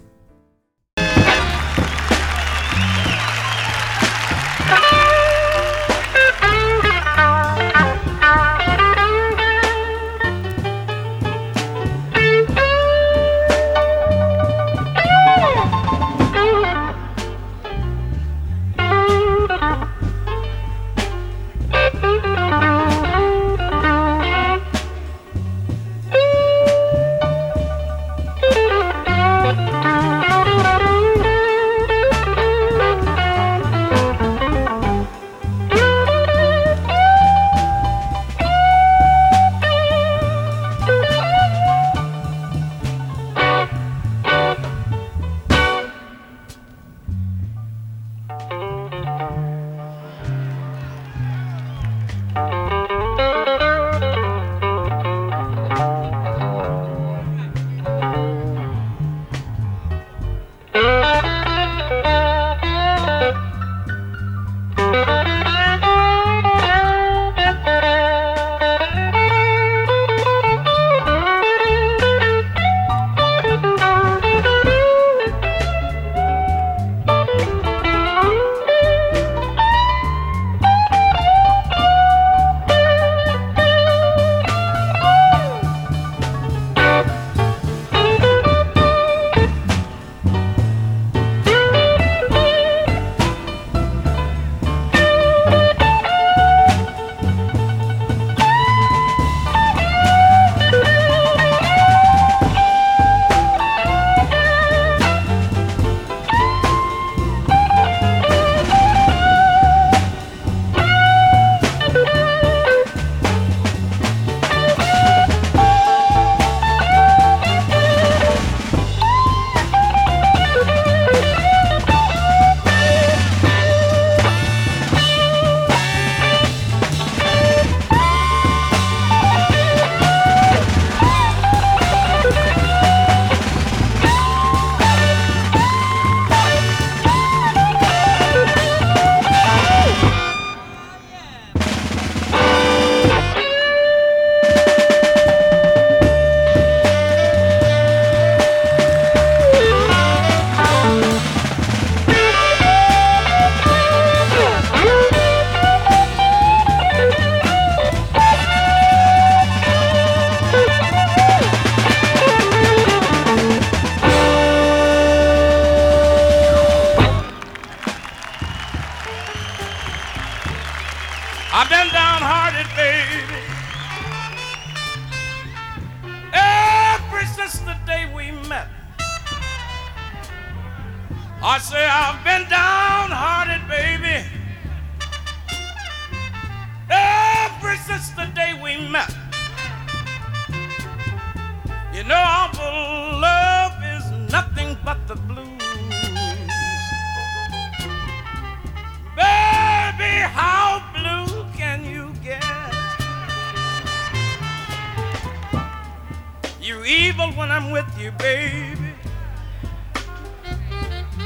Evil 206.93 207.33
when 207.33 207.51
I'm 207.51 207.71
with 207.71 207.87
you, 207.99 208.11
baby. 208.13 208.93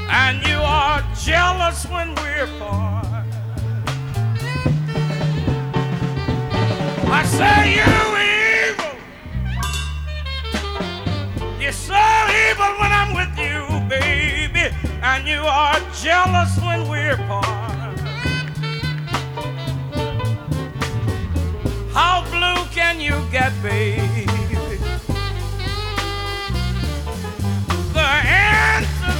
And 0.09 0.41
you 0.47 0.59
are 0.59 1.03
jealous 1.25 1.85
when 1.85 2.15
we're 2.15 2.45
apart. 2.45 3.25
I 7.09 7.23
say 7.37 7.75
you 7.79 7.93
evil. 8.71 8.95
You're 11.59 11.71
so 11.73 12.01
evil 12.45 12.71
when 12.79 12.91
I'm 12.99 13.11
with 13.19 13.37
you, 13.37 13.59
baby. 13.89 14.73
And 15.01 15.27
you 15.27 15.41
are 15.41 15.79
jealous 16.01 16.57
when 16.59 16.87
we're 16.87 17.13
apart. 17.13 17.99
How 21.91 22.23
blue 22.31 22.65
can 22.73 23.01
you 23.01 23.15
get, 23.31 23.51
baby? 23.61 24.36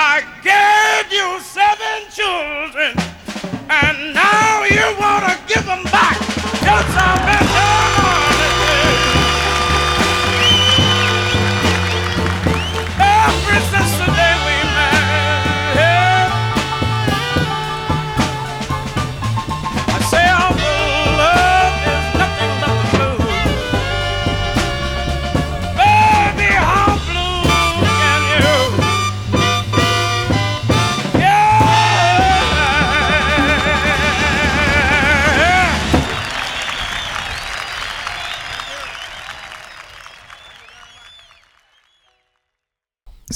I 0.00 0.22
gave 0.44 1.12
you 1.12 1.40
seven 1.40 2.06
children, 2.08 2.94
and 3.68 4.14
now 4.14 4.62
you 4.62 4.94
wanna 4.96 5.36
give 5.48 5.66
them 5.66 5.82
back. 5.90 6.16
Just 6.62 6.96
I've 6.96 7.37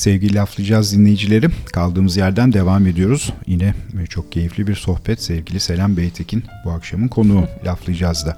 Sevgili 0.03 0.35
laflayacağız 0.35 0.99
dinleyicilerim. 0.99 1.53
Kaldığımız 1.73 2.17
yerden 2.17 2.53
devam 2.53 2.87
ediyoruz. 2.87 3.33
Yine 3.47 3.75
çok 4.09 4.33
keyifli 4.33 4.67
bir 4.67 4.75
sohbet 4.75 5.23
sevgili 5.23 5.61
Selam 5.61 5.97
Beytekin 5.97 6.45
bu 6.65 6.71
akşamın 6.71 7.09
konuğu 7.09 7.45
laflayacağız 7.67 8.27
da. 8.27 8.37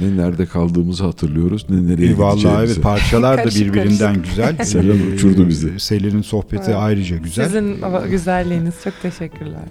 Ne 0.00 0.16
nerede 0.16 0.46
kaldığımızı 0.46 1.04
hatırlıyoruz 1.04 1.70
ne 1.70 1.86
nereye 1.86 2.12
E, 2.12 2.18
Vallahi 2.18 2.36
gideceğimizi. 2.38 2.72
evet 2.72 2.82
parçalar 2.82 3.38
da 3.38 3.42
Karışık 3.42 3.74
birbirinden 3.74 4.22
güzel. 4.22 4.56
Selam 4.64 5.12
uçurdu 5.14 5.48
bizi. 5.48 5.80
Selin'in 5.80 6.22
sohbeti 6.22 6.62
Evet. 6.66 6.76
ayrıca 6.78 7.16
güzel. 7.16 7.44
Sizin 7.46 7.76
güzelliğiniz 8.10 8.74
çok 8.84 9.02
teşekkürler. 9.02 9.64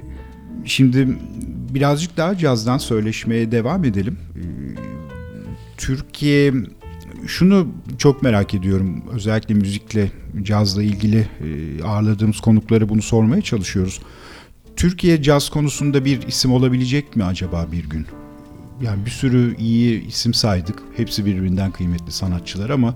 Şimdi 0.65 1.07
birazcık 1.73 2.17
daha 2.17 2.37
cazdan 2.37 2.77
söyleşmeye 2.77 3.51
devam 3.51 3.85
edelim. 3.85 4.17
Ee, 4.35 4.41
Türkiye 5.77 6.53
şunu 7.27 7.67
çok 7.97 8.23
merak 8.23 8.53
ediyorum. 8.53 9.03
Özellikle 9.11 9.53
müzikle, 9.55 10.11
cazla 10.41 10.83
ilgili 10.83 11.17
e, 11.19 11.83
ağırladığımız 11.83 12.39
konukları 12.39 12.89
bunu 12.89 13.01
sormaya 13.01 13.41
çalışıyoruz. 13.41 13.99
Türkiye 14.75 15.21
caz 15.21 15.49
konusunda 15.49 16.05
bir 16.05 16.27
isim 16.27 16.51
olabilecek 16.53 17.15
mi 17.15 17.23
acaba 17.23 17.67
bir 17.71 17.89
gün? 17.89 18.07
Yani 18.81 19.05
bir 19.05 19.11
sürü 19.11 19.55
iyi 19.57 20.07
isim 20.07 20.33
saydık. 20.33 20.79
Hepsi 20.97 21.25
birbirinden 21.25 21.71
kıymetli 21.71 22.11
sanatçılar 22.11 22.69
ama 22.69 22.93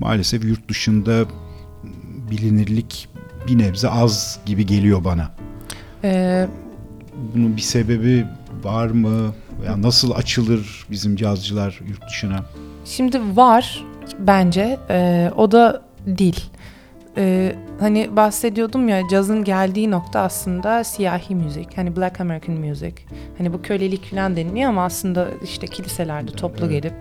maalesef 0.00 0.44
yurt 0.44 0.68
dışında 0.68 1.24
bilinirlik 2.30 3.08
bir 3.48 3.58
nebze 3.58 3.88
az 3.88 4.40
gibi 4.46 4.66
geliyor 4.66 5.04
bana. 5.04 5.34
Ee, 6.04 6.48
Bunun 7.34 7.56
bir 7.56 7.62
sebebi 7.62 8.26
var 8.62 8.86
mı? 8.86 9.34
Ya 9.66 9.82
nasıl 9.82 10.10
açılır 10.10 10.86
bizim 10.90 11.16
cazcılar 11.16 11.80
yurt 11.88 12.08
dışına? 12.08 12.44
Şimdi 12.84 13.36
var 13.36 13.84
bence 14.18 14.78
Ee, 14.90 15.30
o 15.36 15.52
da 15.52 15.82
dil. 16.06 16.34
Ee, 17.16 17.52
hani 17.80 18.16
bahsediyordum 18.16 18.88
ya 18.88 19.08
cazın 19.10 19.44
geldiği 19.44 19.90
nokta 19.90 20.20
aslında 20.20 20.84
siyahi 20.84 21.34
müzik. 21.34 21.78
Hani 21.78 21.96
Black 21.96 22.20
American 22.20 22.56
Music. 22.56 22.92
Hani 23.38 23.52
bu 23.52 23.62
kölelik 23.62 24.10
falan 24.10 24.36
deniliyor 24.36 24.68
ama 24.68 24.84
aslında 24.84 25.28
işte 25.44 25.66
kiliselerde 25.66 26.32
toplu 26.32 26.66
Evet. 26.66 26.82
gelip 26.82 26.94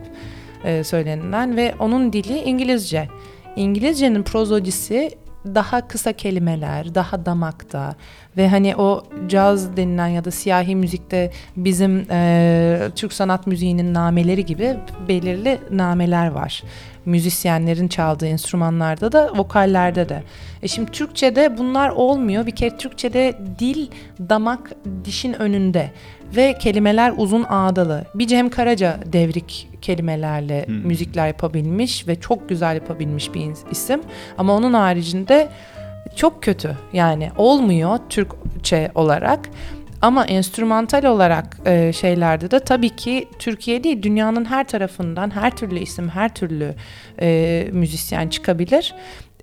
e, 0.64 0.84
söylenilen 0.84 1.56
ve 1.58 1.76
onun 1.80 2.14
dili 2.14 2.38
İngilizce. 2.40 3.08
İngilizcenin 3.56 4.24
prozodisi 4.24 5.12
daha 5.45 5.88
kısa 5.88 6.14
kelimeler, 6.14 6.95
daha 6.95 7.26
damakta 7.26 7.95
ve 8.38 8.49
hani 8.49 8.76
o 8.76 9.03
caz 9.28 9.78
denilen 9.78 10.07
ya 10.07 10.26
da 10.26 10.32
siyahi 10.32 10.76
müzikte 10.76 11.32
bizim 11.57 12.06
e, 12.11 12.90
Türk 12.95 13.14
sanat 13.14 13.48
müziğinin 13.48 13.94
nameleri 13.94 14.45
gibi 14.45 14.78
belirli 15.07 15.60
nameler 15.72 16.28
var. 16.28 16.64
Müzisyenlerin 17.06 17.88
çaldığı 17.88 18.28
enstrümanlarda 18.28 19.11
da 19.11 19.38
vokallerde 19.38 20.10
de. 20.10 20.24
E 20.61 20.68
şimdi 20.68 20.91
Türkçe'de 20.91 21.57
bunlar 21.57 21.90
olmuyor. 21.90 22.45
Bir 22.45 22.56
kere 22.56 22.78
Türkçe'de 22.78 23.38
dil, 23.60 23.88
damak, 24.30 24.72
dişin 25.06 25.34
önünde 25.34 25.91
ve 26.36 26.58
kelimeler 26.58 27.14
uzun 27.18 27.44
ağdalı. 27.44 28.06
Bir 28.16 28.28
Cem 28.28 28.50
Karaca 28.50 29.00
devrik 29.06 29.70
kelimelerle 29.82 30.66
müzikler 30.68 31.28
yapabilmiş 31.28 32.08
ve 32.08 32.20
çok 32.20 32.50
güzel 32.50 32.76
yapabilmiş 32.76 33.34
bir 33.34 33.48
isim. 33.72 34.02
Ama 34.38 34.56
onun 34.56 34.74
haricinde 34.74 35.50
çok 36.16 36.44
kötü 36.44 36.78
yani 36.94 37.30
olmuyor 37.38 38.00
Türkçe 38.10 38.92
olarak. 38.96 39.50
Ama 40.02 40.26
enstrümantal 40.26 41.04
olarak 41.04 41.58
e, 41.66 41.94
şeylerde 41.94 42.52
de 42.52 42.60
tabii 42.60 42.90
ki 42.90 43.28
Türkiye 43.40 43.84
değil 43.84 44.04
dünyanın 44.04 44.46
her 44.46 44.68
tarafından 44.68 45.36
her 45.36 45.56
türlü 45.56 45.80
isim 45.80 46.10
her 46.10 46.34
türlü 46.36 46.76
e, 47.22 47.68
müzisyen 47.72 48.28
çıkabilir. 48.28 48.96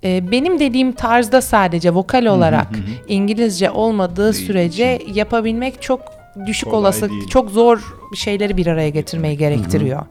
E, 0.03 0.31
benim 0.31 0.59
dediğim 0.59 0.91
tarzda 0.91 1.41
sadece 1.41 1.93
vokal 1.93 2.25
olarak 2.25 2.67
İngilizce 3.07 3.71
olmadığı 3.71 4.33
sürece 4.33 4.99
yapabilmek 5.13 5.81
çok 5.81 6.16
düşük 6.47 6.69
Kolay 6.69 6.79
olası 6.79 7.09
değil. 7.09 7.27
çok 7.27 7.49
zor 7.51 7.95
şeyleri 8.15 8.57
bir 8.57 8.67
araya 8.67 8.89
getirmeyi 8.89 9.37
gerektiriyor. 9.37 10.01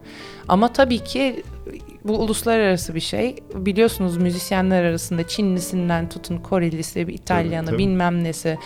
Ama 0.48 0.72
tabii 0.72 0.98
ki 0.98 1.42
bu 2.04 2.18
uluslararası 2.18 2.94
bir 2.94 3.00
şey. 3.00 3.36
Biliyorsunuz 3.54 4.16
müzisyenler 4.16 4.84
arasında 4.84 5.28
Çinlisinden 5.28 6.08
tutun 6.08 6.38
Korelisi, 6.38 7.00
İtalyanı, 7.00 7.66
tabii. 7.66 7.78
bilmem 7.78 8.24
nesi. 8.24 8.58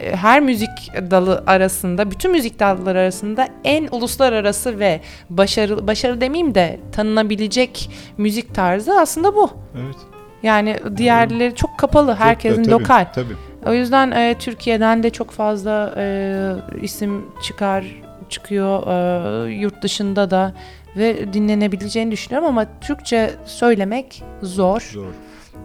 E, 0.00 0.16
Her 0.16 0.40
müzik 0.40 0.68
dalı 1.10 1.44
arasında, 1.46 2.10
bütün 2.10 2.30
müzik 2.30 2.58
dalları 2.60 2.98
arasında 2.98 3.48
en 3.64 3.88
uluslararası 3.90 4.78
ve 4.78 5.00
başarılı, 5.30 5.86
başarılı 5.86 6.20
demeyeyim 6.20 6.54
de 6.54 6.80
tanınabilecek 6.92 7.90
müzik 8.18 8.54
tarzı 8.54 9.00
aslında 9.00 9.34
bu. 9.34 9.50
Evet. 9.84 9.96
Yani 10.42 10.76
diğerleri 10.96 11.54
çok 11.54 11.78
kapalı, 11.78 12.14
herkesin 12.14 12.56
Çok 12.56 12.64
da 12.64 12.70
tabii, 12.70 12.82
lokal. 12.82 13.06
Tabii. 13.14 13.34
O 13.66 13.72
yüzden 13.72 14.10
e, 14.10 14.34
Türkiye'den 14.38 15.02
de 15.02 15.10
çok 15.10 15.30
fazla 15.30 15.94
e, 15.96 16.42
isim 16.82 17.24
çıkar 17.42 17.84
çıkıyor 18.28 18.82
e, 18.86 19.52
yurt 19.54 19.82
dışında 19.82 20.30
da 20.30 20.54
ve 20.96 21.32
dinlenebileceğini 21.32 22.10
düşünüyorum 22.10 22.48
ama 22.48 22.66
Türkçe 22.80 23.30
söylemek 23.44 24.22
zor 24.42 24.80
Zor. 24.92 25.06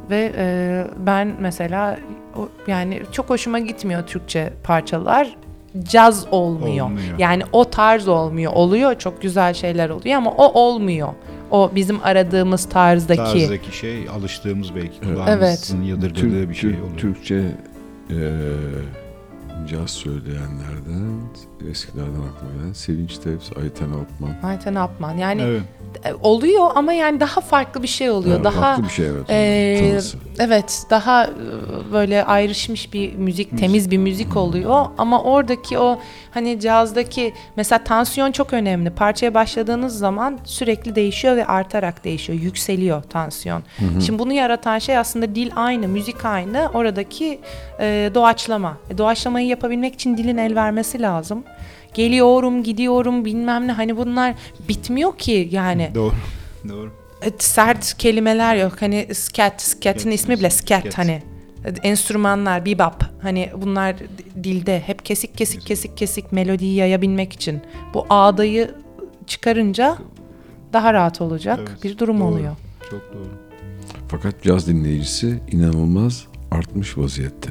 ve 0.10 0.32
e, 0.38 0.84
ben 0.98 1.36
mesela 1.40 1.98
o- 2.38 2.50
yani 2.68 3.02
çok 3.12 3.30
hoşuma 3.30 3.60
gitmiyor 3.60 4.08
Türkçe 4.08 4.54
parçalar 4.64 5.36
caz 5.84 6.26
olmuyor. 6.32 6.86
Olmuyor. 6.86 7.18
Yani 7.20 7.44
o 7.52 7.66
tarz 7.66 8.08
olmuyor. 8.08 8.52
Oluyor 8.56 9.00
çok 9.00 9.22
güzel 9.22 9.54
şeyler 9.54 9.90
oluyor 9.90 10.16
ama 10.18 10.32
o 10.32 10.60
olmuyor. 10.62 11.10
O 11.52 11.72
bizim 11.76 12.00
aradığımız 12.04 12.70
tarzdaki. 12.70 13.18
Tarzdaki 13.40 13.78
şey 13.78 14.10
alıştığımız 14.10 14.76
belki 14.76 14.94
Evet. 15.04 15.14
kulağımızın 15.16 15.82
yadırgadığı 15.82 16.20
Türk- 16.22 16.50
bir 16.50 16.56
şey 16.56 16.70
oluyor. 16.70 16.98
Türkçe 16.98 17.42
eee 18.10 18.86
caz 19.68 19.91
söyleyenlerden 19.91 21.19
eskilerden 21.70 22.10
aklıma 22.10 22.52
gelen 22.58 22.74
Sevinç 22.74 23.18
Tevz, 23.18 23.52
Ayten 23.64 23.90
Altman. 23.90 24.50
Ayten 24.50 24.76
Apman. 24.76 25.18
Yani 25.18 25.42
evet. 25.42 25.62
E, 26.06 26.14
Oluyor 26.14 26.68
ama 26.76 26.94
yani 26.94 27.20
daha 27.20 27.42
farklı 27.42 27.84
bir 27.84 27.88
şey 27.88 28.10
oluyor. 28.10 28.38
Ha, 28.38 28.44
daha 28.44 28.62
farklı 28.62 28.84
bir 28.84 28.90
şey, 28.90 29.08
evet. 29.08 29.30
e, 29.30 30.00
evet, 30.40 30.84
daha 30.90 31.26
e, 31.26 31.32
böyle 31.94 32.26
ayrışmış 32.26 32.94
bir 32.94 33.16
müzik, 33.16 33.58
temiz 33.58 33.92
bir 33.92 33.98
müzik 33.98 34.38
oluyor. 34.38 34.86
Ama 34.98 35.24
oradaki 35.24 35.80
o 35.80 36.00
hani 36.32 36.60
cazdaki 36.60 37.34
mesela 37.56 37.84
tansiyon 37.84 38.32
çok 38.32 38.54
önemli. 38.54 38.90
Parçaya 38.90 39.34
başladığınız 39.34 39.98
zaman 39.98 40.40
sürekli 40.44 40.96
değişiyor 40.96 41.36
ve 41.36 41.46
artarak 41.46 42.04
değişiyor, 42.04 42.40
yükseliyor 42.40 43.04
tansiyon. 43.04 43.64
Şimdi 44.06 44.20
bunu 44.20 44.34
yaratan 44.34 44.80
şey 44.80 44.98
aslında 44.98 45.36
dil 45.36 45.52
aynı, 45.56 45.88
müzik 45.88 46.26
aynı. 46.26 46.70
Oradaki 46.74 47.40
e, 47.80 48.12
doğaçlama. 48.16 48.78
E, 48.90 48.98
doğaçlamayı 48.98 49.48
yapabilmek 49.48 49.94
için 49.94 50.18
dilin 50.18 50.38
el 50.38 50.56
vermesi 50.56 51.02
lazım. 51.02 51.44
Geliyorum, 51.96 52.64
gidiyorum, 52.64 53.26
bilmem 53.26 53.68
ne. 53.68 53.72
Hani 53.72 53.98
bunlar 53.98 54.36
bitmiyor 54.70 55.18
ki 55.18 55.50
yani. 55.52 55.92
Doğru. 55.96 56.14
Doğru. 56.70 56.92
E, 57.22 57.30
sert 57.40 57.94
kelimeler 57.98 58.56
yok. 58.56 58.82
Hani 58.82 59.08
scat, 59.16 59.62
scat'in 59.62 60.00
Scat, 60.00 60.14
ismi 60.14 60.40
bile 60.40 60.50
scat, 60.50 60.82
scat. 60.82 60.98
hani. 60.98 61.24
Enstrümanlar, 61.84 62.66
bebop. 62.66 62.96
Hani 63.22 63.50
bunlar 63.58 63.96
dilde 64.44 64.80
hep 64.86 65.06
kesik 65.06 65.38
kesik 65.38 65.66
kesik 65.66 65.98
kesik 65.98 66.32
melodiyi 66.32 66.76
yayabilmek 66.76 67.34
için. 67.34 67.62
Bu 67.94 68.06
ağdayı 68.10 68.72
çıkarınca 69.28 69.98
daha 70.74 70.94
rahat 70.94 71.22
olacak 71.22 71.60
Evet, 71.70 71.84
bir 71.84 71.98
durum 71.98 72.20
doğru. 72.20 72.28
oluyor. 72.28 72.56
Çok 72.90 73.14
doğru. 73.14 73.30
Fakat 74.08 74.44
caz 74.44 74.68
dinleyicisi 74.68 75.40
inanılmaz 75.52 76.26
artmış 76.52 76.98
vaziyette. 76.98 77.50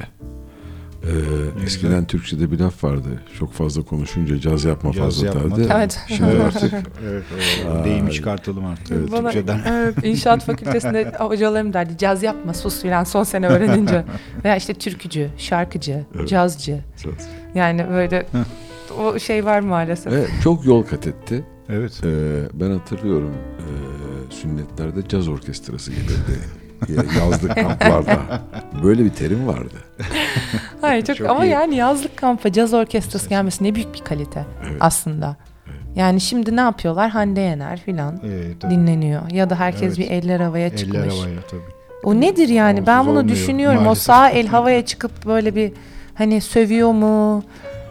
Ee, 1.05 1.63
eskiden 1.65 2.05
Türkçe'de 2.07 2.51
bir 2.51 2.59
laf 2.59 2.83
vardı. 2.83 3.07
Çok 3.39 3.53
fazla 3.53 3.81
konuşunca 3.81 4.39
caz 4.39 4.63
yapma 4.65 4.91
Caz 4.91 5.03
fazla 5.03 5.27
yapma. 5.27 5.57
derdi. 5.57 5.69
Evet. 5.75 5.99
Şimdi 6.07 6.25
artık 6.45 6.73
Evet, 7.03 7.23
deyimi 7.85 8.11
çıkartalım 8.11 8.65
artık. 8.65 9.11
Bana, 9.11 9.21
Türkçeden. 9.31 9.59
evet, 9.67 9.95
inşaat 10.03 10.45
fakültesinde 10.45 11.11
hocalarım 11.19 11.73
derdi 11.73 11.97
caz 11.97 12.23
yapma 12.23 12.53
sus 12.53 12.81
filan 12.81 13.03
son 13.03 13.23
sene 13.23 13.47
öğrenince. 13.47 14.05
Veya 14.43 14.55
işte 14.55 14.73
türkücü, 14.73 15.29
şarkıcı, 15.37 16.05
Evet. 16.19 16.29
cazcı. 16.29 16.79
Caz. 17.03 17.27
Yani 17.55 17.85
böyle 17.89 18.25
o 18.99 19.19
şey 19.19 19.45
var 19.45 19.59
maalesef. 19.59 20.13
Ve 20.13 20.25
çok 20.43 20.65
yol 20.65 20.83
kat 20.83 21.07
etti. 21.07 21.43
Evet. 21.69 22.01
Ee, 22.03 22.41
ben 22.53 22.71
hatırlıyorum 22.71 23.31
ee, 23.59 24.33
sünnetlerde 24.33 25.07
caz 25.07 25.27
orkestrası 25.27 25.91
gelirdi. 25.91 26.39
Ya- 26.89 27.03
Yazlık 27.19 27.55
kamplarda. 27.55 28.17
Böyle 28.83 29.05
bir 29.05 29.09
terim 29.09 29.47
vardı. 29.47 29.75
Hayır 30.81 31.05
çok, 31.05 31.17
Çok 31.17 31.29
ama 31.29 31.45
iyi. 31.45 31.51
yani 31.51 31.75
yazlık 31.75 32.17
kampa 32.17 32.51
caz 32.51 32.73
orkestrası 32.73 33.29
gelmesi 33.29 33.63
ne 33.63 33.75
büyük 33.75 33.93
bir 33.93 33.99
kalite 33.99 34.45
Evet. 34.69 34.77
aslında. 34.79 35.35
Yani 35.95 36.21
şimdi 36.21 36.55
ne 36.55 36.61
yapıyorlar? 36.61 37.09
Hande 37.09 37.41
Yener 37.41 37.79
filan 37.79 38.17
tabii. 38.59 38.71
dinleniyor. 38.75 39.31
Ya 39.31 39.49
da 39.49 39.59
herkes 39.59 39.81
Evet. 39.83 39.97
bir 39.97 40.11
eller 40.11 40.39
havaya 40.39 40.75
çıkmış. 40.77 40.97
Eller 40.97 41.07
havaya 41.09 41.41
tabii. 41.51 41.61
O 42.03 42.21
nedir 42.21 42.47
yani? 42.49 42.87
ben 42.87 42.97
Onsuz 42.97 43.07
bunu 43.11 43.19
olmuyor, 43.19 43.35
düşünüyorum. 43.37 43.83
maalesef. 43.83 43.91
O 44.03 44.03
sağ 44.13 44.29
el 44.29 44.47
havaya 44.47 44.85
çıkıp 44.85 45.25
böyle 45.25 45.55
bir 45.55 45.71
hani 46.15 46.41
sövüyor 46.41 46.91
mu? 46.91 47.43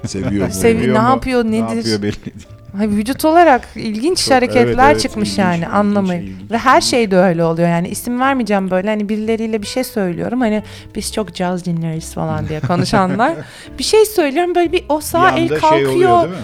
Seviyor 0.07 0.47
mu? 0.47 0.53
Sevi- 0.53 0.61
Seviyor 0.61 0.95
ne 0.97 1.01
mu? 1.01 1.09
yapıyor, 1.09 1.45
Ne 1.45 1.51
nedir? 1.51 1.77
yapıyor 1.77 2.03
belli 2.03 2.25
değil. 2.25 2.47
Hani 2.77 2.97
vücut 2.97 3.25
olarak 3.25 3.69
ilginç 3.77 4.25
Çok- 4.25 4.35
hareketler 4.35 4.65
evet, 4.65 4.79
evet, 4.81 5.01
çıkmış 5.01 5.29
ilginç, 5.29 5.39
yani 5.39 5.57
ilginç, 5.57 5.73
anlamayın. 5.75 6.23
ilginç, 6.23 6.51
Ve 6.51 6.59
her 6.59 6.81
şey 6.81 7.11
de 7.11 7.17
öyle 7.17 7.45
oluyor. 7.45 7.69
Yani 7.69 7.89
isim 7.89 8.21
vermeyeceğim 8.21 8.71
böyle 8.71 8.89
hani 8.89 9.09
birileriyle 9.09 9.63
bir 9.63 9.67
şey 9.67 9.85
söylüyorum. 9.85 10.41
Hani 10.41 10.63
biz 10.95 11.13
çok 11.13 11.35
caz 11.35 11.65
dinleriz 11.65 12.15
falan 12.15 12.49
diye 12.49 12.61
konuşanlar. 12.61 13.35
bir 13.79 13.85
şey 13.85 14.05
söylüyorum 14.07 14.55
böyle 14.55 14.73
bir 14.73 14.85
o 14.89 15.01
sağ 15.01 15.37
Bir 15.37 15.43
el 15.43 15.49
kalkıyor. 15.61 15.79
Şey 15.79 15.87
oluyor 15.87 16.23
değil 16.23 16.31
mi? 16.35 16.37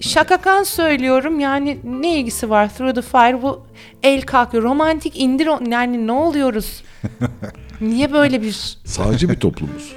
Şakakan 0.00 0.62
söylüyorum 0.62 1.40
yani 1.40 1.78
ne 1.84 2.18
ilgisi 2.18 2.50
var 2.50 2.74
Through 2.74 2.94
the 2.94 3.02
Fire 3.02 3.42
bu 3.42 3.66
el 4.02 4.22
kalkıyor 4.22 4.62
romantik 4.62 5.20
indir 5.20 5.48
yani 5.70 6.06
ne 6.06 6.12
oluyoruz 6.12 6.82
niye 7.80 8.12
böyle 8.12 8.42
bir 8.42 8.78
Sağcı 8.84 9.28
bir 9.28 9.34
toplumuz. 9.40 9.96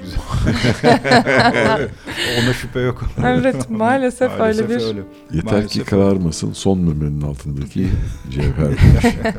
Ona 2.42 2.52
şüphe 2.54 2.80
yok. 2.80 3.04
evet 3.24 3.70
maalesef, 3.70 4.40
öyle 4.40 4.68
bir 4.68 4.80
Yeter 4.80 5.04
Maalesef 5.44 5.70
ki 5.70 5.80
öyle. 5.80 5.90
kararmasın 5.90 6.52
son 6.52 6.78
memenin 6.78 7.20
altındaki 7.20 7.88
cevher. 8.30 8.56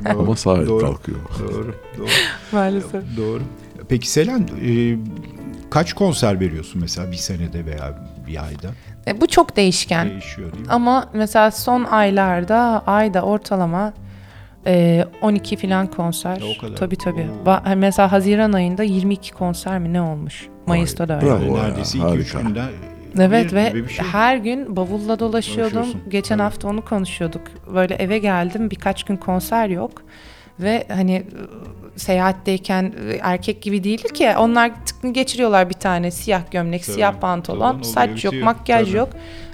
Doğru, 0.10 0.20
Ama 0.20 0.36
sağ 0.36 0.58
el 0.58 0.68
doğru, 0.68 0.86
kalkıyor. 0.86 1.20
Doğru, 1.40 1.76
doğru, 1.98 2.08
maalesef 2.52 3.04
doğru. 3.18 3.42
Peki 3.90 4.10
Selen, 4.10 4.50
e, 4.66 4.98
kaç 5.70 5.94
konser 5.94 6.40
veriyorsun 6.40 6.82
mesela 6.82 7.12
bir 7.12 7.18
senede 7.18 7.66
veya 7.66 8.08
bir 8.28 8.44
ayda? 8.44 8.72
E, 9.08 9.22
bu 9.22 9.28
çok 9.28 9.56
değişken 9.56 10.10
Değişiyor 10.10 10.52
değil 10.54 10.66
mi? 10.66 10.72
ama 10.74 11.10
mesela 11.14 11.52
son 11.52 11.84
aylarda 11.84 12.84
ayda 12.88 13.22
ortalama 13.22 13.94
e, 14.68 15.06
12 15.22 15.56
filan 15.56 15.88
konser 15.88 16.42
O 16.58 16.62
kadar. 16.62 16.76
tabii 16.76 16.96
tabii 16.96 17.28
Oo. 17.44 17.50
Ba- 17.50 17.64
hani 17.64 17.76
mesela 17.76 18.12
Haziran 18.12 18.54
ayında 18.54 18.84
22 18.84 19.32
konser 19.34 19.80
mi 19.80 19.94
ne 19.94 20.02
olmuş 20.02 20.48
Mayıs'ta 20.68 21.08
da 21.08 21.16
öyle. 21.16 21.26
bravo. 21.26 21.58
Ya, 21.58 21.64
neredeyse 21.64 21.98
2-3 21.98 22.02
harika. 22.34 22.42
günde 22.42 22.62
Evet 23.20 23.52
bir 23.52 23.56
ve 23.56 23.70
gibi 23.70 23.84
bir 23.84 23.90
şey. 23.94 24.06
her 24.06 24.38
gün 24.38 24.76
bavulla 24.76 25.20
dolaşıyordum. 25.20 25.76
Dolaşıyorsun, 25.76 26.10
Geçen 26.10 26.36
tabii. 26.38 26.44
hafta 26.44 26.68
onu 26.68 26.86
konuşuyorduk. 26.86 27.42
Böyle 27.74 27.96
eve 27.96 28.18
geldim 28.18 28.72
birkaç 28.72 29.04
gün 29.04 29.18
konser 29.18 29.68
yok. 29.70 29.92
Ve 30.60 30.86
hani 30.88 31.18
ı, 31.96 32.00
seyahatteyken 32.00 32.84
ı, 32.84 33.18
erkek 33.22 33.62
gibi 33.62 33.84
değil 33.84 34.04
ki. 34.04 34.30
Onlar 34.40 34.86
tıkını 34.86 35.14
geçiriyorlar 35.14 35.70
bir 35.70 35.74
tane 35.74 36.12
siyah 36.12 36.42
gömlek, 36.52 36.84
Tabii, 36.86 36.94
siyah 36.94 37.12
tabii, 37.12 37.22
pantolon, 37.22 37.70
oluyor, 37.70 37.84
saç 37.84 38.10
yok, 38.10 38.18
bitiyor. 38.34 38.44
makyaj 38.44 38.88
Tabii. 38.88 38.98
yok. 38.98 39.10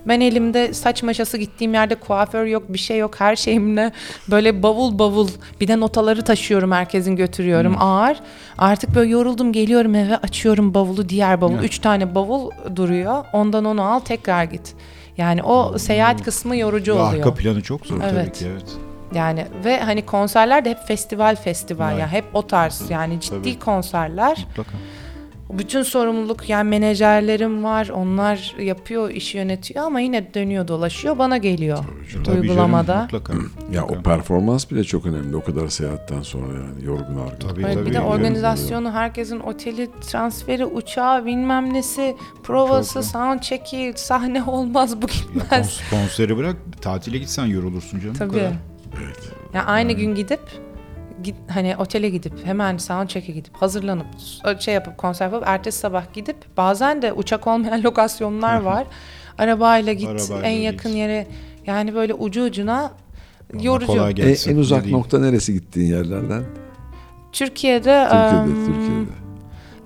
Ben 0.07 0.19
elimde 0.21 0.73
saç 0.73 1.03
maşası 1.03 1.37
gittiğim 1.37 1.73
yerde 1.73 1.95
kuaför 1.95 2.45
yok, 2.45 2.63
bir 2.69 2.77
şey 2.77 2.97
yok. 2.97 3.19
Her 3.19 3.35
şeyimle 3.35 3.91
böyle 4.31 4.63
bavul 4.63 4.99
bavul. 4.99 5.27
Bir 5.61 5.67
de 5.67 5.79
notaları 5.79 6.21
taşıyorum, 6.23 6.71
herkesin 6.71 7.15
götürüyorum. 7.15 7.73
Hmm. 7.73 7.81
Ağır. 7.81 8.17
Artık 8.57 8.95
böyle 8.95 9.11
yoruldum, 9.11 9.51
geliyorum 9.53 9.95
eve, 9.95 10.17
açıyorum 10.17 10.73
bavulu, 10.73 11.09
diğer 11.09 11.41
bavul. 11.41 11.53
Evet. 11.53 11.63
Üç 11.63 11.79
tane 11.79 12.15
bavul 12.15 12.49
duruyor. 12.75 13.25
Ondan 13.33 13.65
onu 13.65 13.81
al, 13.83 13.99
tekrar 13.99 14.43
git. 14.43 14.73
Yani 15.17 15.43
o 15.43 15.77
seyahat 15.77 16.23
kısmı 16.23 16.55
yorucu 16.57 16.95
Ve 16.95 17.01
oluyor. 17.01 17.13
Arka 17.25 17.33
planı 17.33 17.61
çok 17.61 17.85
zor 17.85 17.99
tabii 17.99 18.09
Evet. 18.13 18.37
ki 18.39 18.45
evet. 18.51 18.65
Yani 19.15 19.45
ve 19.65 19.79
hani 19.79 20.05
konserler 20.05 20.65
de 20.65 20.69
hep 20.69 20.87
festival 20.87 21.35
festival 21.35 21.91
Evet. 21.91 22.01
ya 22.01 22.07
hep 22.11 22.25
o 22.33 22.47
tarz 22.47 22.83
yani 22.89 23.19
ciddi 23.21 23.35
Tabii. 23.35 23.59
konserler. 23.59 24.45
Mutlaka. 24.49 24.71
Bütün 25.53 25.83
sorumluluk 25.83 26.49
yani 26.49 26.69
menajerlerim 26.69 27.63
var. 27.63 27.89
Onlar 27.89 28.55
yapıyor, 28.59 29.09
işi 29.09 29.37
yönetiyor 29.37 29.85
ama 29.85 29.99
yine 29.99 30.33
dönüyor, 30.33 30.67
dolaşıyor 30.67 31.17
bana 31.17 31.37
geliyor. 31.37 31.77
Tabii 31.77 32.25
canım, 32.25 32.41
Uygulamada. 32.41 33.01
mutlaka. 33.01 33.33
Ya 33.71 33.83
o 33.85 34.01
performans 34.03 34.71
bile 34.71 34.83
çok 34.83 35.05
önemli. 35.05 35.35
O 35.35 35.43
kadar 35.43 35.67
seyahatten 35.67 36.21
sonra 36.21 36.53
yani 36.53 36.85
yorgun 36.85 37.17
argın. 37.17 37.47
Tabii, 37.49 37.61
Evet, 37.65 37.73
tabii. 37.75 37.85
bir 37.85 37.91
de 37.93 37.97
Yani 37.97 38.05
organizasyonu, 38.07 38.91
herkesin 38.91 39.39
oteli, 39.39 39.89
transferi, 40.01 40.65
uçağı, 40.65 41.25
bilmem 41.25 41.73
nesi, 41.73 42.15
provası, 42.43 42.93
Çok. 42.93 43.03
soundcheck'i, 43.03 43.93
sahne 43.95 44.43
olmaz 44.47 45.01
bu 45.01 45.05
Ya 45.07 45.13
gitmez. 45.43 45.51
kons- 45.51 45.89
konseri 45.89 46.37
bırak 46.37 46.55
tatile 46.81 47.17
gitsen 47.17 47.45
yorulursun 47.45 47.99
canım. 47.99 48.15
bu 48.15 48.19
Tabii. 48.19 48.31
kadar. 48.31 48.51
Ya 49.53 49.65
aynı 49.65 49.91
gün 49.91 50.15
gidip 50.15 50.39
git, 51.23 51.35
hani 51.49 51.75
otele 51.77 52.09
gidip 52.09 52.45
hemen 52.45 52.77
soundcheck'e 52.77 53.31
gidip 53.33 53.55
hazırlanıp 53.57 54.05
şey 54.59 54.73
yapıp 54.73 54.97
konser 54.97 55.25
yapıp 55.25 55.43
ertesi 55.47 55.79
sabah 55.79 56.13
gidip 56.13 56.35
bazen 56.57 57.01
de 57.01 57.13
uçak 57.13 57.47
olmayan 57.47 57.83
lokasyonlar 57.83 58.61
var. 58.61 58.87
Arabayla 59.37 59.93
git 59.93 60.07
Arabayla 60.09 60.41
en 60.47 60.55
git. 60.55 60.63
yakın 60.63 60.89
yere 60.89 61.27
yani 61.67 61.95
böyle 61.95 62.13
ucu 62.13 62.43
ucuna 62.43 62.91
Vallahi 63.53 63.65
yorucu. 63.65 64.21
E, 64.21 64.51
en 64.51 64.57
uzak 64.57 64.77
Ne 64.79 64.83
diyeyim. 64.83 64.99
nokta 64.99 65.19
neresi 65.19 65.53
gittiğin 65.53 65.87
yerlerden? 65.87 66.43
Türkiye'de 67.31 68.07
Türkiye'de, 68.11 68.37
em, 68.43 68.65
Türkiye'de. 68.65 69.11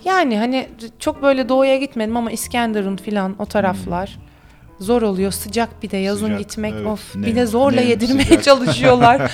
yani 0.05 0.37
hani 0.37 0.69
çok 0.99 1.21
böyle 1.21 1.49
doğuya 1.49 1.77
gitmedim 1.77 2.17
ama 2.17 2.31
İskenderun 2.31 2.95
filan 2.97 3.35
o 3.39 3.45
taraflar. 3.45 4.19
Zor 4.79 5.01
oluyor. 5.01 5.31
Sıcak 5.31 5.83
bir 5.83 5.89
de 5.89 5.97
yazın 5.97 6.25
Sıcak, 6.25 6.39
gitmek 6.39 6.73
evet. 6.77 6.85
of. 6.87 7.15
Nem, 7.15 7.25
bir 7.25 7.35
de 7.35 7.45
zorla 7.45 7.81
nem, 7.81 7.89
yedirmeye 7.89 8.23
sıcak. 8.25 8.43
çalışıyorlar. 8.43 9.31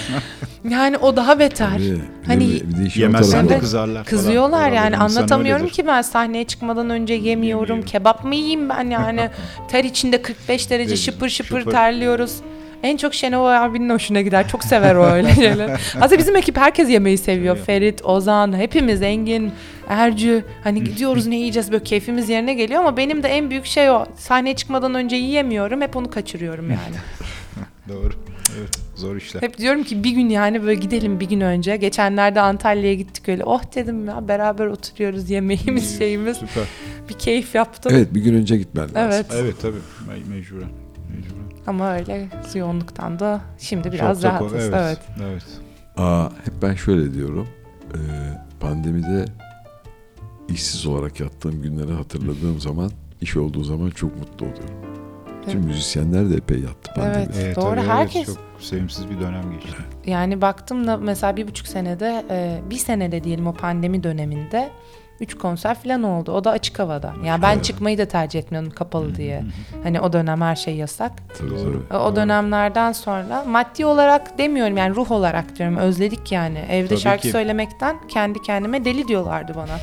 yani 0.70 0.98
o 0.98 1.16
daha 1.16 1.40
beter. 1.40 1.70
Tabii, 1.70 2.02
Hani 2.28 2.50
bir 2.50 2.60
de 2.96 3.00
Yemezsen 3.00 3.50
de 3.50 3.60
kızarlar 3.60 3.94
falan. 3.94 4.04
Kızıyorlar 4.06 4.58
Oraların 4.60 4.76
yani 4.76 4.98
anlatamıyorum 4.98 5.62
öyledir. 5.64 5.76
ki 5.76 5.88
ben 5.88 6.02
sahneye 6.02 6.44
çıkmadan 6.44 6.90
önce 6.90 7.14
yemiyorum. 7.14 7.42
Yemiyorum. 7.42 7.82
Kebap 7.82 8.24
mı 8.24 8.36
yiyeyim 8.36 8.70
ben 8.70 8.90
yani? 8.90 9.30
Ter 9.68 9.84
içinde 9.84 10.22
45 10.22 10.70
derece 10.70 10.90
Derece, 10.90 11.04
şıpır 11.04 11.30
şıpır 11.30 11.60
şıpır. 11.60 11.72
terliyoruz. 11.72 12.36
En 12.84 12.98
çok 12.98 13.14
Şenol 13.14 13.46
abinin 13.46 13.90
hoşuna 13.90 14.22
gider. 14.22 14.48
Çok 14.48 14.64
sever 14.64 14.96
o 14.96 15.06
öyle 15.06 15.36
şeyler. 15.36 15.70
Aslında 16.02 16.18
bizim 16.18 16.36
ekip 16.36 16.58
herkes 16.58 16.90
yemeği 16.90 17.18
seviyor. 17.18 17.58
Ferit, 17.58 18.06
Ozan, 18.06 18.58
hepimiz, 18.58 19.02
Engin, 19.02 19.52
Ercü. 19.88 20.44
Hani 20.64 20.84
gidiyoruz 20.84 21.28
ne 21.28 21.36
yiyeceğiz 21.36 21.72
böyle 21.72 21.84
keyfimiz 21.84 22.30
yerine 22.30 22.54
geliyor 22.54 22.80
ama 22.80 22.98
benim 22.98 23.24
de 23.24 23.28
en 23.28 23.50
büyük 23.50 23.66
şey 23.66 23.90
o. 23.90 24.06
Sahneye 24.16 24.56
çıkmadan 24.56 24.94
önce 24.96 25.16
yiyemiyorum. 25.16 25.82
Hep 25.82 25.96
onu 25.96 26.10
kaçırıyorum 26.12 26.70
yani. 26.70 26.96
Doğru. 27.90 28.14
Evet. 28.60 28.70
Zor 28.96 29.16
işler. 29.16 29.42
Hep 29.42 29.58
diyorum 29.58 29.84
ki 29.84 30.04
bir 30.04 30.12
gün 30.12 30.30
yani 30.30 30.64
böyle 30.64 30.76
gidelim 30.80 31.20
bir 31.20 31.30
gün 31.30 31.42
önce. 31.42 31.78
Geçenlerde 31.78 32.42
Antalya'ya 32.42 32.94
gittik 32.94 33.30
öyle. 33.30 33.44
Oh 33.44 33.62
dedim 33.76 34.08
ya 34.08 34.28
beraber 34.28 34.66
oturuyoruz 34.68 35.30
yemeğimiz 35.30 35.98
şeyimiz. 35.98 36.38
Süper. 36.38 36.64
Bir 37.10 37.14
keyif 37.14 37.56
yaptım. 37.56 37.92
Evet 37.96 38.14
bir 38.14 38.22
gün 38.22 38.34
önce 38.36 38.58
gitmen 38.58 38.84
lazım. 38.84 38.98
Evet. 39.02 39.26
Evet 39.36 39.56
tabii. 39.62 39.78
Me- 39.78 40.30
mecburen. 40.36 40.70
Mecburen. 41.10 41.41
Ama 41.68 41.94
öyle 41.94 42.30
yoğunluktan 42.54 43.20
da 43.20 43.42
şimdi 43.60 43.92
biraz 43.92 44.22
Çok 44.22 44.32
rahatız. 44.32 44.54
evet, 44.54 44.74
evet. 44.76 45.00
evet. 45.24 45.44
Aa, 45.98 46.30
hep 46.46 46.54
ben 46.62 46.74
şöyle 46.74 47.14
diyorum. 47.14 47.48
Ee, 47.94 47.98
pandemide 48.60 49.26
işsiz 50.50 50.86
olarak 50.86 51.20
yattığım 51.20 51.62
günleri 51.62 51.92
hatırladığım 51.94 52.60
zaman, 52.60 52.92
iş 53.22 53.38
olduğu 53.38 53.64
zaman 53.64 53.90
çok 53.90 54.18
mutlu 54.20 54.46
oluyorum. 54.46 54.76
Bütün 55.42 55.58
Evet. 55.58 55.66
müzisyenler 55.66 56.30
de 56.30 56.36
epey 56.36 56.60
yattı 56.60 56.94
pandemide. 56.96 57.30
Evet, 57.42 57.56
doğru. 57.56 57.76
tabii, 57.76 57.88
Herkes- 57.88 58.26
çok 58.26 58.38
sevimsiz 58.60 59.10
bir 59.10 59.20
dönem 59.20 59.52
geçti. 59.52 59.78
Yani 60.06 60.42
baktım 60.42 60.88
da 60.88 60.98
mesela 60.98 61.38
bir 61.38 61.48
buçuk 61.48 61.68
senede, 61.68 62.26
e, 62.30 62.62
bir 62.70 62.76
senede 62.78 63.24
diyelim 63.24 63.48
o 63.48 63.54
pandemi 63.54 64.04
döneminde 64.04 64.70
üç 65.22 65.34
konser 65.38 65.76
falan 65.84 66.04
oldu. 66.04 66.32
O 66.32 66.44
da 66.44 66.52
açık 66.52 66.80
havada. 66.80 67.14
Yani 67.26 67.42
ben 67.42 67.54
Evet. 67.54 67.64
çıkmayı 67.66 67.98
da 67.98 68.06
tercih 68.06 68.40
etmiyordum 68.40 68.72
kapalı 68.72 69.16
diye. 69.16 69.44
Hani 69.84 70.00
o 70.02 70.14
dönem 70.14 70.42
her 70.42 70.56
şey 70.56 70.76
yasak. 70.76 71.12
Tabii, 71.38 71.50
Doğru. 71.50 71.84
tabii. 71.90 72.00
O 72.00 72.16
dönemlerden 72.16 72.92
sonra 72.92 73.44
maddi 73.48 73.86
olarak 73.86 74.38
demiyorum 74.38 74.78
yani 74.78 74.96
ruh 74.96 75.12
olarak 75.12 75.56
diyorum 75.56 75.78
özledik 75.78 76.32
yani. 76.32 76.60
Evde 76.70 76.88
Tabii 76.88 77.00
şarkı 77.00 77.22
ki. 77.22 77.30
söylemekten 77.32 77.96
kendi 78.08 78.42
kendime 78.42 78.86
deli 78.86 79.08
diyorlardı 79.08 79.54
bana. 79.56 79.78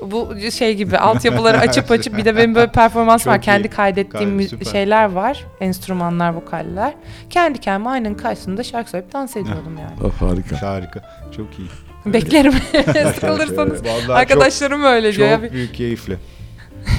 Bu 0.00 0.34
şey 0.50 0.76
gibi 0.76 0.98
altyapıları 0.98 1.58
açıp 1.68 1.90
açıp 1.90 2.16
bir 2.16 2.24
de 2.24 2.36
benim 2.36 2.54
böyle 2.54 2.72
performans 2.72 3.24
Çok 3.24 3.32
var. 3.32 3.38
iyi. 3.38 3.40
Kendi 3.40 3.70
kaydettiğim 3.70 4.36
Gayet 4.36 4.72
şeyler 4.72 5.12
var. 5.12 5.44
Enstrümanlar, 5.60 6.34
vokaller. 6.34 6.94
Kendi 7.30 7.60
kendime 7.60 7.90
aynanın 7.90 8.14
karşısında 8.14 8.62
şarkı 8.62 8.90
söyleyip 8.90 9.12
dans 9.12 9.36
ediyordum 9.36 9.78
yani. 9.80 10.12
Ah, 10.16 10.22
harika. 10.22 10.62
Harika. 10.62 11.00
Çok 11.36 11.58
iyi. 11.58 11.68
Beklerim 12.06 12.52
sıkılırsanız. 13.14 13.84
Vallahi 13.84 14.12
Arkadaşlarım 14.12 14.82
öyle 14.84 15.12
çok, 15.12 15.18
diyor. 15.26 15.40
Çok 15.42 15.52
büyük 15.52 15.74
keyifle. 15.74 16.16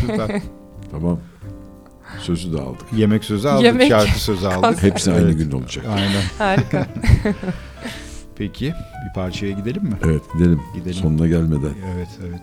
Süper. 0.02 0.41
Tamam. 0.91 1.19
Sözü 2.19 2.53
de 2.53 2.61
aldık. 2.61 2.86
Yemek 2.95 3.23
sözü 3.23 3.48
aldık, 3.48 3.64
Yemek, 3.65 3.90
şarkı 3.90 4.19
sözü 4.19 4.48
aldık. 4.48 4.61
konser. 4.64 4.91
Hepsi 4.91 5.11
aynı 5.11 5.22
Evet. 5.26 5.38
gün 5.38 5.52
olacak. 5.52 5.86
Aynen. 5.95 6.22
Harika. 6.38 6.86
Peki 8.38 8.73
bir 9.10 9.14
parçaya 9.15 9.52
gidelim 9.52 9.84
mi? 9.84 9.94
Evet 10.06 10.22
gidelim. 10.34 10.61
Gidelim. 10.76 10.94
Sonuna 10.94 11.27
gelmeden. 11.27 11.73
Evet 11.95 12.07
evet. 12.30 12.41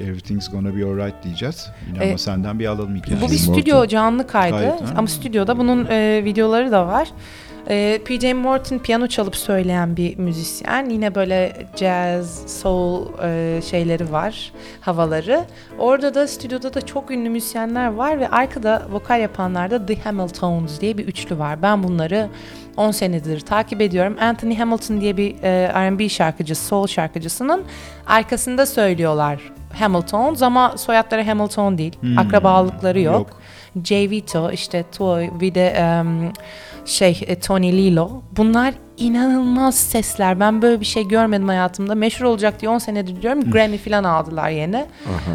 Ee, 0.00 0.04
Everything's 0.04 0.50
gonna 0.50 0.76
be 0.76 0.84
alright 0.84 1.24
diyeceğiz. 1.24 1.66
Yine 1.88 2.04
Ee, 2.04 2.08
ama 2.08 2.18
senden 2.18 2.58
bir 2.58 2.66
alalım 2.66 2.96
hikayeyi. 2.96 3.22
Bu 3.22 3.30
bir 3.30 3.36
stüdyo 3.38 3.86
canlı 3.86 4.26
kaydı 4.26 4.56
Kayıt, 4.56 4.82
ama 4.96 5.06
stüdyoda 5.08 5.58
bunun 5.58 5.86
e, 5.90 6.22
videoları 6.24 6.72
da 6.72 6.86
var. 6.86 7.08
E, 7.70 8.00
PJ 8.04 8.32
Morton 8.32 8.78
piyano 8.78 9.06
çalıp 9.06 9.36
söyleyen 9.36 9.96
bir 9.96 10.18
müzisyen. 10.18 10.90
Yine 10.90 11.14
böyle 11.14 11.66
jazz, 11.76 12.60
soul 12.60 13.06
e, 13.22 13.60
şeyleri 13.70 14.12
var, 14.12 14.52
havaları. 14.80 15.44
Orada 15.78 16.14
da 16.14 16.26
stüdyoda 16.26 16.74
da 16.74 16.80
çok 16.80 17.10
ünlü 17.10 17.28
müzisyenler 17.28 17.94
var 17.94 18.20
ve 18.20 18.28
arkada 18.28 18.82
vokal 18.90 19.20
yapanlar 19.20 19.70
da 19.70 19.86
The 19.86 19.96
Hamiltons 20.00 20.80
diye 20.80 20.98
bir 20.98 21.06
üçlü 21.06 21.38
var. 21.38 21.62
Ben 21.62 21.82
bunları 21.82 22.28
10 22.76 22.90
senedir 22.90 23.40
takip 23.40 23.80
ediyorum. 23.80 24.16
Anthony 24.20 24.56
Hamilton 24.56 25.00
diye 25.00 25.16
bir 25.16 25.42
e, 25.42 25.68
R&B 25.74 26.08
şarkıcısı, 26.08 26.64
soul 26.64 26.86
şarkıcısının 26.86 27.62
arkasında 28.06 28.66
söylüyorlar 28.66 29.40
Hamiltons 29.78 30.42
ama 30.42 30.78
soyadları 30.78 31.22
Hamilton 31.22 31.78
değil. 31.78 31.96
Hmm. 32.00 32.18
Akrabalıkları 32.18 33.00
yok. 33.00 33.14
Yok. 33.14 33.40
Jay 33.84 34.10
Vito, 34.10 34.50
işte 34.50 34.84
Toy, 34.96 35.28
bir 35.40 35.54
de 35.54 35.66
em, 35.68 36.32
şey 36.84 37.20
e, 37.26 37.38
Tony 37.38 37.72
Lilo. 37.72 38.22
Bunlar 38.36 38.74
inanılmaz 38.96 39.74
sesler. 39.74 40.40
Ben 40.40 40.62
böyle 40.62 40.80
bir 40.80 40.84
şey 40.84 41.08
görmedim 41.08 41.48
hayatımda. 41.48 41.94
Meşhur 41.94 42.24
olacak 42.24 42.60
diye 42.60 42.70
10 42.70 42.78
senedir 42.78 43.22
diyorum. 43.22 43.50
Grammy 43.50 43.78
falan 43.78 44.04
aldılar 44.04 44.50
yeni. 44.50 44.86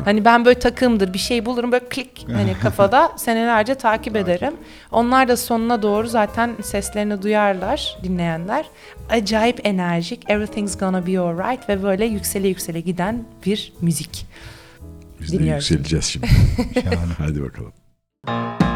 Hani 0.06 0.26
ben 0.26 0.46
böyle 0.46 0.60
takımdır 0.60 1.14
bir 1.14 1.20
şey 1.20 1.46
bulurum 1.46 1.72
böyle 1.72 1.86
klik 1.90 2.26
hani 2.34 2.54
kafada 2.62 3.12
senelerce 3.18 3.76
takip 3.76 4.16
ederim. 4.16 4.54
Onlar 4.92 5.28
da 5.28 5.38
sonuna 5.38 5.82
doğru 5.82 6.08
zaten 6.08 6.52
seslerini 6.64 7.22
duyarlar 7.22 7.98
dinleyenler. 8.04 8.66
Acayip 9.10 9.60
enerjik. 9.64 10.30
Everything's 10.30 10.78
gonna 10.78 11.08
be 11.08 11.20
alright 11.20 11.70
ve 11.70 11.84
böyle 11.84 12.06
yüksele 12.06 12.48
yüksele 12.48 12.80
giden 12.80 13.24
bir 13.46 13.74
müzik. 13.82 14.26
Biz 15.22 15.34
de 15.34 15.40
Dinliyoruz. 15.40 15.72
yükseleceğiz 15.72 16.06
şimdi. 16.06 16.28
Şahane. 16.74 17.14
Hadi 17.18 17.42
bakalım. 17.44 17.72
Thank 18.26 18.62
you 18.64 18.69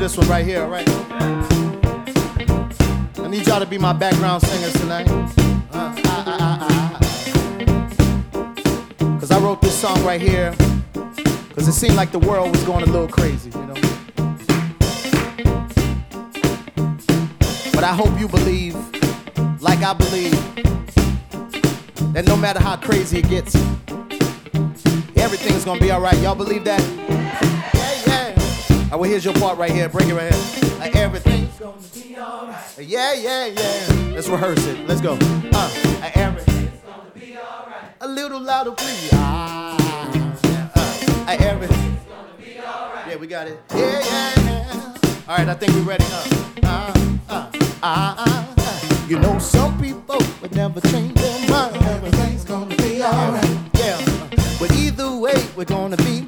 this 0.00 0.16
one 0.16 0.26
right 0.28 0.46
here, 0.46 0.62
all 0.62 0.70
right? 0.70 0.88
I 3.18 3.28
need 3.28 3.46
y'all 3.46 3.60
to 3.60 3.66
be 3.66 3.76
my 3.76 3.92
background 3.92 4.42
singers 4.42 4.72
tonight. 4.80 5.06
Uh, 5.10 5.94
ah, 6.04 6.66
ah. 6.70 6.98
Cause 9.20 9.30
I 9.30 9.38
wrote 9.40 9.60
this 9.60 9.78
song 9.78 10.02
right 10.02 10.18
here. 10.20 10.54
Cause 11.54 11.68
it 11.68 11.74
seemed 11.74 11.96
like 11.96 12.12
the 12.12 12.18
world 12.18 12.50
was 12.50 12.64
going 12.64 12.82
a 12.82 12.86
little 12.86 13.08
crazy, 13.08 13.50
you 13.50 13.66
know. 13.66 13.74
But 17.74 17.84
I 17.84 17.92
hope 17.94 18.18
you 18.18 18.26
believe, 18.26 18.74
like 19.60 19.82
I 19.82 19.92
believe, 19.92 20.32
that 22.14 22.24
no 22.26 22.38
matter 22.38 22.62
how 22.62 22.76
crazy 22.76 23.18
it 23.18 23.28
gets, 23.28 23.54
everything's 25.18 25.66
gonna 25.66 25.78
be 25.78 25.92
alright. 25.92 26.16
Y'all 26.20 26.34
believe 26.34 26.64
that? 26.64 27.19
Yeah, 28.90 28.96
yeah. 28.96 28.96
All 28.96 28.98
right, 28.98 29.00
well, 29.00 29.10
here's 29.10 29.24
your 29.24 29.34
part 29.34 29.58
right 29.58 29.70
here. 29.70 29.88
Bring 29.88 30.08
it 30.08 30.14
right 30.14 30.32
here. 30.34 30.78
Like, 30.78 30.96
everything's 30.96 31.56
gonna 31.58 31.76
be 31.94 32.16
alright. 32.18 32.78
Yeah, 32.78 33.12
yeah, 33.14 33.46
yeah. 33.46 34.12
Let's 34.14 34.28
rehearse 34.28 34.66
it. 34.66 34.86
Let's 34.88 35.00
go. 35.00 35.16
Uh, 35.20 35.70
like, 36.00 36.16
everything's 36.16 36.80
gonna 36.82 37.10
be 37.14 37.36
alright. 37.36 37.84
A 38.00 38.08
little 38.08 38.40
louder, 38.40 38.72
please. 38.72 39.10
Ah, 39.12 40.10
yeah, 40.44 40.68
uh, 40.74 41.24
like, 41.26 41.40
everything's 41.40 42.00
gonna 42.08 42.34
be 42.38 42.58
alright. 42.58 43.06
Yeah, 43.08 43.16
we 43.16 43.26
got 43.26 43.46
it. 43.46 43.60
Yeah, 43.74 44.00
yeah, 44.00 44.32
yeah. 44.36 44.94
All 45.28 45.36
right, 45.36 45.48
I 45.48 45.54
think 45.54 45.72
we're 45.74 45.82
ready. 45.82 46.04
Uh, 46.10 46.24
uh, 46.64 46.92
uh, 47.28 47.50
uh, 47.82 48.14
uh, 48.18 48.54
uh. 48.58 49.06
You 49.08 49.18
know, 49.18 49.38
some 49.38 49.80
people 49.80 50.18
would 50.42 50.54
never 50.54 50.80
change 50.80 51.14
their 51.14 51.48
mind. 51.48 51.76
Everything's 51.76 52.44
gonna 52.44 52.74
be 52.76 53.02
alright. 53.04 53.58
Yeah, 53.74 54.00
but 54.58 54.72
either 54.72 55.14
way, 55.16 55.34
we're 55.56 55.64
gonna 55.64 55.96
be 55.98 56.24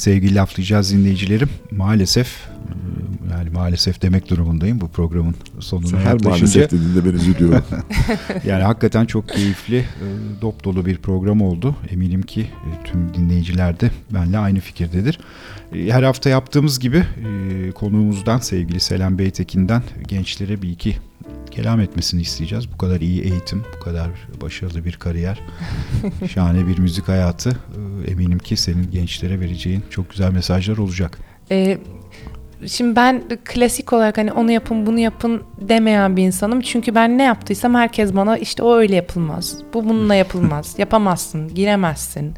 Evet 0.00 0.04
sevgili 0.04 0.34
laflayacağız 0.34 0.92
dinleyicilerim. 0.92 1.48
Maalesef 1.70 2.26
e, 2.26 3.34
yani 3.34 3.50
maalesef 3.50 4.02
demek 4.02 4.30
durumundayım 4.30 4.80
bu 4.80 4.88
programın 4.88 5.34
sonuna 5.58 5.98
her 5.98 6.04
yaklaşınca. 6.04 6.30
maalesef 6.30 6.70
dediğinde 6.70 7.04
ben 7.04 7.12
üzülüyorum. 7.12 7.64
yani 8.46 8.62
hakikaten 8.62 9.06
çok 9.06 9.28
keyifli, 9.28 9.76
e, 9.78 10.06
dop 10.40 10.64
dolu 10.64 10.86
bir 10.86 10.96
program 10.96 11.40
oldu. 11.40 11.76
Eminim 11.90 12.22
ki 12.22 12.40
e, 12.40 12.84
tüm 12.84 13.14
dinleyiciler 13.14 13.80
de 13.80 13.90
benimle 14.10 14.38
aynı 14.38 14.60
fikirdedir. 14.60 15.20
Her 15.72 16.02
hafta 16.02 16.30
yaptığımız 16.30 16.78
gibi 16.78 17.04
konuğumuzdan 17.74 18.38
sevgili 18.38 18.80
Selam 18.80 19.18
Beytekin'den 19.18 19.82
gençlere 20.08 20.62
bir 20.62 20.68
iki 20.68 20.96
kelam 21.50 21.80
etmesini 21.80 22.20
isteyeceğiz. 22.20 22.72
Bu 22.72 22.78
kadar 22.78 23.00
iyi 23.00 23.22
eğitim, 23.22 23.64
bu 23.76 23.84
kadar 23.84 24.08
başarılı 24.42 24.84
bir 24.84 24.92
kariyer, 24.96 25.40
şahane 26.34 26.66
bir 26.66 26.78
müzik 26.78 27.08
hayatı. 27.08 27.50
e, 28.06 28.10
Eminim 28.10 28.38
ki 28.38 28.56
senin 28.56 28.90
gençlere 28.90 29.40
vereceğin 29.40 29.84
çok 29.90 30.10
güzel 30.10 30.30
mesajlar 30.32 30.78
olacak. 30.78 31.18
Ee, 31.50 31.78
şimdi 32.66 32.96
ben 32.96 33.22
klasik 33.44 33.92
olarak 33.92 34.18
hani 34.18 34.32
onu 34.32 34.50
yapın 34.50 34.86
bunu 34.86 34.98
yapın 34.98 35.42
demeyen 35.60 36.16
bir 36.16 36.22
insanım. 36.22 36.60
Çünkü 36.60 36.94
ben 36.94 37.18
ne 37.18 37.22
yaptıysam 37.22 37.74
herkes 37.74 38.14
bana 38.14 38.38
işte 38.38 38.62
o 38.62 38.74
öyle 38.76 38.96
yapılmaz. 38.96 39.56
Bu 39.74 39.84
bununla 39.84 40.14
yapılmaz. 40.14 40.74
Yapamazsın, 40.78 41.54
giremezsin. 41.54 42.34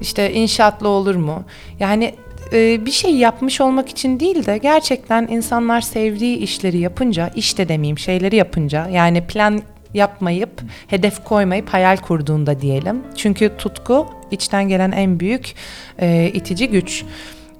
İşte 0.00 0.32
inşaatla 0.32 0.88
olur 0.88 1.14
mu? 1.16 1.44
Yani 1.80 2.14
e, 2.54 2.86
bir 2.86 2.90
şey 2.90 3.16
yapmış 3.16 3.60
olmak 3.60 3.88
için 3.88 4.20
değil 4.20 4.46
de 4.46 4.58
gerçekten 4.58 5.26
insanlar 5.30 5.80
sevdiği 5.80 6.36
işleri 6.36 6.78
yapınca, 6.78 7.30
işte 7.36 7.68
demeyeyim 7.68 7.98
şeyleri 7.98 8.36
yapınca 8.36 8.88
yani 8.88 9.26
plan 9.26 9.62
yapmayıp, 9.94 10.62
hedef 10.86 11.24
koymayıp 11.24 11.68
hayal 11.68 11.96
kurduğunda 11.96 12.60
diyelim. 12.60 13.02
Çünkü 13.16 13.56
tutku 13.58 14.06
içten 14.30 14.68
gelen 14.68 14.92
en 14.92 15.20
büyük 15.20 15.54
e, 15.98 16.30
itici 16.34 16.68
güç. 16.68 17.04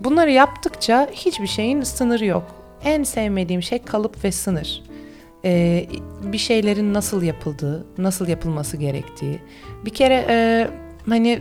Bunları 0.01 0.31
yaptıkça 0.31 1.09
hiçbir 1.13 1.47
şeyin 1.47 1.83
sınırı 1.83 2.25
yok. 2.25 2.45
En 2.85 3.03
sevmediğim 3.03 3.63
şey 3.63 3.79
kalıp 3.79 4.25
ve 4.25 4.33
sınır. 4.33 4.83
Ee, 5.45 5.87
bir 6.23 6.39
şeylerin 6.39 6.95
nasıl 6.95 7.23
yapıldığı, 7.23 7.87
nasıl 7.99 8.29
yapılması 8.29 8.77
gerektiği. 8.77 9.39
Bir 9.85 9.91
kere 9.91 10.27
e, 10.29 10.69
hani 11.09 11.31
e, 11.31 11.41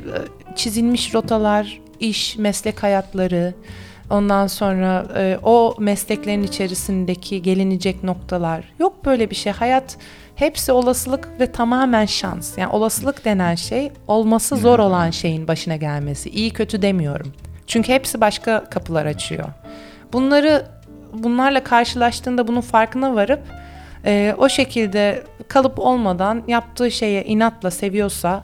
çizilmiş 0.55 1.13
rotalar, 1.13 1.81
iş, 2.03 2.37
meslek 2.37 2.83
hayatları, 2.83 3.53
ondan 4.09 4.47
sonra 4.47 5.05
e, 5.17 5.37
o 5.43 5.75
mesleklerin 5.79 6.43
içerisindeki 6.43 7.41
gelinecek 7.41 8.03
noktalar. 8.03 8.63
Yok 8.79 9.05
böyle 9.05 9.29
bir 9.29 9.35
şey. 9.35 9.53
Hayat 9.53 9.97
hepsi 10.35 10.71
olasılık 10.71 11.29
ve 11.39 11.51
tamamen 11.51 12.05
şans. 12.05 12.57
Yani 12.57 12.71
olasılık 12.71 13.25
denen 13.25 13.55
şey 13.55 13.91
olması 14.07 14.55
zor 14.55 14.79
olan 14.79 15.09
şeyin 15.09 15.47
başına 15.47 15.75
gelmesi. 15.75 16.29
İyi 16.29 16.51
kötü 16.51 16.81
demiyorum. 16.81 17.33
Çünkü 17.67 17.93
hepsi 17.93 18.21
başka 18.21 18.63
kapılar 18.69 19.05
açıyor. 19.05 19.45
Bunları 20.13 20.65
bunlarla 21.13 21.63
karşılaştığında 21.63 22.47
bunun 22.47 22.61
farkına 22.61 23.15
varıp 23.15 23.41
e, 24.05 24.35
o 24.37 24.49
şekilde 24.49 25.23
kalıp 25.47 25.79
olmadan 25.79 26.43
yaptığı 26.47 26.91
şeye 26.91 27.23
inatla 27.23 27.71
seviyorsa 27.71 28.43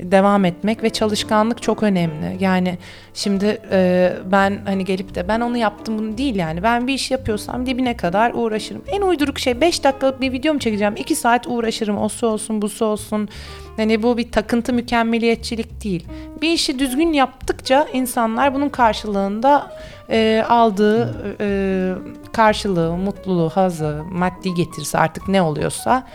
devam 0.00 0.44
etmek 0.44 0.82
ve 0.82 0.90
çalışkanlık 0.90 1.62
çok 1.62 1.82
önemli. 1.82 2.36
Yani 2.40 2.78
şimdi 3.14 3.60
e, 3.70 4.12
ben 4.32 4.58
hani 4.64 4.84
gelip 4.84 5.14
de 5.14 5.28
ben 5.28 5.40
onu 5.40 5.56
yaptım 5.56 5.98
bunu 5.98 6.18
değil 6.18 6.36
yani. 6.36 6.62
Ben 6.62 6.86
bir 6.86 6.94
iş 6.94 7.10
yapıyorsam 7.10 7.66
dibine 7.66 7.96
kadar 7.96 8.32
uğraşırım. 8.34 8.82
En 8.86 9.02
uyduruk 9.02 9.38
şey 9.38 9.60
5 9.60 9.84
dakikalık 9.84 10.20
bir 10.20 10.32
video 10.32 10.54
mu 10.54 10.60
çekeceğim? 10.60 10.94
2 10.96 11.14
saat 11.14 11.46
uğraşırım. 11.46 11.98
O 11.98 12.08
su 12.08 12.26
olsun, 12.26 12.62
bu 12.62 12.68
su 12.68 12.84
olsun. 12.84 13.28
Hani 13.76 14.02
bu 14.02 14.18
bir 14.18 14.32
takıntı 14.32 14.72
mükemmeliyetçilik 14.72 15.84
değil. 15.84 16.06
Bir 16.42 16.52
işi 16.52 16.78
düzgün 16.78 17.12
yaptıkça 17.12 17.86
insanlar 17.92 18.54
bunun 18.54 18.68
karşılığında 18.68 19.72
e, 20.10 20.44
aldığı 20.48 21.14
e, 21.40 21.94
karşılığı, 22.32 22.96
mutluluğu, 22.96 23.48
hazı, 23.48 24.02
maddi 24.10 24.54
getirisi 24.54 24.98
artık 24.98 25.28
ne 25.28 25.42
oluyorsa 25.42 26.06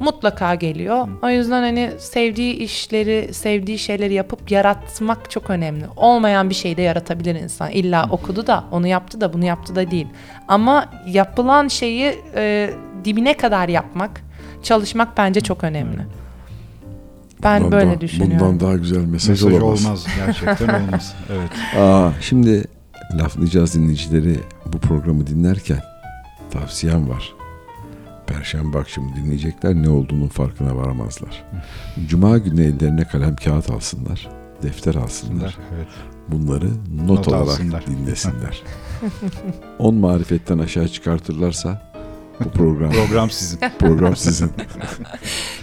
mutlaka 0.00 0.54
geliyor. 0.54 1.08
O 1.22 1.28
yüzden 1.28 1.62
hani 1.62 1.90
sevdiği 1.98 2.54
işleri, 2.54 3.34
sevdiği 3.34 3.78
şeyleri 3.78 4.14
yapıp 4.14 4.50
yaratmak 4.50 5.30
çok 5.30 5.50
önemli. 5.50 5.84
Olmayan 5.96 6.50
bir 6.50 6.54
şey 6.54 6.76
de 6.76 6.82
yaratabilir 6.82 7.34
insan. 7.34 7.70
İlla 7.70 8.06
okudu 8.10 8.46
da, 8.46 8.64
onu 8.70 8.86
yaptı 8.86 9.20
da, 9.20 9.32
bunu 9.32 9.44
yaptı 9.44 9.76
da 9.76 9.90
değil. 9.90 10.06
Ama 10.48 10.90
yapılan 11.06 11.68
şeyi 11.68 12.14
e, 12.34 12.70
dibine 13.04 13.36
kadar 13.36 13.68
yapmak, 13.68 14.20
çalışmak 14.62 15.16
bence 15.16 15.40
çok 15.40 15.64
önemli. 15.64 15.98
Ben 17.42 17.60
Bundan 17.64 17.72
böyle 17.72 17.90
daha- 17.90 18.00
düşünüyorum. 18.00 18.40
Bundan 18.40 18.60
daha 18.60 18.76
güzel 18.76 19.04
mesaj, 19.04 19.28
Mesaj 19.42 19.52
olamaz. 19.62 19.84
olmaz, 19.86 20.06
gerçekten 20.26 20.82
olmaz. 20.86 21.14
Evet. 21.32 21.50
Aa, 21.82 22.10
şimdi 22.20 22.64
laflayacağız 23.18 23.74
dinleyicileri 23.74 24.36
bu 24.66 24.78
programı 24.78 25.26
dinlerken 25.26 25.80
tavsiyem 26.50 27.08
var. 27.08 27.32
Perşembe 28.26 28.78
akşamı 28.78 29.16
dinleyecekler 29.16 29.74
ne 29.74 29.88
olduğunun 29.88 30.28
farkına 30.28 30.76
varamazlar. 30.76 31.44
Cuma 32.08 32.38
günü 32.38 32.62
ellerine 32.64 33.04
kalem 33.04 33.36
kağıt 33.36 33.70
alsınlar, 33.70 34.28
defter 34.62 34.94
alsınlar. 34.94 35.58
Evet. 35.76 35.88
Bunları 36.28 36.68
not, 36.96 37.08
Not 37.08 37.28
olarak 37.28 37.48
alsınlar. 37.48 37.86
dinlesinler. 37.86 38.62
10 39.78 39.94
marifetten 39.94 40.58
aşağı 40.58 40.88
çıkartırlarsa 40.88 41.85
bu 42.44 42.50
program 42.50 42.90
Program 42.90 43.30
sizin. 43.30 43.58
program 43.78 44.16
sizin. 44.16 44.50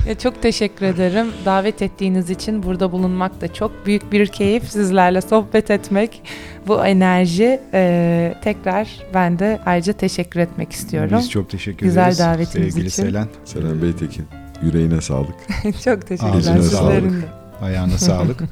Ya 0.08 0.18
çok 0.18 0.42
teşekkür 0.42 0.86
ederim. 0.86 1.28
Davet 1.46 1.82
ettiğiniz 1.82 2.30
için 2.30 2.64
burada 2.64 2.92
bulunmak 2.92 3.42
da 3.42 3.54
çok 3.54 3.86
büyük 3.86 4.12
bir 4.12 4.28
keyif. 4.28 4.72
Sizlerle 4.72 5.22
sohbet 5.22 5.72
etmek, 5.72 6.22
bu 6.68 6.86
enerji. 6.86 7.60
Ee, 7.74 8.36
tekrar 8.44 8.90
ben 9.14 9.40
de 9.40 9.60
ayrıca 9.66 9.94
teşekkür 9.94 10.40
etmek 10.40 10.72
istiyorum. 10.72 11.18
Biz 11.20 11.32
çok 11.32 11.50
teşekkür 11.50 11.86
Güzel 11.86 12.02
ederiz. 12.02 12.20
davetiniz 12.20 12.74
Sevgili 12.74 12.88
için. 12.88 13.04
Selen. 13.04 13.28
Selam 13.46 13.82
Beytekin. 13.82 14.26
Yüreğine 14.64 15.02
sağlık. 15.02 15.36
çok 15.84 16.08
teşekkürler 16.08 16.38
Ağzına 16.38 16.64
sağlık. 16.64 17.14
Ayağına 17.62 17.98
sağlık. 17.98 18.44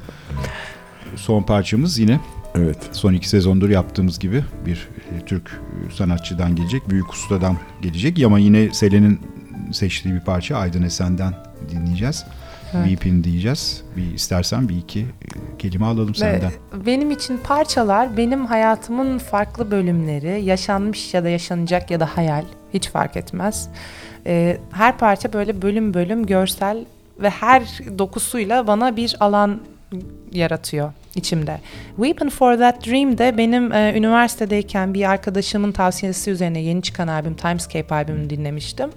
Son 1.16 1.42
parçamız 1.42 1.98
yine 1.98 2.20
Evet. 2.54 2.76
Son 2.92 3.12
iki 3.12 3.28
sezondur 3.28 3.70
yaptığımız 3.70 4.18
gibi 4.18 4.44
bir 4.66 4.88
e, 5.16 5.24
Türk 5.24 5.50
e, 5.50 5.94
sanatçıdan 5.94 6.56
gelecek, 6.56 6.88
büyük 6.88 7.10
ustadan 7.10 7.56
gelecek. 7.82 8.22
Ama 8.24 8.38
yine 8.38 8.74
Selen'in 8.74 9.20
seçtiği 9.72 10.14
bir 10.14 10.20
parça 10.20 10.56
Aydın 10.56 10.82
Esen'den 10.82 11.34
dinleyeceğiz. 11.70 12.24
Evet. 12.74 12.88
Weepin 12.88 13.24
diyeceğiz. 13.24 13.82
Bir 13.96 14.14
istersen 14.14 14.68
bir 14.68 14.76
iki 14.76 15.00
e, 15.00 15.06
kelime 15.58 15.86
alalım 15.86 16.08
Ve 16.08 16.14
senden. 16.14 16.52
benim 16.86 17.10
için 17.10 17.40
parçalar 17.44 18.16
benim 18.16 18.46
hayatımın 18.46 19.18
farklı 19.18 19.70
bölümleri, 19.70 20.44
yaşanmış 20.44 21.14
ya 21.14 21.24
da 21.24 21.28
yaşanacak 21.28 21.90
ya 21.90 22.00
da 22.00 22.06
hayal 22.16 22.44
hiç 22.74 22.88
fark 22.88 23.16
etmez. 23.16 23.68
Ee, 24.26 24.58
her 24.72 24.98
parça 24.98 25.32
böyle 25.32 25.62
bölüm 25.62 25.94
bölüm 25.94 26.26
görsel 26.26 26.84
ve 27.18 27.30
her 27.30 27.62
dokusuyla 27.98 28.66
bana 28.66 28.96
bir 28.96 29.16
alan 29.20 29.60
yaratıyor 30.32 30.92
içimde. 31.14 31.60
Weapon 31.96 32.28
for 32.28 32.56
That 32.56 32.86
Dream 32.86 33.18
de 33.18 33.38
benim 33.38 33.72
e, 33.72 33.94
üniversitedeyken 33.96 34.94
bir 34.94 35.10
arkadaşımın 35.10 35.72
tavsiyesi 35.72 36.30
üzerine 36.30 36.60
yeni 36.60 36.82
çıkan 36.82 37.08
albüm 37.08 37.34
Timescape 37.34 37.94
albümünü 37.94 38.30
dinlemiştim. 38.30 38.90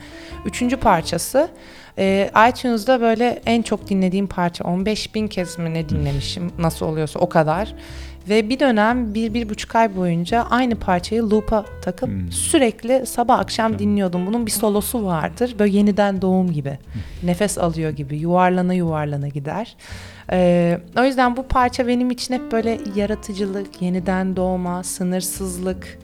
Üçüncü 0.45 0.77
parçası. 0.77 1.49
E, 1.97 2.31
iTunes'da 2.49 3.01
böyle 3.01 3.41
en 3.45 3.61
çok 3.61 3.89
dinlediğim 3.89 4.27
parça 4.27 4.63
15 4.63 5.15
bin 5.15 5.27
kez 5.27 5.59
mi 5.59 5.73
ne 5.73 5.89
dinlemişim 5.89 6.51
nasıl 6.59 6.85
oluyorsa 6.85 7.19
o 7.19 7.29
kadar. 7.29 7.73
Ve 8.29 8.49
bir 8.49 8.59
dönem 8.59 9.13
bir, 9.13 9.33
bir 9.33 9.49
buçuk 9.49 9.75
ay 9.75 9.95
boyunca 9.95 10.47
aynı 10.49 10.75
parçayı 10.75 11.29
loop'a 11.29 11.65
takıp 11.81 12.09
sürekli 12.29 13.05
sabah 13.05 13.39
akşam 13.39 13.79
dinliyordum. 13.79 14.25
Bunun 14.25 14.45
bir 14.45 14.51
solosu 14.51 15.05
vardır. 15.05 15.55
Böyle 15.59 15.77
yeniden 15.77 16.21
doğum 16.21 16.51
gibi. 16.51 16.79
Nefes 17.23 17.57
alıyor 17.57 17.91
gibi. 17.91 18.17
Yuvarlana 18.17 18.73
yuvarlana 18.73 19.27
gider. 19.27 19.75
Ee, 20.31 20.79
o 20.99 21.03
yüzden 21.03 21.37
bu 21.37 21.43
parça 21.47 21.87
benim 21.87 22.11
için 22.11 22.33
hep 22.33 22.51
böyle 22.51 22.79
yaratıcılık, 22.95 23.81
yeniden 23.81 24.35
doğma, 24.35 24.83
sınırsızlık 24.83 25.99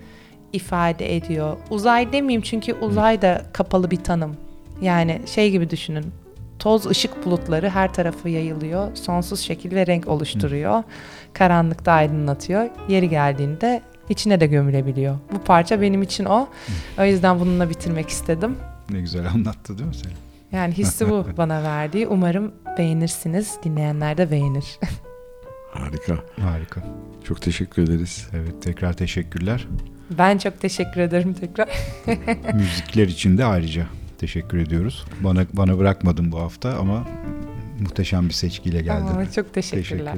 ifade 0.54 1.16
ediyor. 1.16 1.58
Uzay 1.70 2.14
demeyeyim 2.14 2.42
çünkü 2.42 2.74
uzay 2.74 3.22
da 3.22 3.42
kapalı 3.54 3.92
bir 3.92 4.04
tanım. 4.04 4.38
Yani 4.82 5.22
şey 5.26 5.52
gibi 5.52 5.70
düşünün. 5.70 6.06
Toz 6.60 6.86
ışık 6.86 7.26
bulutları 7.26 7.70
her 7.70 7.94
tarafı 7.94 8.30
yayılıyor. 8.30 8.96
Sonsuz 8.96 9.40
şekil 9.40 9.76
ve 9.76 9.88
renk 9.88 10.08
oluşturuyor. 10.08 10.84
Karanlıkta 11.34 11.92
aydınlatıyor. 11.92 12.70
Yeri 12.90 13.10
geldiğinde 13.10 13.82
içine 14.10 14.40
de 14.40 14.48
gömülebiliyor. 14.48 15.16
Bu 15.34 15.40
parça 15.40 15.82
benim 15.82 16.02
için 16.02 16.26
o. 16.26 16.48
O 17.00 17.04
yüzden 17.04 17.40
bununla 17.40 17.70
bitirmek 17.70 18.10
istedim. 18.10 18.58
Ne 18.90 19.02
güzel 19.02 19.28
anlattı 19.28 19.78
değil 19.78 19.88
mi 19.88 19.96
Selen? 19.96 20.31
Yani 20.52 20.74
hissi 20.74 21.10
bu 21.10 21.28
bana 21.38 21.64
verdiği. 21.64 22.08
Umarım 22.08 22.52
beğenirsiniz. 22.78 23.56
Dinleyenler 23.64 24.18
de 24.18 24.32
beğenir. 24.32 24.66
Harika. 25.74 26.18
Harika. 26.42 26.84
Çok 27.24 27.42
teşekkür 27.42 27.84
ederiz. 27.84 28.28
Evet 28.34 28.62
tekrar 28.64 28.94
teşekkürler. 28.94 29.68
ben 30.18 30.38
çok 30.38 30.62
teşekkür 30.62 31.02
ederim 31.02 31.34
tekrar. 31.34 31.70
Müzikler 32.54 33.08
için 33.08 33.38
de 33.38 33.46
ayrıca 33.46 33.86
teşekkür 34.18 34.58
ediyoruz. 34.58 35.06
Bana 35.22 35.46
bana 35.54 35.78
bırakmadın 35.78 36.32
bu 36.32 36.40
hafta 36.40 36.78
ama 36.78 37.08
muhteşem 37.80 38.28
bir 38.30 38.34
seçkiyle 38.34 38.82
geldin. 38.82 39.16
Aa, 39.16 39.32
çok 39.32 39.54
teşekkürler. 39.54 40.16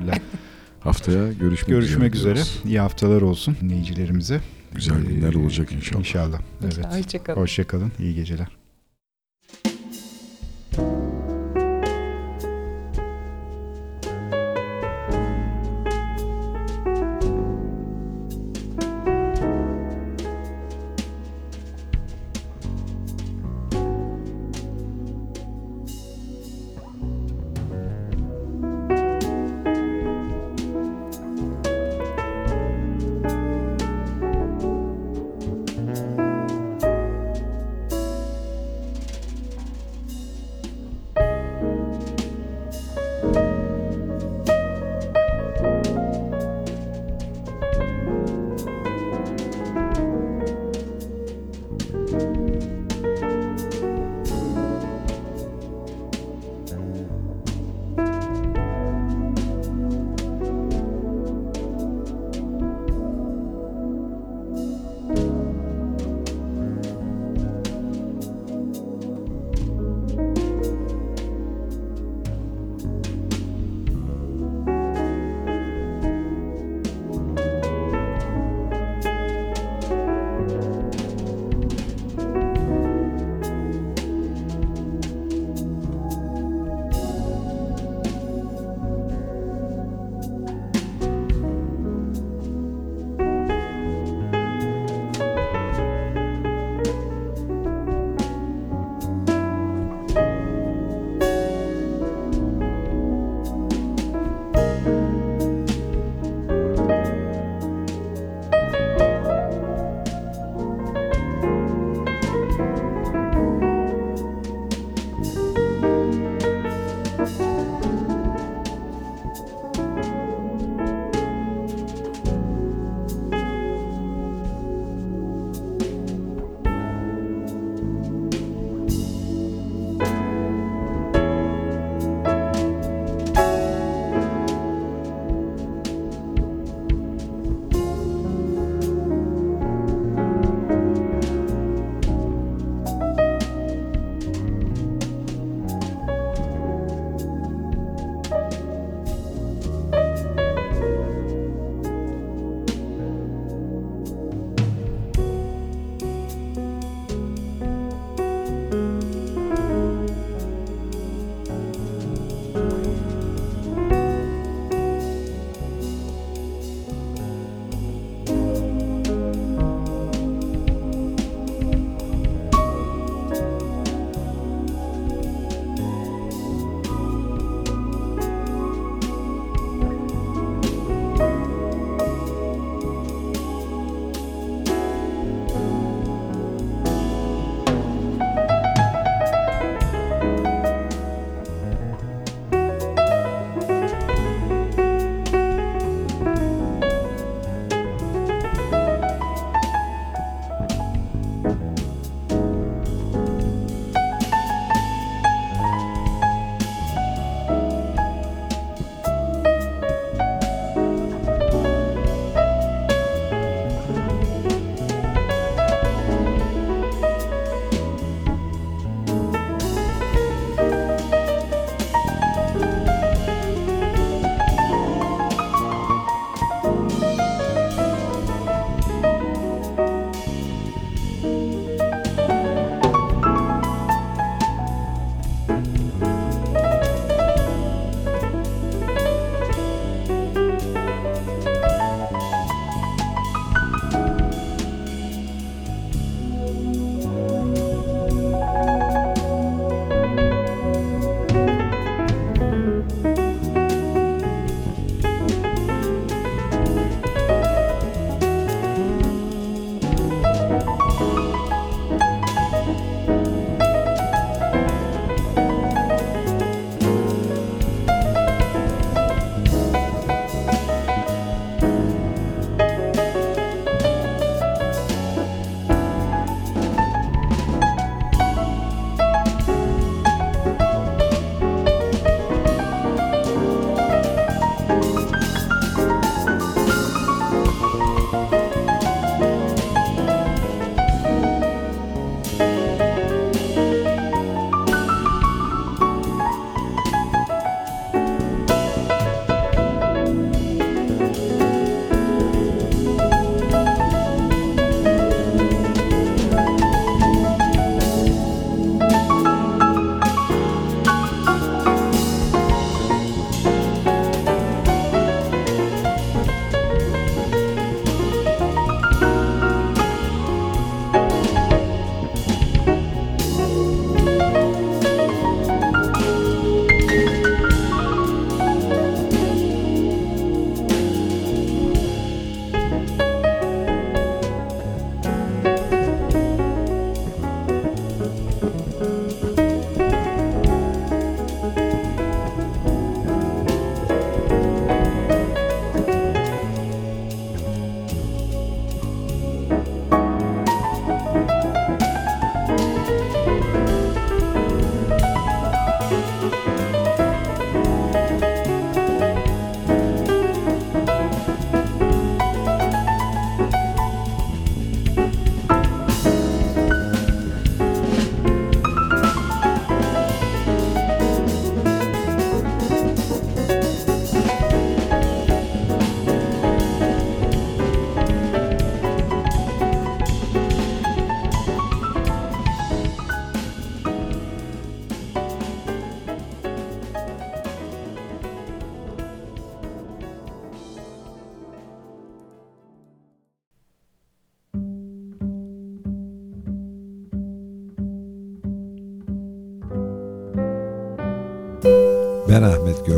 Haftaya 0.79 1.33
görüşmek, 1.33 1.69
Görüşmek 1.69 2.15
üzere. 2.15 2.35
diyoruz. 2.35 2.61
İyi 2.65 2.79
haftalar 2.79 3.21
olsun 3.21 3.57
dinleyicilerimize. 3.61 4.39
Güzel 4.75 5.01
günler 5.05 5.33
Ee, 5.33 5.37
olacak 5.37 5.71
inşallah. 5.71 5.99
İnşallah. 5.99 6.39
Evet. 6.63 6.85
Hoşçakalın. 6.97 7.41
Hoşçakalın. 7.41 7.91
İyi 7.99 8.15
geceler. 8.15 8.47
Ben 10.77 11.12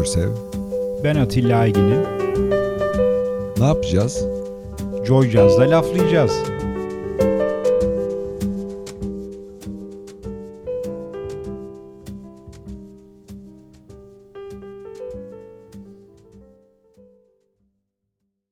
Görsev. 0.06 0.30
Ben 1.04 1.16
Atilla 1.16 1.60
Aygin'im. 1.60 2.02
Ne 3.58 3.66
yapacağız? 3.66 4.26
Joy 5.06 5.30
Jazz'da 5.30 5.70
laflayacağız. 5.70 6.32